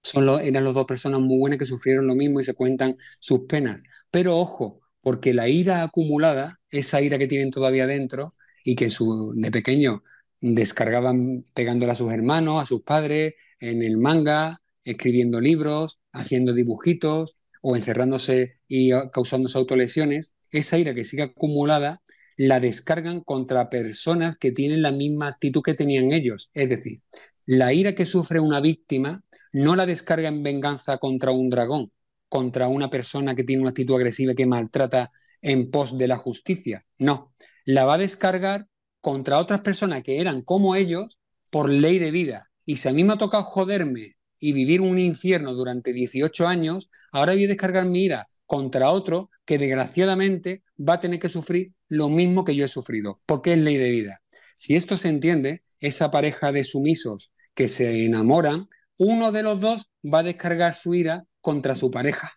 Son 0.03 0.28
eran 0.41 0.64
las 0.66 0.74
dos 0.74 0.86
personas 0.86 1.22
muy 1.22 1.39
buenas 1.39 1.59
que 1.59 1.66
sufrieron 1.68 2.07
lo 2.07 2.16
mismo 2.16 2.39
y 2.39 2.43
se 2.43 2.55
cuentan 2.55 2.97
sus 3.20 3.41
penas. 3.47 3.84
Pero 4.12 4.38
ojo, 4.38 4.82
porque 5.01 5.34
la 5.34 5.49
ira 5.49 5.84
acumulada, 5.84 6.62
esa 6.72 7.01
ira 7.01 7.18
que 7.20 7.28
tienen 7.28 7.51
todavía 7.51 7.88
dentro 7.88 8.36
y 8.64 8.76
que 8.76 8.89
su, 8.91 9.34
de 9.36 9.51
pequeño 9.51 10.03
descargaban 10.41 11.45
pegándole 11.53 11.91
a 11.93 11.95
sus 11.95 12.11
hermanos, 12.11 12.61
a 12.61 12.65
sus 12.65 12.81
padres, 12.81 13.35
en 13.59 13.83
el 13.83 13.97
manga, 13.97 14.61
escribiendo 14.83 15.39
libros, 15.39 15.99
haciendo 16.11 16.53
dibujitos 16.53 17.37
o 17.61 17.75
encerrándose 17.75 18.59
y 18.67 18.91
causándose 19.13 19.57
autolesiones. 19.57 20.33
Esa 20.51 20.77
ira 20.77 20.93
que 20.93 21.05
sigue 21.05 21.23
acumulada 21.23 22.01
la 22.37 22.59
descargan 22.59 23.21
contra 23.21 23.69
personas 23.69 24.35
que 24.35 24.51
tienen 24.51 24.81
la 24.81 24.91
misma 24.91 25.27
actitud 25.27 25.61
que 25.61 25.75
tenían 25.75 26.11
ellos. 26.11 26.49
Es 26.53 26.69
decir, 26.69 27.01
la 27.45 27.73
ira 27.73 27.93
que 27.93 28.05
sufre 28.05 28.39
una 28.39 28.61
víctima 28.61 29.23
no 29.53 29.75
la 29.75 29.85
descarga 29.85 30.29
en 30.29 30.41
venganza 30.41 30.97
contra 30.97 31.31
un 31.31 31.49
dragón, 31.49 31.91
contra 32.29 32.67
una 32.67 32.89
persona 32.89 33.35
que 33.35 33.43
tiene 33.43 33.61
una 33.61 33.71
actitud 33.71 33.95
agresiva 33.95 34.33
que 34.33 34.45
maltrata 34.45 35.11
en 35.41 35.69
pos 35.69 35.97
de 35.97 36.07
la 36.07 36.17
justicia. 36.17 36.85
No, 36.97 37.33
la 37.65 37.85
va 37.85 37.95
a 37.95 37.99
descargar 37.99 38.67
contra 39.01 39.39
otras 39.39 39.61
personas 39.61 40.03
que 40.03 40.21
eran 40.21 40.41
como 40.41 40.75
ellos 40.75 41.19
por 41.51 41.69
ley 41.69 41.99
de 41.99 42.11
vida. 42.11 42.51
Y 42.65 42.77
si 42.77 42.87
a 42.87 42.93
mí 42.93 43.03
me 43.03 43.13
ha 43.13 43.17
tocado 43.17 43.43
joderme 43.43 44.15
y 44.39 44.53
vivir 44.53 44.81
un 44.81 44.97
infierno 44.97 45.53
durante 45.53 45.93
18 45.93 46.47
años, 46.47 46.89
ahora 47.11 47.33
voy 47.33 47.45
a 47.45 47.47
descargar 47.47 47.85
mi 47.85 48.05
ira 48.05 48.27
contra 48.45 48.91
otro 48.91 49.29
que 49.45 49.57
desgraciadamente 49.57 50.63
va 50.77 50.95
a 50.95 50.99
tener 50.99 51.19
que 51.19 51.29
sufrir 51.29 51.73
lo 51.87 52.09
mismo 52.09 52.45
que 52.45 52.55
yo 52.55 52.65
he 52.65 52.69
sufrido, 52.69 53.21
porque 53.25 53.53
es 53.53 53.59
ley 53.59 53.77
de 53.77 53.89
vida. 53.89 54.21
Si 54.55 54.75
esto 54.75 54.97
se 54.97 55.09
entiende, 55.09 55.63
esa 55.79 56.11
pareja 56.11 56.51
de 56.51 56.63
sumisos 56.63 57.33
que 57.53 57.67
se 57.67 58.05
enamoran, 58.05 58.67
uno 58.97 59.31
de 59.31 59.43
los 59.43 59.59
dos 59.59 59.89
va 60.03 60.19
a 60.19 60.23
descargar 60.23 60.75
su 60.75 60.93
ira 60.93 61.25
contra 61.41 61.75
su 61.75 61.91
pareja. 61.91 62.31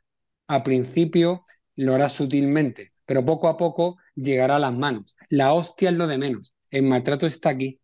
A 0.49 0.65
principio 0.65 1.45
lo 1.77 1.95
hará 1.95 2.09
sutilmente, 2.09 2.93
pero 3.07 3.25
poco 3.25 3.49
a 3.49 3.57
poco 3.57 3.99
llegará 4.15 4.57
a 4.57 4.61
las 4.61 4.75
manos. 4.75 5.15
La 5.29 5.53
hostia 5.53 5.91
es 5.91 5.97
lo 5.97 6.07
de 6.07 6.19
menos, 6.19 6.54
el 6.75 6.83
maltrato 6.83 7.27
está 7.27 7.51
aquí. 7.51 7.81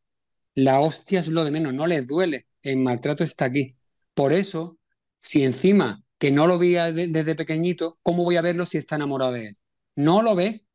La 0.55 0.81
hostia 0.81 1.21
es 1.21 1.29
lo 1.29 1.45
de 1.45 1.53
menos, 1.53 1.73
no 1.73 1.87
les 1.87 2.07
duele, 2.07 2.49
el 2.63 2.79
maltrato 2.79 3.23
está 3.23 3.45
aquí. 3.45 3.77
Por 4.15 4.33
eso, 4.33 4.79
si 5.21 5.45
encima 5.45 6.03
que 6.19 6.33
no 6.33 6.49
lo 6.49 6.59
veía 6.59 6.93
desde 6.93 7.37
pequeñito, 7.37 7.99
¿cómo 8.03 8.25
voy 8.25 8.37
a 8.37 8.43
verlo 8.43 8.67
si 8.67 8.79
está 8.79 8.97
enamorado 8.97 9.33
de 9.33 9.47
él? 9.49 9.59
No 9.95 10.23
lo 10.23 10.35
ve 10.35 10.67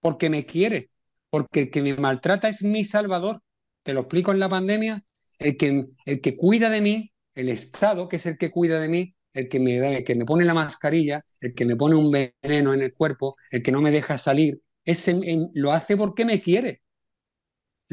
porque 0.00 0.28
me 0.28 0.44
quiere, 0.44 0.90
porque 1.30 1.62
el 1.62 1.70
que 1.70 1.82
me 1.82 1.96
maltrata 1.96 2.50
es 2.50 2.62
mi 2.62 2.84
salvador. 2.84 3.42
Te 3.82 3.94
lo 3.94 4.00
explico 4.00 4.30
en 4.32 4.40
la 4.40 4.50
pandemia, 4.50 5.02
el 5.38 5.56
que, 5.56 5.86
el 6.04 6.20
que 6.20 6.36
cuida 6.36 6.68
de 6.68 6.82
mí, 6.82 7.12
el 7.34 7.48
Estado, 7.48 8.08
que 8.10 8.16
es 8.16 8.26
el 8.26 8.36
que 8.36 8.50
cuida 8.50 8.78
de 8.78 8.90
mí, 8.90 9.16
el 9.32 9.48
que 9.48 9.58
me, 9.58 9.76
el 9.96 10.04
que 10.04 10.14
me 10.14 10.26
pone 10.26 10.44
la 10.44 10.54
mascarilla, 10.54 11.24
el 11.40 11.54
que 11.54 11.64
me 11.64 11.76
pone 11.76 11.96
un 11.96 12.10
veneno 12.10 12.74
en 12.74 12.82
el 12.82 12.92
cuerpo, 12.92 13.36
el 13.50 13.62
que 13.62 13.72
no 13.72 13.80
me 13.80 13.90
deja 13.90 14.18
salir, 14.18 14.60
ese, 14.84 15.18
lo 15.54 15.72
hace 15.72 15.96
porque 15.96 16.26
me 16.26 16.42
quiere. 16.42 16.83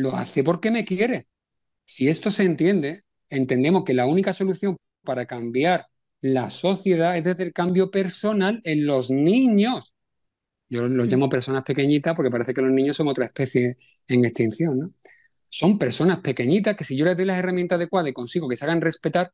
Lo 0.01 0.15
hace 0.15 0.43
porque 0.43 0.71
me 0.71 0.83
quiere. 0.83 1.27
Si 1.85 2.09
esto 2.09 2.31
se 2.31 2.43
entiende, 2.43 3.03
entendemos 3.29 3.83
que 3.83 3.93
la 3.93 4.07
única 4.07 4.33
solución 4.33 4.77
para 5.03 5.25
cambiar 5.25 5.87
la 6.21 6.49
sociedad 6.49 7.15
es 7.17 7.23
desde 7.23 7.43
el 7.43 7.53
cambio 7.53 7.91
personal 7.91 8.61
en 8.63 8.85
los 8.85 9.09
niños. 9.09 9.93
Yo 10.69 10.87
los 10.87 11.07
llamo 11.07 11.29
personas 11.29 11.63
pequeñitas 11.63 12.15
porque 12.15 12.31
parece 12.31 12.53
que 12.53 12.61
los 12.61 12.71
niños 12.71 12.97
son 12.97 13.09
otra 13.09 13.25
especie 13.25 13.77
en 14.07 14.25
extinción, 14.25 14.79
¿no? 14.79 14.93
Son 15.49 15.77
personas 15.77 16.19
pequeñitas 16.21 16.77
que 16.77 16.85
si 16.85 16.95
yo 16.95 17.05
les 17.05 17.17
doy 17.17 17.25
las 17.25 17.37
herramientas 17.37 17.75
adecuadas 17.75 18.09
y 18.09 18.13
consigo 18.13 18.47
que 18.47 18.55
se 18.55 18.63
hagan 18.65 18.79
respetar, 18.79 19.33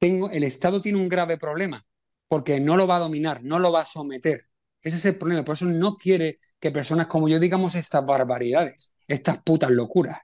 el 0.00 0.42
Estado 0.44 0.80
tiene 0.80 0.98
un 0.98 1.08
grave 1.08 1.38
problema, 1.38 1.86
porque 2.28 2.60
no 2.60 2.76
lo 2.76 2.86
va 2.86 2.96
a 2.96 3.00
dominar, 3.00 3.42
no 3.42 3.58
lo 3.58 3.70
va 3.72 3.82
a 3.82 3.86
someter. 3.86 4.48
Ese 4.82 4.96
es 4.96 5.04
el 5.06 5.16
problema. 5.16 5.44
Por 5.44 5.56
eso 5.56 5.66
no 5.66 5.96
quiere 5.96 6.38
que 6.60 6.70
personas 6.70 7.06
como 7.06 7.28
yo 7.28 7.38
digamos 7.38 7.74
estas 7.74 8.04
barbaridades, 8.06 8.93
estas 9.08 9.38
putas 9.38 9.70
locuras. 9.70 10.18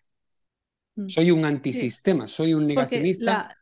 Mm. 0.97 1.09
Soy 1.09 1.31
un 1.31 1.45
antisistema, 1.45 2.27
soy 2.27 2.55
un 2.55 2.67
negacionista. 2.67 3.57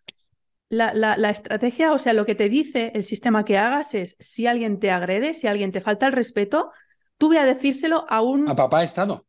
La, 0.71 0.93
la, 0.93 1.31
estrategia, 1.31 1.93
o 1.93 1.99
sea, 1.99 2.13
lo 2.13 2.27
que 2.27 2.35
te 2.35 2.51
dice 2.51 2.93
el 2.95 3.05
sistema 3.05 3.45
que 3.45 3.57
hagas 3.57 3.95
es, 3.95 4.17
si 4.19 4.47
alguien 4.47 4.79
te 4.79 4.91
agrede, 4.91 5.33
si 5.33 5.47
alguien 5.47 5.73
te 5.73 5.81
falta 5.81 6.07
el 6.07 6.13
respeto, 6.13 6.73
tú 7.17 7.29
voy 7.29 7.39
a 7.39 7.45
decírselo 7.45 8.05
a 8.09 8.21
un... 8.21 8.51
A 8.51 8.55
papá 8.55 8.85
Estado. 8.85 9.27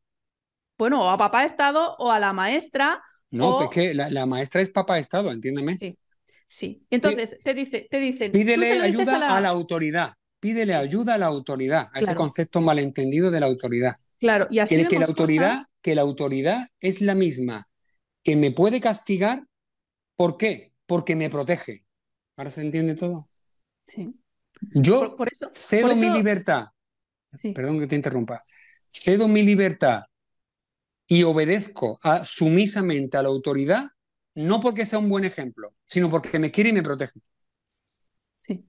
Bueno, 0.78 1.02
o 1.02 1.10
a 1.10 1.18
papá 1.18 1.46
Estado 1.46 1.96
o 1.98 2.12
a 2.12 2.20
la 2.20 2.34
maestra. 2.34 3.02
No, 3.32 3.64
es 3.64 3.70
que 3.70 3.94
la, 3.94 4.26
maestra 4.26 4.60
es 4.60 4.70
papá 4.70 5.00
Estado, 5.00 5.32
entiéndeme. 5.32 5.78
Sí. 5.78 5.98
Sí. 6.50 6.84
Entonces, 6.90 7.38
te, 7.44 7.54
dice, 7.54 7.88
te 7.90 8.00
dicen. 8.00 8.32
Pídele 8.32 8.82
ayuda 8.82 9.38
a 9.38 9.40
la... 9.40 9.50
autoridad. 9.50 10.14
Pídele 10.40 10.74
ayuda 10.74 11.16
a 11.16 11.18
la 11.18 11.28
autoridad, 11.28 11.90
a 11.94 12.00
ese 12.00 12.16
concepto 12.16 12.60
malentendido 12.60 13.30
de 13.30 13.40
la 13.40 13.46
autoridad. 13.46 13.98
Claro, 14.20 14.48
y 14.50 14.60
así. 14.60 14.86
Que, 14.86 15.00
la 15.00 15.06
autoridad, 15.06 15.64
que 15.82 15.96
la 15.96 16.02
autoridad 16.02 16.70
es 16.80 17.02
la 17.02 17.16
misma 17.16 17.68
que 18.24 18.36
me 18.36 18.52
puede 18.52 18.82
castigar. 18.82 19.46
¿Por 20.16 20.38
qué? 20.38 20.74
Porque 20.86 21.16
me 21.16 21.30
protege. 21.30 21.86
¿Ahora 22.36 22.52
se 22.52 22.62
entiende 22.62 22.96
todo? 22.96 23.30
Sí. 23.88 24.14
Yo 24.74 25.16
cedo 25.54 25.96
mi 25.96 26.10
libertad. 26.10 26.68
Perdón 27.56 27.80
que 27.80 27.88
te 27.88 27.96
interrumpa. 27.96 28.44
Cedo 28.92 29.28
mi 29.28 29.44
libertad 29.44 30.04
y 31.08 31.24
obedezco 31.24 32.00
sumisamente 32.24 33.18
a 33.18 33.24
la 33.24 33.30
autoridad 33.30 33.88
no 34.36 34.62
porque 34.62 34.86
sea 34.86 35.00
un 35.00 35.10
buen 35.10 35.26
ejemplo, 35.26 35.74
sino 35.86 36.10
porque 36.10 36.40
me 36.40 36.52
quiere 36.52 36.70
y 36.70 36.74
me 36.74 36.84
protege. 36.84 37.20
Sí. 38.40 38.66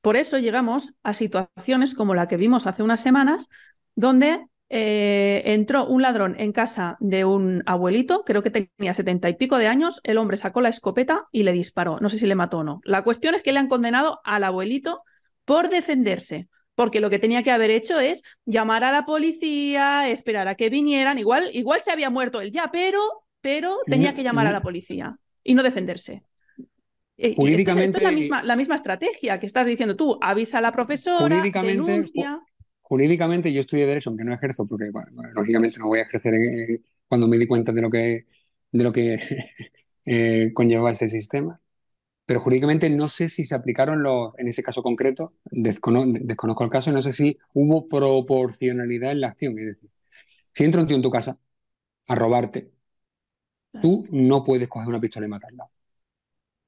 Por 0.00 0.16
eso 0.16 0.38
llegamos 0.38 0.92
a 1.02 1.14
situaciones 1.14 1.94
como 1.94 2.14
la 2.14 2.28
que 2.28 2.36
vimos 2.36 2.66
hace 2.66 2.82
unas 2.82 3.00
semanas, 3.00 3.48
donde 3.94 4.46
eh, 4.68 5.42
entró 5.46 5.86
un 5.86 6.02
ladrón 6.02 6.34
en 6.38 6.52
casa 6.52 6.96
de 7.00 7.24
un 7.24 7.62
abuelito, 7.66 8.24
creo 8.24 8.42
que 8.42 8.50
tenía 8.50 8.94
setenta 8.94 9.28
y 9.28 9.34
pico 9.34 9.58
de 9.58 9.68
años, 9.68 10.00
el 10.02 10.18
hombre 10.18 10.36
sacó 10.36 10.60
la 10.60 10.68
escopeta 10.68 11.26
y 11.32 11.42
le 11.42 11.52
disparó. 11.52 11.98
No 12.00 12.08
sé 12.08 12.18
si 12.18 12.26
le 12.26 12.34
mató 12.34 12.58
o 12.58 12.64
no. 12.64 12.80
La 12.84 13.04
cuestión 13.04 13.34
es 13.34 13.42
que 13.42 13.52
le 13.52 13.58
han 13.58 13.68
condenado 13.68 14.20
al 14.24 14.44
abuelito 14.44 15.02
por 15.44 15.68
defenderse, 15.68 16.48
porque 16.74 17.00
lo 17.00 17.10
que 17.10 17.18
tenía 17.18 17.42
que 17.42 17.52
haber 17.52 17.70
hecho 17.70 18.00
es 18.00 18.22
llamar 18.44 18.84
a 18.84 18.92
la 18.92 19.06
policía, 19.06 20.08
esperar 20.08 20.48
a 20.48 20.56
que 20.56 20.70
vinieran, 20.70 21.18
igual, 21.18 21.50
igual 21.52 21.82
se 21.82 21.92
había 21.92 22.10
muerto 22.10 22.40
él 22.40 22.52
ya, 22.52 22.70
pero 22.72 23.00
pero 23.46 23.78
tenía 23.86 24.12
que 24.12 24.24
llamar 24.24 24.48
a 24.48 24.50
la 24.50 24.60
policía 24.60 25.16
y 25.44 25.54
no 25.54 25.62
defenderse. 25.62 26.24
Eh, 27.16 27.34
jurídicamente. 27.36 27.98
es 27.98 28.02
la 28.02 28.10
misma, 28.10 28.42
la 28.42 28.56
misma 28.56 28.74
estrategia 28.74 29.38
que 29.38 29.46
estás 29.46 29.64
diciendo 29.68 29.94
tú. 29.94 30.18
Avisa 30.20 30.58
a 30.58 30.60
la 30.60 30.72
profesora, 30.72 31.40
denuncia. 31.40 32.42
Jurídicamente, 32.88 33.52
yo 33.52 33.60
estudié 33.62 33.86
Derecho, 33.86 34.10
aunque 34.10 34.24
no 34.24 34.32
ejerzo, 34.32 34.66
porque 34.66 34.86
lógicamente 35.34 35.78
no 35.78 35.88
voy 35.88 35.98
a 35.98 36.02
ejercer 36.02 36.34
cuando 37.08 37.26
me 37.26 37.36
di 37.36 37.46
cuenta 37.46 37.72
de 37.72 37.82
lo 37.82 37.90
que, 37.90 38.26
de 38.70 38.84
lo 38.84 38.92
que 38.92 39.18
eh, 40.04 40.52
conllevaba 40.54 40.92
este 40.92 41.08
sistema. 41.08 41.60
Pero 42.26 42.40
jurídicamente 42.40 42.90
no 42.90 43.08
sé 43.08 43.28
si 43.28 43.44
se 43.44 43.54
aplicaron 43.56 44.02
los, 44.02 44.32
en 44.38 44.48
ese 44.48 44.62
caso 44.62 44.82
concreto, 44.82 45.34
desconozco 45.50 46.64
el 46.64 46.70
caso, 46.70 46.92
no 46.92 47.02
sé 47.02 47.12
si 47.12 47.38
hubo 47.54 47.88
proporcionalidad 47.88 49.12
en 49.12 49.22
la 49.22 49.28
acción. 49.28 49.58
Es 49.58 49.66
decir, 49.66 49.90
si 50.54 50.64
entra 50.64 50.82
un 50.82 50.88
tío 50.88 50.96
en 50.96 51.02
tu 51.02 51.10
casa 51.10 51.40
a 52.08 52.14
robarte, 52.16 52.72
Tú 53.80 54.06
no 54.10 54.44
puedes 54.44 54.68
coger 54.68 54.88
una 54.88 55.00
pistola 55.00 55.26
y 55.26 55.28
matarlo. 55.30 55.70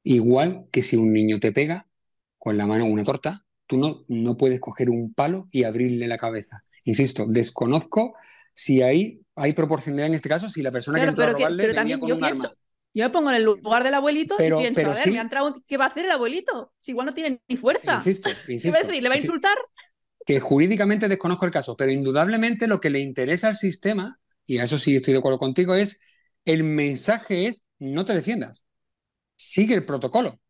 Igual 0.05 0.69
que 0.73 0.83
si 0.83 0.97
un 0.97 1.13
niño 1.13 1.41
te 1.41 1.53
pega 1.53 1.89
con 2.39 2.57
la 2.59 2.67
mano 2.67 2.85
una 2.87 3.05
torta, 3.05 3.47
tú 3.69 3.79
no, 3.79 4.05
no 4.09 4.37
puedes 4.37 4.59
coger 4.59 4.91
un 4.91 5.15
palo 5.15 5.47
y 5.53 5.63
abrirle 5.63 6.09
la 6.09 6.19
cabeza. 6.19 6.65
Insisto, 6.85 7.27
desconozco 7.29 8.17
si 8.55 8.83
hay, 8.83 9.21
hay 9.37 9.53
proporcionalidad 9.53 10.09
en 10.09 10.15
este 10.15 10.29
caso, 10.29 10.51
si 10.51 10.63
la 10.63 10.73
persona 10.73 10.99
que 10.99 11.07
entró 11.07 11.25
a 11.25 11.33
robarle 11.33 11.69
venía 11.69 12.01
con 12.01 12.11
un 12.11 12.25
arma. 12.25 12.53
Yo 12.95 13.05
me 13.05 13.11
pongo 13.11 13.31
en 13.31 13.37
el 13.37 13.45
lugar 13.45 13.85
del 13.85 13.95
abuelito 13.95 14.35
pero, 14.39 14.59
y 14.59 14.63
pienso, 14.63 14.75
pero 14.75 14.91
a 14.91 14.95
ver, 14.95 15.13
me 15.13 15.19
ha 15.19 15.23
entrado, 15.23 15.55
¿qué 15.67 15.77
va 15.77 15.85
a 15.85 15.89
hacer 15.89 16.07
el 16.07 16.11
abuelito? 16.11 16.73
Si 16.81 16.93
igual 16.93 17.07
no 17.07 17.15
tiene 17.15 17.41
ni 17.47 17.57
fuerza. 17.57 17.97
Insisto, 17.97 18.31
insisto. 18.49 18.91
¿Le 18.91 19.09
va 19.09 19.15
a 19.15 19.19
insultar? 19.19 19.57
Que 20.27 20.41
jurídicamente 20.41 21.07
desconozco 21.07 21.45
el 21.45 21.53
caso, 21.53 21.77
pero 21.77 21.93
indudablemente 21.93 22.67
lo 22.67 22.81
que 22.81 22.91
le 22.91 22.99
interesa 23.01 23.49
al 23.49 23.57
sistema, 23.57 24.19
y 24.47 24.59
a 24.59 24.65
eso 24.65 24.79
sí 24.79 24.97
estoy 24.97 25.13
de 25.13 25.19
acuerdo 25.19 25.39
contigo, 25.39 25.75
es 25.75 26.01
el 26.45 26.65
mensaje 26.65 27.47
es, 27.47 27.67
no 27.79 28.05
te 28.05 28.15
defiendas, 28.15 28.65
sigue 29.37 29.75
el 29.75 29.85
protocolo, 29.85 30.41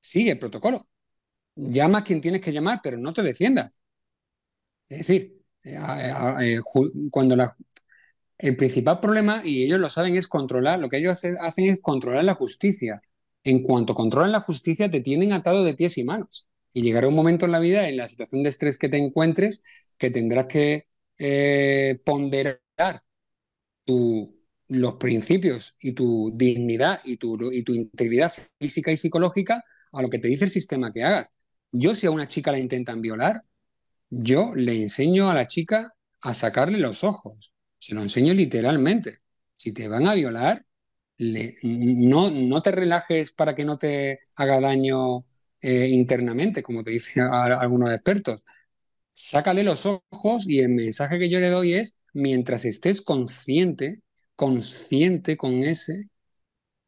sigue 0.00 0.32
el 0.32 0.38
protocolo. 0.38 0.86
Llama 1.56 1.98
a 1.98 2.04
quien 2.04 2.20
tienes 2.20 2.40
que 2.40 2.52
llamar, 2.52 2.80
pero 2.82 2.96
no 2.98 3.12
te 3.12 3.22
defiendas. 3.22 3.78
Es 4.88 4.98
decir, 4.98 5.42
eh, 5.64 5.78
eh, 6.40 6.60
cuando 7.10 7.36
el 8.38 8.56
principal 8.56 9.00
problema, 9.00 9.42
y 9.44 9.64
ellos 9.64 9.80
lo 9.80 9.90
saben, 9.90 10.16
es 10.16 10.26
controlar, 10.28 10.78
lo 10.78 10.88
que 10.88 10.98
ellos 10.98 11.22
hacen 11.40 11.64
es 11.66 11.80
controlar 11.80 12.24
la 12.24 12.34
justicia. 12.34 13.02
En 13.44 13.62
cuanto 13.62 13.94
controlan 13.94 14.32
la 14.32 14.40
justicia, 14.40 14.90
te 14.90 15.00
tienen 15.00 15.32
atado 15.32 15.64
de 15.64 15.74
pies 15.74 15.98
y 15.98 16.04
manos. 16.04 16.48
Y 16.72 16.82
llegará 16.82 17.08
un 17.08 17.14
momento 17.14 17.46
en 17.46 17.52
la 17.52 17.60
vida, 17.60 17.88
en 17.88 17.96
la 17.96 18.08
situación 18.08 18.42
de 18.42 18.50
estrés 18.50 18.78
que 18.78 18.88
te 18.88 18.98
encuentres, 18.98 19.62
que 19.98 20.10
tendrás 20.10 20.46
que 20.46 20.86
eh, 21.18 22.00
ponderar 22.04 22.60
los 24.68 24.94
principios 24.96 25.76
y 25.80 25.92
tu 25.92 26.32
dignidad 26.34 27.00
y 27.04 27.12
y 27.14 27.62
tu 27.62 27.74
integridad 27.74 28.32
física 28.60 28.92
y 28.92 28.96
psicológica 28.96 29.62
a 29.92 30.02
lo 30.02 30.10
que 30.10 30.18
te 30.18 30.28
dice 30.28 30.44
el 30.44 30.50
sistema 30.50 30.92
que 30.92 31.04
hagas. 31.04 31.32
Yo 31.76 31.94
si 31.94 32.06
a 32.06 32.10
una 32.12 32.28
chica 32.28 32.52
la 32.52 32.58
intentan 32.60 33.00
violar, 33.02 33.44
yo 34.10 34.54
le 34.56 34.82
enseño 34.82 35.30
a 35.30 35.34
la 35.34 35.46
chica 35.48 35.94
a 36.22 36.34
sacarle 36.34 36.78
los 36.80 37.04
ojos. 37.04 37.52
Se 37.78 37.94
lo 37.94 38.02
enseño 38.02 38.34
literalmente. 38.34 39.18
Si 39.56 39.72
te 39.74 39.88
van 39.88 40.06
a 40.08 40.14
violar, 40.14 40.64
no, 41.62 42.30
no 42.30 42.62
te 42.62 42.70
relajes 42.72 43.32
para 43.32 43.54
que 43.54 43.64
no 43.64 43.78
te 43.78 44.20
haga 44.36 44.60
daño 44.60 45.26
eh, 45.60 45.88
internamente, 45.90 46.62
como 46.62 46.84
te 46.84 46.92
dicen 46.92 47.24
algunos 47.24 47.92
expertos. 47.92 48.42
Sácale 49.14 49.64
los 49.64 49.86
ojos 49.86 50.46
y 50.48 50.60
el 50.60 50.70
mensaje 50.70 51.18
que 51.18 51.30
yo 51.30 51.40
le 51.40 51.50
doy 51.50 51.74
es, 51.74 51.98
mientras 52.14 52.64
estés 52.66 53.02
consciente, 53.02 54.02
consciente 54.36 55.36
con 55.36 55.64
ese, 55.64 56.10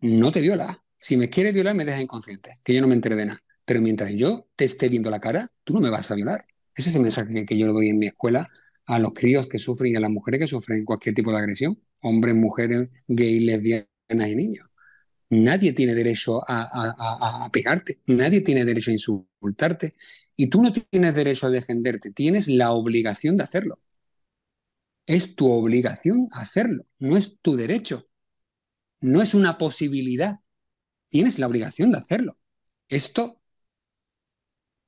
no 0.00 0.32
te 0.32 0.42
viola. 0.42 0.84
Si 1.00 1.16
me 1.16 1.30
quieres 1.30 1.54
violar, 1.54 1.74
me 1.76 1.84
deja 1.86 2.00
inconsciente, 2.02 2.60
que 2.64 2.74
yo 2.74 2.82
no 2.82 2.88
me 2.88 2.94
entere 2.96 3.16
de 3.16 3.26
nada. 3.26 3.42
Pero 3.66 3.82
mientras 3.82 4.12
yo 4.12 4.48
te 4.56 4.64
esté 4.64 4.88
viendo 4.88 5.10
la 5.10 5.20
cara, 5.20 5.50
tú 5.64 5.74
no 5.74 5.80
me 5.80 5.90
vas 5.90 6.10
a 6.10 6.14
violar. 6.14 6.46
Ese 6.74 6.90
es 6.90 6.96
el 6.96 7.02
mensaje 7.02 7.44
que 7.44 7.58
yo 7.58 7.66
le 7.66 7.72
doy 7.72 7.88
en 7.88 7.98
mi 7.98 8.06
escuela 8.06 8.48
a 8.86 8.98
los 8.98 9.12
críos 9.12 9.48
que 9.48 9.58
sufren 9.58 9.92
y 9.92 9.96
a 9.96 10.00
las 10.00 10.10
mujeres 10.10 10.40
que 10.40 10.46
sufren 10.46 10.84
cualquier 10.84 11.14
tipo 11.14 11.32
de 11.32 11.38
agresión, 11.38 11.82
hombres, 12.02 12.34
mujeres, 12.36 12.88
gays, 13.08 13.42
lesbianas 13.42 14.28
y 14.28 14.36
niños. 14.36 14.66
Nadie 15.30 15.72
tiene 15.72 15.94
derecho 15.94 16.42
a, 16.46 17.48
pegarte, 17.52 18.00
nadie 18.06 18.40
tiene 18.42 18.64
derecho 18.64 18.90
a 18.90 18.94
insultarte 18.94 19.96
y 20.36 20.48
tú 20.48 20.62
no 20.62 20.72
tienes 20.72 21.14
derecho 21.14 21.46
a 21.46 21.50
defenderte, 21.50 22.12
tienes 22.12 22.48
la 22.48 22.72
obligación 22.72 23.36
de 23.36 23.44
hacerlo. 23.44 23.80
Es 25.06 25.34
tu 25.34 25.50
obligación 25.50 26.28
hacerlo, 26.32 26.86
no 26.98 27.16
es 27.16 27.38
tu 27.40 27.56
derecho, 27.56 28.08
no 29.00 29.22
es 29.22 29.34
una 29.34 29.58
posibilidad, 29.58 30.40
tienes 31.08 31.38
la 31.38 31.48
obligación 31.48 31.92
de 31.92 31.98
hacerlo. 31.98 32.38
Esto 32.88 33.40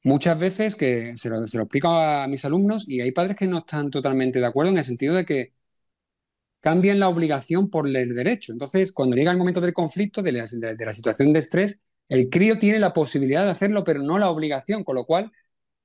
muchas 0.04 0.38
veces 0.38 0.76
que 0.76 1.16
se 1.16 1.28
lo, 1.28 1.46
se 1.48 1.56
lo 1.58 1.64
explico 1.64 1.88
a 1.88 2.26
mis 2.28 2.44
alumnos 2.44 2.84
y 2.88 3.00
hay 3.00 3.12
padres 3.12 3.36
que 3.36 3.46
no 3.46 3.58
están 3.58 3.90
totalmente 3.90 4.40
de 4.40 4.46
acuerdo 4.46 4.72
en 4.72 4.78
el 4.78 4.84
sentido 4.84 5.14
de 5.14 5.24
que 5.24 5.52
cambian 6.60 6.98
la 6.98 7.08
obligación 7.08 7.70
por 7.70 7.86
el 7.86 8.14
derecho. 8.14 8.52
Entonces, 8.52 8.92
cuando 8.92 9.16
llega 9.16 9.30
el 9.30 9.38
momento 9.38 9.60
del 9.60 9.72
conflicto, 9.72 10.22
de 10.22 10.32
la, 10.32 10.92
situación 10.92 11.32
de 11.32 11.38
estrés, 11.40 11.82
el 12.08 12.30
crío 12.30 12.58
tiene 12.58 12.78
la 12.78 12.92
posibilidad 12.92 13.44
de 13.44 13.50
hacerlo, 13.50 13.84
pero 13.84 14.02
no 14.02 14.18
la 14.18 14.30
obligación, 14.30 14.84
con 14.84 14.96
lo 14.96 15.04
cual, 15.04 15.32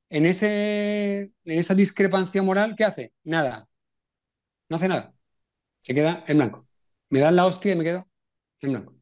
en, 0.09 0.25
ese, 0.25 1.33
en 1.45 1.59
esa 1.59 1.75
discrepancia 1.75 2.43
moral, 2.43 2.75
¿qué 2.77 2.85
hace? 2.85 3.13
Nada. 3.23 3.67
No 4.69 4.77
hace 4.77 4.87
nada. 4.87 5.13
Se 5.81 5.93
queda 5.93 6.23
en 6.27 6.37
blanco. 6.37 6.67
Me 7.09 7.19
dan 7.19 7.35
la 7.35 7.45
hostia 7.45 7.73
y 7.73 7.75
me 7.75 7.83
quedo 7.83 8.09
en 8.61 8.71
blanco. 8.71 8.95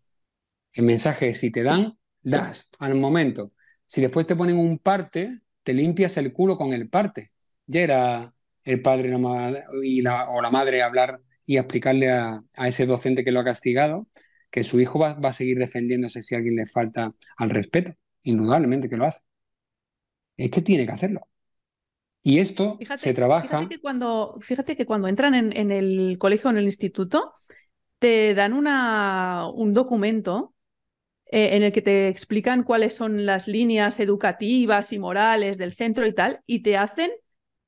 El 0.74 0.86
mensaje 0.86 1.30
es, 1.30 1.40
si 1.40 1.52
te 1.52 1.64
dan, 1.64 1.98
das 2.22 2.70
al 2.80 2.96
momento. 2.96 3.52
Si 3.92 4.00
después 4.00 4.26
te 4.26 4.38
ponen 4.38 4.58
un 4.58 4.80
parte, 4.80 5.42
te 5.64 5.74
limpias 5.74 6.16
el 6.16 6.32
culo 6.32 6.56
con 6.56 6.72
el 6.72 6.88
parte. 6.88 7.34
Ya 7.68 7.82
era 7.82 8.34
el 8.64 8.82
padre 8.82 9.14
y 9.84 10.02
la, 10.02 10.30
o 10.30 10.42
la 10.42 10.50
madre 10.50 10.82
hablar 10.82 11.20
y 11.46 11.58
explicarle 11.58 12.10
a, 12.10 12.42
ese 12.56 12.86
docente 12.86 13.26
que 13.26 13.34
lo 13.34 13.42
ha 13.42 13.44
castigado 13.44 14.08
que 14.50 14.64
su 14.64 14.80
hijo 14.80 14.98
va, 14.98 15.18
a 15.22 15.34
seguir 15.34 15.58
defendiéndose 15.58 16.24
si 16.24 16.36
alguien 16.36 16.56
le 16.56 16.68
falta 16.68 17.14
al 17.36 17.50
respeto. 17.50 17.94
Indudablemente 18.24 18.88
que 18.88 18.96
lo 18.96 19.04
hace. 19.04 19.24
Es 20.38 20.52
que 20.52 20.62
tiene 20.62 20.86
que 20.86 20.94
hacerlo. 20.94 21.28
Y 22.24 22.40
esto 22.40 22.80
se 22.96 23.14
trabaja. 23.14 23.50
Fíjate 23.50 23.76
que 23.76 23.82
cuando, 23.82 24.38
fíjate 24.40 24.78
que 24.78 24.86
cuando 24.86 25.10
entran 25.10 25.36
en, 25.36 25.72
el 25.72 26.18
colegio 26.18 26.48
o 26.48 26.52
en 26.54 26.60
el 26.60 26.66
instituto, 26.66 27.34
te 28.00 28.34
dan 28.36 28.54
una, 28.54 29.50
un 29.54 29.74
documento 29.74 30.56
eh, 31.32 31.56
en 31.56 31.64
el 31.64 31.72
que 31.72 31.82
te 31.82 32.08
explican 32.08 32.64
cuáles 32.64 32.94
son 32.94 33.26
las 33.26 33.48
líneas 33.48 34.00
educativas 34.00 34.94
y 34.94 35.00
morales 35.00 35.58
del 35.58 35.74
centro 35.74 36.06
y 36.06 36.14
tal, 36.14 36.42
y 36.46 36.60
te 36.60 36.78
hacen 36.78 37.12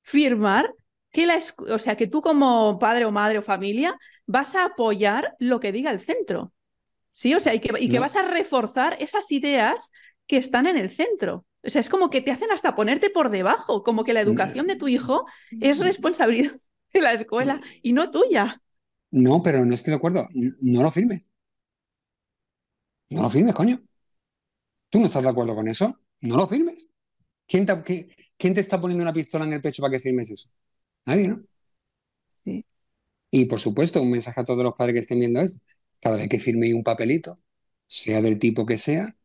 firmar 0.01 0.73
que 1.11 1.25
la, 1.25 1.39
o 1.69 1.79
sea, 1.79 1.95
que 1.95 2.07
tú 2.07 2.21
como 2.21 2.77
padre 2.79 3.05
o 3.05 3.11
madre 3.11 3.37
o 3.37 3.41
familia 3.41 3.97
vas 4.25 4.55
a 4.55 4.65
apoyar 4.65 5.35
lo 5.39 5.59
que 5.59 5.71
diga 5.71 5.91
el 5.91 6.01
centro. 6.01 6.53
Sí, 7.13 7.33
o 7.35 7.39
sea, 7.39 7.53
y 7.53 7.59
que, 7.59 7.71
y 7.79 7.89
que 7.89 7.99
vas 7.99 8.15
a 8.15 8.23
reforzar 8.23 8.95
esas 8.99 9.31
ideas 9.31 9.91
que 10.27 10.37
están 10.37 10.65
en 10.67 10.77
el 10.77 10.89
centro. 10.89 11.45
O 11.63 11.69
sea, 11.69 11.79
es 11.79 11.89
como 11.89 12.09
que 12.09 12.21
te 12.21 12.31
hacen 12.31 12.51
hasta 12.51 12.75
ponerte 12.75 13.09
por 13.09 13.29
debajo, 13.29 13.83
como 13.83 14.03
que 14.03 14.13
la 14.13 14.21
educación 14.21 14.67
de 14.67 14.75
tu 14.75 14.87
hijo 14.87 15.25
es 15.61 15.79
responsabilidad 15.79 16.53
de 16.93 17.01
la 17.01 17.13
escuela 17.13 17.61
y 17.81 17.93
no 17.93 18.11
tuya. 18.11 18.61
No, 19.11 19.41
pero 19.43 19.63
no 19.63 19.73
estoy 19.73 19.91
de 19.91 19.97
acuerdo. 19.97 20.27
No 20.33 20.81
lo 20.81 20.91
firmes. 20.91 21.29
No 23.09 23.21
lo 23.23 23.29
firmes, 23.29 23.53
coño. 23.53 23.81
¿Tú 24.89 24.99
no 24.99 25.05
estás 25.07 25.23
de 25.23 25.29
acuerdo 25.29 25.55
con 25.55 25.67
eso? 25.67 25.99
No 26.21 26.37
lo 26.37 26.47
firmes. 26.47 26.87
¿Quién 27.47 27.65
te, 27.65 28.07
¿Quién 28.37 28.53
te 28.53 28.61
está 28.61 28.81
poniendo 28.81 29.03
una 29.03 29.13
pistola 29.13 29.45
en 29.45 29.53
el 29.53 29.61
pecho 29.61 29.81
para 29.81 29.93
que 29.93 30.01
firmes 30.01 30.31
eso? 30.31 30.49
Nadie, 31.05 31.29
¿no? 31.29 31.43
Sí. 32.45 32.65
Y 33.31 33.45
por 33.45 33.59
supuesto, 33.59 34.01
un 34.01 34.11
mensaje 34.11 34.41
a 34.41 34.45
todos 34.45 34.63
los 34.63 34.75
padres 34.75 34.95
que 34.95 35.01
estén 35.01 35.19
viendo 35.19 35.41
esto. 35.41 35.61
Cada 36.01 36.17
vez 36.17 36.29
que 36.29 36.39
firme 36.39 36.73
un 36.73 36.83
papelito, 36.83 37.39
sea 37.87 38.21
del 38.21 38.39
tipo 38.39 38.65
que 38.65 38.77
sea, 38.79 39.17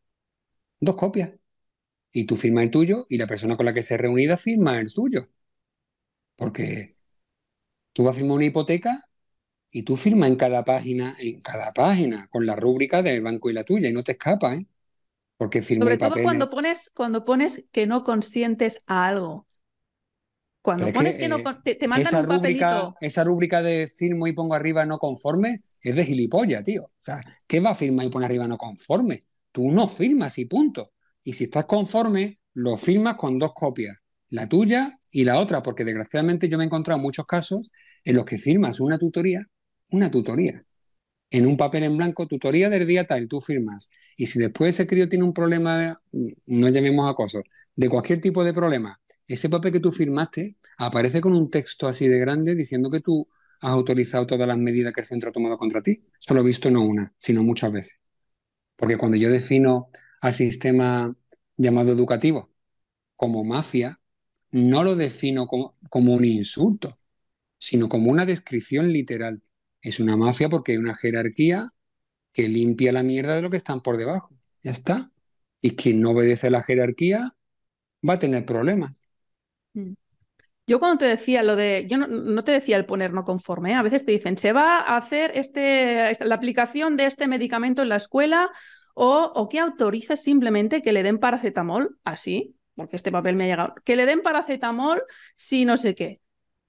dos 0.80 0.96
copias. 0.96 1.32
Y 2.12 2.26
tú 2.26 2.36
firmas 2.36 2.64
el 2.64 2.70
tuyo 2.72 3.06
y 3.08 3.18
la 3.18 3.26
persona 3.26 3.56
con 3.56 3.66
la 3.66 3.74
que 3.74 3.82
se 3.84 3.96
reunida 3.98 4.36
firma 4.36 4.80
el 4.80 4.88
suyo. 4.88 5.28
Porque 6.36 6.96
tú 7.94 8.04
vas 8.04 8.14
a 8.16 8.18
firmar 8.18 8.36
una 8.38 8.46
hipoteca 8.46 9.07
y 9.70 9.82
tú 9.82 9.96
firmas 9.96 10.28
en 10.28 10.36
cada 10.36 10.64
página, 10.64 11.16
en 11.18 11.40
cada 11.40 11.72
página, 11.72 12.28
con 12.30 12.46
la 12.46 12.56
rúbrica 12.56 13.02
del 13.02 13.22
banco 13.22 13.50
y 13.50 13.52
la 13.52 13.64
tuya, 13.64 13.88
y 13.88 13.92
no 13.92 14.02
te 14.02 14.12
escapa, 14.12 14.54
¿eh? 14.54 14.66
Porque 15.36 15.62
firma 15.62 15.84
Sobre 15.84 15.98
todo 15.98 16.14
cuando 16.22 16.50
pones, 16.50 16.90
cuando 16.94 17.24
pones 17.24 17.64
que 17.70 17.86
no 17.86 18.02
consientes 18.02 18.80
a 18.86 19.06
algo. 19.06 19.46
Cuando 20.62 20.92
pones 20.92 21.16
que, 21.16 21.28
no, 21.28 21.38
te, 21.62 21.76
te 21.76 21.86
mandan 21.88 22.08
esa 22.08 22.20
un 22.20 22.26
rúbrica, 22.26 22.94
Esa 23.00 23.24
rúbrica 23.24 23.62
de 23.62 23.88
firmo 23.88 24.26
y 24.26 24.32
pongo 24.32 24.54
arriba 24.54 24.84
no 24.84 24.98
conforme 24.98 25.62
es 25.80 25.94
de 25.94 26.04
gilipollas, 26.04 26.64
tío. 26.64 26.84
O 26.84 26.90
sea, 27.00 27.22
¿qué 27.46 27.60
va 27.60 27.70
a 27.70 27.74
firmar 27.74 28.06
y 28.06 28.10
poner 28.10 28.26
arriba 28.26 28.48
no 28.48 28.58
conforme? 28.58 29.24
Tú 29.52 29.70
no 29.70 29.88
firmas 29.88 30.36
y 30.38 30.46
punto. 30.46 30.92
Y 31.22 31.34
si 31.34 31.44
estás 31.44 31.64
conforme, 31.66 32.40
lo 32.54 32.76
firmas 32.76 33.14
con 33.14 33.38
dos 33.38 33.52
copias, 33.54 33.96
la 34.30 34.48
tuya 34.48 34.98
y 35.12 35.24
la 35.24 35.38
otra, 35.38 35.62
porque 35.62 35.84
desgraciadamente 35.84 36.48
yo 36.48 36.58
me 36.58 36.64
he 36.64 36.66
encontrado 36.66 37.00
muchos 37.00 37.24
casos 37.26 37.70
en 38.04 38.16
los 38.16 38.24
que 38.24 38.38
firmas 38.38 38.80
una 38.80 38.98
tutoría, 38.98 39.46
una 39.90 40.10
tutoría, 40.10 40.64
en 41.30 41.46
un 41.46 41.56
papel 41.56 41.84
en 41.84 41.96
blanco, 41.96 42.26
tutoría 42.26 42.70
del 42.70 42.86
día 42.86 43.06
tal, 43.06 43.28
tú 43.28 43.40
firmas. 43.40 43.90
Y 44.16 44.26
si 44.26 44.38
después 44.38 44.70
ese 44.74 44.86
crío 44.86 45.08
tiene 45.08 45.24
un 45.24 45.34
problema, 45.34 46.00
no 46.12 46.68
llamemos 46.68 47.08
acoso, 47.10 47.42
de 47.76 47.88
cualquier 47.88 48.20
tipo 48.20 48.44
de 48.44 48.54
problema, 48.54 49.00
ese 49.26 49.50
papel 49.50 49.72
que 49.72 49.80
tú 49.80 49.92
firmaste 49.92 50.56
aparece 50.78 51.20
con 51.20 51.34
un 51.34 51.50
texto 51.50 51.86
así 51.86 52.08
de 52.08 52.18
grande 52.18 52.54
diciendo 52.54 52.90
que 52.90 53.00
tú 53.00 53.28
has 53.60 53.72
autorizado 53.72 54.26
todas 54.26 54.48
las 54.48 54.56
medidas 54.58 54.92
que 54.92 55.00
el 55.02 55.06
centro 55.06 55.30
ha 55.30 55.32
tomado 55.32 55.58
contra 55.58 55.82
ti. 55.82 56.02
Eso 56.18 56.34
lo 56.34 56.40
he 56.40 56.44
visto 56.44 56.70
no 56.70 56.82
una, 56.82 57.14
sino 57.18 57.42
muchas 57.42 57.72
veces. 57.72 57.98
Porque 58.76 58.96
cuando 58.96 59.16
yo 59.18 59.30
defino 59.30 59.90
al 60.20 60.34
sistema 60.34 61.14
llamado 61.56 61.92
educativo 61.92 62.50
como 63.16 63.44
mafia, 63.44 64.00
no 64.52 64.84
lo 64.84 64.96
defino 64.96 65.46
como, 65.46 65.76
como 65.90 66.14
un 66.14 66.24
insulto, 66.24 66.98
sino 67.58 67.88
como 67.88 68.10
una 68.10 68.26
descripción 68.26 68.92
literal. 68.92 69.42
Es 69.80 70.00
una 70.00 70.16
mafia 70.16 70.48
porque 70.48 70.72
hay 70.72 70.78
una 70.78 70.96
jerarquía 70.96 71.70
que 72.32 72.48
limpia 72.48 72.92
la 72.92 73.02
mierda 73.02 73.34
de 73.34 73.42
lo 73.42 73.50
que 73.50 73.56
están 73.56 73.80
por 73.80 73.96
debajo. 73.96 74.30
Ya 74.62 74.70
está. 74.70 75.10
Y 75.60 75.76
quien 75.76 76.00
no 76.00 76.10
obedece 76.10 76.48
a 76.48 76.50
la 76.50 76.62
jerarquía 76.62 77.34
va 78.08 78.14
a 78.14 78.18
tener 78.18 78.44
problemas. 78.44 79.04
Mm. 79.74 79.94
Yo 80.68 80.78
cuando 80.78 80.98
te 80.98 81.06
decía 81.06 81.42
lo 81.42 81.56
de, 81.56 81.86
yo 81.88 81.96
no, 81.96 82.44
te 82.44 82.52
decía 82.52 82.76
el 82.76 82.84
poner 82.84 83.14
no 83.14 83.24
conforme, 83.24 83.72
¿eh? 83.72 83.74
a 83.74 83.82
veces 83.82 84.04
te 84.04 84.12
dicen, 84.12 84.36
se 84.36 84.52
va 84.52 84.76
a 84.76 84.98
hacer 84.98 85.32
este, 85.34 86.12
la 86.20 86.34
aplicación 86.34 86.98
de 86.98 87.06
este 87.06 87.26
medicamento 87.26 87.80
en 87.80 87.88
la 87.88 87.96
escuela 87.96 88.50
o, 88.94 89.32
o 89.34 89.48
que 89.48 89.60
autorices 89.60 90.22
simplemente 90.22 90.82
que 90.82 90.92
le 90.92 91.02
den 91.02 91.20
paracetamol, 91.20 91.96
así, 92.04 92.54
porque 92.74 92.96
este 92.96 93.10
papel 93.10 93.34
me 93.34 93.44
ha 93.44 93.46
llegado, 93.46 93.74
que 93.82 93.96
le 93.96 94.04
den 94.04 94.20
paracetamol 94.20 95.02
si 95.36 95.64
no 95.64 95.78
sé 95.78 95.94
qué. 95.94 96.20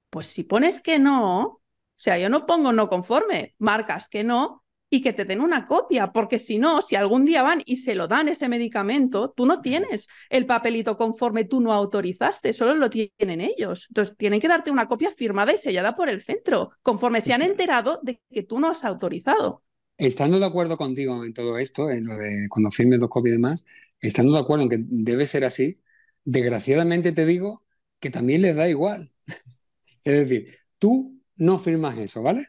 Pues 0.10 0.28
si 0.28 0.44
pones 0.44 0.80
que 0.80 0.98
no, 0.98 1.59
o 2.00 2.02
sea, 2.02 2.18
yo 2.18 2.30
no 2.30 2.46
pongo 2.46 2.72
no 2.72 2.88
conforme, 2.88 3.56
marcas 3.58 4.08
que 4.08 4.24
no, 4.24 4.64
y 4.90 5.02
que 5.02 5.12
te 5.12 5.26
den 5.26 5.42
una 5.42 5.66
copia, 5.66 6.14
porque 6.14 6.40
si 6.40 6.58
no, 6.58 6.82
si 6.82 6.96
algún 6.96 7.26
día 7.26 7.44
van 7.44 7.62
y 7.66 7.76
se 7.76 7.94
lo 7.94 8.08
dan 8.08 8.30
ese 8.30 8.48
medicamento, 8.48 9.34
tú 9.36 9.46
no 9.46 9.62
tienes 9.62 10.08
el 10.30 10.46
papelito 10.46 10.96
conforme 10.96 11.44
tú 11.44 11.60
no 11.60 11.74
autorizaste, 11.74 12.54
solo 12.54 12.74
lo 12.74 12.90
tienen 12.90 13.42
ellos. 13.42 13.88
Entonces, 13.90 14.16
tienen 14.18 14.40
que 14.40 14.48
darte 14.48 14.72
una 14.72 14.88
copia 14.88 15.12
firmada 15.12 15.54
y 15.54 15.58
sellada 15.58 15.96
por 15.98 16.08
el 16.08 16.22
centro, 16.22 16.72
conforme 16.82 17.22
se 17.22 17.34
han 17.34 17.42
enterado 17.42 18.00
de 18.02 18.22
que 18.32 18.44
tú 18.44 18.60
no 18.60 18.72
has 18.72 18.86
autorizado. 18.86 19.62
Estando 19.98 20.40
de 20.40 20.46
acuerdo 20.46 20.78
contigo 20.78 21.26
en 21.26 21.34
todo 21.34 21.58
esto, 21.58 21.90
en 21.92 22.06
lo 22.06 22.16
de 22.16 22.48
cuando 22.50 22.72
firmes 22.72 23.00
dos 23.00 23.10
copias 23.10 23.34
y 23.34 23.38
demás, 23.38 23.66
estando 24.00 24.32
de 24.32 24.40
acuerdo 24.40 24.64
en 24.64 24.70
que 24.70 24.78
debe 24.80 25.28
ser 25.28 25.44
así, 25.44 25.82
desgraciadamente 26.24 27.12
te 27.12 27.26
digo 27.26 27.64
que 28.00 28.10
también 28.10 28.42
les 28.42 28.56
da 28.56 28.70
igual. 28.70 29.12
es 30.04 30.30
decir, 30.30 30.56
tú 30.80 31.19
no 31.40 31.60
firmas 31.60 31.98
eso, 31.98 32.22
¿vale? 32.24 32.48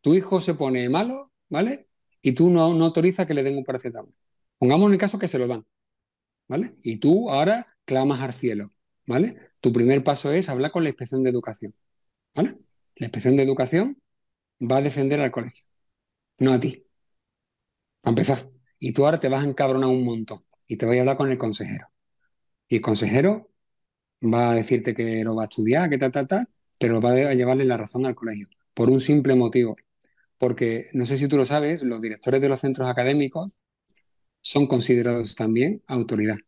tu 0.00 0.14
hijo 0.14 0.40
se 0.40 0.54
pone 0.54 0.88
malo, 0.88 1.32
¿vale? 1.48 1.88
Y 2.22 2.32
tú 2.32 2.50
no, 2.50 2.74
no 2.74 2.86
autorizas 2.86 3.26
que 3.26 3.34
le 3.34 3.42
den 3.42 3.56
un 3.56 3.64
paracetamol. 3.64 4.14
Pongamos 4.58 4.86
en 4.88 4.92
el 4.94 4.98
caso 4.98 5.18
que 5.18 5.28
se 5.28 5.38
lo 5.38 5.46
dan, 5.46 5.66
¿vale? 6.48 6.76
Y 6.82 6.98
tú 6.98 7.30
ahora 7.30 7.76
clamas 7.84 8.20
al 8.20 8.32
cielo, 8.34 8.72
¿vale? 9.06 9.36
Tu 9.60 9.72
primer 9.72 10.04
paso 10.04 10.32
es 10.32 10.48
hablar 10.48 10.70
con 10.72 10.82
la 10.84 10.90
inspección 10.90 11.22
de 11.24 11.30
educación, 11.30 11.74
¿vale? 12.36 12.58
La 12.96 13.06
inspección 13.06 13.36
de 13.36 13.44
educación 13.44 14.02
va 14.60 14.78
a 14.78 14.82
defender 14.82 15.20
al 15.20 15.30
colegio. 15.30 15.64
no 16.38 16.52
a 16.52 16.60
ti. 16.60 16.86
Para 18.00 18.10
empezar. 18.12 18.50
Y 18.78 18.92
tú 18.92 19.04
ahora 19.04 19.20
te 19.20 19.28
vas 19.28 19.44
a 19.44 19.48
encabronar 19.48 19.90
un 19.90 20.04
montón 20.04 20.44
y 20.66 20.76
te 20.76 20.86
vas 20.86 20.96
a 20.96 21.00
hablar 21.00 21.16
con 21.16 21.30
el 21.30 21.38
consejero. 21.38 21.88
Y 22.68 22.76
el 22.76 22.82
consejero 22.82 23.50
va 24.22 24.52
a 24.52 24.54
decirte 24.54 24.94
que 24.94 25.24
lo 25.24 25.36
va 25.36 25.44
a 25.44 25.46
estudiar, 25.46 25.90
que 25.90 25.98
tal, 25.98 26.12
tal, 26.12 26.28
tal, 26.28 26.48
pero 26.78 27.00
va 27.00 27.10
a 27.12 27.34
llevarle 27.34 27.64
la 27.64 27.76
razón 27.76 28.06
al 28.06 28.14
colegio. 28.14 28.48
Por 28.74 28.90
un 28.90 29.00
simple 29.00 29.34
motivo. 29.34 29.76
Porque, 30.38 30.86
no 30.92 31.06
sé 31.06 31.18
si 31.18 31.28
tú 31.28 31.36
lo 31.36 31.46
sabes, 31.46 31.82
los 31.82 32.00
directores 32.02 32.40
de 32.40 32.48
los 32.48 32.60
centros 32.60 32.88
académicos 32.88 33.50
son 34.40 34.66
considerados 34.66 35.34
también 35.36 35.82
autoridad. 35.86 36.38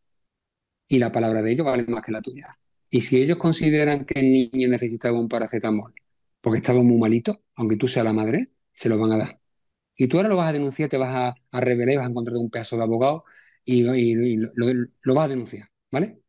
Y 0.87 0.99
la 0.99 1.11
palabra 1.11 1.41
de 1.41 1.51
ellos 1.51 1.65
vale 1.65 1.83
más 1.87 2.03
que 2.03 2.11
la 2.11 2.21
tuya. 2.21 2.57
Y 2.89 3.01
si 3.01 3.21
ellos 3.21 3.37
consideran 3.37 4.05
que 4.05 4.19
el 4.19 4.31
niño 4.31 4.67
necesitaba 4.69 5.19
un 5.19 5.29
paracetamol 5.29 5.93
porque 6.41 6.57
estaba 6.57 6.81
muy 6.83 6.97
malito, 6.97 7.43
aunque 7.55 7.77
tú 7.77 7.87
seas 7.87 8.05
la 8.05 8.13
madre, 8.13 8.51
se 8.73 8.89
lo 8.89 8.97
van 8.97 9.11
a 9.13 9.17
dar. 9.17 9.41
Y 9.95 10.07
tú 10.07 10.17
ahora 10.17 10.29
lo 10.29 10.37
vas 10.37 10.49
a 10.49 10.53
denunciar, 10.53 10.89
te 10.89 10.97
vas 10.97 11.09
a, 11.15 11.35
a 11.51 11.61
revelar, 11.61 11.97
vas 11.97 12.07
a 12.07 12.09
encontrar 12.09 12.37
un 12.37 12.49
pedazo 12.49 12.77
de 12.77 12.83
abogado 12.83 13.25
y, 13.63 13.83
lo, 14.37 15.15
vas 15.15 15.25
a 15.25 15.29
denunciar, 15.29 15.69
¿vale? 15.91 16.21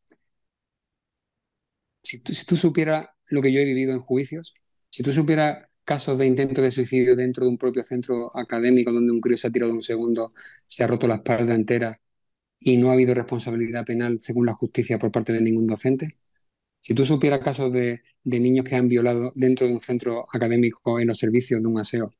Si 2.02 2.18
tú 2.20 2.56
supieras 2.56 3.06
lo 3.32 3.42
que 3.42 3.52
yo 3.52 3.60
he 3.60 3.66
vivido 3.66 3.92
en 3.94 4.00
juicios, 4.00 4.54
si 4.90 5.02
tú 5.04 5.12
supieras 5.12 5.66
casos 5.84 6.18
de 6.18 6.26
intento 6.26 6.62
de 6.62 6.70
suicidio 6.72 7.16
dentro 7.16 7.44
de 7.44 7.50
un 7.50 7.58
propio 7.58 7.82
centro 7.84 8.36
académico 8.38 8.92
donde 8.92 9.12
un 9.12 9.20
crío 9.20 9.38
se 9.38 9.48
ha 9.48 9.50
tirado 9.52 9.72
un 9.74 9.82
segundo, 9.82 10.34
se 10.66 10.84
ha 10.84 10.88
roto 10.88 11.08
la 11.08 11.16
espalda 11.16 11.54
entera 11.54 12.00
y 12.60 12.76
no 12.78 12.90
ha 12.90 12.94
habido 12.94 13.14
responsabilidad 13.14 13.84
penal 13.86 14.18
según 14.22 14.46
la 14.46 14.54
justicia 14.54 14.98
por 14.98 15.12
parte 15.12 15.32
de 15.32 15.40
ningún 15.42 15.66
docente, 15.68 16.18
si 16.80 16.94
tú 16.94 17.04
supieras 17.04 17.40
casos 17.40 17.72
de, 17.72 18.02
de 18.24 18.40
niños 18.40 18.64
que 18.64 18.76
han 18.76 18.88
violado 18.88 19.32
dentro 19.36 19.66
de 19.66 19.72
un 19.74 19.80
centro 19.80 20.26
académico 20.32 21.00
en 21.00 21.08
los 21.08 21.18
servicios 21.18 21.62
de 21.62 21.68
un 21.68 21.78
aseo, 21.80 22.12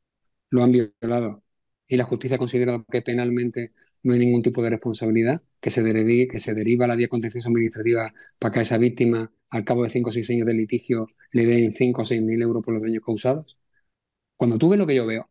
lo 0.51 0.63
han 0.65 0.73
violado 0.73 1.45
y 1.89 1.97
la 1.97 2.05
justicia 2.05 2.37
ha 2.37 2.39
considerado 2.39 2.85
que 2.91 3.03
penalmente 3.03 3.73
no 4.03 4.13
hay 4.15 4.19
ningún 4.21 4.43
tipo 4.43 4.63
de 4.63 4.71
responsabilidad, 4.71 5.43
que 5.61 5.71
se, 5.71 5.83
derive, 5.83 6.29
que 6.29 6.39
se 6.41 6.55
deriva 6.55 6.87
la 6.87 6.97
vía 6.97 7.09
contenciosa 7.09 7.49
administrativa 7.49 8.13
para 8.39 8.53
que 8.53 8.59
a 8.61 8.63
esa 8.63 8.79
víctima, 8.79 9.33
al 9.51 9.65
cabo 9.65 9.85
de 9.85 9.91
cinco 9.91 10.11
o 10.11 10.13
seis 10.13 10.29
años 10.31 10.47
de 10.47 10.55
litigio, 10.55 11.07
le 11.33 11.47
den 11.47 11.73
cinco 11.73 12.03
o 12.03 12.05
seis 12.05 12.23
mil 12.23 12.41
euros 12.43 12.63
por 12.63 12.75
los 12.75 12.83
daños 12.83 13.03
causados. 13.05 13.59
Cuando 14.37 14.59
tú 14.59 14.71
ves 14.71 14.79
lo 14.81 14.87
que 14.87 14.97
yo 14.97 15.07
veo, 15.07 15.31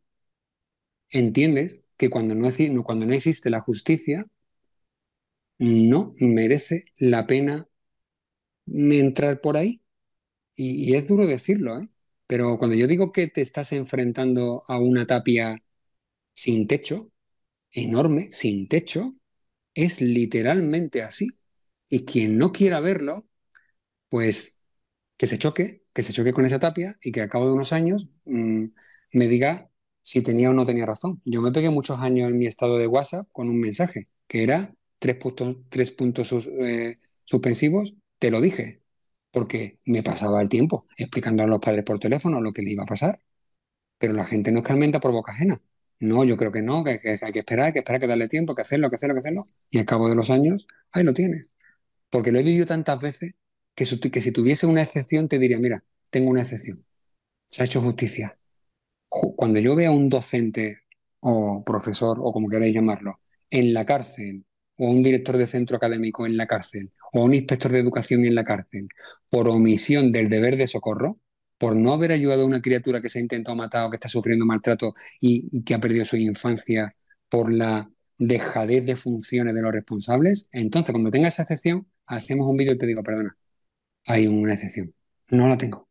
entiendes 1.12 1.84
que 1.98 2.10
cuando 2.10 2.34
no, 2.36 2.50
cuando 2.84 3.06
no 3.06 3.14
existe 3.14 3.50
la 3.52 3.62
justicia, 3.62 4.26
no 5.60 6.14
merece 6.20 6.84
la 6.98 7.26
pena 7.26 7.66
entrar 8.68 9.42
por 9.42 9.58
ahí. 9.58 9.82
Y, 10.56 10.92
y 10.92 10.96
es 10.96 11.08
duro 11.08 11.28
decirlo, 11.28 11.80
¿eh? 11.80 11.90
pero 12.28 12.58
cuando 12.60 12.76
yo 12.78 12.88
digo 12.88 13.12
que 13.12 13.28
te 13.28 13.42
estás 13.42 13.74
enfrentando 13.74 14.64
a 14.68 14.80
una 14.80 15.08
tapia 15.08 15.64
sin 16.34 16.68
techo, 16.68 17.11
enorme, 17.74 18.32
sin 18.32 18.68
techo, 18.68 19.16
es 19.76 20.02
literalmente 20.02 21.04
así. 21.04 21.30
Y 21.90 22.06
quien 22.06 22.38
no 22.38 22.52
quiera 22.54 22.80
verlo, 22.82 23.28
pues 24.10 24.60
que 25.18 25.28
se 25.28 25.38
choque, 25.40 25.84
que 25.94 26.04
se 26.04 26.14
choque 26.14 26.34
con 26.34 26.46
esa 26.46 26.60
tapia 26.60 26.98
y 27.04 27.12
que 27.12 27.22
al 27.22 27.30
cabo 27.30 27.48
de 27.48 27.54
unos 27.54 27.74
años 27.74 28.10
mmm, 28.26 28.66
me 29.14 29.28
diga 29.28 29.70
si 30.04 30.22
tenía 30.24 30.50
o 30.50 30.54
no 30.54 30.66
tenía 30.66 30.86
razón. 30.86 31.22
Yo 31.26 31.42
me 31.42 31.52
pegué 31.52 31.70
muchos 31.70 32.00
años 32.00 32.30
en 32.32 32.40
mi 32.40 32.48
estado 32.48 32.78
de 32.78 32.88
WhatsApp 32.88 33.28
con 33.32 33.50
un 33.50 33.60
mensaje 33.60 34.10
que 34.28 34.44
era 34.44 34.76
tres 35.00 35.16
puntos, 35.18 35.58
tres 35.70 35.92
puntos 35.92 36.32
eh, 36.34 37.00
suspensivos, 37.26 37.96
te 38.20 38.32
lo 38.32 38.42
dije, 38.42 38.84
porque 39.32 39.80
me 39.86 40.04
pasaba 40.04 40.42
el 40.42 40.50
tiempo 40.50 40.88
explicando 40.98 41.44
a 41.44 41.48
los 41.48 41.60
padres 41.60 41.84
por 41.86 42.00
teléfono 42.00 42.42
lo 42.42 42.54
que 42.54 42.62
le 42.64 42.72
iba 42.72 42.84
a 42.84 42.86
pasar. 42.86 43.22
Pero 43.98 44.14
la 44.14 44.26
gente 44.26 44.52
no 44.52 44.60
escarmenta 44.60 45.00
por 45.00 45.12
boca 45.12 45.32
ajena. 45.34 45.62
No, 46.02 46.24
yo 46.26 46.36
creo 46.36 46.52
que 46.52 46.64
no, 46.64 46.84
que, 46.84 47.00
hay 47.22 47.32
que 47.32 47.40
esperar, 47.40 47.68
hay 47.68 47.74
que 47.74 47.80
esperar, 47.80 48.02
que 48.02 48.08
darle 48.08 48.28
tiempo, 48.28 48.56
que 48.56 48.64
hacerlo, 48.64 48.90
que 48.90 48.96
hacerlo, 48.96 49.14
que 49.16 49.20
hacerlo. 49.20 49.46
Y 49.70 49.78
al 49.80 49.86
cabo 49.86 50.10
de 50.10 50.16
los 50.16 50.32
años, 50.32 50.68
ahí 50.92 51.04
lo 51.04 51.14
tienes. 51.14 51.54
Porque 52.10 52.32
lo 52.32 52.40
he 52.40 52.44
vivido 52.44 52.66
tantas 52.66 53.00
veces 53.00 53.34
que, 53.76 53.86
si 53.86 54.32
tuviese 54.32 54.66
una 54.68 54.82
excepción 54.82 55.28
te 55.30 55.40
diría, 55.40 55.60
mira, 55.60 55.84
tengo 56.10 56.30
una 56.32 56.42
excepción. 56.42 56.86
Se 57.50 57.62
ha 57.64 57.66
hecho 57.66 57.82
justicia. 57.82 58.38
Cuando 59.10 59.60
yo 59.60 59.76
veo 59.76 59.92
a 59.92 59.96
un 59.96 60.10
docente 60.10 60.78
o 61.20 61.64
profesor 61.64 62.18
o 62.22 62.34
como 62.34 62.50
queráis 62.50 62.74
llamarlo 62.74 63.20
en 63.50 63.74
la 63.74 63.86
cárcel 63.86 64.46
o 64.78 64.90
un 64.90 65.04
director 65.04 65.38
de 65.38 65.48
centro 65.48 65.78
académico 65.78 66.26
en 66.26 66.38
la 66.38 66.48
cárcel 66.48 66.92
o 67.14 67.24
un 67.26 67.34
inspector 67.34 67.72
de 67.72 67.80
educación 67.80 68.26
en 68.26 68.36
la 68.36 68.46
cárcel 68.46 68.88
por 69.30 69.48
omisión 69.50 70.12
del 70.12 70.30
deber 70.30 70.58
de 70.58 70.68
socorro, 70.68 71.20
por 71.62 71.76
no 71.76 71.94
haber 71.94 72.12
ayudado 72.12 72.42
a 72.42 72.46
una 72.48 72.60
criatura 72.60 73.02
que 73.02 73.10
se 73.10 73.20
ha 73.20 73.22
intentado 73.22 73.56
matar 73.56 73.86
o 73.86 73.92
que 73.92 73.98
está 73.98 74.10
sufriendo 74.10 74.48
maltrato 74.48 74.96
y 75.20 75.62
que 75.62 75.76
ha 75.76 75.80
perdido 75.80 76.06
su 76.06 76.18
infancia 76.18 76.96
por 77.30 77.54
la 77.54 77.88
dejadez 78.18 78.84
de 78.84 78.96
funciones 78.96 79.54
de 79.54 79.62
los 79.62 79.72
responsables, 79.72 80.50
entonces 80.54 80.92
cuando 80.92 81.12
tenga 81.12 81.28
esa 81.28 81.44
excepción, 81.44 81.86
hacemos 82.08 82.48
un 82.48 82.58
vídeo 82.58 82.74
y 82.74 82.80
te 82.80 82.88
digo, 82.88 83.04
perdona, 83.04 83.38
hay 84.08 84.26
una 84.26 84.56
excepción. 84.56 84.92
No 85.30 85.48
la 85.48 85.56
tengo. 85.56 85.88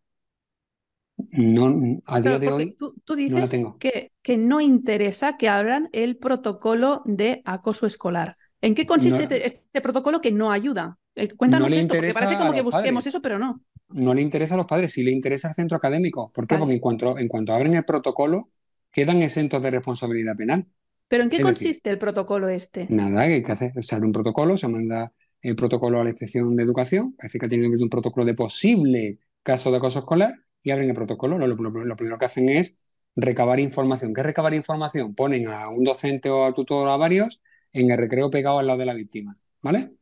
No, 1.30 2.02
a 2.04 2.20
día 2.20 2.40
de 2.40 2.48
hoy 2.48 2.76
tú, 2.76 3.14
dices 3.14 3.32
no 3.32 3.38
la 3.38 3.46
tengo. 3.46 3.78
Que, 3.78 4.10
que 4.22 4.38
no 4.38 4.60
interesa 4.60 5.36
que 5.36 5.48
abran 5.48 5.88
el 5.92 6.16
protocolo 6.16 7.02
de 7.04 7.42
acoso 7.44 7.86
escolar. 7.86 8.36
¿En 8.60 8.74
qué 8.74 8.86
consiste 8.86 9.28
no, 9.28 9.36
este 9.36 9.80
protocolo 9.80 10.20
que 10.20 10.32
no 10.32 10.50
ayuda? 10.50 10.98
Eh, 11.14 11.28
cuéntanos 11.28 11.68
no 11.68 11.74
le 11.76 11.82
esto, 11.82 11.94
porque 11.94 12.12
parece 12.12 12.38
como 12.38 12.52
que 12.52 12.62
busquemos 12.62 13.04
padres. 13.04 13.14
eso, 13.14 13.22
pero 13.22 13.38
no 13.38 13.62
no 13.92 14.14
le 14.14 14.22
interesa 14.22 14.54
a 14.54 14.56
los 14.56 14.66
padres, 14.66 14.92
sí 14.92 15.02
le 15.02 15.10
interesa 15.10 15.48
al 15.48 15.54
centro 15.54 15.76
académico. 15.76 16.30
¿Por 16.32 16.46
qué? 16.46 16.54
Vale. 16.54 16.60
Porque 16.60 16.74
en 16.74 16.80
cuanto, 16.80 17.18
en 17.18 17.28
cuanto 17.28 17.52
abren 17.52 17.74
el 17.74 17.84
protocolo, 17.84 18.50
quedan 18.92 19.22
exentos 19.22 19.62
de 19.62 19.70
responsabilidad 19.70 20.36
penal. 20.36 20.66
¿Pero 21.08 21.24
en 21.24 21.30
qué 21.30 21.38
es 21.38 21.42
consiste 21.42 21.90
decir, 21.90 21.92
el 21.92 21.98
protocolo 21.98 22.48
este? 22.48 22.86
Nada, 22.88 23.26
que 23.26 23.34
hay 23.34 23.42
que 23.42 23.52
hacer, 23.52 23.72
se 23.82 23.94
abre 23.94 24.06
un 24.06 24.12
protocolo, 24.12 24.56
se 24.56 24.68
manda 24.68 25.12
el 25.42 25.56
protocolo 25.56 26.00
a 26.00 26.04
la 26.04 26.10
inspección 26.10 26.54
de 26.54 26.62
educación, 26.62 27.14
es 27.18 27.24
decir, 27.24 27.40
que 27.40 27.48
tienen 27.48 27.64
que 27.64 27.74
abrir 27.74 27.82
un 27.82 27.90
protocolo 27.90 28.24
de 28.24 28.34
posible 28.34 29.18
caso 29.42 29.70
de 29.70 29.78
acoso 29.78 30.00
escolar 30.00 30.34
y 30.62 30.70
abren 30.70 30.88
el 30.88 30.94
protocolo. 30.94 31.38
Lo, 31.38 31.46
lo, 31.46 31.56
lo, 31.56 31.96
primero 31.96 32.18
que 32.18 32.26
hacen 32.26 32.48
es 32.48 32.84
recabar 33.16 33.58
información. 33.58 34.14
¿Qué 34.14 34.20
es 34.20 34.26
recabar 34.26 34.54
información? 34.54 35.14
Ponen 35.14 35.48
a 35.48 35.68
un 35.68 35.82
docente 35.82 36.30
o 36.30 36.44
a 36.44 36.52
tutor 36.52 36.86
o 36.86 36.90
a 36.92 36.96
varios 36.96 37.42
en 37.72 37.90
el 37.90 37.98
recreo 37.98 38.30
pegado 38.30 38.58
al 38.58 38.66
lado 38.66 38.78
de 38.78 38.86
la 38.86 38.94
víctima, 38.94 39.36
¿vale? 39.62 39.92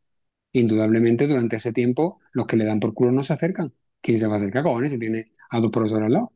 Indudablemente 0.53 1.27
durante 1.27 1.57
ese 1.57 1.73
tiempo 1.73 2.21
los 2.33 2.47
que 2.47 2.57
le 2.57 2.65
dan 2.67 2.81
por 2.81 2.95
culo 2.95 3.13
no 3.13 3.25
se 3.25 3.33
acercan. 3.35 3.75
¿quién 4.01 4.19
se 4.19 4.27
va 4.27 4.35
a 4.35 4.39
acercar, 4.39 4.63
cojones, 4.65 4.93
si 4.93 4.99
tiene 4.99 5.33
a 5.51 5.61
dos 5.61 5.71
profesores 5.71 6.07
al 6.07 6.13
lado? 6.13 6.33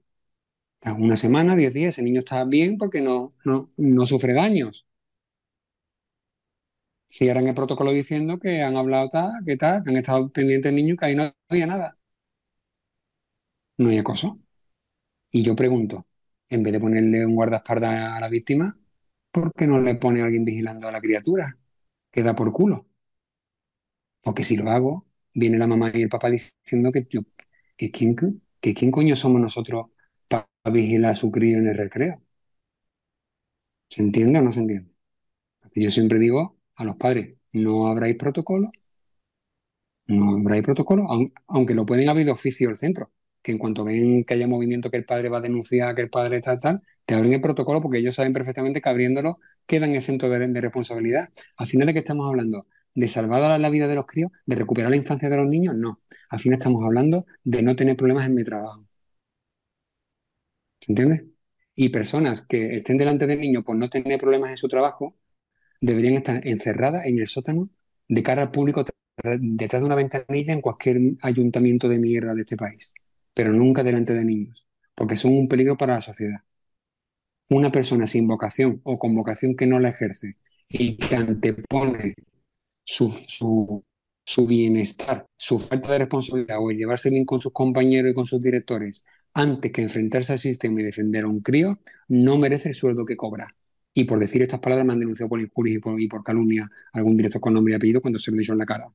Una 0.98 1.16
semana, 1.16 1.56
diez 1.56 1.74
días, 1.74 1.94
ese 1.94 2.02
niño 2.04 2.20
está 2.20 2.44
bien 2.44 2.78
porque 2.78 3.00
no, 3.02 3.28
no, 3.44 3.70
no 3.76 4.06
sufre 4.06 4.32
daños. 4.34 4.86
En 7.20 7.46
el 7.46 7.54
protocolo 7.54 7.92
diciendo 7.92 8.40
que 8.40 8.62
han 8.62 8.76
hablado 8.76 9.08
tal, 9.08 9.30
que 9.46 9.56
tal, 9.56 9.84
que 9.84 9.90
han 9.90 9.96
estado 9.98 10.32
pendientes 10.32 10.72
niños, 10.72 10.96
que 10.98 11.06
ahí 11.06 11.14
no 11.14 11.30
había 11.48 11.66
nada. 11.68 11.96
No 13.78 13.90
hay 13.90 13.98
acoso. 13.98 14.38
Y 15.30 15.42
yo 15.44 15.56
pregunto, 15.56 16.06
en 16.50 16.62
vez 16.64 16.72
de 16.74 16.80
ponerle 16.80 17.26
un 17.26 17.34
guardaespaldas 17.36 17.92
a 18.16 18.20
la 18.20 18.28
víctima, 18.28 18.78
¿por 19.32 19.52
qué 19.54 19.66
no 19.68 19.80
le 19.82 19.96
pone 19.96 20.22
alguien 20.22 20.44
vigilando 20.46 20.88
a 20.88 20.92
la 20.92 21.00
criatura? 21.02 21.58
Que 22.12 22.22
da 22.24 22.34
por 22.36 22.52
culo. 22.52 22.86
Porque 24.22 24.44
si 24.44 24.56
lo 24.56 24.70
hago, 24.70 25.06
viene 25.34 25.58
la 25.58 25.66
mamá 25.66 25.90
y 25.94 26.02
el 26.02 26.08
papá 26.08 26.30
diciendo 26.30 26.92
que 26.92 27.06
yo 27.10 27.20
¿que 27.76 27.90
quién, 27.90 28.16
que 28.60 28.74
quién 28.74 28.90
coño 28.90 29.16
somos 29.16 29.40
nosotros 29.40 29.86
para 30.28 30.46
vigilar 30.72 31.12
a 31.12 31.14
su 31.16 31.30
crío 31.32 31.58
en 31.58 31.68
el 31.68 31.76
recreo? 31.78 32.22
¿Se 33.88 34.02
entiende 34.02 34.38
o 34.40 34.42
no 34.42 34.50
se 34.52 34.60
entiende? 34.60 34.90
Yo 35.74 35.90
siempre 35.92 36.18
digo 36.20 36.58
a 36.76 36.84
los 36.84 36.96
padres, 36.96 37.36
no 37.52 37.88
habráis 37.88 38.16
protocolo, 38.16 38.70
no 40.06 40.34
habráis 40.36 40.62
protocolo, 40.62 41.06
aunque 41.46 41.74
lo 41.74 41.86
pueden 41.86 42.08
abrir 42.08 42.26
de 42.26 42.32
oficio 42.32 42.68
el 42.70 42.76
centro, 42.76 43.12
que 43.42 43.52
en 43.52 43.58
cuanto 43.58 43.84
ven 43.84 44.24
que 44.24 44.34
haya 44.34 44.46
movimiento 44.48 44.90
que 44.90 44.96
el 44.98 45.04
padre 45.04 45.28
va 45.28 45.38
a 45.38 45.40
denunciar, 45.40 45.94
que 45.94 46.02
el 46.02 46.10
padre 46.10 46.36
está 46.36 46.58
tal, 46.60 46.82
te 47.06 47.14
abren 47.14 47.32
el 47.34 47.40
protocolo 47.40 47.80
porque 47.80 47.98
ellos 47.98 48.14
saben 48.14 48.32
perfectamente 48.32 48.80
que 48.80 48.88
abriéndolo 48.88 49.38
quedan 49.66 49.92
exentos 49.94 50.30
de, 50.30 50.48
de 50.48 50.60
responsabilidad. 50.60 51.30
Al 51.56 51.66
final 51.66 51.86
de 51.86 51.92
qué 51.94 52.00
estamos 52.00 52.28
hablando, 52.28 52.66
de 52.94 53.08
salvar 53.08 53.58
la 53.60 53.70
vida 53.70 53.88
de 53.88 53.94
los 53.94 54.06
críos, 54.06 54.30
de 54.46 54.56
recuperar 54.56 54.90
la 54.90 54.96
infancia 54.96 55.28
de 55.30 55.36
los 55.36 55.48
niños, 55.48 55.74
no. 55.74 56.00
Al 56.28 56.40
fin 56.40 56.52
estamos 56.52 56.84
hablando 56.84 57.26
de 57.44 57.62
no 57.62 57.76
tener 57.76 57.96
problemas 57.96 58.26
en 58.26 58.34
mi 58.34 58.44
trabajo. 58.44 58.86
¿Se 60.80 60.92
entiende? 60.92 61.28
Y 61.74 61.88
personas 61.90 62.46
que 62.46 62.74
estén 62.76 62.98
delante 62.98 63.26
del 63.26 63.40
niño 63.40 63.62
por 63.62 63.76
no 63.76 63.88
tener 63.88 64.20
problemas 64.20 64.50
en 64.50 64.56
su 64.56 64.68
trabajo, 64.68 65.16
deberían 65.80 66.14
estar 66.14 66.46
encerradas 66.46 67.06
en 67.06 67.18
el 67.18 67.28
sótano 67.28 67.70
de 68.08 68.22
cara 68.22 68.42
al 68.42 68.50
público 68.50 68.84
detrás 69.22 69.82
de 69.82 69.86
una 69.86 69.94
ventanilla 69.94 70.52
en 70.52 70.60
cualquier 70.60 70.98
ayuntamiento 71.22 71.88
de 71.88 71.98
mierda 71.98 72.34
de 72.34 72.42
este 72.42 72.56
país, 72.56 72.92
pero 73.34 73.52
nunca 73.52 73.82
delante 73.82 74.14
de 74.14 74.24
niños, 74.24 74.66
porque 74.94 75.16
son 75.16 75.32
un 75.32 75.48
peligro 75.48 75.76
para 75.76 75.94
la 75.94 76.00
sociedad. 76.00 76.40
Una 77.48 77.70
persona 77.70 78.06
sin 78.06 78.26
vocación 78.26 78.80
o 78.84 78.98
con 78.98 79.14
vocación 79.14 79.56
que 79.56 79.66
no 79.66 79.78
la 79.78 79.90
ejerce 79.90 80.36
y 80.68 80.96
que 80.96 81.16
antepone 81.16 82.14
su, 82.84 83.10
su, 83.10 83.84
su, 84.24 84.46
bienestar, 84.46 85.26
su 85.36 85.58
falta 85.58 85.92
de 85.92 85.98
responsabilidad 86.00 86.58
o 86.60 86.70
el 86.70 86.78
llevarse 86.78 87.10
bien 87.10 87.24
con 87.24 87.40
sus 87.40 87.52
compañeros 87.52 88.12
y 88.12 88.14
con 88.14 88.26
sus 88.26 88.40
directores 88.40 89.04
antes 89.34 89.72
que 89.72 89.82
enfrentarse 89.82 90.32
al 90.32 90.38
sistema 90.38 90.80
y 90.80 90.84
defender 90.84 91.24
a 91.24 91.28
un 91.28 91.40
crío, 91.40 91.80
no 92.08 92.36
merece 92.38 92.68
el 92.70 92.74
sueldo 92.74 93.04
que 93.04 93.16
cobra. 93.16 93.56
Y 93.94 94.04
por 94.04 94.18
decir 94.18 94.42
estas 94.42 94.60
palabras 94.60 94.86
me 94.86 94.92
han 94.94 95.00
denunciado 95.00 95.28
por 95.28 95.40
injuria 95.40 95.78
y 95.98 96.08
por, 96.08 96.24
calumnia 96.24 96.70
a 96.92 96.98
algún 96.98 97.16
director 97.16 97.40
con 97.40 97.54
nombre 97.54 97.72
y 97.74 97.76
apellido 97.76 98.00
cuando 98.00 98.18
se 98.18 98.30
lo 98.30 98.36
he 98.36 98.40
dicho 98.40 98.52
en 98.52 98.58
la 98.58 98.66
cara. 98.66 98.88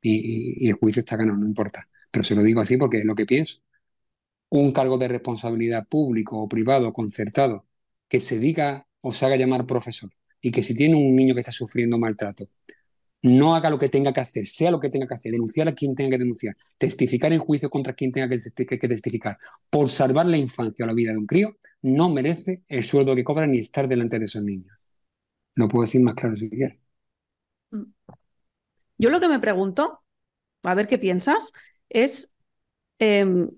Y, 0.00 0.68
el 0.68 0.74
juicio 0.74 1.00
está 1.00 1.16
ganado, 1.16 1.38
no 1.38 1.46
importa. 1.46 1.88
Pero 2.10 2.24
se 2.24 2.34
lo 2.34 2.42
digo 2.42 2.60
así 2.60 2.76
porque 2.76 2.98
es 2.98 3.04
lo 3.04 3.14
que 3.14 3.26
pienso. 3.26 3.60
Un 4.48 4.72
cargo 4.72 4.98
de 4.98 5.08
responsabilidad 5.08 5.86
público 5.88 6.38
o 6.40 6.48
privado, 6.48 6.92
concertado, 6.92 7.66
que 8.08 8.20
se 8.20 8.38
diga 8.38 8.86
o 9.00 9.12
se 9.12 9.26
haga 9.26 9.36
llamar 9.36 9.66
profesor 9.66 10.10
y 10.40 10.50
que 10.52 10.62
si 10.62 10.74
tiene 10.76 10.96
un 10.96 11.16
niño 11.16 11.34
que 11.34 11.40
está 11.40 11.52
sufriendo 11.52 11.98
maltrato, 11.98 12.48
no 13.22 13.54
haga 13.56 13.70
lo 13.70 13.78
que 13.78 13.88
tenga 13.88 14.12
que 14.12 14.20
hacer, 14.20 14.46
sea 14.46 14.70
lo 14.70 14.80
que 14.80 14.90
tenga 14.90 15.06
que 15.06 15.14
hacer, 15.14 15.32
denunciar 15.32 15.68
a 15.68 15.72
quien 15.72 15.94
tenga 15.94 16.10
que 16.10 16.18
denunciar, 16.18 16.56
testificar 16.78 17.32
en 17.32 17.40
juicio 17.40 17.70
contra 17.70 17.92
quien 17.92 18.12
tenga 18.12 18.28
que, 18.28 18.38
testificar, 18.88 19.38
por 19.70 19.90
salvar 19.90 20.26
la 20.26 20.36
infancia 20.36 20.84
o 20.84 20.88
la 20.88 20.94
vida 20.94 21.12
de 21.12 21.18
un 21.18 21.26
crío, 21.26 21.56
no 21.82 22.08
merece 22.08 22.62
el 22.68 22.84
sueldo 22.84 23.16
que 23.16 23.24
cobra 23.24 23.46
ni 23.46 23.58
estar 23.58 23.88
delante 23.88 24.18
de 24.18 24.26
esos 24.26 24.42
niños. 24.42 24.76
Lo 25.54 25.68
puedo 25.68 25.84
decir 25.86 26.02
más 26.02 26.14
claro 26.14 26.36
si 26.36 26.50
quiere. 26.50 26.80
Mm. 27.70 27.84
Yo 28.98 29.10
lo 29.10 29.20
que 29.20 29.28
me 29.28 29.40
pregunto, 29.40 30.02
a 30.62 30.74
ver 30.74 30.86
qué 30.86 30.98
piensas, 30.98 31.52
es, 31.88 32.32
em, 32.98 33.48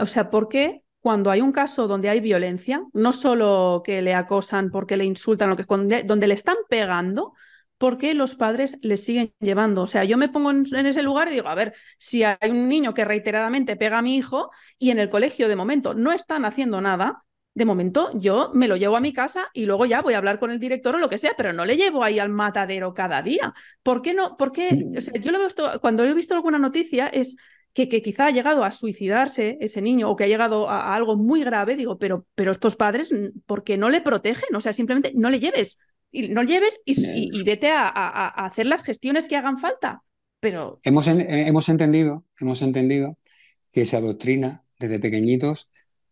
o 0.00 0.06
sea, 0.06 0.30
¿por 0.30 0.48
qué 0.48 0.84
cuando 1.00 1.30
hay 1.30 1.40
un 1.40 1.52
caso 1.52 1.86
donde 1.86 2.08
hay 2.08 2.18
violencia, 2.18 2.84
no 2.92 3.12
solo 3.12 3.82
que 3.84 4.02
le 4.02 4.12
acosan 4.12 4.72
porque 4.72 4.96
le 4.96 5.04
insultan, 5.04 5.50
lo 5.50 5.56
que, 5.56 6.02
donde 6.02 6.26
le 6.26 6.34
están 6.34 6.56
pegando, 6.68 7.32
¿por 7.78 7.98
qué 7.98 8.14
los 8.14 8.34
padres 8.34 8.76
le 8.82 8.96
siguen 8.96 9.32
llevando? 9.40 9.82
O 9.82 9.86
sea, 9.86 10.04
yo 10.04 10.16
me 10.16 10.28
pongo 10.28 10.50
en, 10.50 10.86
ese 10.86 11.02
lugar 11.02 11.28
y 11.28 11.32
digo, 11.32 11.48
a 11.48 11.54
ver, 11.54 11.74
si 11.98 12.22
hay 12.24 12.50
un 12.50 12.68
niño 12.68 12.94
que 12.94 13.04
reiteradamente 13.04 13.76
pega 13.76 13.98
a 13.98 14.02
mi 14.02 14.16
hijo 14.16 14.50
y 14.78 14.90
en 14.90 14.98
el 14.98 15.10
colegio 15.10 15.48
de 15.48 15.56
momento 15.56 15.94
no 15.94 16.12
están 16.12 16.44
haciendo 16.44 16.80
nada, 16.80 17.24
de 17.54 17.64
momento 17.64 18.10
yo 18.14 18.50
me 18.54 18.68
lo 18.68 18.76
llevo 18.76 18.96
a 18.96 19.00
mi 19.00 19.12
casa 19.12 19.48
y 19.54 19.64
luego 19.64 19.86
ya 19.86 20.02
voy 20.02 20.14
a 20.14 20.18
hablar 20.18 20.38
con 20.38 20.50
el 20.50 20.58
director 20.58 20.94
o 20.94 20.98
lo 20.98 21.08
que 21.08 21.18
sea, 21.18 21.32
pero 21.36 21.52
no 21.52 21.64
le 21.64 21.76
llevo 21.76 22.04
ahí 22.04 22.18
al 22.18 22.28
matadero 22.28 22.92
cada 22.92 23.22
día. 23.22 23.54
¿Por 23.82 24.02
qué 24.02 24.12
no? 24.14 24.36
Porque 24.36 24.86
o 24.96 25.00
sea, 25.00 25.14
yo 25.20 25.32
lo 25.32 25.38
veo 25.38 25.48
cuando 25.80 26.04
he 26.04 26.14
visto 26.14 26.34
alguna 26.34 26.58
noticia 26.58 27.08
es 27.08 27.36
que, 27.72 27.88
que, 27.88 28.00
quizá 28.00 28.26
ha 28.26 28.30
llegado 28.30 28.64
a 28.64 28.70
suicidarse 28.70 29.58
ese 29.60 29.82
niño 29.82 30.08
o 30.10 30.16
que 30.16 30.24
ha 30.24 30.28
llegado 30.28 30.68
a, 30.68 30.92
a, 30.92 30.94
algo 30.94 31.16
muy 31.16 31.44
grave, 31.44 31.76
digo, 31.76 31.98
pero, 31.98 32.26
pero 32.34 32.52
estos 32.52 32.74
padres, 32.74 33.14
¿por 33.44 33.64
qué 33.64 33.76
no 33.76 33.90
le 33.90 34.00
protegen? 34.00 34.54
O 34.54 34.60
sea, 34.60 34.72
simplemente 34.72 35.12
no 35.14 35.28
le 35.28 35.40
lleves 35.40 35.76
y 36.10 36.28
no 36.28 36.42
lleves 36.42 36.80
y, 36.84 37.42
vete 37.44 37.68
a, 37.70 37.88
hacer 38.28 38.66
las 38.66 38.82
gestiones 38.82 39.28
que 39.28 39.36
hagan 39.36 39.58
falta. 39.58 40.02
Pero... 40.40 40.80
Hemos, 40.82 41.06
hemos, 41.08 41.68
entendido, 41.68 42.24
hemos 42.40 42.62
entendido 42.62 43.18
que 43.72 43.86
se 43.86 43.96
adoctrina 43.96 44.64
desde 44.78 44.98
pequeñitos 44.98 45.70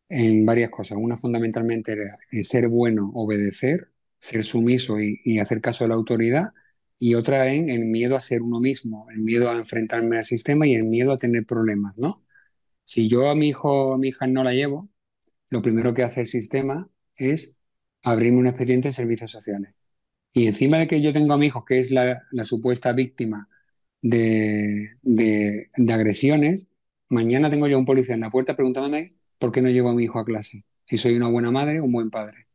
en 0.09 0.45
varias 0.45 0.71
cosas. 0.71 0.99
Una 1.01 1.17
fundamentalmente 1.17 1.97
en 2.31 2.45
ser 2.45 2.69
bueno, 2.69 3.11
obedecer, 3.15 3.91
ser 4.19 4.45
sumiso 4.45 4.97
y, 4.99 5.39
hacer 5.39 5.61
caso 5.61 5.85
a 5.85 5.89
la 5.89 5.95
autoridad. 5.95 6.49
Y 6.99 7.15
otra 7.15 7.53
en 7.53 7.71
el 7.71 7.87
miedo 7.87 8.17
a 8.17 8.21
ser 8.21 8.43
uno 8.43 8.61
mismo, 8.61 9.07
el 9.11 9.21
miedo 9.21 9.51
a 9.51 9.57
enfrentarme 9.57 10.19
al 10.19 10.25
sistema 10.25 10.67
y 10.67 10.75
el 10.75 10.85
miedo 10.85 11.13
a 11.13 11.19
tener 11.19 11.45
problemas, 11.45 11.99
¿no? 11.99 12.25
Si 12.85 13.09
yo 13.09 13.31
a 13.31 13.35
mi 13.35 13.49
hijo 13.49 13.89
o 13.91 13.95
a 13.95 13.99
mi 13.99 14.09
hija 14.09 14.27
no 14.27 14.45
la 14.45 14.53
llevo, 14.53 14.89
lo 15.51 15.63
primero 15.63 15.95
que 15.95 16.03
hace 16.03 16.23
el 16.23 16.27
sistema 16.27 16.89
es 17.17 17.59
abrirme 18.03 18.39
un 18.39 18.47
expediente 18.47 18.89
en 18.89 18.95
servicios 18.95 19.31
sociales. 19.31 19.75
Y 20.35 20.49
encima 20.49 20.79
de 20.79 20.89
que 20.89 21.01
yo 21.01 21.13
tengo 21.13 21.35
a 21.35 21.39
mi 21.39 21.47
hijo, 21.47 21.65
que 21.65 21.79
es 21.79 21.91
la, 21.93 22.23
supuesta 22.45 22.93
víctima 22.93 23.49
de, 24.03 24.99
de, 25.03 25.71
agresiones, 25.93 26.71
mañana 27.09 27.51
tengo 27.51 27.69
yo 27.69 27.79
un 27.79 27.85
policía 27.87 28.15
en 28.17 28.23
la 28.23 28.31
puerta 28.31 28.57
preguntándome 28.57 29.15
por 29.39 29.53
qué 29.53 29.63
no 29.63 29.71
llevo 29.71 29.91
a 29.91 29.95
mi 29.95 30.05
hijo 30.05 30.19
a 30.19 30.25
clase, 30.25 30.65
si 30.87 30.99
soy 30.99 31.17
una 31.17 31.29
buena 31.29 31.51
madre 31.53 31.81
o 31.81 31.85
un 31.85 31.93
buen 31.93 32.11
padre. 32.11 32.49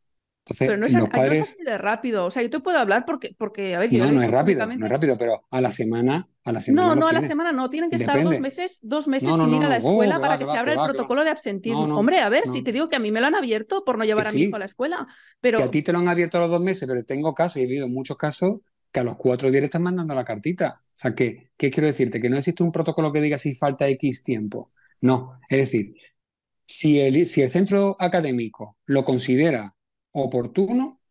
Pero 0.58 0.78
no 0.78 0.86
es, 0.86 0.94
los 0.94 1.08
padres... 1.10 1.54
así 1.54 1.64
de 1.64 1.78
rápido. 1.78 2.26
O 2.26 2.32
sea, 2.32 2.42
yo 2.42 2.50
te 2.50 2.60
puedo 2.60 2.80
hablar 2.80 3.06
porque, 3.06 3.36
porque 3.38 3.76
a 3.76 3.80
ver, 3.80 3.92
No, 3.94 4.12
no 4.12 4.22
es 4.22 4.32
rápido, 4.32 4.66
no 4.66 4.86
es 4.86 4.92
rápido, 4.92 5.18
pero 5.18 5.46
a 5.50 5.62
la 5.62 5.72
semana, 5.72 6.28
a 6.44 6.52
la 6.52 6.62
semana. 6.62 6.88
No, 6.88 6.96
no, 6.96 7.08
a 7.08 7.14
la 7.14 7.22
semana 7.22 7.52
no. 7.52 7.70
Tienen 7.70 7.90
que 7.90 7.98
estar 7.98 8.22
dos 8.24 8.40
meses, 8.40 8.80
dos 8.82 9.08
meses 9.08 9.34
sin 9.34 9.54
ir 9.54 9.64
a 9.64 9.70
la 9.70 9.78
escuela 9.78 10.20
para 10.20 10.40
que, 10.40 10.46
se 10.46 10.58
abra 10.58 10.74
el 10.74 10.80
protocolo 10.80 11.24
de 11.24 11.30
absentismo. 11.30 11.98
Hombre, 11.98 12.20
a 12.20 12.30
ver, 12.30 12.48
si 12.48 12.62
te 12.62 12.72
digo 12.72 12.90
que 12.90 12.96
a 12.96 13.00
mí 13.00 13.12
me 13.12 13.22
lo 13.22 13.28
han 13.28 13.36
abierto 13.36 13.84
por 13.84 13.98
no 13.98 14.06
llevar 14.06 14.28
a 14.28 14.32
mi 14.32 14.42
hijo 14.42 14.56
a 14.56 14.60
la 14.60 14.66
escuela. 14.66 15.08
Pero... 15.42 15.60
Que 15.60 15.66
a 15.66 15.72
ti 15.72 15.82
te 15.82 15.92
lo 15.92 16.00
han 16.00 16.08
abierto 16.08 16.38
a 16.38 16.42
los 16.42 16.50
dos 16.50 16.62
meses, 16.62 16.88
pero 16.88 17.04
tengo 17.04 17.34
casos, 17.34 17.58
y 17.58 17.62
he 17.62 17.68
vivido 17.68 17.88
muchos 17.88 18.18
casos, 18.18 18.60
que 18.92 19.00
a 19.00 19.04
los 19.04 19.16
cuatro 19.18 19.52
días 19.52 19.62
le 19.62 19.66
están 19.66 19.84
mandando 19.84 20.16
la 20.16 20.26
cartita. 20.26 20.82
O 20.84 21.02
sea, 21.02 21.16
que, 21.16 21.52
¿qué 21.56 21.72
quiero 21.72 21.88
decirte? 21.88 22.22
Que 22.22 22.30
no 22.30 22.38
existe 22.38 22.64
un 22.64 22.72
protocolo 22.72 23.14
que 23.14 23.22
diga 23.22 23.38
si 23.38 23.56
falta 23.56 23.88
X 23.88 24.24
tiempo. 24.24 24.72
No, 25.02 25.40
es 25.48 25.60
decir, 25.60 25.94
si 26.66 27.00
el, 27.00 27.26
si 27.26 27.42
el 27.42 27.50
centro 27.50 27.96
académico 28.00 28.78
lo 28.86 29.06
considera 29.06 29.76
oportuno, 30.12 31.02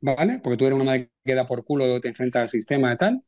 ¿vale? 0.00 0.40
Porque 0.42 0.56
tú 0.56 0.66
eres 0.66 0.76
una 0.76 0.84
madre 0.84 1.10
que 1.24 1.34
da 1.34 1.46
por 1.46 1.64
culo, 1.64 2.00
te 2.00 2.08
enfrentas 2.08 2.42
al 2.42 2.48
sistema 2.48 2.92
y 2.92 2.96
tal. 2.96 3.24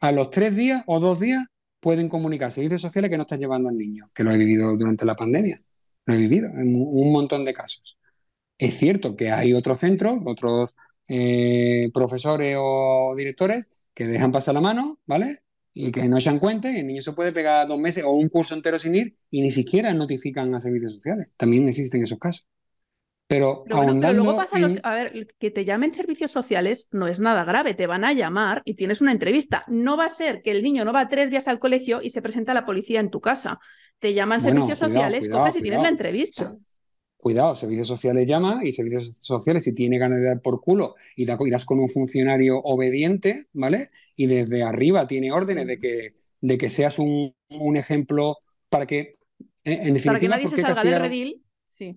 A 0.00 0.12
los 0.12 0.30
tres 0.30 0.56
días 0.56 0.82
o 0.86 1.00
dos 1.00 1.20
días 1.20 1.44
pueden 1.80 2.08
comunicar 2.08 2.52
servicios 2.52 2.80
sociales 2.82 3.10
que 3.10 3.16
no 3.16 3.22
están 3.22 3.40
llevando 3.40 3.68
al 3.68 3.76
niño, 3.76 4.10
que 4.14 4.24
lo 4.24 4.32
he 4.32 4.38
vivido 4.38 4.76
durante 4.76 5.04
la 5.04 5.16
pandemia. 5.16 5.62
Lo 6.06 6.14
he 6.14 6.18
vivido 6.18 6.48
en 6.48 6.74
un 6.76 7.12
montón 7.12 7.44
de 7.44 7.54
casos. 7.54 7.98
Es 8.58 8.78
cierto 8.78 9.16
que 9.16 9.30
hay 9.30 9.54
otros 9.54 9.78
centros, 9.78 10.22
otros 10.26 10.76
eh, 11.08 11.90
profesores 11.94 12.56
o 12.58 13.14
directores 13.16 13.68
que 13.94 14.06
dejan 14.06 14.32
pasar 14.32 14.54
la 14.54 14.60
mano, 14.60 15.00
¿vale? 15.06 15.42
Y 15.72 15.90
que 15.92 16.08
no 16.08 16.18
echan 16.18 16.38
cuenta 16.38 16.76
el 16.76 16.86
niño 16.86 17.02
se 17.02 17.12
puede 17.12 17.32
pegar 17.32 17.66
dos 17.68 17.78
meses 17.78 18.04
o 18.04 18.12
un 18.12 18.28
curso 18.28 18.54
entero 18.54 18.78
sin 18.78 18.94
ir 18.94 19.16
y 19.30 19.42
ni 19.42 19.50
siquiera 19.50 19.94
notifican 19.94 20.54
a 20.54 20.60
servicios 20.60 20.94
sociales. 20.94 21.28
También 21.36 21.68
existen 21.68 22.02
esos 22.02 22.18
casos. 22.18 22.46
Pero, 23.30 23.62
luego 23.68 24.36
pasa 24.36 24.56
a 24.82 24.94
ver, 24.96 25.28
que 25.38 25.52
te 25.52 25.64
llamen 25.64 25.94
servicios 25.94 26.32
sociales 26.32 26.88
no 26.90 27.06
es 27.06 27.20
nada 27.20 27.44
grave, 27.44 27.74
te 27.74 27.86
van 27.86 28.04
a 28.04 28.12
llamar 28.12 28.60
y 28.64 28.74
tienes 28.74 29.00
una 29.00 29.12
entrevista. 29.12 29.64
No 29.68 29.96
va 29.96 30.06
a 30.06 30.08
ser 30.08 30.42
que 30.42 30.50
el 30.50 30.64
niño 30.64 30.84
no 30.84 30.92
va 30.92 31.08
tres 31.08 31.30
días 31.30 31.46
al 31.46 31.60
colegio 31.60 32.02
y 32.02 32.10
se 32.10 32.22
presenta 32.22 32.50
a 32.50 32.56
la 32.56 32.66
policía 32.66 32.98
en 32.98 33.08
tu 33.08 33.20
casa. 33.20 33.60
Te 34.00 34.14
llaman 34.14 34.42
servicios 34.42 34.80
sociales, 34.80 35.28
coges 35.28 35.54
y 35.54 35.62
tienes 35.62 35.80
la 35.80 35.90
entrevista. 35.90 36.52
Cuidado, 37.18 37.54
servicios 37.54 37.86
sociales 37.86 38.26
llama 38.26 38.62
y 38.64 38.72
servicios 38.72 39.18
sociales, 39.20 39.62
si 39.62 39.76
tiene 39.76 39.98
ganas 39.98 40.18
de 40.18 40.26
dar 40.26 40.42
por 40.42 40.60
culo 40.60 40.96
y 41.14 41.24
das 41.24 41.64
con 41.64 41.78
un 41.78 41.88
funcionario 41.88 42.58
obediente, 42.58 43.46
¿vale? 43.52 43.90
Y 44.16 44.26
desde 44.26 44.64
arriba 44.64 45.06
tiene 45.06 45.30
órdenes 45.30 45.68
de 45.68 45.78
que, 45.78 46.16
de 46.40 46.58
que 46.58 46.68
seas 46.68 46.98
un, 46.98 47.32
ejemplo 47.76 48.38
para 48.68 48.86
que, 48.86 49.12
en, 49.62 49.94
definitiva, 49.94 50.14
para 50.14 50.18
que 50.18 50.28
nadie 50.28 50.48
se 50.48 50.56
salga 50.56 50.82
del 50.82 51.00
redil. 51.00 51.44
Sí. 51.68 51.96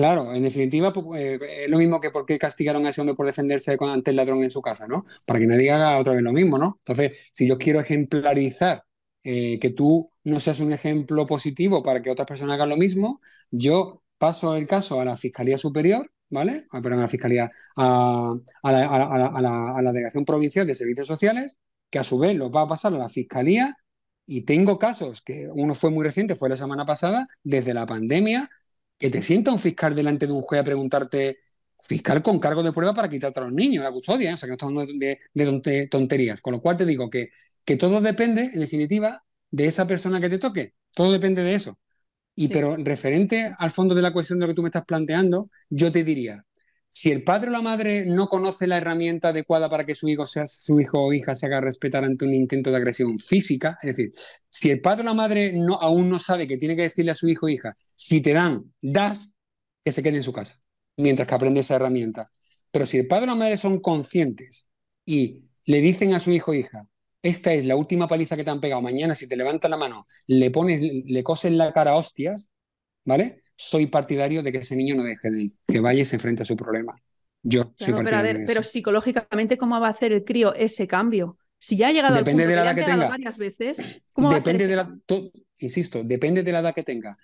Claro, 0.00 0.34
en 0.34 0.42
definitiva, 0.42 0.94
pues, 0.94 1.20
eh, 1.20 1.64
es 1.64 1.68
lo 1.68 1.76
mismo 1.76 2.00
que 2.00 2.10
por 2.10 2.24
qué 2.24 2.38
castigaron 2.38 2.86
a 2.86 2.88
ese 2.88 3.02
hombre 3.02 3.14
por 3.14 3.26
defenderse 3.26 3.76
ante 3.78 4.10
el 4.10 4.16
ladrón 4.16 4.42
en 4.42 4.50
su 4.50 4.62
casa, 4.62 4.86
¿no? 4.88 5.04
Para 5.26 5.38
que 5.38 5.46
nadie 5.46 5.70
haga 5.70 5.98
otra 5.98 6.14
vez 6.14 6.22
lo 6.22 6.32
mismo, 6.32 6.56
¿no? 6.56 6.76
Entonces, 6.78 7.18
si 7.32 7.46
yo 7.46 7.58
quiero 7.58 7.80
ejemplarizar 7.80 8.82
eh, 9.24 9.58
que 9.60 9.68
tú 9.68 10.10
no 10.24 10.40
seas 10.40 10.60
un 10.60 10.72
ejemplo 10.72 11.26
positivo 11.26 11.82
para 11.82 12.00
que 12.00 12.10
otras 12.10 12.26
personas 12.26 12.54
hagan 12.54 12.70
lo 12.70 12.78
mismo, 12.78 13.20
yo 13.50 14.02
paso 14.16 14.56
el 14.56 14.66
caso 14.66 15.02
a 15.02 15.04
la 15.04 15.18
Fiscalía 15.18 15.58
Superior, 15.58 16.10
¿vale? 16.30 16.66
Ah, 16.70 16.80
perdón, 16.80 17.00
a 17.00 17.02
la 17.02 17.08
Fiscalía, 17.10 17.50
a, 17.76 18.34
la, 18.62 19.92
Delegación 19.92 20.24
Provincial 20.24 20.66
de 20.66 20.74
Servicios 20.74 21.08
Sociales, 21.08 21.58
que 21.90 21.98
a 21.98 22.04
su 22.04 22.18
vez 22.18 22.34
lo 22.36 22.50
va 22.50 22.62
a 22.62 22.66
pasar 22.66 22.94
a 22.94 22.98
la 22.98 23.10
Fiscalía 23.10 23.76
y 24.26 24.46
tengo 24.46 24.78
casos, 24.78 25.20
que 25.20 25.50
uno 25.52 25.74
fue 25.74 25.90
muy 25.90 26.06
reciente, 26.06 26.36
fue 26.36 26.48
la 26.48 26.56
semana 26.56 26.86
pasada, 26.86 27.28
desde 27.42 27.74
la 27.74 27.84
pandemia, 27.84 28.48
que 29.00 29.10
te 29.10 29.22
sienta 29.22 29.50
un 29.50 29.58
fiscal 29.58 29.94
delante 29.94 30.26
de 30.26 30.32
un 30.34 30.42
juez 30.42 30.60
a 30.60 30.64
preguntarte, 30.64 31.40
fiscal 31.80 32.22
con 32.22 32.38
cargo 32.38 32.62
de 32.62 32.70
prueba 32.72 32.94
para 32.94 33.08
quitarte 33.08 33.40
a 33.40 33.44
los 33.44 33.52
niños 33.52 33.82
la 33.82 33.90
custodia, 33.90 34.34
o 34.34 34.36
sea 34.36 34.46
que 34.46 34.50
no 34.50 34.54
estamos 34.54 34.82
hablando 34.82 35.06
de, 35.34 35.88
tonterías. 35.88 36.40
Con 36.42 36.52
lo 36.52 36.60
cual 36.60 36.76
te 36.76 36.84
digo 36.86 37.08
que, 37.10 37.30
que 37.64 37.76
todo 37.76 38.02
depende, 38.02 38.50
en 38.52 38.60
definitiva, 38.60 39.24
de 39.50 39.66
esa 39.66 39.86
persona 39.86 40.20
que 40.20 40.28
te 40.28 40.38
toque. 40.38 40.74
Todo 40.94 41.12
depende 41.12 41.42
de 41.42 41.54
eso. 41.54 41.80
Y 42.34 42.48
pero 42.48 42.76
referente 42.76 43.54
al 43.58 43.70
fondo 43.70 43.94
de 43.94 44.02
la 44.02 44.12
cuestión 44.12 44.38
de 44.38 44.46
lo 44.46 44.52
que 44.52 44.56
tú 44.56 44.62
me 44.62 44.68
estás 44.68 44.84
planteando, 44.84 45.50
yo 45.70 45.90
te 45.90 46.04
diría, 46.04 46.44
si 46.92 47.10
el 47.10 47.24
padre 47.24 47.48
o 47.48 47.52
la 47.52 47.62
madre 47.62 48.04
no 48.06 48.28
conoce 48.28 48.66
la 48.66 48.78
herramienta 48.78 49.28
adecuada 49.28 49.70
para 49.70 49.86
que 49.86 49.94
su 49.94 50.08
hijo, 50.08 50.26
sea, 50.26 50.46
su 50.48 50.80
hijo 50.80 51.00
o 51.00 51.12
hija 51.12 51.34
se 51.34 51.46
haga 51.46 51.60
respetar 51.60 52.04
ante 52.04 52.24
un 52.24 52.34
intento 52.34 52.70
de 52.70 52.76
agresión 52.76 53.18
física, 53.18 53.78
es 53.82 53.96
decir, 53.96 54.12
si 54.50 54.70
el 54.70 54.80
padre 54.80 55.02
o 55.02 55.04
la 55.04 55.14
madre 55.14 55.52
no, 55.52 55.74
aún 55.80 56.08
no 56.10 56.18
sabe 56.18 56.46
que 56.46 56.56
tiene 56.58 56.76
que 56.76 56.82
decirle 56.82 57.12
a 57.12 57.14
su 57.14 57.28
hijo 57.28 57.46
o 57.46 57.48
hija, 57.48 57.76
si 57.94 58.20
te 58.20 58.32
dan, 58.32 58.72
das, 58.80 59.34
que 59.84 59.92
se 59.92 60.02
quede 60.02 60.18
en 60.18 60.22
su 60.24 60.32
casa, 60.32 60.56
mientras 60.96 61.26
que 61.28 61.34
aprende 61.34 61.60
esa 61.60 61.76
herramienta. 61.76 62.30
Pero 62.70 62.86
si 62.86 62.98
el 62.98 63.06
padre 63.06 63.24
o 63.24 63.26
la 63.28 63.34
madre 63.36 63.56
son 63.56 63.80
conscientes 63.80 64.66
y 65.06 65.44
le 65.64 65.80
dicen 65.80 66.14
a 66.14 66.20
su 66.20 66.30
hijo 66.32 66.52
o 66.52 66.54
hija, 66.54 66.86
esta 67.22 67.52
es 67.52 67.64
la 67.64 67.76
última 67.76 68.08
paliza 68.08 68.36
que 68.36 68.44
te 68.44 68.50
han 68.50 68.60
pegado, 68.60 68.82
mañana 68.82 69.14
si 69.14 69.28
te 69.28 69.36
levanta 69.36 69.68
la 69.68 69.76
mano, 69.76 70.06
le 70.26 70.50
pones, 70.50 70.80
le 70.80 71.22
coses 71.22 71.52
la 71.52 71.72
cara 71.72 71.92
a 71.92 71.96
hostias, 71.96 72.50
¿vale? 73.04 73.42
Soy 73.60 73.86
partidario 73.86 74.42
de 74.42 74.52
que 74.52 74.58
ese 74.58 74.74
niño 74.74 74.94
no 74.94 75.02
deje 75.02 75.30
de 75.30 75.42
ir, 75.42 75.52
que 75.66 75.80
vaya 75.80 76.00
y 76.00 76.04
se 76.06 76.16
enfrente 76.16 76.42
a 76.42 76.46
su 76.46 76.56
problema. 76.56 76.96
Yo 77.42 77.72
soy 77.78 77.92
partidario 77.92 78.04
pero, 78.04 78.16
a 78.16 78.22
ver, 78.22 78.46
pero 78.46 78.62
psicológicamente, 78.62 79.58
¿cómo 79.58 79.78
va 79.78 79.88
a 79.88 79.90
hacer 79.90 80.12
el 80.12 80.24
crío 80.24 80.54
ese 80.54 80.86
cambio? 80.86 81.36
Si 81.58 81.76
ya 81.76 81.88
ha 81.88 81.92
llegado 81.92 82.14
depende 82.14 82.44
al 82.44 82.48
punto 82.48 82.48
de 82.48 82.56
la 82.56 82.70
edad 82.70 82.74
que, 82.74 82.90
tenga 82.90 83.08
varias 83.10 83.36
veces, 83.36 84.02
¿cómo 84.14 84.32
depende 84.32 84.66
de 84.66 84.76
la, 84.76 84.98
insisto, 85.58 86.02
depende 86.02 86.42
de 86.42 86.52
la 86.52 86.60
edad 86.60 86.74
que 86.74 86.82
tenga. 86.82 87.18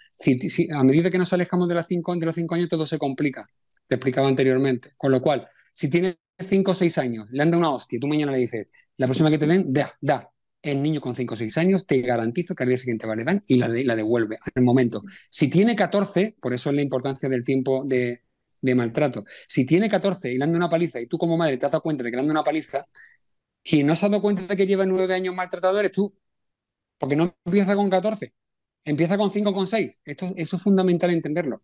a 0.74 0.84
medida 0.84 1.10
que 1.10 1.16
nos 1.16 1.32
alejamos 1.32 1.68
de, 1.68 1.74
las 1.74 1.86
cinco, 1.86 2.14
de 2.14 2.26
los 2.26 2.34
cinco 2.34 2.54
años, 2.54 2.68
todo 2.68 2.86
se 2.86 2.98
complica. 2.98 3.48
Te 3.88 3.94
explicaba 3.94 4.28
anteriormente. 4.28 4.90
Con 4.98 5.12
lo 5.12 5.22
cual, 5.22 5.48
Si 5.72 5.88
tiene 5.88 6.16
5 6.38 6.70
o 6.70 6.74
6 6.74 6.98
años, 6.98 7.30
le 7.30 7.42
anda 7.42 7.56
una 7.56 7.70
hostia, 7.70 7.98
tú 7.98 8.08
mañana 8.08 8.32
le 8.32 8.38
dices, 8.38 8.70
la 8.98 9.06
próxima 9.06 9.30
que 9.30 9.38
te 9.38 9.46
den, 9.46 9.72
da, 9.72 9.90
da. 10.00 10.30
El 10.62 10.82
niño 10.82 11.00
con 11.00 11.14
5 11.14 11.34
o 11.34 11.36
6 11.36 11.56
años, 11.58 11.86
te 11.86 12.00
garantizo 12.00 12.54
que 12.54 12.64
al 12.64 12.68
día 12.70 12.78
siguiente 12.78 13.06
va, 13.06 13.14
le 13.14 13.24
dan 13.24 13.42
y 13.46 13.56
la, 13.56 13.68
la 13.68 13.96
devuelve 13.96 14.38
al 14.54 14.62
momento. 14.64 15.02
Si 15.30 15.48
tiene 15.48 15.76
14, 15.76 16.36
por 16.40 16.52
eso 16.54 16.70
es 16.70 16.76
la 16.76 16.82
importancia 16.82 17.28
del 17.28 17.44
tiempo 17.44 17.84
de, 17.84 18.22
de 18.60 18.74
maltrato. 18.74 19.24
Si 19.46 19.64
tiene 19.64 19.88
14 19.88 20.32
y 20.32 20.38
le 20.38 20.44
anda 20.44 20.58
una 20.58 20.68
paliza 20.68 21.00
y 21.00 21.06
tú 21.06 21.18
como 21.18 21.36
madre 21.36 21.56
te 21.56 21.66
has 21.66 21.72
dado 21.72 21.82
cuenta 21.82 22.02
de 22.04 22.10
que 22.10 22.16
le 22.16 22.22
anda 22.22 22.32
una 22.32 22.44
paliza, 22.44 22.86
quien 23.64 23.86
no 23.86 23.96
se 23.96 24.06
ha 24.06 24.08
dado 24.10 24.22
cuenta 24.22 24.42
de 24.46 24.56
que 24.56 24.66
lleva 24.66 24.86
9 24.86 25.14
años 25.14 25.34
maltratado 25.34 25.78
eres 25.80 25.92
tú. 25.92 26.14
Porque 26.98 27.16
no 27.16 27.36
empieza 27.44 27.74
con 27.76 27.90
14, 27.90 28.34
empieza 28.84 29.18
con 29.18 29.30
5 29.32 29.50
o 29.50 29.54
con 29.54 29.68
6. 29.68 30.00
Esto, 30.04 30.32
eso 30.36 30.56
es 30.56 30.62
fundamental 30.62 31.10
entenderlo. 31.10 31.62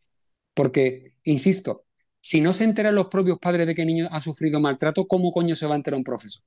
Porque, 0.55 1.17
insisto, 1.25 1.87
si 2.21 2.41
no 2.41 2.53
se 2.55 2.65
enteran 2.65 2.95
los 2.95 3.09
propios 3.09 3.39
padres 3.39 3.67
de 3.67 3.75
que 3.75 3.83
el 3.83 3.89
niño 3.89 4.09
ha 4.11 4.21
sufrido 4.21 4.61
maltrato, 4.61 5.07
¿cómo 5.09 5.33
coño 5.33 5.57
se 5.57 5.67
va 5.67 5.75
a 5.75 5.77
enterar 5.77 5.99
un 5.99 6.05
profesor? 6.05 6.43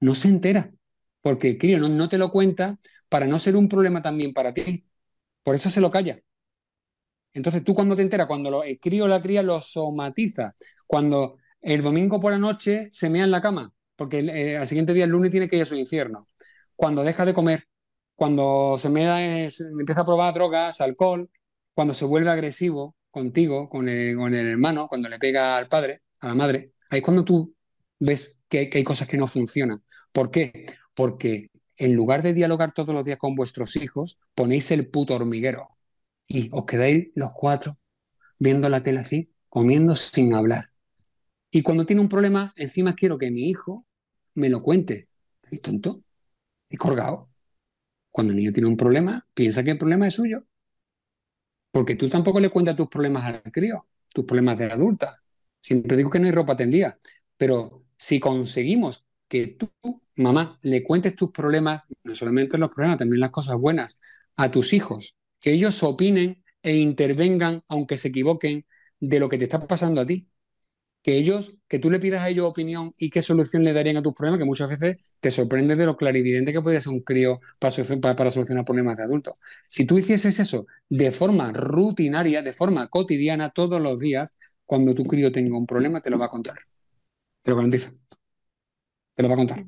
No 0.00 0.14
se 0.14 0.28
entera. 0.28 0.72
Porque 1.24 1.48
el 1.48 1.58
crío 1.58 1.78
no, 1.78 1.88
no 1.88 2.06
te 2.10 2.18
lo 2.18 2.30
cuenta 2.30 2.78
para 3.08 3.26
no 3.26 3.38
ser 3.38 3.56
un 3.56 3.66
problema 3.66 4.02
también 4.02 4.34
para 4.34 4.52
ti. 4.52 4.86
Por 5.42 5.54
eso 5.54 5.70
se 5.70 5.80
lo 5.80 5.90
calla. 5.90 6.20
Entonces 7.32 7.64
tú 7.64 7.74
cuando 7.74 7.96
te 7.96 8.02
enteras, 8.02 8.26
cuando 8.26 8.62
el 8.62 8.78
crío 8.78 9.04
o 9.04 9.08
la 9.08 9.22
cría 9.22 9.42
lo 9.42 9.62
somatiza, 9.62 10.54
cuando 10.86 11.38
el 11.62 11.80
domingo 11.82 12.20
por 12.20 12.32
la 12.32 12.38
noche 12.38 12.90
se 12.92 13.08
mea 13.08 13.24
en 13.24 13.30
la 13.30 13.40
cama, 13.40 13.72
porque 13.96 14.18
eh, 14.18 14.58
al 14.58 14.68
siguiente 14.68 14.92
día, 14.92 15.04
el 15.04 15.10
lunes, 15.10 15.30
tiene 15.30 15.48
que 15.48 15.56
ir 15.56 15.62
a 15.62 15.66
su 15.66 15.76
infierno. 15.76 16.28
Cuando 16.76 17.02
deja 17.02 17.24
de 17.24 17.32
comer, 17.32 17.64
cuando 18.14 18.76
se 18.78 18.90
mea, 18.90 19.46
empieza 19.46 20.02
a 20.02 20.06
probar 20.06 20.34
drogas, 20.34 20.82
alcohol, 20.82 21.30
cuando 21.72 21.94
se 21.94 22.04
vuelve 22.04 22.30
agresivo 22.30 22.96
contigo, 23.10 23.68
con 23.68 23.88
el, 23.88 24.34
hermano, 24.34 24.88
cuando 24.88 25.08
le 25.08 25.18
pega 25.18 25.56
al 25.56 25.68
padre, 25.68 26.02
a 26.20 26.28
la 26.28 26.34
madre, 26.34 26.72
ahí 26.90 26.98
es 26.98 27.04
cuando 27.04 27.24
tú 27.24 27.54
ves 27.98 28.44
que 28.48 28.70
hay 28.72 28.84
cosas 28.84 29.08
que 29.08 29.16
no 29.16 29.26
funcionan. 29.26 29.82
¿Por 30.12 30.30
qué? 30.30 30.66
Porque 30.94 31.50
en 31.76 31.94
lugar 31.94 32.22
de 32.22 32.34
dialogar 32.34 32.72
todos 32.72 32.94
los 32.94 33.04
días 33.04 33.18
con 33.18 33.34
vuestros 33.34 33.76
hijos, 33.76 34.18
ponéis 34.34 34.70
el 34.70 34.88
puto 34.88 35.14
hormiguero 35.14 35.70
y 36.26 36.48
os 36.52 36.64
quedáis 36.64 37.08
los 37.14 37.32
cuatro 37.32 37.78
viendo 38.38 38.68
la 38.68 38.82
tele 38.82 39.00
así, 39.00 39.32
comiendo 39.48 39.94
sin 39.94 40.34
hablar. 40.34 40.70
Y 41.50 41.62
cuando 41.62 41.86
tiene 41.86 42.02
un 42.02 42.08
problema, 42.08 42.52
encima 42.56 42.94
quiero 42.94 43.18
que 43.18 43.30
mi 43.30 43.48
hijo 43.48 43.86
me 44.34 44.48
lo 44.48 44.62
cuente. 44.62 45.08
¿Y 45.50 45.58
tonto? 45.58 46.02
¿Y 46.68 46.76
colgado? 46.76 47.30
Cuando 48.10 48.32
el 48.32 48.38
niño 48.38 48.52
tiene 48.52 48.68
un 48.68 48.76
problema, 48.76 49.26
piensa 49.34 49.62
que 49.62 49.72
el 49.72 49.78
problema 49.78 50.08
es 50.08 50.14
suyo. 50.14 50.46
Porque 51.70 51.96
tú 51.96 52.08
tampoco 52.08 52.40
le 52.40 52.50
cuentas 52.50 52.76
tus 52.76 52.88
problemas 52.88 53.24
al 53.24 53.42
crío, 53.52 53.86
tus 54.08 54.24
problemas 54.24 54.58
de 54.58 54.70
adulta. 54.70 55.22
Siempre 55.60 55.96
digo 55.96 56.10
que 56.10 56.18
no 56.18 56.26
hay 56.26 56.32
ropa 56.32 56.56
tendida. 56.56 56.98
Pero 57.36 57.84
si 57.96 58.20
conseguimos 58.20 59.03
que 59.28 59.48
tú, 59.48 59.70
mamá, 60.16 60.58
le 60.62 60.84
cuentes 60.84 61.16
tus 61.16 61.30
problemas, 61.32 61.84
no 62.04 62.14
solamente 62.14 62.58
los 62.58 62.70
problemas, 62.70 62.98
también 62.98 63.20
las 63.20 63.30
cosas 63.30 63.56
buenas, 63.56 64.00
a 64.36 64.50
tus 64.50 64.72
hijos, 64.72 65.16
que 65.40 65.52
ellos 65.52 65.82
opinen 65.82 66.42
e 66.62 66.76
intervengan, 66.76 67.62
aunque 67.68 67.98
se 67.98 68.08
equivoquen, 68.08 68.66
de 69.00 69.20
lo 69.20 69.28
que 69.28 69.38
te 69.38 69.44
está 69.44 69.66
pasando 69.66 70.00
a 70.00 70.06
ti. 70.06 70.28
Que 71.02 71.18
ellos, 71.18 71.58
que 71.68 71.78
tú 71.78 71.90
le 71.90 72.00
pidas 72.00 72.22
a 72.22 72.30
ellos 72.30 72.46
opinión 72.46 72.94
y 72.96 73.10
qué 73.10 73.20
solución 73.20 73.62
le 73.62 73.74
darían 73.74 73.98
a 73.98 74.02
tus 74.02 74.14
problemas, 74.14 74.38
que 74.38 74.46
muchas 74.46 74.70
veces 74.70 74.96
te 75.20 75.30
sorprende 75.30 75.76
de 75.76 75.84
lo 75.84 75.96
clarividente 75.98 76.52
que 76.52 76.62
podría 76.62 76.80
ser 76.80 76.92
un 76.94 77.00
crío 77.02 77.40
para, 77.58 78.16
para 78.16 78.30
solucionar 78.30 78.64
problemas 78.64 78.96
de 78.96 79.02
adultos. 79.02 79.34
Si 79.68 79.84
tú 79.86 79.98
hicieses 79.98 80.38
eso 80.38 80.66
de 80.88 81.10
forma 81.12 81.52
rutinaria, 81.52 82.42
de 82.42 82.54
forma 82.54 82.88
cotidiana, 82.88 83.50
todos 83.50 83.82
los 83.82 83.98
días, 84.00 84.36
cuando 84.64 84.94
tu 84.94 85.04
crío 85.04 85.30
tenga 85.30 85.58
un 85.58 85.66
problema, 85.66 86.00
te 86.00 86.08
lo 86.10 86.18
va 86.18 86.26
a 86.26 86.30
contar. 86.30 86.56
Te 87.42 87.50
lo 87.52 87.56
garantizo. 87.58 87.92
Te 89.14 89.22
lo 89.22 89.28
va 89.28 89.34
a 89.34 89.38
contar. 89.38 89.66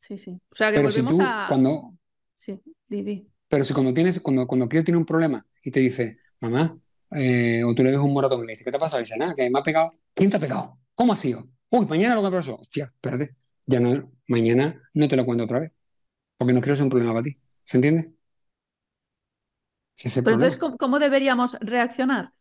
Sí, 0.00 0.18
sí. 0.18 0.40
O 0.50 0.54
sea, 0.54 0.70
que 0.70 0.76
Pero 0.76 0.88
volvemos 0.88 1.18
a... 1.20 1.46
cuando... 1.48 1.94
Sí, 2.36 2.60
di, 2.86 3.26
pero 3.48 3.64
si 3.64 3.72
cuando 3.72 3.94
tienes, 3.94 4.20
cuando, 4.20 4.46
cuando 4.46 4.68
tiene 4.68 4.96
un 4.96 5.06
problema 5.06 5.44
y 5.62 5.70
te 5.70 5.80
dice, 5.80 6.18
mamá, 6.40 6.78
eh, 7.12 7.62
o 7.64 7.74
tú 7.74 7.82
le 7.82 7.92
ves 7.92 8.00
un 8.00 8.12
moratón 8.12 8.42
y 8.42 8.46
le 8.46 8.52
dices, 8.52 8.64
¿qué 8.64 8.72
te 8.72 8.78
pasa? 8.78 8.98
Y 8.98 9.00
dice, 9.00 9.16
nada, 9.16 9.34
que 9.34 9.48
me 9.48 9.58
ha 9.58 9.62
pegado. 9.62 9.94
¿Quién 10.14 10.30
te 10.30 10.36
ha 10.36 10.40
pegado? 10.40 10.78
¿Cómo 10.94 11.12
ha 11.12 11.16
sido? 11.16 11.46
Uy, 11.70 11.86
mañana 11.86 12.14
lo 12.14 12.22
que 12.22 12.36
pasó. 12.36 12.56
Hostia, 12.56 12.84
espérate. 12.84 13.36
Ya 13.66 13.80
no, 13.80 14.12
mañana 14.28 14.82
no 14.94 15.08
te 15.08 15.16
lo 15.16 15.24
cuento 15.24 15.44
otra 15.44 15.60
vez. 15.60 15.72
Porque 16.36 16.52
no 16.52 16.60
quiero 16.60 16.76
ser 16.76 16.84
un 16.84 16.90
problema 16.90 17.12
para 17.12 17.24
ti. 17.24 17.38
¿Se 17.64 17.76
entiende? 17.76 18.12
Pero 20.22 20.32
entonces, 20.32 20.60
¿cómo 20.78 20.98
deberíamos 20.98 21.56
reaccionar? 21.60 22.32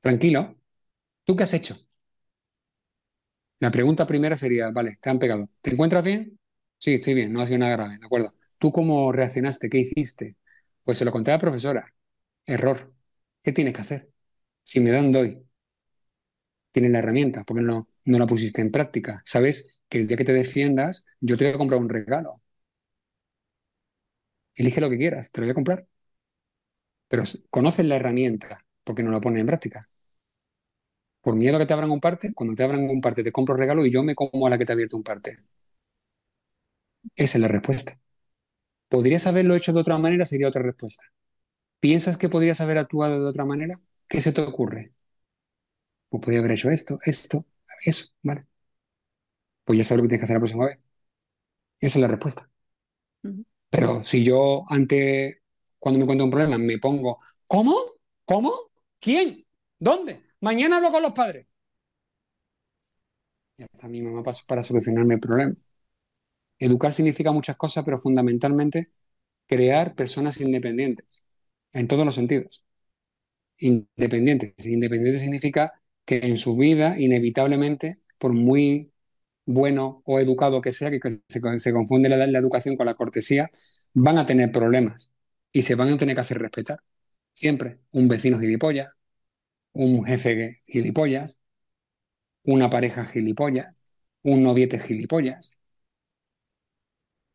Tranquilo. 0.00 0.56
¿Tú 1.24 1.36
qué 1.36 1.44
has 1.44 1.54
hecho? 1.54 1.76
La 3.60 3.70
pregunta 3.70 4.06
primera 4.06 4.36
sería, 4.36 4.70
vale, 4.70 4.98
te 5.00 5.10
han 5.10 5.18
pegado. 5.18 5.48
¿Te 5.62 5.72
encuentras 5.72 6.04
bien? 6.04 6.38
Sí, 6.78 6.94
estoy 6.94 7.14
bien, 7.14 7.32
no 7.32 7.40
ha 7.40 7.46
sido 7.46 7.58
nada 7.58 7.72
grave, 7.72 7.98
¿de 7.98 8.06
acuerdo? 8.06 8.34
¿Tú 8.58 8.70
cómo 8.72 9.10
reaccionaste? 9.12 9.68
¿Qué 9.68 9.78
hiciste? 9.78 10.36
Pues 10.84 10.98
se 10.98 11.04
lo 11.04 11.10
conté 11.12 11.30
a 11.32 11.34
la 11.34 11.40
profesora. 11.40 11.92
Error. 12.46 12.94
¿Qué 13.42 13.52
tienes 13.52 13.74
que 13.74 13.80
hacer? 13.82 14.10
Si 14.64 14.80
me 14.80 14.90
dan, 14.92 15.12
doy. 15.12 15.44
Tienes 16.72 16.92
la 16.92 17.00
herramienta, 17.00 17.44
porque 17.44 17.62
no, 17.62 17.88
no 18.06 18.18
la 18.18 18.26
pusiste 18.26 18.62
en 18.62 18.70
práctica? 18.72 19.22
Sabes 19.26 19.82
que 19.88 19.98
el 19.98 20.06
día 20.08 20.16
que 20.16 20.24
te 20.24 20.32
defiendas, 20.32 21.04
yo 21.20 21.36
te 21.36 21.44
voy 21.44 21.54
a 21.54 21.58
comprar 21.58 21.80
un 21.80 21.88
regalo. 21.90 22.40
Elige 24.56 24.80
lo 24.82 24.90
que 24.90 24.98
quieras, 24.98 25.30
te 25.32 25.40
lo 25.40 25.46
voy 25.46 25.52
a 25.52 25.54
comprar. 25.54 25.86
Pero 27.08 27.22
conoces 27.50 27.84
la 27.86 27.96
herramienta, 27.96 28.64
porque 28.84 29.02
no 29.02 29.10
la 29.10 29.20
pones 29.20 29.40
en 29.40 29.46
práctica. 29.46 29.88
Por 31.22 31.36
miedo 31.36 31.56
a 31.56 31.60
que 31.60 31.66
te 31.66 31.72
abran 31.74 31.92
un 31.92 32.00
parte, 32.00 32.32
cuando 32.34 32.56
te 32.56 32.64
abran 32.64 32.88
un 32.90 33.00
parte 33.00 33.22
te 33.22 33.30
compro 33.32 33.54
regalo 33.56 33.86
y 33.86 33.90
yo 33.92 34.02
me 34.02 34.16
como 34.16 34.46
a 34.46 34.50
la 34.50 34.58
que 34.58 34.64
te 34.66 34.72
ha 34.72 34.74
abierto 34.74 34.96
un 34.96 35.04
parte. 35.04 35.38
Esa 37.16 37.36
es 37.38 37.42
la 37.42 37.48
respuesta. 37.48 38.00
¿Podrías 38.88 39.26
haberlo 39.28 39.54
hecho 39.56 39.72
de 39.74 39.80
otra 39.80 39.98
manera? 39.98 40.24
Sería 40.26 40.48
otra 40.48 40.62
respuesta. 40.62 41.04
¿Piensas 41.80 42.18
que 42.18 42.28
podrías 42.30 42.60
haber 42.62 42.78
actuado 42.78 43.22
de 43.24 43.30
otra 43.30 43.44
manera? 43.46 43.80
¿Qué 44.08 44.20
se 44.22 44.32
te 44.32 44.42
ocurre? 44.42 44.92
Pues 46.10 46.20
podría 46.22 46.40
haber 46.40 46.52
hecho 46.52 46.68
esto, 46.70 46.98
esto, 47.04 47.46
eso, 47.84 48.06
¿vale? 48.22 48.46
Pues 49.64 49.78
ya 49.78 49.84
sabes 49.84 49.98
lo 49.98 50.02
que 50.04 50.08
tienes 50.08 50.20
que 50.22 50.24
hacer 50.24 50.34
la 50.36 50.40
próxima 50.40 50.64
vez. 50.66 50.80
Esa 51.80 51.98
es 51.98 52.02
la 52.02 52.08
respuesta. 52.08 52.48
Pero 53.70 54.02
si 54.02 54.24
yo 54.24 54.64
ante, 54.68 55.42
cuando 55.78 55.98
me 55.98 56.04
encuentro 56.04 56.24
un 56.24 56.30
problema, 56.30 56.58
me 56.58 56.78
pongo, 56.78 57.18
¿cómo? 57.46 57.74
¿Cómo? 58.24 58.52
¿Quién? 59.00 59.46
¿Dónde? 59.78 60.22
Mañana 60.40 60.76
hablo 60.78 60.90
con 60.92 61.02
los 61.02 61.12
padres. 61.12 61.46
Ya 63.56 63.66
está 63.66 63.88
mi 63.88 64.00
mamá 64.02 64.22
para 64.46 64.62
solucionarme 64.62 65.14
el 65.14 65.20
problema. 65.20 65.54
Educar 66.58 66.92
significa 66.92 67.32
muchas 67.32 67.56
cosas, 67.56 67.84
pero 67.84 67.98
fundamentalmente 68.00 68.90
crear 69.46 69.94
personas 69.94 70.40
independientes, 70.40 71.24
en 71.72 71.88
todos 71.88 72.04
los 72.06 72.14
sentidos. 72.14 72.64
Independientes. 73.58 74.54
Independiente 74.66 75.20
significa 75.20 75.82
que 76.04 76.18
en 76.24 76.38
su 76.38 76.56
vida, 76.56 76.98
inevitablemente, 76.98 78.00
por 78.18 78.32
muy 78.34 78.92
bueno 79.46 80.02
o 80.06 80.20
educado 80.20 80.60
que 80.62 80.72
sea, 80.72 80.90
que 80.90 81.00
se, 81.28 81.72
confunde 81.72 82.08
la, 82.08 82.26
la 82.26 82.38
educación 82.38 82.76
con 82.76 82.86
la 82.86 82.94
cortesía, 82.94 83.50
van 83.94 84.18
a 84.18 84.26
tener 84.26 84.52
problemas 84.52 85.14
y 85.52 85.62
se 85.62 85.74
van 85.76 85.90
a 85.90 85.98
tener 85.98 86.14
que 86.16 86.22
hacer 86.22 86.38
respetar. 86.38 86.78
Siempre. 87.32 87.80
Un 87.92 88.08
vecino 88.08 88.38
gilipollas, 88.38 88.90
un 89.78 90.04
jefe 90.04 90.60
gilipollas, 90.66 91.40
una 92.42 92.68
pareja 92.68 93.06
gilipollas, 93.06 93.80
un 94.22 94.42
noviete 94.42 94.80
gilipollas, 94.80 95.52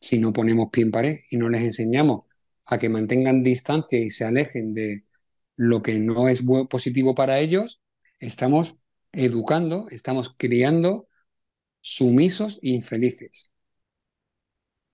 si 0.02 0.20
no 0.20 0.34
ponemos 0.34 0.68
pie 0.70 0.84
en 0.84 0.92
pared 0.92 1.16
y 1.32 1.38
no 1.38 1.48
les 1.50 1.62
enseñamos 1.62 2.26
a 2.66 2.78
que 2.80 2.90
mantengan 2.90 3.44
distancia 3.44 3.98
y 3.98 4.12
se 4.12 4.26
alejen 4.26 4.74
de 4.74 5.06
lo 5.56 5.82
que 5.82 6.00
no 6.00 6.28
es 6.28 6.44
positivo 6.70 7.16
para 7.16 7.40
ellos, 7.40 7.82
estamos 8.20 8.78
educando, 9.14 9.88
estamos 9.90 10.36
criando 10.38 11.08
sumisos 11.80 12.60
e 12.62 12.72
infelices. 12.72 13.54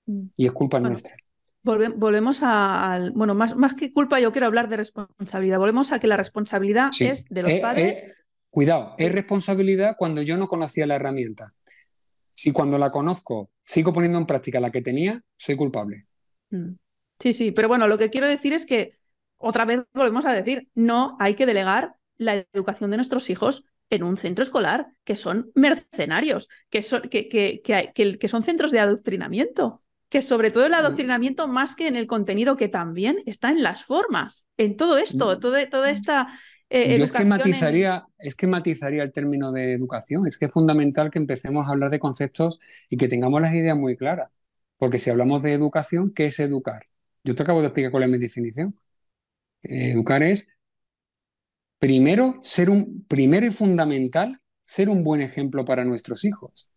Mm. 0.06 0.28
Y 0.36 0.46
es 0.46 0.52
culpa 0.52 0.80
nuestra. 0.80 1.16
Volvemos 1.64 2.40
a, 2.42 3.10
bueno, 3.14 3.36
más, 3.36 3.56
más 3.56 3.74
que 3.74 3.92
culpa, 3.94 4.20
yo 4.20 4.32
quiero 4.32 4.48
hablar 4.48 4.70
de 4.70 4.78
responsabilidad. 4.78 5.60
Volvemos 5.60 5.92
a 5.92 6.00
que 6.00 6.08
la 6.08 6.18
responsabilidad 6.18 6.90
es 7.00 7.26
de 7.30 7.42
los 7.42 7.52
padres. 7.60 8.04
cuidado, 8.50 8.96
es 8.98 9.12
responsabilidad 9.12 9.96
cuando 9.98 10.22
yo 10.22 10.38
no 10.38 10.48
conocía 10.48 10.88
la 10.88 10.96
herramienta. 10.96 11.54
Si 12.34 12.52
cuando 12.52 12.78
la 12.78 12.92
conozco 12.92 13.52
sigo 13.66 13.94
poniendo 13.94 14.18
en 14.18 14.26
práctica 14.26 14.60
la 14.60 14.72
que 14.72 14.82
tenía, 14.82 15.22
soy 15.38 15.56
culpable. 15.56 16.08
Mm. 16.50 16.72
Sí, 17.20 17.34
sí, 17.34 17.52
pero 17.52 17.68
bueno, 17.68 17.88
lo 17.88 17.98
que 17.98 18.10
quiero 18.10 18.28
decir 18.28 18.54
es 18.54 18.66
que 18.66 18.98
otra 19.38 19.66
vez 19.66 19.82
volvemos 19.94 20.26
a 20.26 20.34
decir, 20.34 20.70
no 20.74 21.18
hay 21.20 21.36
que 21.36 21.46
delegar 21.46 21.96
la 22.18 22.46
educación 22.54 22.90
de 22.92 22.98
nuestros 22.98 23.30
hijos 23.30 23.66
en 23.90 24.04
un 24.04 24.18
centro 24.18 24.44
escolar, 24.44 24.88
que 25.04 25.16
son 25.16 25.52
mercenarios, 25.56 26.48
que 26.70 26.82
son, 26.82 27.02
que, 27.04 27.28
que, 27.28 27.62
que, 27.64 28.28
son 28.28 28.44
centros 28.44 28.72
de 28.72 28.80
adoctrinamiento, 28.80 29.82
que 30.10 30.22
sobre 30.22 30.52
todo 30.52 30.66
el 30.66 30.72
mm. 30.72 30.76
adoctrinamiento 30.76 31.48
más 31.48 31.76
que 31.76 31.88
en 31.88 31.96
el 31.96 32.08
contenido, 32.08 32.58
que 32.58 32.68
también 32.68 33.24
está 33.26 33.50
en 33.50 33.64
las 33.64 33.84
formas, 33.84 34.46
en 34.58 34.76
todo 34.76 34.98
esto, 34.98 35.36
mm. 35.36 35.40
todo, 35.40 35.70
toda 35.70 35.90
esta 35.92 36.28
eh, 36.70 36.98
Yo 36.98 37.04
es 37.04 37.12
que 37.12 37.24
en- 37.24 37.30
matizaría, 37.30 38.06
es 38.20 38.36
que 38.36 38.48
matizaría 38.48 39.04
el 39.04 39.12
término 39.12 39.52
de 39.52 39.74
educación. 39.74 40.28
Es 40.28 40.38
que 40.38 40.46
es 40.46 40.52
fundamental 40.52 41.10
que 41.10 41.20
empecemos 41.20 41.68
a 41.68 41.72
hablar 41.72 41.90
de 41.90 42.00
conceptos 42.00 42.60
y 42.90 42.98
que 42.98 43.08
tengamos 43.08 43.42
las 43.42 43.54
ideas 43.54 43.78
muy 43.78 43.96
claras. 43.96 44.30
Porque 44.78 45.00
si 45.00 45.10
hablamos 45.10 45.42
de 45.42 45.54
educación, 45.54 46.14
¿qué 46.14 46.28
es 46.28 46.40
educar? 46.40 46.86
Yo 47.24 47.36
te 47.36 47.44
acabo 47.44 47.62
de 47.62 47.68
explicar 47.68 47.92
cuál 47.92 48.04
es 48.04 48.10
mi 48.10 48.18
definición. 48.18 48.80
Eh, 49.64 49.92
Educar 49.92 50.24
es, 50.24 50.56
primero, 51.80 52.40
ser 52.44 52.70
un, 52.70 53.04
primero 53.08 53.46
y 53.46 53.52
fundamental, 53.52 54.40
ser 54.64 54.90
un 54.90 55.04
buen 55.04 55.22
ejemplo 55.22 55.66
para 55.66 55.84
nuestros 55.84 56.24
hijos. 56.24 56.70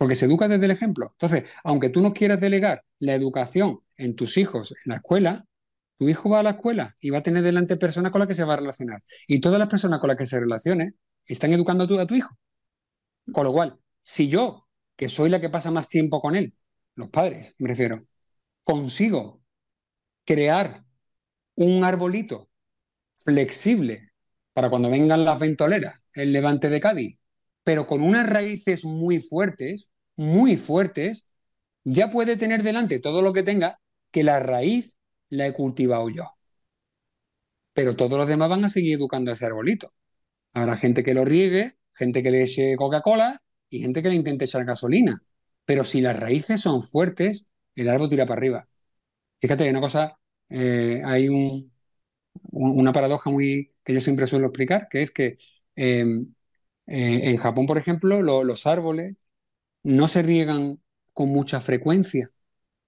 Porque 0.00 0.14
se 0.14 0.24
educa 0.24 0.48
desde 0.48 0.64
el 0.64 0.70
ejemplo. 0.70 1.10
Entonces, 1.12 1.44
aunque 1.62 1.90
tú 1.90 2.00
no 2.00 2.14
quieras 2.14 2.40
delegar 2.40 2.82
la 3.00 3.12
educación 3.12 3.80
en 3.98 4.16
tus 4.16 4.38
hijos 4.38 4.72
en 4.72 4.92
la 4.92 4.94
escuela, 4.94 5.44
tu 5.98 6.08
hijo 6.08 6.30
va 6.30 6.40
a 6.40 6.42
la 6.42 6.50
escuela 6.52 6.96
y 7.00 7.10
va 7.10 7.18
a 7.18 7.22
tener 7.22 7.42
delante 7.42 7.76
personas 7.76 8.10
con 8.10 8.20
las 8.20 8.28
que 8.28 8.34
se 8.34 8.44
va 8.44 8.54
a 8.54 8.56
relacionar. 8.56 9.04
Y 9.28 9.42
todas 9.42 9.58
las 9.58 9.68
personas 9.68 10.00
con 10.00 10.08
las 10.08 10.16
que 10.16 10.24
se 10.24 10.40
relacione 10.40 10.94
están 11.26 11.52
educando 11.52 11.84
a 11.84 11.86
tu, 11.86 12.00
a 12.00 12.06
tu 12.06 12.14
hijo. 12.14 12.34
Con 13.30 13.44
lo 13.44 13.52
cual, 13.52 13.78
si 14.02 14.28
yo, 14.30 14.66
que 14.96 15.10
soy 15.10 15.28
la 15.28 15.38
que 15.38 15.50
pasa 15.50 15.70
más 15.70 15.90
tiempo 15.90 16.22
con 16.22 16.34
él, 16.34 16.54
los 16.94 17.10
padres, 17.10 17.54
me 17.58 17.68
refiero, 17.68 18.06
consigo 18.64 19.42
crear 20.24 20.82
un 21.56 21.84
arbolito 21.84 22.48
flexible 23.18 24.12
para 24.54 24.70
cuando 24.70 24.90
vengan 24.90 25.26
las 25.26 25.38
ventoleras, 25.38 26.00
el 26.14 26.32
levante 26.32 26.70
de 26.70 26.80
Cádiz, 26.80 27.19
pero 27.70 27.86
con 27.86 28.02
unas 28.02 28.28
raíces 28.28 28.84
muy 28.84 29.20
fuertes, 29.20 29.90
muy 30.16 30.56
fuertes, 30.56 31.32
ya 31.84 32.10
puede 32.10 32.36
tener 32.36 32.62
delante 32.64 32.98
todo 33.00 33.22
lo 33.22 33.32
que 33.32 33.44
tenga, 33.44 33.80
que 34.12 34.24
la 34.24 34.40
raíz 34.40 34.98
la 35.30 35.46
he 35.46 35.54
cultivado 35.54 36.10
yo. 36.10 36.24
Pero 37.72 37.96
todos 37.96 38.18
los 38.18 38.28
demás 38.28 38.48
van 38.48 38.64
a 38.64 38.68
seguir 38.70 38.94
educando 38.96 39.30
a 39.30 39.34
ese 39.34 39.46
arbolito. 39.46 39.92
Habrá 40.54 40.76
gente 40.78 41.04
que 41.04 41.14
lo 41.14 41.24
riegue, 41.26 41.76
gente 41.94 42.22
que 42.22 42.32
le 42.32 42.44
eche 42.44 42.76
Coca-Cola 42.76 43.42
y 43.70 43.80
gente 43.80 44.02
que 44.02 44.10
le 44.10 44.16
intente 44.16 44.46
echar 44.46 44.64
gasolina. 44.66 45.22
Pero 45.64 45.84
si 45.84 46.00
las 46.02 46.18
raíces 46.18 46.62
son 46.62 46.84
fuertes, 46.84 47.50
el 47.76 47.88
árbol 47.88 48.10
tira 48.10 48.26
para 48.26 48.38
arriba. 48.40 48.68
Fíjate, 49.40 49.64
hay 49.64 49.70
una 49.70 49.80
cosa, 49.80 50.18
eh, 50.48 51.02
hay 51.04 51.28
un- 51.30 51.72
una 52.52 52.92
paradoja 52.92 53.30
muy 53.30 53.72
que 53.84 53.94
yo 53.94 54.00
siempre 54.02 54.26
suelo 54.26 54.46
explicar, 54.48 54.88
que 54.90 55.02
es 55.02 55.10
que 55.12 55.38
eh, 55.76 56.06
eh, 56.90 57.30
en 57.30 57.38
Japón, 57.38 57.66
por 57.66 57.78
ejemplo, 57.78 58.22
lo- 58.22 58.44
los 58.44 58.66
árboles 58.66 59.24
no 59.84 60.08
se 60.08 60.22
riegan 60.22 60.80
con 61.14 61.30
mucha 61.30 61.60
frecuencia, 61.60 62.30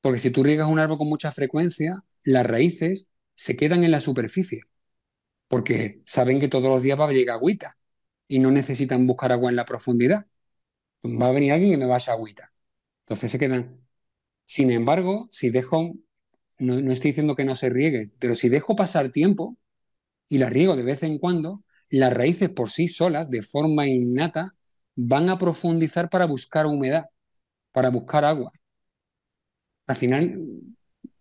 porque 0.03 0.19
si 0.21 0.31
tú 0.31 0.45
riegas 0.45 0.69
un 0.69 0.79
árbol 0.81 0.99
con 0.99 1.09
mucha 1.09 1.33
frecuencia, 1.33 2.05
las 2.25 2.47
raíces 2.47 3.11
se 3.37 3.57
quedan 3.57 3.85
en 3.85 3.93
la 3.93 4.01
superficie, 4.03 4.63
porque 5.49 6.03
saben 6.07 6.41
que 6.41 6.49
todos 6.49 6.69
los 6.71 6.83
días 6.83 6.99
va 7.01 7.09
a 7.09 7.13
llegar 7.13 7.37
agüita 7.37 7.77
y 8.29 8.39
no 8.41 8.51
necesitan 8.51 9.07
buscar 9.07 9.33
agua 9.33 9.51
en 9.51 9.57
la 9.57 9.65
profundidad. 9.67 10.27
Va 11.05 11.29
a 11.29 11.33
venir 11.33 11.53
alguien 11.53 11.73
que 11.73 11.79
me 11.79 11.87
va 11.87 11.97
a 11.97 12.13
agüita. 12.13 12.53
Entonces 13.05 13.31
se 13.33 13.39
quedan. 13.39 13.81
Sin 14.47 14.71
embargo, 14.71 15.29
si 15.33 15.51
dejo, 15.51 15.95
no, 16.59 16.81
no 16.81 16.93
estoy 16.93 17.11
diciendo 17.13 17.37
que 17.37 17.45
no 17.47 17.57
se 17.57 17.71
riegue, 17.71 18.13
pero 18.19 18.37
si 18.37 18.49
dejo 18.49 18.77
pasar 18.77 19.11
tiempo 19.11 19.59
y 20.29 20.39
la 20.39 20.51
riego 20.51 20.77
de 20.77 20.85
vez 20.85 21.03
en 21.03 21.19
cuando, 21.19 21.65
las 21.93 22.13
raíces 22.15 22.51
por 22.51 22.71
sí 22.71 22.89
solas, 22.89 23.31
de 23.31 23.45
forma 23.45 23.87
innata, 23.89 24.57
van 24.97 25.31
a 25.31 25.39
profundizar 25.39 26.11
para 26.11 26.27
buscar 26.27 26.67
humedad, 26.67 27.07
para 27.73 27.91
buscar 27.91 28.25
agua. 28.25 28.51
Al 29.87 29.97
final, 29.97 30.41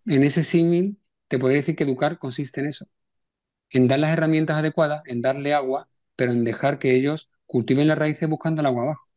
en 0.06 0.22
ese 0.24 0.44
símil, 0.44 0.98
te 1.28 1.38
podría 1.38 1.58
decir 1.60 1.76
que 1.76 1.84
educar 1.84 2.18
consiste 2.18 2.60
en 2.60 2.66
eso, 2.68 2.86
en 3.70 3.88
dar 3.88 4.00
las 4.00 4.12
herramientas 4.12 4.58
adecuadas, 4.58 5.02
en 5.06 5.22
darle 5.22 5.54
agua, 5.54 5.88
pero 6.16 6.32
en 6.32 6.44
dejar 6.44 6.78
que 6.80 6.94
ellos 6.96 7.30
cultiven 7.46 7.88
las 7.88 7.98
raíces 7.98 8.28
buscando 8.28 8.60
el 8.62 8.66
agua 8.66 8.84
abajo. 8.84 9.08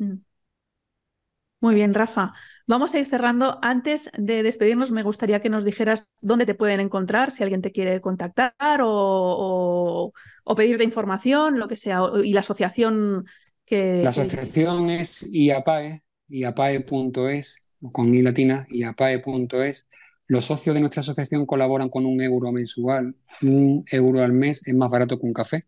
Mm. 0.00 0.22
Muy 1.60 1.74
bien, 1.74 1.94
Rafa. 1.94 2.34
Vamos 2.66 2.94
a 2.94 2.98
ir 2.98 3.06
cerrando. 3.06 3.58
Antes 3.62 4.10
de 4.16 4.42
despedirnos, 4.42 4.92
me 4.92 5.02
gustaría 5.02 5.40
que 5.40 5.48
nos 5.48 5.64
dijeras 5.64 6.12
dónde 6.20 6.46
te 6.46 6.54
pueden 6.54 6.80
encontrar, 6.80 7.30
si 7.30 7.42
alguien 7.42 7.62
te 7.62 7.72
quiere 7.72 8.00
contactar 8.00 8.80
o, 8.82 8.88
o- 8.90 10.12
o 10.44 10.54
pedirte 10.54 10.84
información, 10.84 11.58
lo 11.58 11.68
que 11.68 11.76
sea, 11.76 12.00
y 12.24 12.32
la 12.32 12.40
asociación 12.40 13.24
que... 13.64 13.76
La 14.02 14.10
que- 14.10 14.10
asociación 14.10 14.90
es 14.90 15.22
IAPAE, 15.32 16.02
iapae.es, 16.28 17.66
con 17.92 18.14
i 18.14 18.22
latina, 18.22 18.66
iapae.es. 18.70 19.88
Los 20.26 20.46
socios 20.46 20.74
de 20.74 20.80
nuestra 20.80 21.00
asociación 21.00 21.46
colaboran 21.46 21.88
con 21.88 22.06
un 22.06 22.20
euro 22.20 22.52
mensual. 22.52 23.16
Un 23.42 23.84
euro 23.90 24.22
al 24.22 24.32
mes 24.32 24.66
es 24.66 24.74
más 24.74 24.90
barato 24.90 25.18
que 25.18 25.26
un 25.26 25.32
café. 25.32 25.66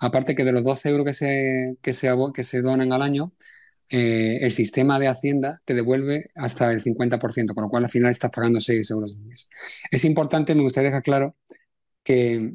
Aparte 0.00 0.34
que 0.34 0.44
de 0.44 0.52
los 0.52 0.64
12 0.64 0.90
euros 0.90 1.04
que 1.06 1.12
se, 1.14 1.76
que 1.82 1.92
se, 1.92 2.10
que 2.34 2.44
se 2.44 2.62
donan 2.62 2.92
al 2.92 3.02
año, 3.02 3.32
eh, 3.88 4.38
el 4.42 4.52
sistema 4.52 4.98
de 4.98 5.08
Hacienda 5.08 5.60
te 5.64 5.74
devuelve 5.74 6.30
hasta 6.34 6.72
el 6.72 6.82
50%, 6.82 7.54
con 7.54 7.64
lo 7.64 7.70
cual 7.70 7.84
al 7.84 7.90
final 7.90 8.10
estás 8.10 8.30
pagando 8.30 8.60
6 8.60 8.90
euros 8.90 9.14
al 9.16 9.22
mes. 9.24 9.48
Es 9.90 10.04
importante, 10.04 10.54
me 10.54 10.62
gustaría 10.62 10.90
dejar 10.90 11.02
claro 11.02 11.36
que 12.04 12.54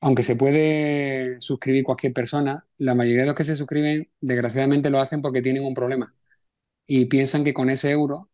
aunque 0.00 0.22
se 0.24 0.36
puede 0.36 1.40
suscribir 1.40 1.84
cualquier 1.84 2.12
persona, 2.12 2.66
la 2.78 2.94
mayoría 2.94 3.20
de 3.22 3.26
los 3.26 3.36
que 3.36 3.44
se 3.44 3.56
suscriben, 3.56 4.10
desgraciadamente 4.20 4.90
lo 4.90 5.00
hacen 5.00 5.22
porque 5.22 5.42
tienen 5.42 5.64
un 5.64 5.74
problema 5.74 6.14
y 6.86 7.06
piensan 7.06 7.44
que 7.44 7.54
con 7.54 7.70
ese 7.70 7.90
euro 7.92 8.30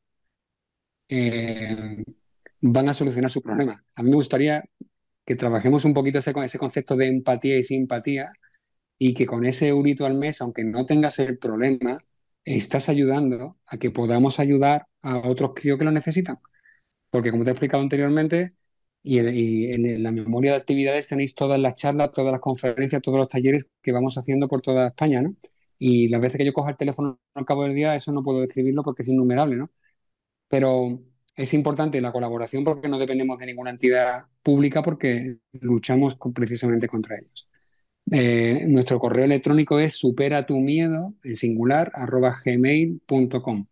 eh, 1.08 2.02
van 2.60 2.88
a 2.88 2.94
solucionar 2.94 3.30
su 3.30 3.42
problema. 3.42 3.84
A 3.94 4.02
mí 4.02 4.10
me 4.10 4.16
gustaría 4.16 4.64
que 5.24 5.36
trabajemos 5.36 5.84
un 5.84 5.94
poquito 5.94 6.18
ese, 6.18 6.32
ese 6.44 6.58
concepto 6.58 6.96
de 6.96 7.08
empatía 7.08 7.58
y 7.58 7.62
simpatía 7.64 8.32
y 8.98 9.14
que 9.14 9.26
con 9.26 9.44
ese 9.44 9.68
eurito 9.68 10.06
al 10.06 10.14
mes, 10.14 10.40
aunque 10.40 10.64
no 10.64 10.86
tengas 10.86 11.18
el 11.18 11.38
problema, 11.38 12.00
estás 12.44 12.88
ayudando 12.88 13.58
a 13.66 13.78
que 13.78 13.90
podamos 13.90 14.40
ayudar 14.40 14.86
a 15.02 15.18
otros 15.28 15.52
críos 15.54 15.78
que 15.78 15.84
lo 15.84 15.92
necesitan. 15.92 16.38
Porque 17.10 17.30
como 17.30 17.44
te 17.44 17.50
he 17.50 17.52
explicado 17.52 17.82
anteriormente, 17.82 18.54
y, 19.02 19.18
en- 19.72 20.02
la 20.02 20.12
memoria 20.12 20.52
de 20.52 20.56
actividades 20.58 21.08
tenéis 21.08 21.34
todas 21.34 21.58
las 21.58 21.74
charlas, 21.76 22.12
todas 22.12 22.32
las 22.32 22.40
conferencias, 22.40 23.00
todos 23.02 23.18
los 23.18 23.28
talleres 23.28 23.70
que 23.82 23.92
vamos 23.92 24.18
haciendo 24.18 24.48
por 24.48 24.60
toda 24.62 24.88
España, 24.88 25.22
¿no? 25.22 25.36
Y 25.78 26.08
las 26.08 26.20
veces 26.20 26.38
que 26.38 26.44
yo 26.44 26.52
cojo 26.52 26.68
el 26.68 26.76
teléfono 26.76 27.20
al 27.34 27.44
cabo 27.46 27.62
del 27.64 27.74
día, 27.74 27.94
eso 27.94 28.12
no 28.12 28.22
puedo 28.22 28.40
describirlo 28.40 28.82
porque 28.82 29.02
es 29.02 29.08
innumerable, 29.08 29.56
¿no? 29.56 29.70
Pero 30.48 31.02
es 31.36 31.54
importante 31.54 32.00
la 32.00 32.12
colaboración 32.12 32.64
porque 32.64 32.88
no 32.88 32.98
dependemos 32.98 33.38
de 33.38 33.46
ninguna 33.46 33.70
entidad 33.70 34.26
pública 34.42 34.82
porque 34.82 35.38
luchamos 35.52 36.18
precisamente 36.34 36.88
contra 36.88 37.16
ellos. 37.18 37.47
Eh, 38.12 38.64
nuestro 38.68 38.98
correo 38.98 39.24
electrónico 39.24 39.78
es 39.80 39.94
supera 39.94 40.46
tu 40.46 40.60
miedo 40.60 41.14
en 41.24 41.36
singular 41.36 41.90
arroba 41.94 42.40
gmail.com. 42.44 43.66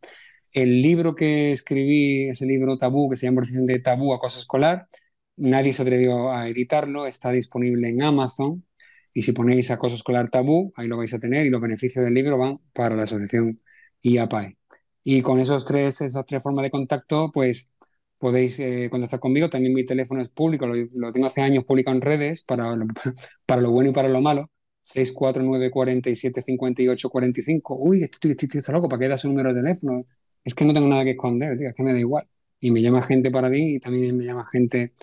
El 0.52 0.82
libro 0.82 1.14
que 1.14 1.52
escribí, 1.52 2.28
ese 2.28 2.46
libro 2.46 2.78
tabú, 2.78 3.10
que 3.10 3.16
se 3.16 3.26
llama 3.26 3.42
de 3.50 3.78
Tabú 3.78 4.14
Acoso 4.14 4.38
Escolar, 4.40 4.88
nadie 5.36 5.72
se 5.72 5.82
atrevió 5.82 6.32
a 6.32 6.48
editarlo, 6.48 7.06
está 7.06 7.30
disponible 7.32 7.88
en 7.88 8.02
Amazon. 8.02 8.64
Y 9.12 9.22
si 9.22 9.32
ponéis 9.32 9.70
acoso 9.70 9.96
escolar 9.96 10.30
tabú, 10.30 10.72
ahí 10.76 10.88
lo 10.88 10.98
vais 10.98 11.14
a 11.14 11.18
tener 11.18 11.46
y 11.46 11.50
los 11.50 11.60
beneficios 11.60 12.04
del 12.04 12.14
libro 12.14 12.36
van 12.38 12.58
para 12.74 12.96
la 12.96 13.04
asociación 13.04 13.62
IAPAE. 14.02 14.58
Y 15.04 15.22
con 15.22 15.40
esos 15.40 15.64
tres, 15.64 16.00
esas 16.02 16.26
tres 16.26 16.42
formas 16.42 16.64
de 16.64 16.70
contacto, 16.70 17.30
pues 17.32 17.70
podéis 18.18 18.59
eh, 18.60 18.88
contactar 18.90 19.20
conmigo. 19.20 19.48
También 19.51 19.74
mi 19.74 19.84
teléfono 19.84 20.20
es 20.22 20.28
público, 20.30 20.66
lo, 20.66 20.74
lo 20.94 21.12
tengo 21.12 21.26
hace 21.26 21.43
años 21.43 21.64
publicado 21.64 21.97
en 21.97 22.02
redes 22.02 22.43
para 22.43 22.74
lo, 22.76 22.86
para 23.47 23.60
lo 23.62 23.70
bueno 23.70 23.90
y 23.90 23.93
para 23.93 24.09
lo 24.09 24.20
malo. 24.20 24.51
649 24.82 25.70
47 25.70 26.43
58 26.43 27.10
45. 27.10 27.76
Uy, 27.78 28.02
este 28.05 28.30
este 28.30 28.47
tío 28.48 28.60
está 28.60 28.72
loco, 28.72 28.88
¿para 28.88 29.01
qué 29.01 29.09
da 29.09 29.18
su 29.18 29.28
número 29.28 29.52
de 29.52 29.60
teléfono? 29.62 30.05
Es 30.44 30.55
que 30.55 30.64
no 30.64 30.72
tengo 30.74 30.88
nada 30.88 31.05
que 31.05 31.10
esconder, 31.12 31.59
tío, 31.59 31.68
es 31.68 31.74
que 31.74 31.82
me 31.82 31.93
da 31.93 31.98
igual. 31.98 32.28
Y 32.60 32.70
me 32.70 32.80
llama 32.82 33.02
gente 33.02 33.30
para 33.30 33.48
mí 33.51 33.74
y 33.74 33.80
también 33.80 34.16
me 34.16 34.24
llama 34.24 34.48
gente, 34.52 34.94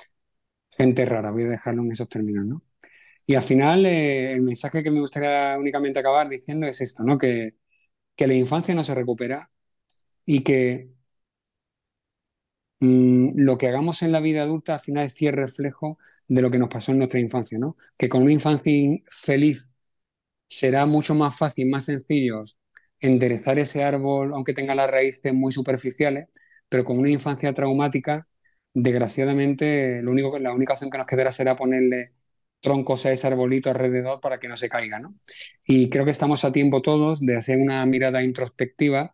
gente 0.72 1.06
rara. 1.06 1.32
Voy 1.32 1.44
a 1.44 1.50
dejarlo 1.50 1.84
en 1.84 1.92
esos 1.92 2.10
términos, 2.10 2.46
¿no? 2.46 2.64
Y 3.26 3.36
al 3.36 3.44
final, 3.44 3.86
eh, 3.86 4.34
el 4.34 4.42
mensaje 4.42 4.84
que 4.84 4.92
me 4.92 5.00
gustaría 5.02 5.58
únicamente 5.60 6.00
acabar 6.00 6.30
diciendo 6.30 6.68
es 6.68 6.82
esto, 6.82 7.04
¿no? 7.04 7.18
Que, 7.18 7.56
que 8.16 8.28
la 8.28 8.36
infancia 8.36 8.76
no 8.76 8.84
se 8.86 8.96
recupera 8.96 9.52
y 10.26 10.44
que 10.44 10.93
lo 13.36 13.58
que 13.58 13.68
hagamos 13.68 14.02
en 14.02 14.12
la 14.12 14.20
vida 14.20 14.44
adulta 14.44 14.76
al 14.76 14.82
final 14.82 15.06
es 15.08 15.14
fiel 15.14 15.34
reflejo 15.36 15.98
de 16.28 16.42
lo 16.42 16.52
que 16.52 16.60
nos 16.60 16.70
pasó 16.70 16.92
en 16.92 17.00
nuestra 17.00 17.20
infancia, 17.20 17.58
¿no? 17.60 17.78
Que 17.98 18.10
con 18.10 18.24
una 18.24 18.32
infancia 18.34 18.72
in- 18.74 19.04
feliz 19.12 19.70
será 20.48 20.86
mucho 20.86 21.16
más 21.16 21.38
fácil, 21.38 21.70
más 21.70 21.86
sencillo 21.86 22.44
enderezar 23.00 23.60
ese 23.60 23.84
árbol, 23.84 24.34
aunque 24.34 24.54
tenga 24.54 24.76
las 24.76 24.90
raíces 24.90 25.34
muy 25.34 25.52
superficiales, 25.54 26.28
pero 26.70 26.86
con 26.86 26.98
una 27.00 27.10
infancia 27.10 27.54
traumática, 27.54 28.28
desgraciadamente, 28.74 30.02
lo 30.04 30.12
único, 30.12 30.40
la 30.40 30.54
única 30.54 30.74
opción 30.74 30.90
que 30.92 30.98
nos 30.98 31.08
quedará 31.08 31.32
será 31.32 31.56
ponerle 31.56 32.14
troncos 32.62 33.06
a 33.06 33.12
ese 33.12 33.28
arbolito 33.28 33.70
alrededor 33.70 34.22
para 34.22 34.40
que 34.40 34.48
no 34.48 34.56
se 34.58 34.70
caiga, 34.70 35.00
¿no? 35.00 35.16
Y 35.66 35.90
creo 35.90 36.06
que 36.06 36.12
estamos 36.12 36.46
a 36.46 36.52
tiempo 36.54 36.82
todos 36.82 37.20
de 37.22 37.36
hacer 37.38 37.60
una 37.60 37.86
mirada 37.86 38.24
introspectiva, 38.24 39.14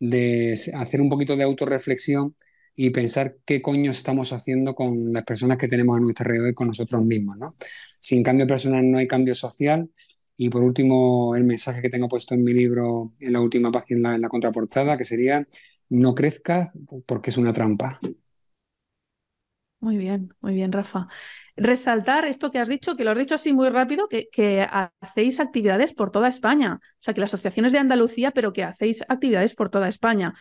de 0.00 0.54
hacer 0.74 1.00
un 1.00 1.08
poquito 1.08 1.36
de 1.36 1.44
autorreflexión 1.44 2.36
y 2.80 2.90
pensar 2.90 3.38
qué 3.44 3.60
coño 3.60 3.90
estamos 3.90 4.32
haciendo 4.32 4.76
con 4.76 5.12
las 5.12 5.24
personas 5.24 5.58
que 5.58 5.66
tenemos 5.66 5.96
a 5.96 6.00
nuestro 6.00 6.22
alrededor 6.22 6.50
y 6.52 6.54
con 6.54 6.68
nosotros 6.68 7.04
mismos, 7.04 7.36
¿no? 7.36 7.56
Sin 7.98 8.22
cambio 8.22 8.46
personal 8.46 8.88
no 8.88 8.98
hay 8.98 9.08
cambio 9.08 9.34
social. 9.34 9.90
Y 10.36 10.48
por 10.48 10.62
último, 10.62 11.34
el 11.34 11.42
mensaje 11.42 11.82
que 11.82 11.88
tengo 11.88 12.06
puesto 12.06 12.36
en 12.36 12.44
mi 12.44 12.52
libro, 12.52 13.14
en 13.18 13.32
la 13.32 13.40
última 13.40 13.72
página, 13.72 14.14
en 14.14 14.20
la 14.20 14.28
contraportada, 14.28 14.96
que 14.96 15.04
sería, 15.04 15.44
no 15.88 16.14
crezcas 16.14 16.70
porque 17.04 17.30
es 17.30 17.36
una 17.36 17.52
trampa. 17.52 17.98
Muy 19.80 19.96
bien, 19.96 20.32
muy 20.40 20.54
bien, 20.54 20.70
Rafa. 20.70 21.08
Resaltar 21.56 22.26
esto 22.26 22.52
que 22.52 22.60
has 22.60 22.68
dicho, 22.68 22.94
que 22.94 23.02
lo 23.02 23.10
has 23.10 23.18
dicho 23.18 23.34
así 23.34 23.52
muy 23.52 23.70
rápido, 23.70 24.06
que, 24.06 24.28
que, 24.30 24.64
hacéis 25.00 25.40
actividades 25.40 25.92
por 25.92 26.12
toda 26.12 26.28
España. 26.28 26.78
O 26.80 27.02
sea, 27.02 27.12
que 27.12 27.22
las 27.22 27.34
asociaciones 27.34 27.72
de 27.72 27.78
Andalucía, 27.78 28.30
pero 28.30 28.52
que 28.52 28.62
hacéis 28.62 29.02
actividades 29.08 29.56
por 29.56 29.68
toda 29.68 29.88
España. 29.88 30.34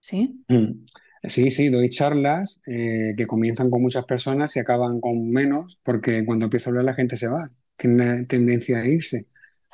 ¿Sí? 0.00 0.44
Mm. 0.48 0.84
Sí, 1.24 1.50
sí, 1.50 1.68
doy 1.68 1.90
charlas 1.90 2.62
eh, 2.66 3.14
que 3.16 3.26
comienzan 3.26 3.70
con 3.70 3.82
muchas 3.82 4.04
personas 4.04 4.54
y 4.56 4.60
acaban 4.60 5.00
con 5.00 5.30
menos, 5.30 5.80
porque 5.82 6.24
cuando 6.24 6.46
empiezo 6.46 6.68
a 6.68 6.70
hablar 6.70 6.84
la 6.84 6.94
gente 6.94 7.16
se 7.16 7.28
va, 7.28 7.48
tiene 7.76 8.24
tendencia 8.24 8.78
a 8.78 8.86
irse. 8.86 9.26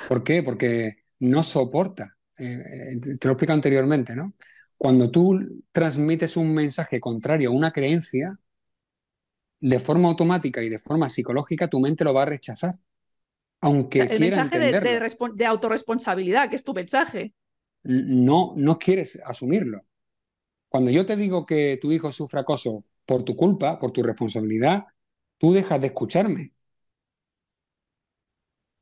¿Por 0.09 0.25
qué? 0.25 0.43
Porque 0.43 1.05
no 1.19 1.43
soporta. 1.43 2.17
Eh, 2.37 2.99
te 3.01 3.29
lo 3.29 3.31
he 3.31 3.35
explicado 3.35 3.57
anteriormente, 3.57 4.17
¿no? 4.17 4.35
Cuando 4.77 5.11
tú 5.11 5.39
transmites 5.73 6.37
un 6.37 6.53
mensaje 6.53 7.01
contrario 7.01 7.51
a 7.51 7.53
una 7.53 7.71
creencia, 7.71 8.39
de 9.65 9.81
forma 9.81 10.09
automática 10.09 10.63
y 10.63 10.69
de 10.69 10.79
forma 10.79 11.09
psicológica, 11.09 11.69
tu 11.69 11.81
mente 11.81 12.05
lo 12.05 12.13
va 12.13 12.25
a 12.25 12.27
rechazar. 12.27 12.79
Aunque 13.63 14.01
el 14.01 14.21
mensaje 14.21 14.59
de, 14.59 15.01
de, 15.35 15.47
autorresponsabilidad, 15.47 16.51
que 16.51 16.57
es 16.57 16.65
tu 16.65 16.75
mensaje. 16.75 17.33
No, 17.83 18.53
no 18.57 18.79
quieres 18.79 19.19
asumirlo. 19.25 19.87
Cuando 20.75 20.91
yo 20.91 21.07
te 21.07 21.15
digo 21.15 21.47
que 21.47 21.79
tu 21.81 21.93
hijo 21.93 22.13
sufre 22.13 22.41
acoso 22.41 22.85
por 23.07 23.25
tu 23.25 23.37
culpa, 23.37 23.79
por 23.79 23.93
tu 23.93 24.03
responsabilidad, 24.03 24.83
tú 25.39 25.53
dejas 25.53 25.81
de 25.81 25.87
escucharme. 25.87 26.53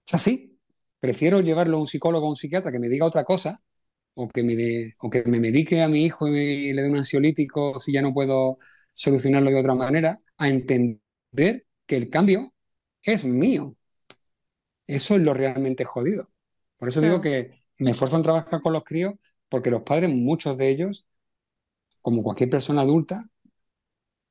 Es 0.06 0.14
así. 0.14 0.58
Prefiero 1.00 1.42
llevarlo 1.42 1.76
a 1.76 1.80
un 1.80 1.86
psicólogo 1.86 2.24
o 2.26 2.30
un 2.30 2.36
psiquiatra 2.36 2.72
que 2.72 2.78
me 2.78 2.88
diga 2.88 3.04
otra 3.04 3.24
cosa 3.24 3.62
o 4.14 4.26
que 4.26 4.42
me, 4.42 4.94
o 5.00 5.10
que 5.10 5.22
me 5.24 5.38
medique 5.38 5.82
a 5.82 5.88
mi 5.88 6.06
hijo 6.06 6.28
y 6.28 6.72
le 6.72 6.80
dé 6.80 6.88
un 6.88 6.96
ansiolítico 6.96 7.78
si 7.78 7.92
ya 7.92 8.00
no 8.00 8.14
puedo 8.14 8.58
solucionarlo 8.94 9.50
de 9.50 9.60
otra 9.60 9.74
manera, 9.74 10.18
a 10.38 10.48
entender 10.48 11.66
que 11.84 11.96
el 11.98 12.08
cambio 12.08 12.54
es 13.02 13.22
mío. 13.26 13.76
Eso 14.86 15.16
es 15.16 15.20
lo 15.20 15.34
realmente 15.34 15.84
jodido. 15.84 16.30
Por 16.78 16.88
eso 16.88 17.02
digo 17.02 17.20
que 17.20 17.50
me 17.76 17.90
esfuerzo 17.90 18.16
en 18.16 18.22
trabajar 18.22 18.62
con 18.62 18.72
los 18.72 18.82
críos 18.82 19.12
porque 19.50 19.70
los 19.70 19.82
padres, 19.82 20.08
muchos 20.08 20.56
de 20.56 20.70
ellos, 20.70 21.06
como 22.02 22.22
cualquier 22.22 22.50
persona 22.50 22.82
adulta, 22.82 23.28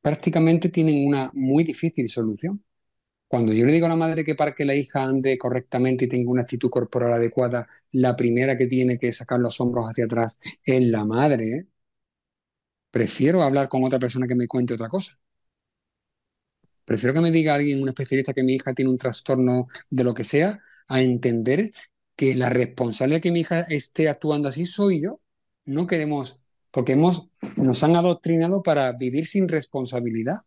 prácticamente 0.02 0.70
tienen 0.70 1.08
una 1.08 1.32
muy 1.34 1.64
difícil 1.64 2.10
solución. 2.10 2.64
Cuando 3.28 3.54
yo 3.54 3.66
le 3.66 3.74
digo 3.74 3.88
a 3.88 3.90
la 3.90 3.98
madre 3.98 4.26
que 4.26 4.36
para 4.36 4.54
que 4.54 4.66
la 4.66 4.76
hija 4.76 5.04
ande 5.04 5.38
correctamente 5.38 6.06
y 6.06 6.10
tenga 6.10 6.32
una 6.32 6.44
actitud 6.44 6.70
corporal 6.72 7.14
adecuada, 7.14 7.68
la 7.92 8.16
primera 8.18 8.58
que 8.58 8.68
tiene 8.68 9.00
que 9.00 9.14
sacar 9.14 9.40
los 9.40 9.60
hombros 9.62 9.88
hacia 9.88 10.06
atrás 10.06 10.40
es 10.66 10.86
la 10.86 11.06
madre. 11.06 11.50
¿eh? 11.50 11.68
Prefiero 12.92 13.42
hablar 13.44 13.68
con 13.70 13.84
otra 13.84 14.00
persona 14.00 14.28
que 14.28 14.36
me 14.36 14.48
cuente 14.48 14.74
otra 14.74 14.88
cosa. 14.90 15.20
Prefiero 16.86 17.14
que 17.14 17.22
me 17.22 17.32
diga 17.32 17.56
alguien, 17.56 17.82
un 17.82 17.90
especialista, 17.90 18.34
que 18.34 18.44
mi 18.44 18.56
hija 18.56 18.74
tiene 18.74 18.92
un 18.92 18.98
trastorno 18.98 19.68
de 19.90 20.04
lo 20.04 20.14
que 20.14 20.24
sea, 20.24 20.60
a 20.88 21.02
entender 21.02 21.72
que 22.16 22.36
la 22.36 22.50
responsable 22.50 23.16
de 23.16 23.22
que 23.22 23.32
mi 23.32 23.42
hija 23.42 23.62
esté 23.62 24.10
actuando 24.10 24.50
así 24.50 24.66
soy 24.66 25.02
yo. 25.02 25.22
No 25.66 25.88
queremos, 25.88 26.41
porque 26.72 26.94
hemos, 26.94 27.30
nos 27.58 27.84
han 27.84 27.96
adoctrinado 27.96 28.64
para 28.64 28.92
vivir 28.94 29.28
sin 29.28 29.48
responsabilidad. 29.48 30.42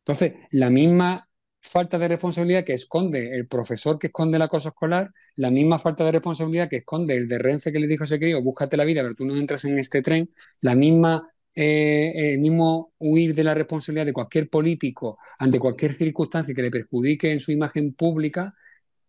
Entonces, 0.00 0.34
la 0.50 0.70
misma 0.70 1.28
falta 1.60 1.98
de 1.98 2.08
responsabilidad 2.08 2.64
que 2.64 2.72
esconde 2.72 3.34
el 3.36 3.46
profesor 3.46 3.98
que 3.98 4.08
esconde 4.08 4.36
el 4.36 4.42
acoso 4.42 4.68
escolar, 4.68 5.12
la 5.36 5.50
misma 5.50 5.78
falta 5.78 6.04
de 6.04 6.12
responsabilidad 6.12 6.68
que 6.68 6.76
esconde 6.76 7.16
el 7.16 7.28
de 7.28 7.38
Renfe 7.38 7.72
que 7.72 7.80
le 7.80 7.86
dijo 7.86 8.04
a 8.04 8.06
ese 8.06 8.18
crío, 8.18 8.42
búscate 8.42 8.76
la 8.76 8.84
vida, 8.84 9.02
pero 9.02 9.14
tú 9.14 9.26
no 9.26 9.36
entras 9.36 9.64
en 9.64 9.78
este 9.78 10.02
tren, 10.02 10.30
la 10.60 10.74
misma 10.74 11.28
eh, 11.60 12.34
el 12.34 12.38
mismo 12.40 12.92
huir 12.98 13.34
de 13.34 13.42
la 13.42 13.52
responsabilidad 13.54 14.06
de 14.06 14.12
cualquier 14.12 14.48
político 14.48 15.18
ante 15.40 15.58
cualquier 15.58 15.92
circunstancia 15.92 16.54
que 16.54 16.62
le 16.62 16.70
perjudique 16.70 17.32
en 17.32 17.40
su 17.40 17.50
imagen 17.50 17.92
pública, 17.94 18.54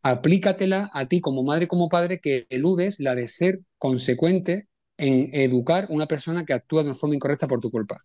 aplícatela 0.02 0.90
a 0.94 1.08
ti 1.08 1.22
como 1.22 1.44
madre, 1.44 1.68
como 1.68 1.90
padre, 1.90 2.20
que 2.20 2.48
eludes 2.50 3.00
la 3.00 3.16
de 3.16 3.28
ser 3.28 3.62
consecuente 3.78 4.68
en 5.00 5.30
educar 5.34 5.88
una 5.90 6.06
persona 6.06 6.46
que 6.46 6.54
actúa 6.54 6.84
de 6.84 6.90
una 6.90 6.96
forma 6.96 7.16
incorrecta 7.16 7.48
por 7.48 7.60
tu 7.60 7.72
culpa. 7.72 7.98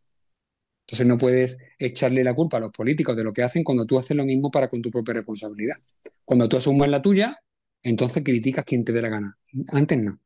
Entonces 0.87 1.07
no 1.07 1.19
puedes 1.19 1.59
echarle 1.79 2.23
la 2.23 2.35
culpa 2.35 2.59
a 2.59 2.61
los 2.61 2.71
políticos 2.71 3.17
de 3.17 3.25
lo 3.25 3.33
que 3.33 3.43
hacen 3.43 3.65
cuando 3.65 3.85
tú 3.85 3.99
haces 3.99 4.17
lo 4.17 4.25
mismo 4.25 4.51
para 4.51 4.69
con 4.69 4.81
tu 4.81 4.91
propia 4.91 5.15
responsabilidad. 5.15 5.77
Cuando 6.25 6.49
tú 6.49 6.57
asumes 6.57 6.89
la 6.89 7.03
tuya, 7.03 7.39
entonces 7.83 8.23
criticas 8.23 8.65
quien 8.65 8.85
te 8.85 8.93
dé 8.93 9.03
la 9.03 9.09
gana. 9.09 9.39
Antes 9.69 9.99
no. 9.99 10.19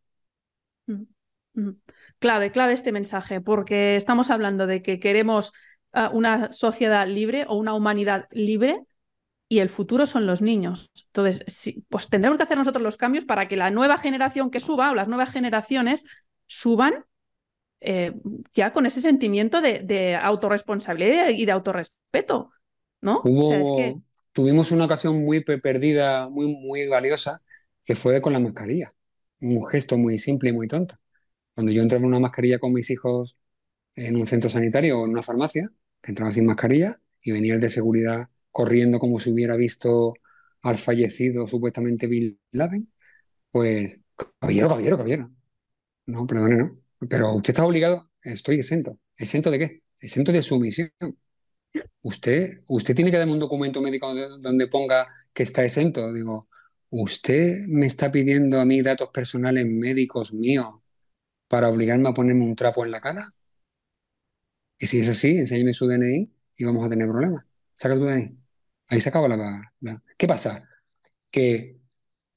Mm. 0.86 1.70
Clave, 2.19 2.53
clave 2.53 2.73
este 2.73 2.93
mensaje, 2.93 3.40
porque 3.40 3.97
estamos 3.97 4.31
hablando 4.31 4.66
de 4.66 4.82
que 4.82 5.01
queremos 5.01 5.53
ah, 5.93 6.11
una 6.12 6.53
sociedad 6.53 7.07
libre 7.07 7.47
o 7.49 7.57
una 7.57 7.74
humanidad 7.74 8.27
libre 8.31 8.82
y 9.49 9.61
el 9.61 9.70
futuro 9.70 10.07
son 10.07 10.27
los 10.27 10.43
niños. 10.43 10.90
Entonces, 11.07 11.74
pues 11.89 12.09
tendremos 12.09 12.36
que 12.36 12.45
hacer 12.45 12.59
nosotros 12.59 12.82
los 12.82 12.97
cambios 12.97 13.24
para 13.24 13.49
que 13.49 13.57
la 13.57 13.70
nueva 13.70 13.99
generación 13.99 14.51
que 14.51 14.61
suba 14.61 14.90
o 14.90 14.95
las 14.95 15.09
nuevas 15.09 15.32
generaciones 15.32 16.05
suban 16.49 17.05
eh, 17.81 18.12
ya 18.55 18.73
con 18.73 18.87
ese 18.87 19.01
sentimiento 19.01 19.61
de, 19.61 20.19
autorresponsabilidad 20.20 21.29
y 21.29 21.47
de 21.47 21.53
autorrespeto. 21.53 22.51
¿no? 23.01 23.23
Tuvimos 24.33 24.73
una 24.73 24.85
ocasión 24.85 25.25
muy 25.25 25.43
perdida, 25.43 26.29
muy, 26.29 26.47
muy 26.47 26.89
valiosa, 26.89 27.43
que 27.85 27.95
fue 27.95 28.20
con 28.20 28.33
la 28.33 28.41
mascarilla. 28.41 28.95
Un 29.41 29.65
gesto 29.66 29.97
muy 29.97 30.19
simple 30.19 30.51
y 30.51 30.53
muy 30.53 30.66
tonto. 30.69 30.97
Cuando 31.55 31.73
yo 31.73 31.83
entraba 31.83 32.01
en 32.01 32.07
una 32.07 32.20
mascarilla 32.20 32.59
con 32.59 32.73
mis 32.73 32.91
hijos 32.91 33.39
en 33.95 34.16
un 34.16 34.27
centro 34.27 34.49
sanitario 34.51 35.01
o 35.01 35.05
en 35.05 35.12
una 35.12 35.23
farmacia, 35.23 35.70
entraba 36.03 36.33
sin 36.33 36.47
mascarilla 36.47 37.01
y 37.23 37.33
venía 37.33 37.55
el 37.55 37.61
de 37.61 37.70
seguridad 37.70 38.29
corriendo 38.51 38.99
como 38.99 39.19
si 39.19 39.31
hubiera 39.31 39.57
visto 39.57 40.15
al 40.62 40.79
fallecido 40.79 41.47
supuestamente 41.47 42.07
Bill 42.07 42.41
Laden, 42.53 42.93
pues, 43.51 44.01
caballero, 44.41 44.69
caballero, 44.69 44.97
caballero. 44.97 45.38
No, 46.09 46.27
perdone, 46.27 46.57
no. 46.57 46.79
Pero 47.09 47.35
usted 47.35 47.51
está 47.51 47.65
obligado, 47.65 48.11
estoy 48.23 48.57
exento. 48.57 48.99
¿Exento 49.17 49.51
de 49.51 49.59
qué? 49.59 49.83
Exento 50.01 50.33
de 50.33 50.43
sumisión. 50.43 50.91
Usted, 52.03 52.63
usted 52.67 52.95
tiene 52.97 53.11
que 53.11 53.19
darme 53.19 53.35
un 53.35 53.39
documento 53.39 53.83
médico 53.83 54.15
donde 54.15 54.67
ponga 54.69 55.07
que 55.33 55.43
está 55.43 55.65
exento. 55.65 56.13
Digo, 56.13 56.49
usted 56.91 57.59
me 57.69 57.87
está 57.87 58.11
pidiendo 58.11 58.61
a 58.61 58.65
mí 58.65 58.81
datos 58.83 59.11
personales 59.11 59.67
médicos 59.67 60.33
míos 60.33 60.77
para 61.49 61.69
obligarme 61.69 62.09
a 62.09 62.15
ponerme 62.15 62.45
un 62.45 62.57
trapo 62.57 62.85
en 62.85 62.91
la 62.93 63.01
cara? 63.01 63.35
Y 64.79 64.87
si 64.87 65.01
es 65.01 65.09
así, 65.09 65.39
enséñeme 65.39 65.73
su 65.73 65.87
DNI 65.87 66.33
y 66.57 66.65
vamos 66.65 66.87
a 66.87 66.89
tener 66.89 67.09
problemas. 67.09 67.45
Saca 67.77 67.97
tu 67.97 68.05
DNI. 68.05 68.39
Ahí 68.89 69.01
se 69.01 69.09
acaba 69.11 69.29
la, 69.29 69.75
¿Qué 70.17 70.27
pasa? 70.27 70.69
Que 71.31 71.79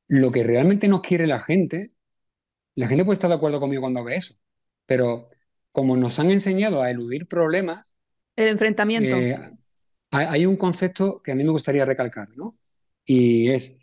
lo 0.07 0.31
que 0.31 0.43
realmente 0.43 0.88
nos 0.88 1.02
quiere 1.02 1.27
la 1.27 1.39
gente, 1.39 1.93
la 2.76 2.88
gente 2.88 3.06
puede 3.06 3.15
estar 3.15 3.30
de 3.30 3.35
acuerdo 3.35 3.60
conmigo 3.60 3.81
cuando 3.81 4.03
ve 4.03 4.15
eso, 4.15 4.35
pero 4.85 5.30
como 5.72 5.98
nos 5.98 6.19
han 6.19 6.31
enseñado 6.31 6.81
a 6.81 6.89
eludir 6.89 7.27
problemas... 7.27 7.95
El 8.35 8.49
enfrentamiento. 8.49 9.15
Eh, 9.15 9.38
hay 10.11 10.45
un 10.45 10.57
concepto 10.57 11.22
que 11.23 11.31
a 11.31 11.35
mí 11.35 11.43
me 11.43 11.52
gustaría 11.52 11.85
recalcar, 11.85 12.30
¿no? 12.35 12.57
Y 13.06 13.49
es 13.49 13.80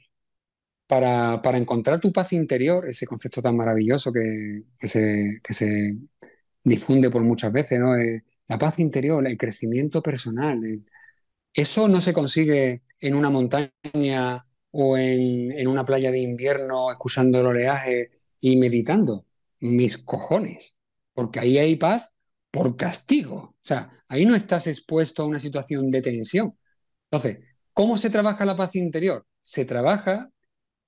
para, 0.86 1.40
para, 1.43 1.59
encontrar 1.59 2.01
tu 2.01 2.12
paz 2.12 2.32
interior, 2.32 2.86
ese 2.86 3.06
concepto 3.06 3.43
tan 3.43 3.56
maravilloso 3.56 4.12
que, 4.12 4.65
que, 4.78 4.89
se, 4.89 5.40
que 5.43 5.55
se, 5.55 5.97
difunde 6.65 7.10
por 7.10 7.23
muchas 7.23 7.52
veces, 7.52 7.81
¿no? 7.81 7.97
Eh, 7.97 8.24
la 8.48 8.59
paz 8.59 8.78
interior, 8.78 9.27
el 9.27 9.36
crecimiento 9.36 10.02
personal. 10.02 10.60
eso 11.55 11.89
no 11.89 12.01
se 12.01 12.12
consigue 12.12 12.82
en 13.01 13.15
una 13.15 13.31
montaña 13.31 14.47
o 14.70 14.97
en, 14.97 15.52
en, 15.52 15.69
una 15.69 15.85
playa 15.85 16.10
de 16.10 16.20
invierno 16.20 16.90
escuchando 16.90 17.40
el 17.40 17.47
oleaje 17.47 18.17
y 18.40 18.56
meditando. 18.56 19.27
Mis 19.60 19.98
cojones. 19.98 20.78
Porque 21.15 21.40
ahí 21.40 21.59
hay 21.59 21.77
paz 21.77 22.12
por 22.51 22.77
castigo. 22.77 23.36
O 23.36 23.56
sea, 23.62 23.90
ahí 24.09 24.24
no 24.24 24.35
estás 24.35 24.66
expuesto 24.66 25.23
a 25.23 25.27
una 25.27 25.40
situación 25.40 25.90
de 25.90 26.02
tensión. 26.02 26.56
Entonces, 27.10 27.39
¿cómo 27.73 27.98
se 27.98 28.10
trabaja 28.10 28.44
la 28.44 28.56
paz 28.56 28.74
interior? 28.74 29.27
Se 29.43 29.65
trabaja 29.65 30.31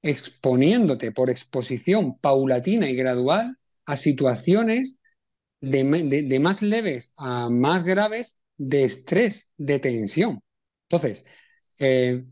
exponiéndote 0.03 1.13
por 1.13 1.31
exposición 1.31 2.19
paulatina 2.19 2.89
y 2.89 2.97
gradual 2.97 3.59
a 3.87 3.97
situaciones 3.97 4.99
de, 5.61 6.39
más 6.41 6.63
leves 6.63 7.13
a 7.17 7.51
más 7.51 7.85
graves 7.85 8.43
de 8.57 8.85
estrés, 8.85 9.51
de 9.57 9.79
tensión. 9.79 10.43
Entonces, 10.89 11.25
eh, 11.79 12.25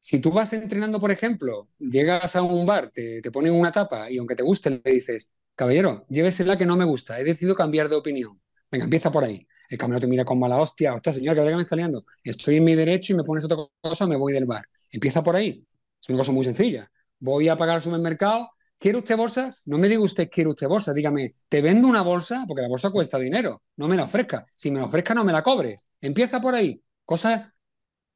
si 0.00 0.18
tú 0.20 0.32
vas 0.32 0.52
entrenando, 0.52 0.98
por 0.98 1.10
ejemplo, 1.10 1.68
llegas 1.78 2.34
a 2.34 2.42
un 2.42 2.66
bar, 2.66 2.90
te, 2.90 3.22
ponen 3.30 3.52
una 3.52 3.70
tapa 3.70 4.10
y 4.10 4.18
aunque 4.18 4.34
te 4.34 4.42
guste, 4.42 4.70
le 4.70 4.92
dices, 4.92 5.30
caballero, 5.54 6.06
llévesela 6.08 6.56
que 6.58 6.66
no 6.66 6.76
me 6.76 6.84
gusta, 6.86 7.20
he 7.20 7.24
decidido 7.24 7.54
cambiar 7.54 7.88
de 7.88 7.96
opinión. 7.96 8.40
Venga, 8.70 8.84
empieza 8.84 9.10
por 9.10 9.24
ahí. 9.24 9.46
el 9.68 9.78
camarero 9.78 10.00
te 10.00 10.06
mira 10.08 10.24
con 10.24 10.38
mala 10.38 10.56
hostia, 10.56 10.94
hostia, 10.94 11.12
señor, 11.12 11.36
¿qué 11.36 11.44
que 11.44 11.54
me 11.54 11.62
está 11.62 11.76
liando? 11.76 12.04
Estoy 12.24 12.56
en 12.56 12.64
mi 12.64 12.74
derecho 12.74 13.12
y 13.12 13.16
me 13.16 13.24
pones 13.24 13.44
otra 13.44 13.58
cosa, 13.80 14.06
me 14.06 14.16
voy 14.16 14.32
del 14.32 14.46
bar. 14.46 14.64
Empieza 14.90 15.22
por 15.22 15.36
ahí. 15.36 15.66
Es 16.00 16.08
una 16.08 16.18
cosa 16.18 16.32
muy 16.32 16.44
sencilla. 16.44 16.90
Voy 17.18 17.48
a 17.48 17.56
pagar 17.56 17.76
al 17.76 17.82
supermercado, 17.82 18.50
¿quiere 18.78 18.98
usted 18.98 19.16
bolsa? 19.16 19.54
No 19.66 19.76
me 19.78 19.88
diga 19.88 20.00
usted, 20.00 20.30
¿quiere 20.30 20.48
usted 20.50 20.66
bolsa? 20.66 20.94
Dígame, 20.94 21.34
te 21.48 21.60
vendo 21.60 21.86
una 21.88 22.02
bolsa, 22.02 22.44
porque 22.48 22.62
la 22.62 22.68
bolsa 22.68 22.90
cuesta 22.90 23.18
dinero, 23.18 23.62
no 23.76 23.86
me 23.86 23.96
la 23.96 24.04
ofrezca. 24.04 24.46
Si 24.56 24.70
me 24.70 24.80
la 24.80 24.86
ofrezca, 24.86 25.14
no 25.14 25.24
me 25.24 25.32
la 25.32 25.42
cobres. 25.42 25.88
Empieza 26.00 26.40
por 26.40 26.54
ahí. 26.54 26.82
Cosas 27.04 27.52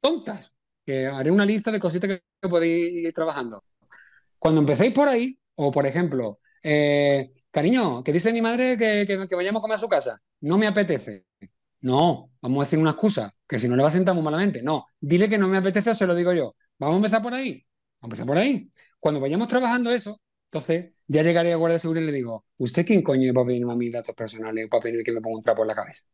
tontas, 0.01 0.54
haré 0.87 1.31
una 1.31 1.45
lista 1.45 1.71
de 1.71 1.79
cositas 1.79 2.09
que 2.09 2.49
podéis 2.49 3.03
ir 3.03 3.13
trabajando. 3.13 3.63
Cuando 4.39 4.61
empecéis 4.61 4.93
por 4.93 5.07
ahí, 5.07 5.37
o 5.55 5.71
por 5.71 5.85
ejemplo, 5.85 6.39
eh, 6.63 7.31
cariño, 7.51 8.03
que 8.03 8.13
dice 8.13 8.33
mi 8.33 8.41
madre 8.41 8.77
que, 8.77 9.05
que, 9.07 9.35
vayamos 9.35 9.59
a 9.59 9.63
comer 9.63 9.75
a 9.75 9.79
su 9.79 9.87
casa, 9.87 10.21
no 10.41 10.57
me 10.57 10.67
apetece. 10.67 11.25
No, 11.81 12.31
vamos 12.41 12.63
a 12.63 12.65
decir 12.65 12.79
una 12.79 12.91
excusa, 12.91 13.33
que 13.47 13.59
si 13.59 13.67
no 13.69 13.75
le 13.75 13.83
va 13.83 13.89
a 13.89 13.91
sentar 13.91 14.15
muy 14.15 14.23
malamente. 14.23 14.63
No, 14.63 14.87
dile 14.99 15.29
que 15.29 15.37
no 15.37 15.47
me 15.47 15.57
apetece 15.57 15.91
o 15.91 15.95
se 15.95 16.07
lo 16.07 16.15
digo 16.15 16.33
yo. 16.33 16.55
Vamos 16.79 16.95
a 16.95 16.97
empezar 16.97 17.21
por 17.21 17.33
ahí. 17.33 17.63
Vamos 18.01 18.01
a 18.01 18.05
empezar 18.05 18.25
por 18.25 18.37
ahí. 18.37 18.71
Cuando 18.99 19.19
vayamos 19.21 19.47
trabajando 19.47 19.91
eso, 19.91 20.19
entonces 20.45 20.93
ya 21.07 21.21
llegaré 21.23 21.53
a 21.53 21.57
Guardia 21.57 21.75
de 21.75 21.79
Seguridad 21.79 22.03
y 22.03 22.07
le 22.07 22.13
digo, 22.13 22.45
¿usted 22.57 22.85
quién 22.85 23.03
coño 23.03 23.33
va 23.33 23.43
a 23.43 23.45
pedirme 23.45 23.73
a 23.73 23.75
mis 23.75 23.91
datos 23.91 24.15
personales 24.15 24.65
o 24.65 24.69
para 24.69 24.83
pedirme 24.83 25.03
que 25.03 25.11
me 25.11 25.21
ponga 25.21 25.37
un 25.37 25.43
trapo 25.43 25.61
en 25.63 25.67
la 25.67 25.75
cabeza? 25.75 26.05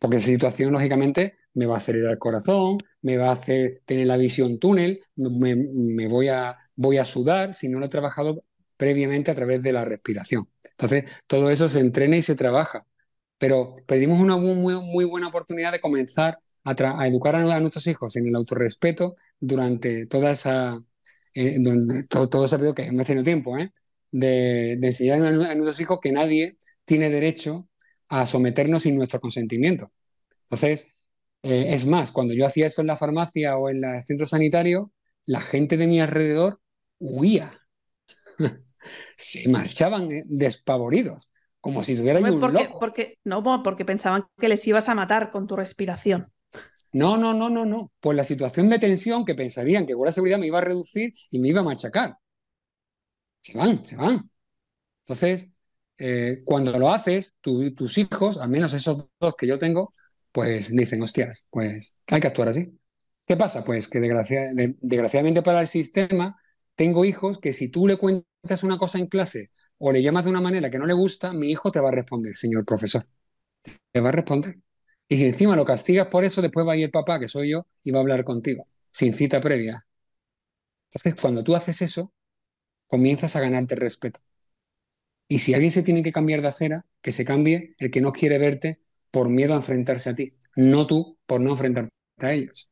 Porque 0.00 0.16
esa 0.16 0.26
situación, 0.26 0.72
lógicamente, 0.72 1.34
me 1.54 1.66
va 1.66 1.74
a 1.76 1.78
acelerar 1.78 2.12
el 2.12 2.18
corazón, 2.18 2.78
me 3.02 3.16
va 3.18 3.28
a 3.28 3.32
hacer 3.32 3.82
tener 3.84 4.06
la 4.06 4.16
visión 4.16 4.58
túnel, 4.58 5.00
me, 5.14 6.08
voy, 6.08 6.28
a, 6.28 6.58
voy 6.74 6.98
a 6.98 7.04
sudar 7.04 7.54
si 7.54 7.68
no 7.68 7.78
lo 7.78 7.86
he 7.86 7.88
trabajado 7.88 8.40
previamente 8.76 9.30
a 9.30 9.34
través 9.34 9.62
de 9.62 9.72
la 9.72 9.84
respiración. 9.84 10.48
Entonces, 10.70 11.04
todo 11.26 11.50
eso 11.50 11.68
se 11.68 11.80
entrena 11.80 12.16
y 12.16 12.22
se 12.22 12.34
trabaja. 12.34 12.86
Pero 13.38 13.76
perdimos 13.86 14.20
una 14.20 14.36
muy, 14.36 14.80
muy 14.82 15.04
buena 15.04 15.28
oportunidad 15.28 15.72
de 15.72 15.80
comenzar 15.80 16.38
a, 16.64 17.06
educar 17.06 17.36
a, 17.36 17.60
nuestros 17.60 17.86
hijos 17.86 18.16
en 18.16 18.26
el 18.28 18.36
autorrespeto 18.36 19.16
durante 19.38 20.06
toda 20.06 20.32
esa, 20.32 20.82
eh, 21.34 21.58
todo, 22.08 22.44
ese 22.44 22.56
periodo 22.56 22.74
que 22.74 22.82
es 22.84 22.90
un 22.90 23.24
tiempo, 23.24 23.58
¿eh? 23.58 23.72
de, 24.10 24.72
enseñar 24.72 25.24
a, 25.24 25.32
nuestros 25.32 25.80
hijos 25.80 26.00
que 26.02 26.12
nadie 26.12 26.58
tiene 26.84 27.10
derecho 27.10 27.68
a 28.10 28.26
someternos 28.26 28.82
sin 28.82 28.96
nuestro 28.96 29.20
consentimiento. 29.20 29.90
Entonces, 30.42 31.08
eh, 31.42 31.66
es 31.68 31.86
más, 31.86 32.10
cuando 32.10 32.34
yo 32.34 32.44
hacía 32.44 32.66
eso 32.66 32.82
en 32.82 32.88
la 32.88 32.96
farmacia 32.96 33.56
o 33.56 33.70
en 33.70 33.84
el 33.84 34.04
centro 34.04 34.26
sanitario, 34.26 34.92
la 35.24 35.40
gente 35.40 35.76
de 35.76 35.86
mi 35.86 36.00
alrededor 36.00 36.60
huía. 36.98 37.58
Se 39.16 39.48
marchaban 39.48 40.10
eh, 40.10 40.24
despavoridos, 40.26 41.30
como 41.60 41.84
si 41.84 41.92
estuviera 41.92 42.18
un 42.20 42.40
porque, 42.40 42.64
loco. 42.64 42.78
Porque, 42.80 43.18
no, 43.24 43.42
porque 43.62 43.84
pensaban 43.84 44.26
que 44.38 44.48
les 44.48 44.66
ibas 44.66 44.88
a 44.88 44.94
matar 44.94 45.30
con 45.30 45.46
tu 45.46 45.56
respiración. 45.56 46.32
No, 46.92 47.16
no, 47.16 47.32
no, 47.32 47.48
no, 47.48 47.64
no. 47.64 47.92
Pues 48.00 48.16
la 48.16 48.24
situación 48.24 48.68
de 48.68 48.80
tensión 48.80 49.24
que 49.24 49.36
pensarían 49.36 49.86
que 49.86 49.94
la 49.94 50.10
Seguridad 50.10 50.38
me 50.38 50.48
iba 50.48 50.58
a 50.58 50.62
reducir 50.62 51.14
y 51.30 51.38
me 51.38 51.48
iba 51.48 51.60
a 51.60 51.64
machacar. 51.64 52.16
Se 53.42 53.56
van, 53.56 53.86
se 53.86 53.96
van. 53.96 54.28
Entonces, 55.04 55.50
eh, 56.00 56.42
cuando 56.46 56.78
lo 56.78 56.92
haces, 56.92 57.36
tus 57.42 57.98
hijos, 57.98 58.38
al 58.38 58.48
menos 58.48 58.72
esos 58.72 59.10
dos 59.20 59.36
que 59.36 59.46
yo 59.46 59.58
tengo, 59.58 59.94
pues 60.32 60.74
dicen, 60.74 61.02
hostias, 61.02 61.44
pues 61.50 61.94
hay 62.08 62.20
que 62.20 62.26
actuar 62.26 62.48
así. 62.48 62.78
¿Qué 63.26 63.36
pasa? 63.36 63.64
Pues 63.64 63.86
que 63.88 64.00
desgraciadamente 64.00 65.42
para 65.42 65.60
el 65.60 65.68
sistema 65.68 66.40
tengo 66.74 67.04
hijos 67.04 67.38
que 67.38 67.52
si 67.52 67.70
tú 67.70 67.86
le 67.86 67.96
cuentas 67.96 68.62
una 68.62 68.78
cosa 68.78 68.98
en 68.98 69.06
clase 69.06 69.50
o 69.78 69.92
le 69.92 70.02
llamas 70.02 70.24
de 70.24 70.30
una 70.30 70.40
manera 70.40 70.70
que 70.70 70.78
no 70.78 70.86
le 70.86 70.94
gusta, 70.94 71.32
mi 71.34 71.50
hijo 71.50 71.70
te 71.70 71.80
va 71.80 71.90
a 71.90 71.92
responder, 71.92 72.36
señor 72.36 72.64
profesor. 72.64 73.06
Te 73.92 74.00
va 74.00 74.10
a 74.10 74.12
responder. 74.12 74.58
Y 75.08 75.16
si 75.18 75.26
encima 75.26 75.56
lo 75.56 75.64
castigas 75.64 76.08
por 76.08 76.24
eso, 76.24 76.42
después 76.42 76.66
va 76.66 76.72
a 76.72 76.76
ir 76.76 76.84
el 76.84 76.90
papá, 76.90 77.20
que 77.20 77.28
soy 77.28 77.50
yo, 77.50 77.66
y 77.82 77.90
va 77.90 77.98
a 77.98 78.02
hablar 78.02 78.24
contigo, 78.24 78.66
sin 78.90 79.14
cita 79.14 79.40
previa. 79.40 79.86
Entonces, 80.94 81.20
cuando 81.20 81.42
tú 81.44 81.56
haces 81.56 81.82
eso, 81.82 82.12
comienzas 82.88 83.36
a 83.36 83.40
ganarte 83.40 83.76
respeto. 83.76 84.20
Y 85.30 85.38
si 85.38 85.54
alguien 85.54 85.70
se 85.70 85.84
tiene 85.84 86.02
que 86.02 86.10
cambiar 86.10 86.42
de 86.42 86.48
acera, 86.48 86.84
que 87.00 87.12
se 87.12 87.24
cambie 87.24 87.76
el 87.78 87.92
que 87.92 88.00
no 88.00 88.10
quiere 88.10 88.36
verte 88.36 88.80
por 89.12 89.28
miedo 89.28 89.54
a 89.54 89.58
enfrentarse 89.58 90.10
a 90.10 90.14
ti, 90.16 90.34
no 90.56 90.88
tú 90.88 91.18
por 91.24 91.40
no 91.40 91.52
enfrentarte 91.52 91.92
a 92.18 92.32
ellos. 92.32 92.68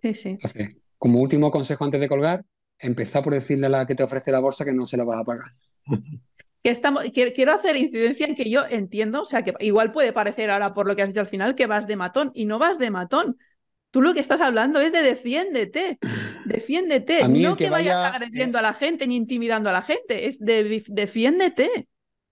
Sí, 0.00 0.14
sí. 0.14 0.28
Entonces, 0.30 0.76
como 0.96 1.20
último 1.20 1.50
consejo 1.50 1.84
antes 1.84 2.00
de 2.00 2.08
colgar, 2.08 2.42
empezar 2.78 3.22
por 3.22 3.34
decirle 3.34 3.66
a 3.66 3.68
la 3.68 3.86
que 3.86 3.94
te 3.94 4.02
ofrece 4.02 4.32
la 4.32 4.40
bolsa 4.40 4.64
que 4.64 4.72
no 4.72 4.86
se 4.86 4.96
la 4.96 5.04
vas 5.04 5.20
a 5.20 5.24
pagar. 5.24 5.52
Que 6.60 6.70
estamos, 6.70 7.04
quiero 7.12 7.52
hacer 7.52 7.76
incidencia 7.76 8.26
en 8.26 8.34
que 8.34 8.50
yo 8.50 8.64
entiendo, 8.68 9.22
o 9.22 9.24
sea, 9.24 9.42
que 9.42 9.54
igual 9.60 9.92
puede 9.92 10.12
parecer 10.12 10.50
ahora 10.50 10.74
por 10.74 10.88
lo 10.88 10.96
que 10.96 11.02
has 11.02 11.10
dicho 11.10 11.20
al 11.20 11.28
final 11.28 11.54
que 11.54 11.66
vas 11.66 11.86
de 11.86 11.94
matón 11.94 12.32
y 12.34 12.46
no 12.46 12.58
vas 12.58 12.78
de 12.80 12.90
matón. 12.90 13.38
Tú 13.90 14.02
lo 14.02 14.12
que 14.12 14.20
estás 14.20 14.40
hablando 14.40 14.80
es 14.80 14.92
de 14.92 15.02
defiéndete, 15.02 15.98
defiéndete, 16.44 17.26
no 17.26 17.56
que, 17.56 17.70
vayas 17.70 17.98
agrediendo 17.98 18.58
a 18.58 18.62
la 18.62 18.74
gente 18.74 19.06
ni 19.06 19.16
intimidando 19.16 19.70
a 19.70 19.72
la 19.72 19.82
gente, 19.82 20.26
es 20.26 20.38
de 20.38 20.82
defiéndete, 20.88 21.88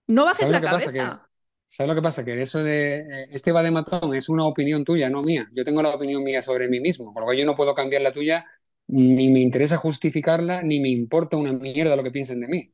no 0.07 0.25
bajes 0.25 0.51
la 0.51 0.61
cabeza. 0.61 1.27
¿Sabes 1.69 1.89
lo 1.89 1.95
que 1.97 2.03
pasa? 2.03 2.25
Que 2.25 2.41
eso 2.41 2.63
de 2.63 3.01
eh, 3.01 3.29
este 3.33 3.53
va 3.53 3.63
de 3.63 3.71
matón 3.71 4.15
es 4.15 4.29
una 4.29 4.45
opinión 4.45 4.85
tuya, 4.85 5.11
no 5.11 5.23
mía. 5.23 5.49
Yo 5.53 5.65
tengo 5.65 5.83
la 5.83 5.91
opinión 5.91 6.23
mía 6.23 6.41
sobre 6.41 6.69
mí 6.69 6.79
mismo, 6.81 7.13
por 7.13 7.25
lo 7.25 7.31
que 7.31 7.39
yo 7.39 7.45
no 7.45 7.57
puedo 7.57 7.75
cambiar 7.75 8.03
la 8.03 8.13
tuya, 8.13 8.47
ni 8.87 9.31
me 9.31 9.41
interesa 9.41 9.77
justificarla, 9.77 10.63
ni 10.63 10.81
me 10.81 10.91
importa 10.91 11.37
una 11.37 11.53
mierda 11.53 11.97
lo 11.97 12.05
que 12.05 12.13
piensen 12.13 12.41
de 12.41 12.49
mí. 12.49 12.73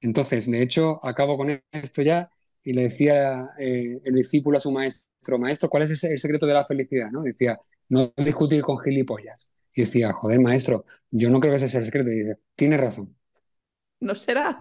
Entonces, 0.00 0.50
de 0.50 0.62
hecho, 0.62 1.00
acabo 1.04 1.36
con 1.36 1.62
esto 1.72 2.02
ya 2.02 2.30
y 2.62 2.72
le 2.72 2.84
decía 2.84 3.50
eh, 3.58 4.00
el 4.04 4.14
discípulo 4.14 4.58
a 4.58 4.60
su 4.60 4.72
maestro, 4.72 5.38
maestro, 5.38 5.68
¿cuál 5.68 5.82
es 5.84 6.02
el 6.04 6.18
secreto 6.18 6.46
de 6.46 6.54
la 6.54 6.64
felicidad? 6.64 7.10
¿no? 7.10 7.22
Decía, 7.22 7.58
no 7.88 8.12
discutir 8.16 8.62
con 8.62 8.78
gilipollas. 8.78 9.50
Y 9.74 9.82
decía, 9.82 10.12
joder, 10.12 10.40
maestro, 10.40 10.84
yo 11.10 11.30
no 11.30 11.40
creo 11.40 11.52
que 11.52 11.56
ese 11.56 11.68
sea 11.68 11.80
el 11.80 11.86
secreto. 11.86 12.10
Y 12.10 12.20
dice, 12.20 12.38
tiene 12.54 12.76
razón. 12.76 13.16
No 14.00 14.14
será. 14.14 14.60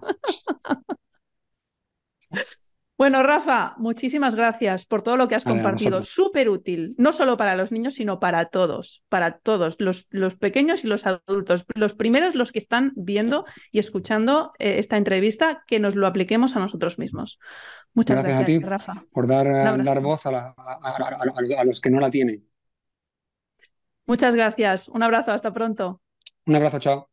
Bueno, 2.95 3.23
Rafa, 3.23 3.73
muchísimas 3.77 4.35
gracias 4.35 4.85
por 4.85 5.01
todo 5.01 5.17
lo 5.17 5.27
que 5.27 5.35
has 5.35 5.43
compartido. 5.43 6.03
Súper 6.03 6.47
útil, 6.47 6.93
no 6.97 7.11
solo 7.11 7.37
para 7.37 7.55
los 7.55 7.71
niños, 7.71 7.95
sino 7.95 8.19
para 8.19 8.45
todos, 8.45 9.03
para 9.09 9.39
todos, 9.39 9.75
los, 9.79 10.05
los, 10.11 10.35
pequeños 10.35 10.83
y 10.83 10.87
los 10.87 11.05
adultos. 11.07 11.65
Los 11.73 11.95
primeros, 11.95 12.35
los 12.35 12.51
que 12.51 12.59
están 12.59 12.93
viendo 12.95 13.45
y 13.71 13.79
escuchando 13.79 14.53
eh, 14.59 14.77
esta 14.77 14.97
entrevista, 14.97 15.63
que 15.65 15.79
nos 15.79 15.95
lo 15.95 16.05
apliquemos 16.05 16.55
a 16.55 16.59
nosotros 16.59 16.99
mismos. 16.99 17.39
Muchas 17.93 18.23
gracias, 18.23 18.41
a 18.41 18.45
ti, 18.45 18.59
Rafa. 18.59 19.05
Por 19.11 19.27
dar, 19.27 19.83
dar 19.83 19.99
voz 19.99 20.25
a, 20.27 20.55
a 20.55 21.65
los 21.65 21.81
que 21.81 21.89
no 21.89 21.99
la 21.99 22.11
tienen. 22.11 22.47
Muchas 24.05 24.35
gracias. 24.35 24.87
Un 24.89 25.03
abrazo, 25.03 25.31
hasta 25.31 25.51
pronto. 25.53 26.01
Un 26.47 26.55
abrazo, 26.55 26.79
chao. 26.79 27.12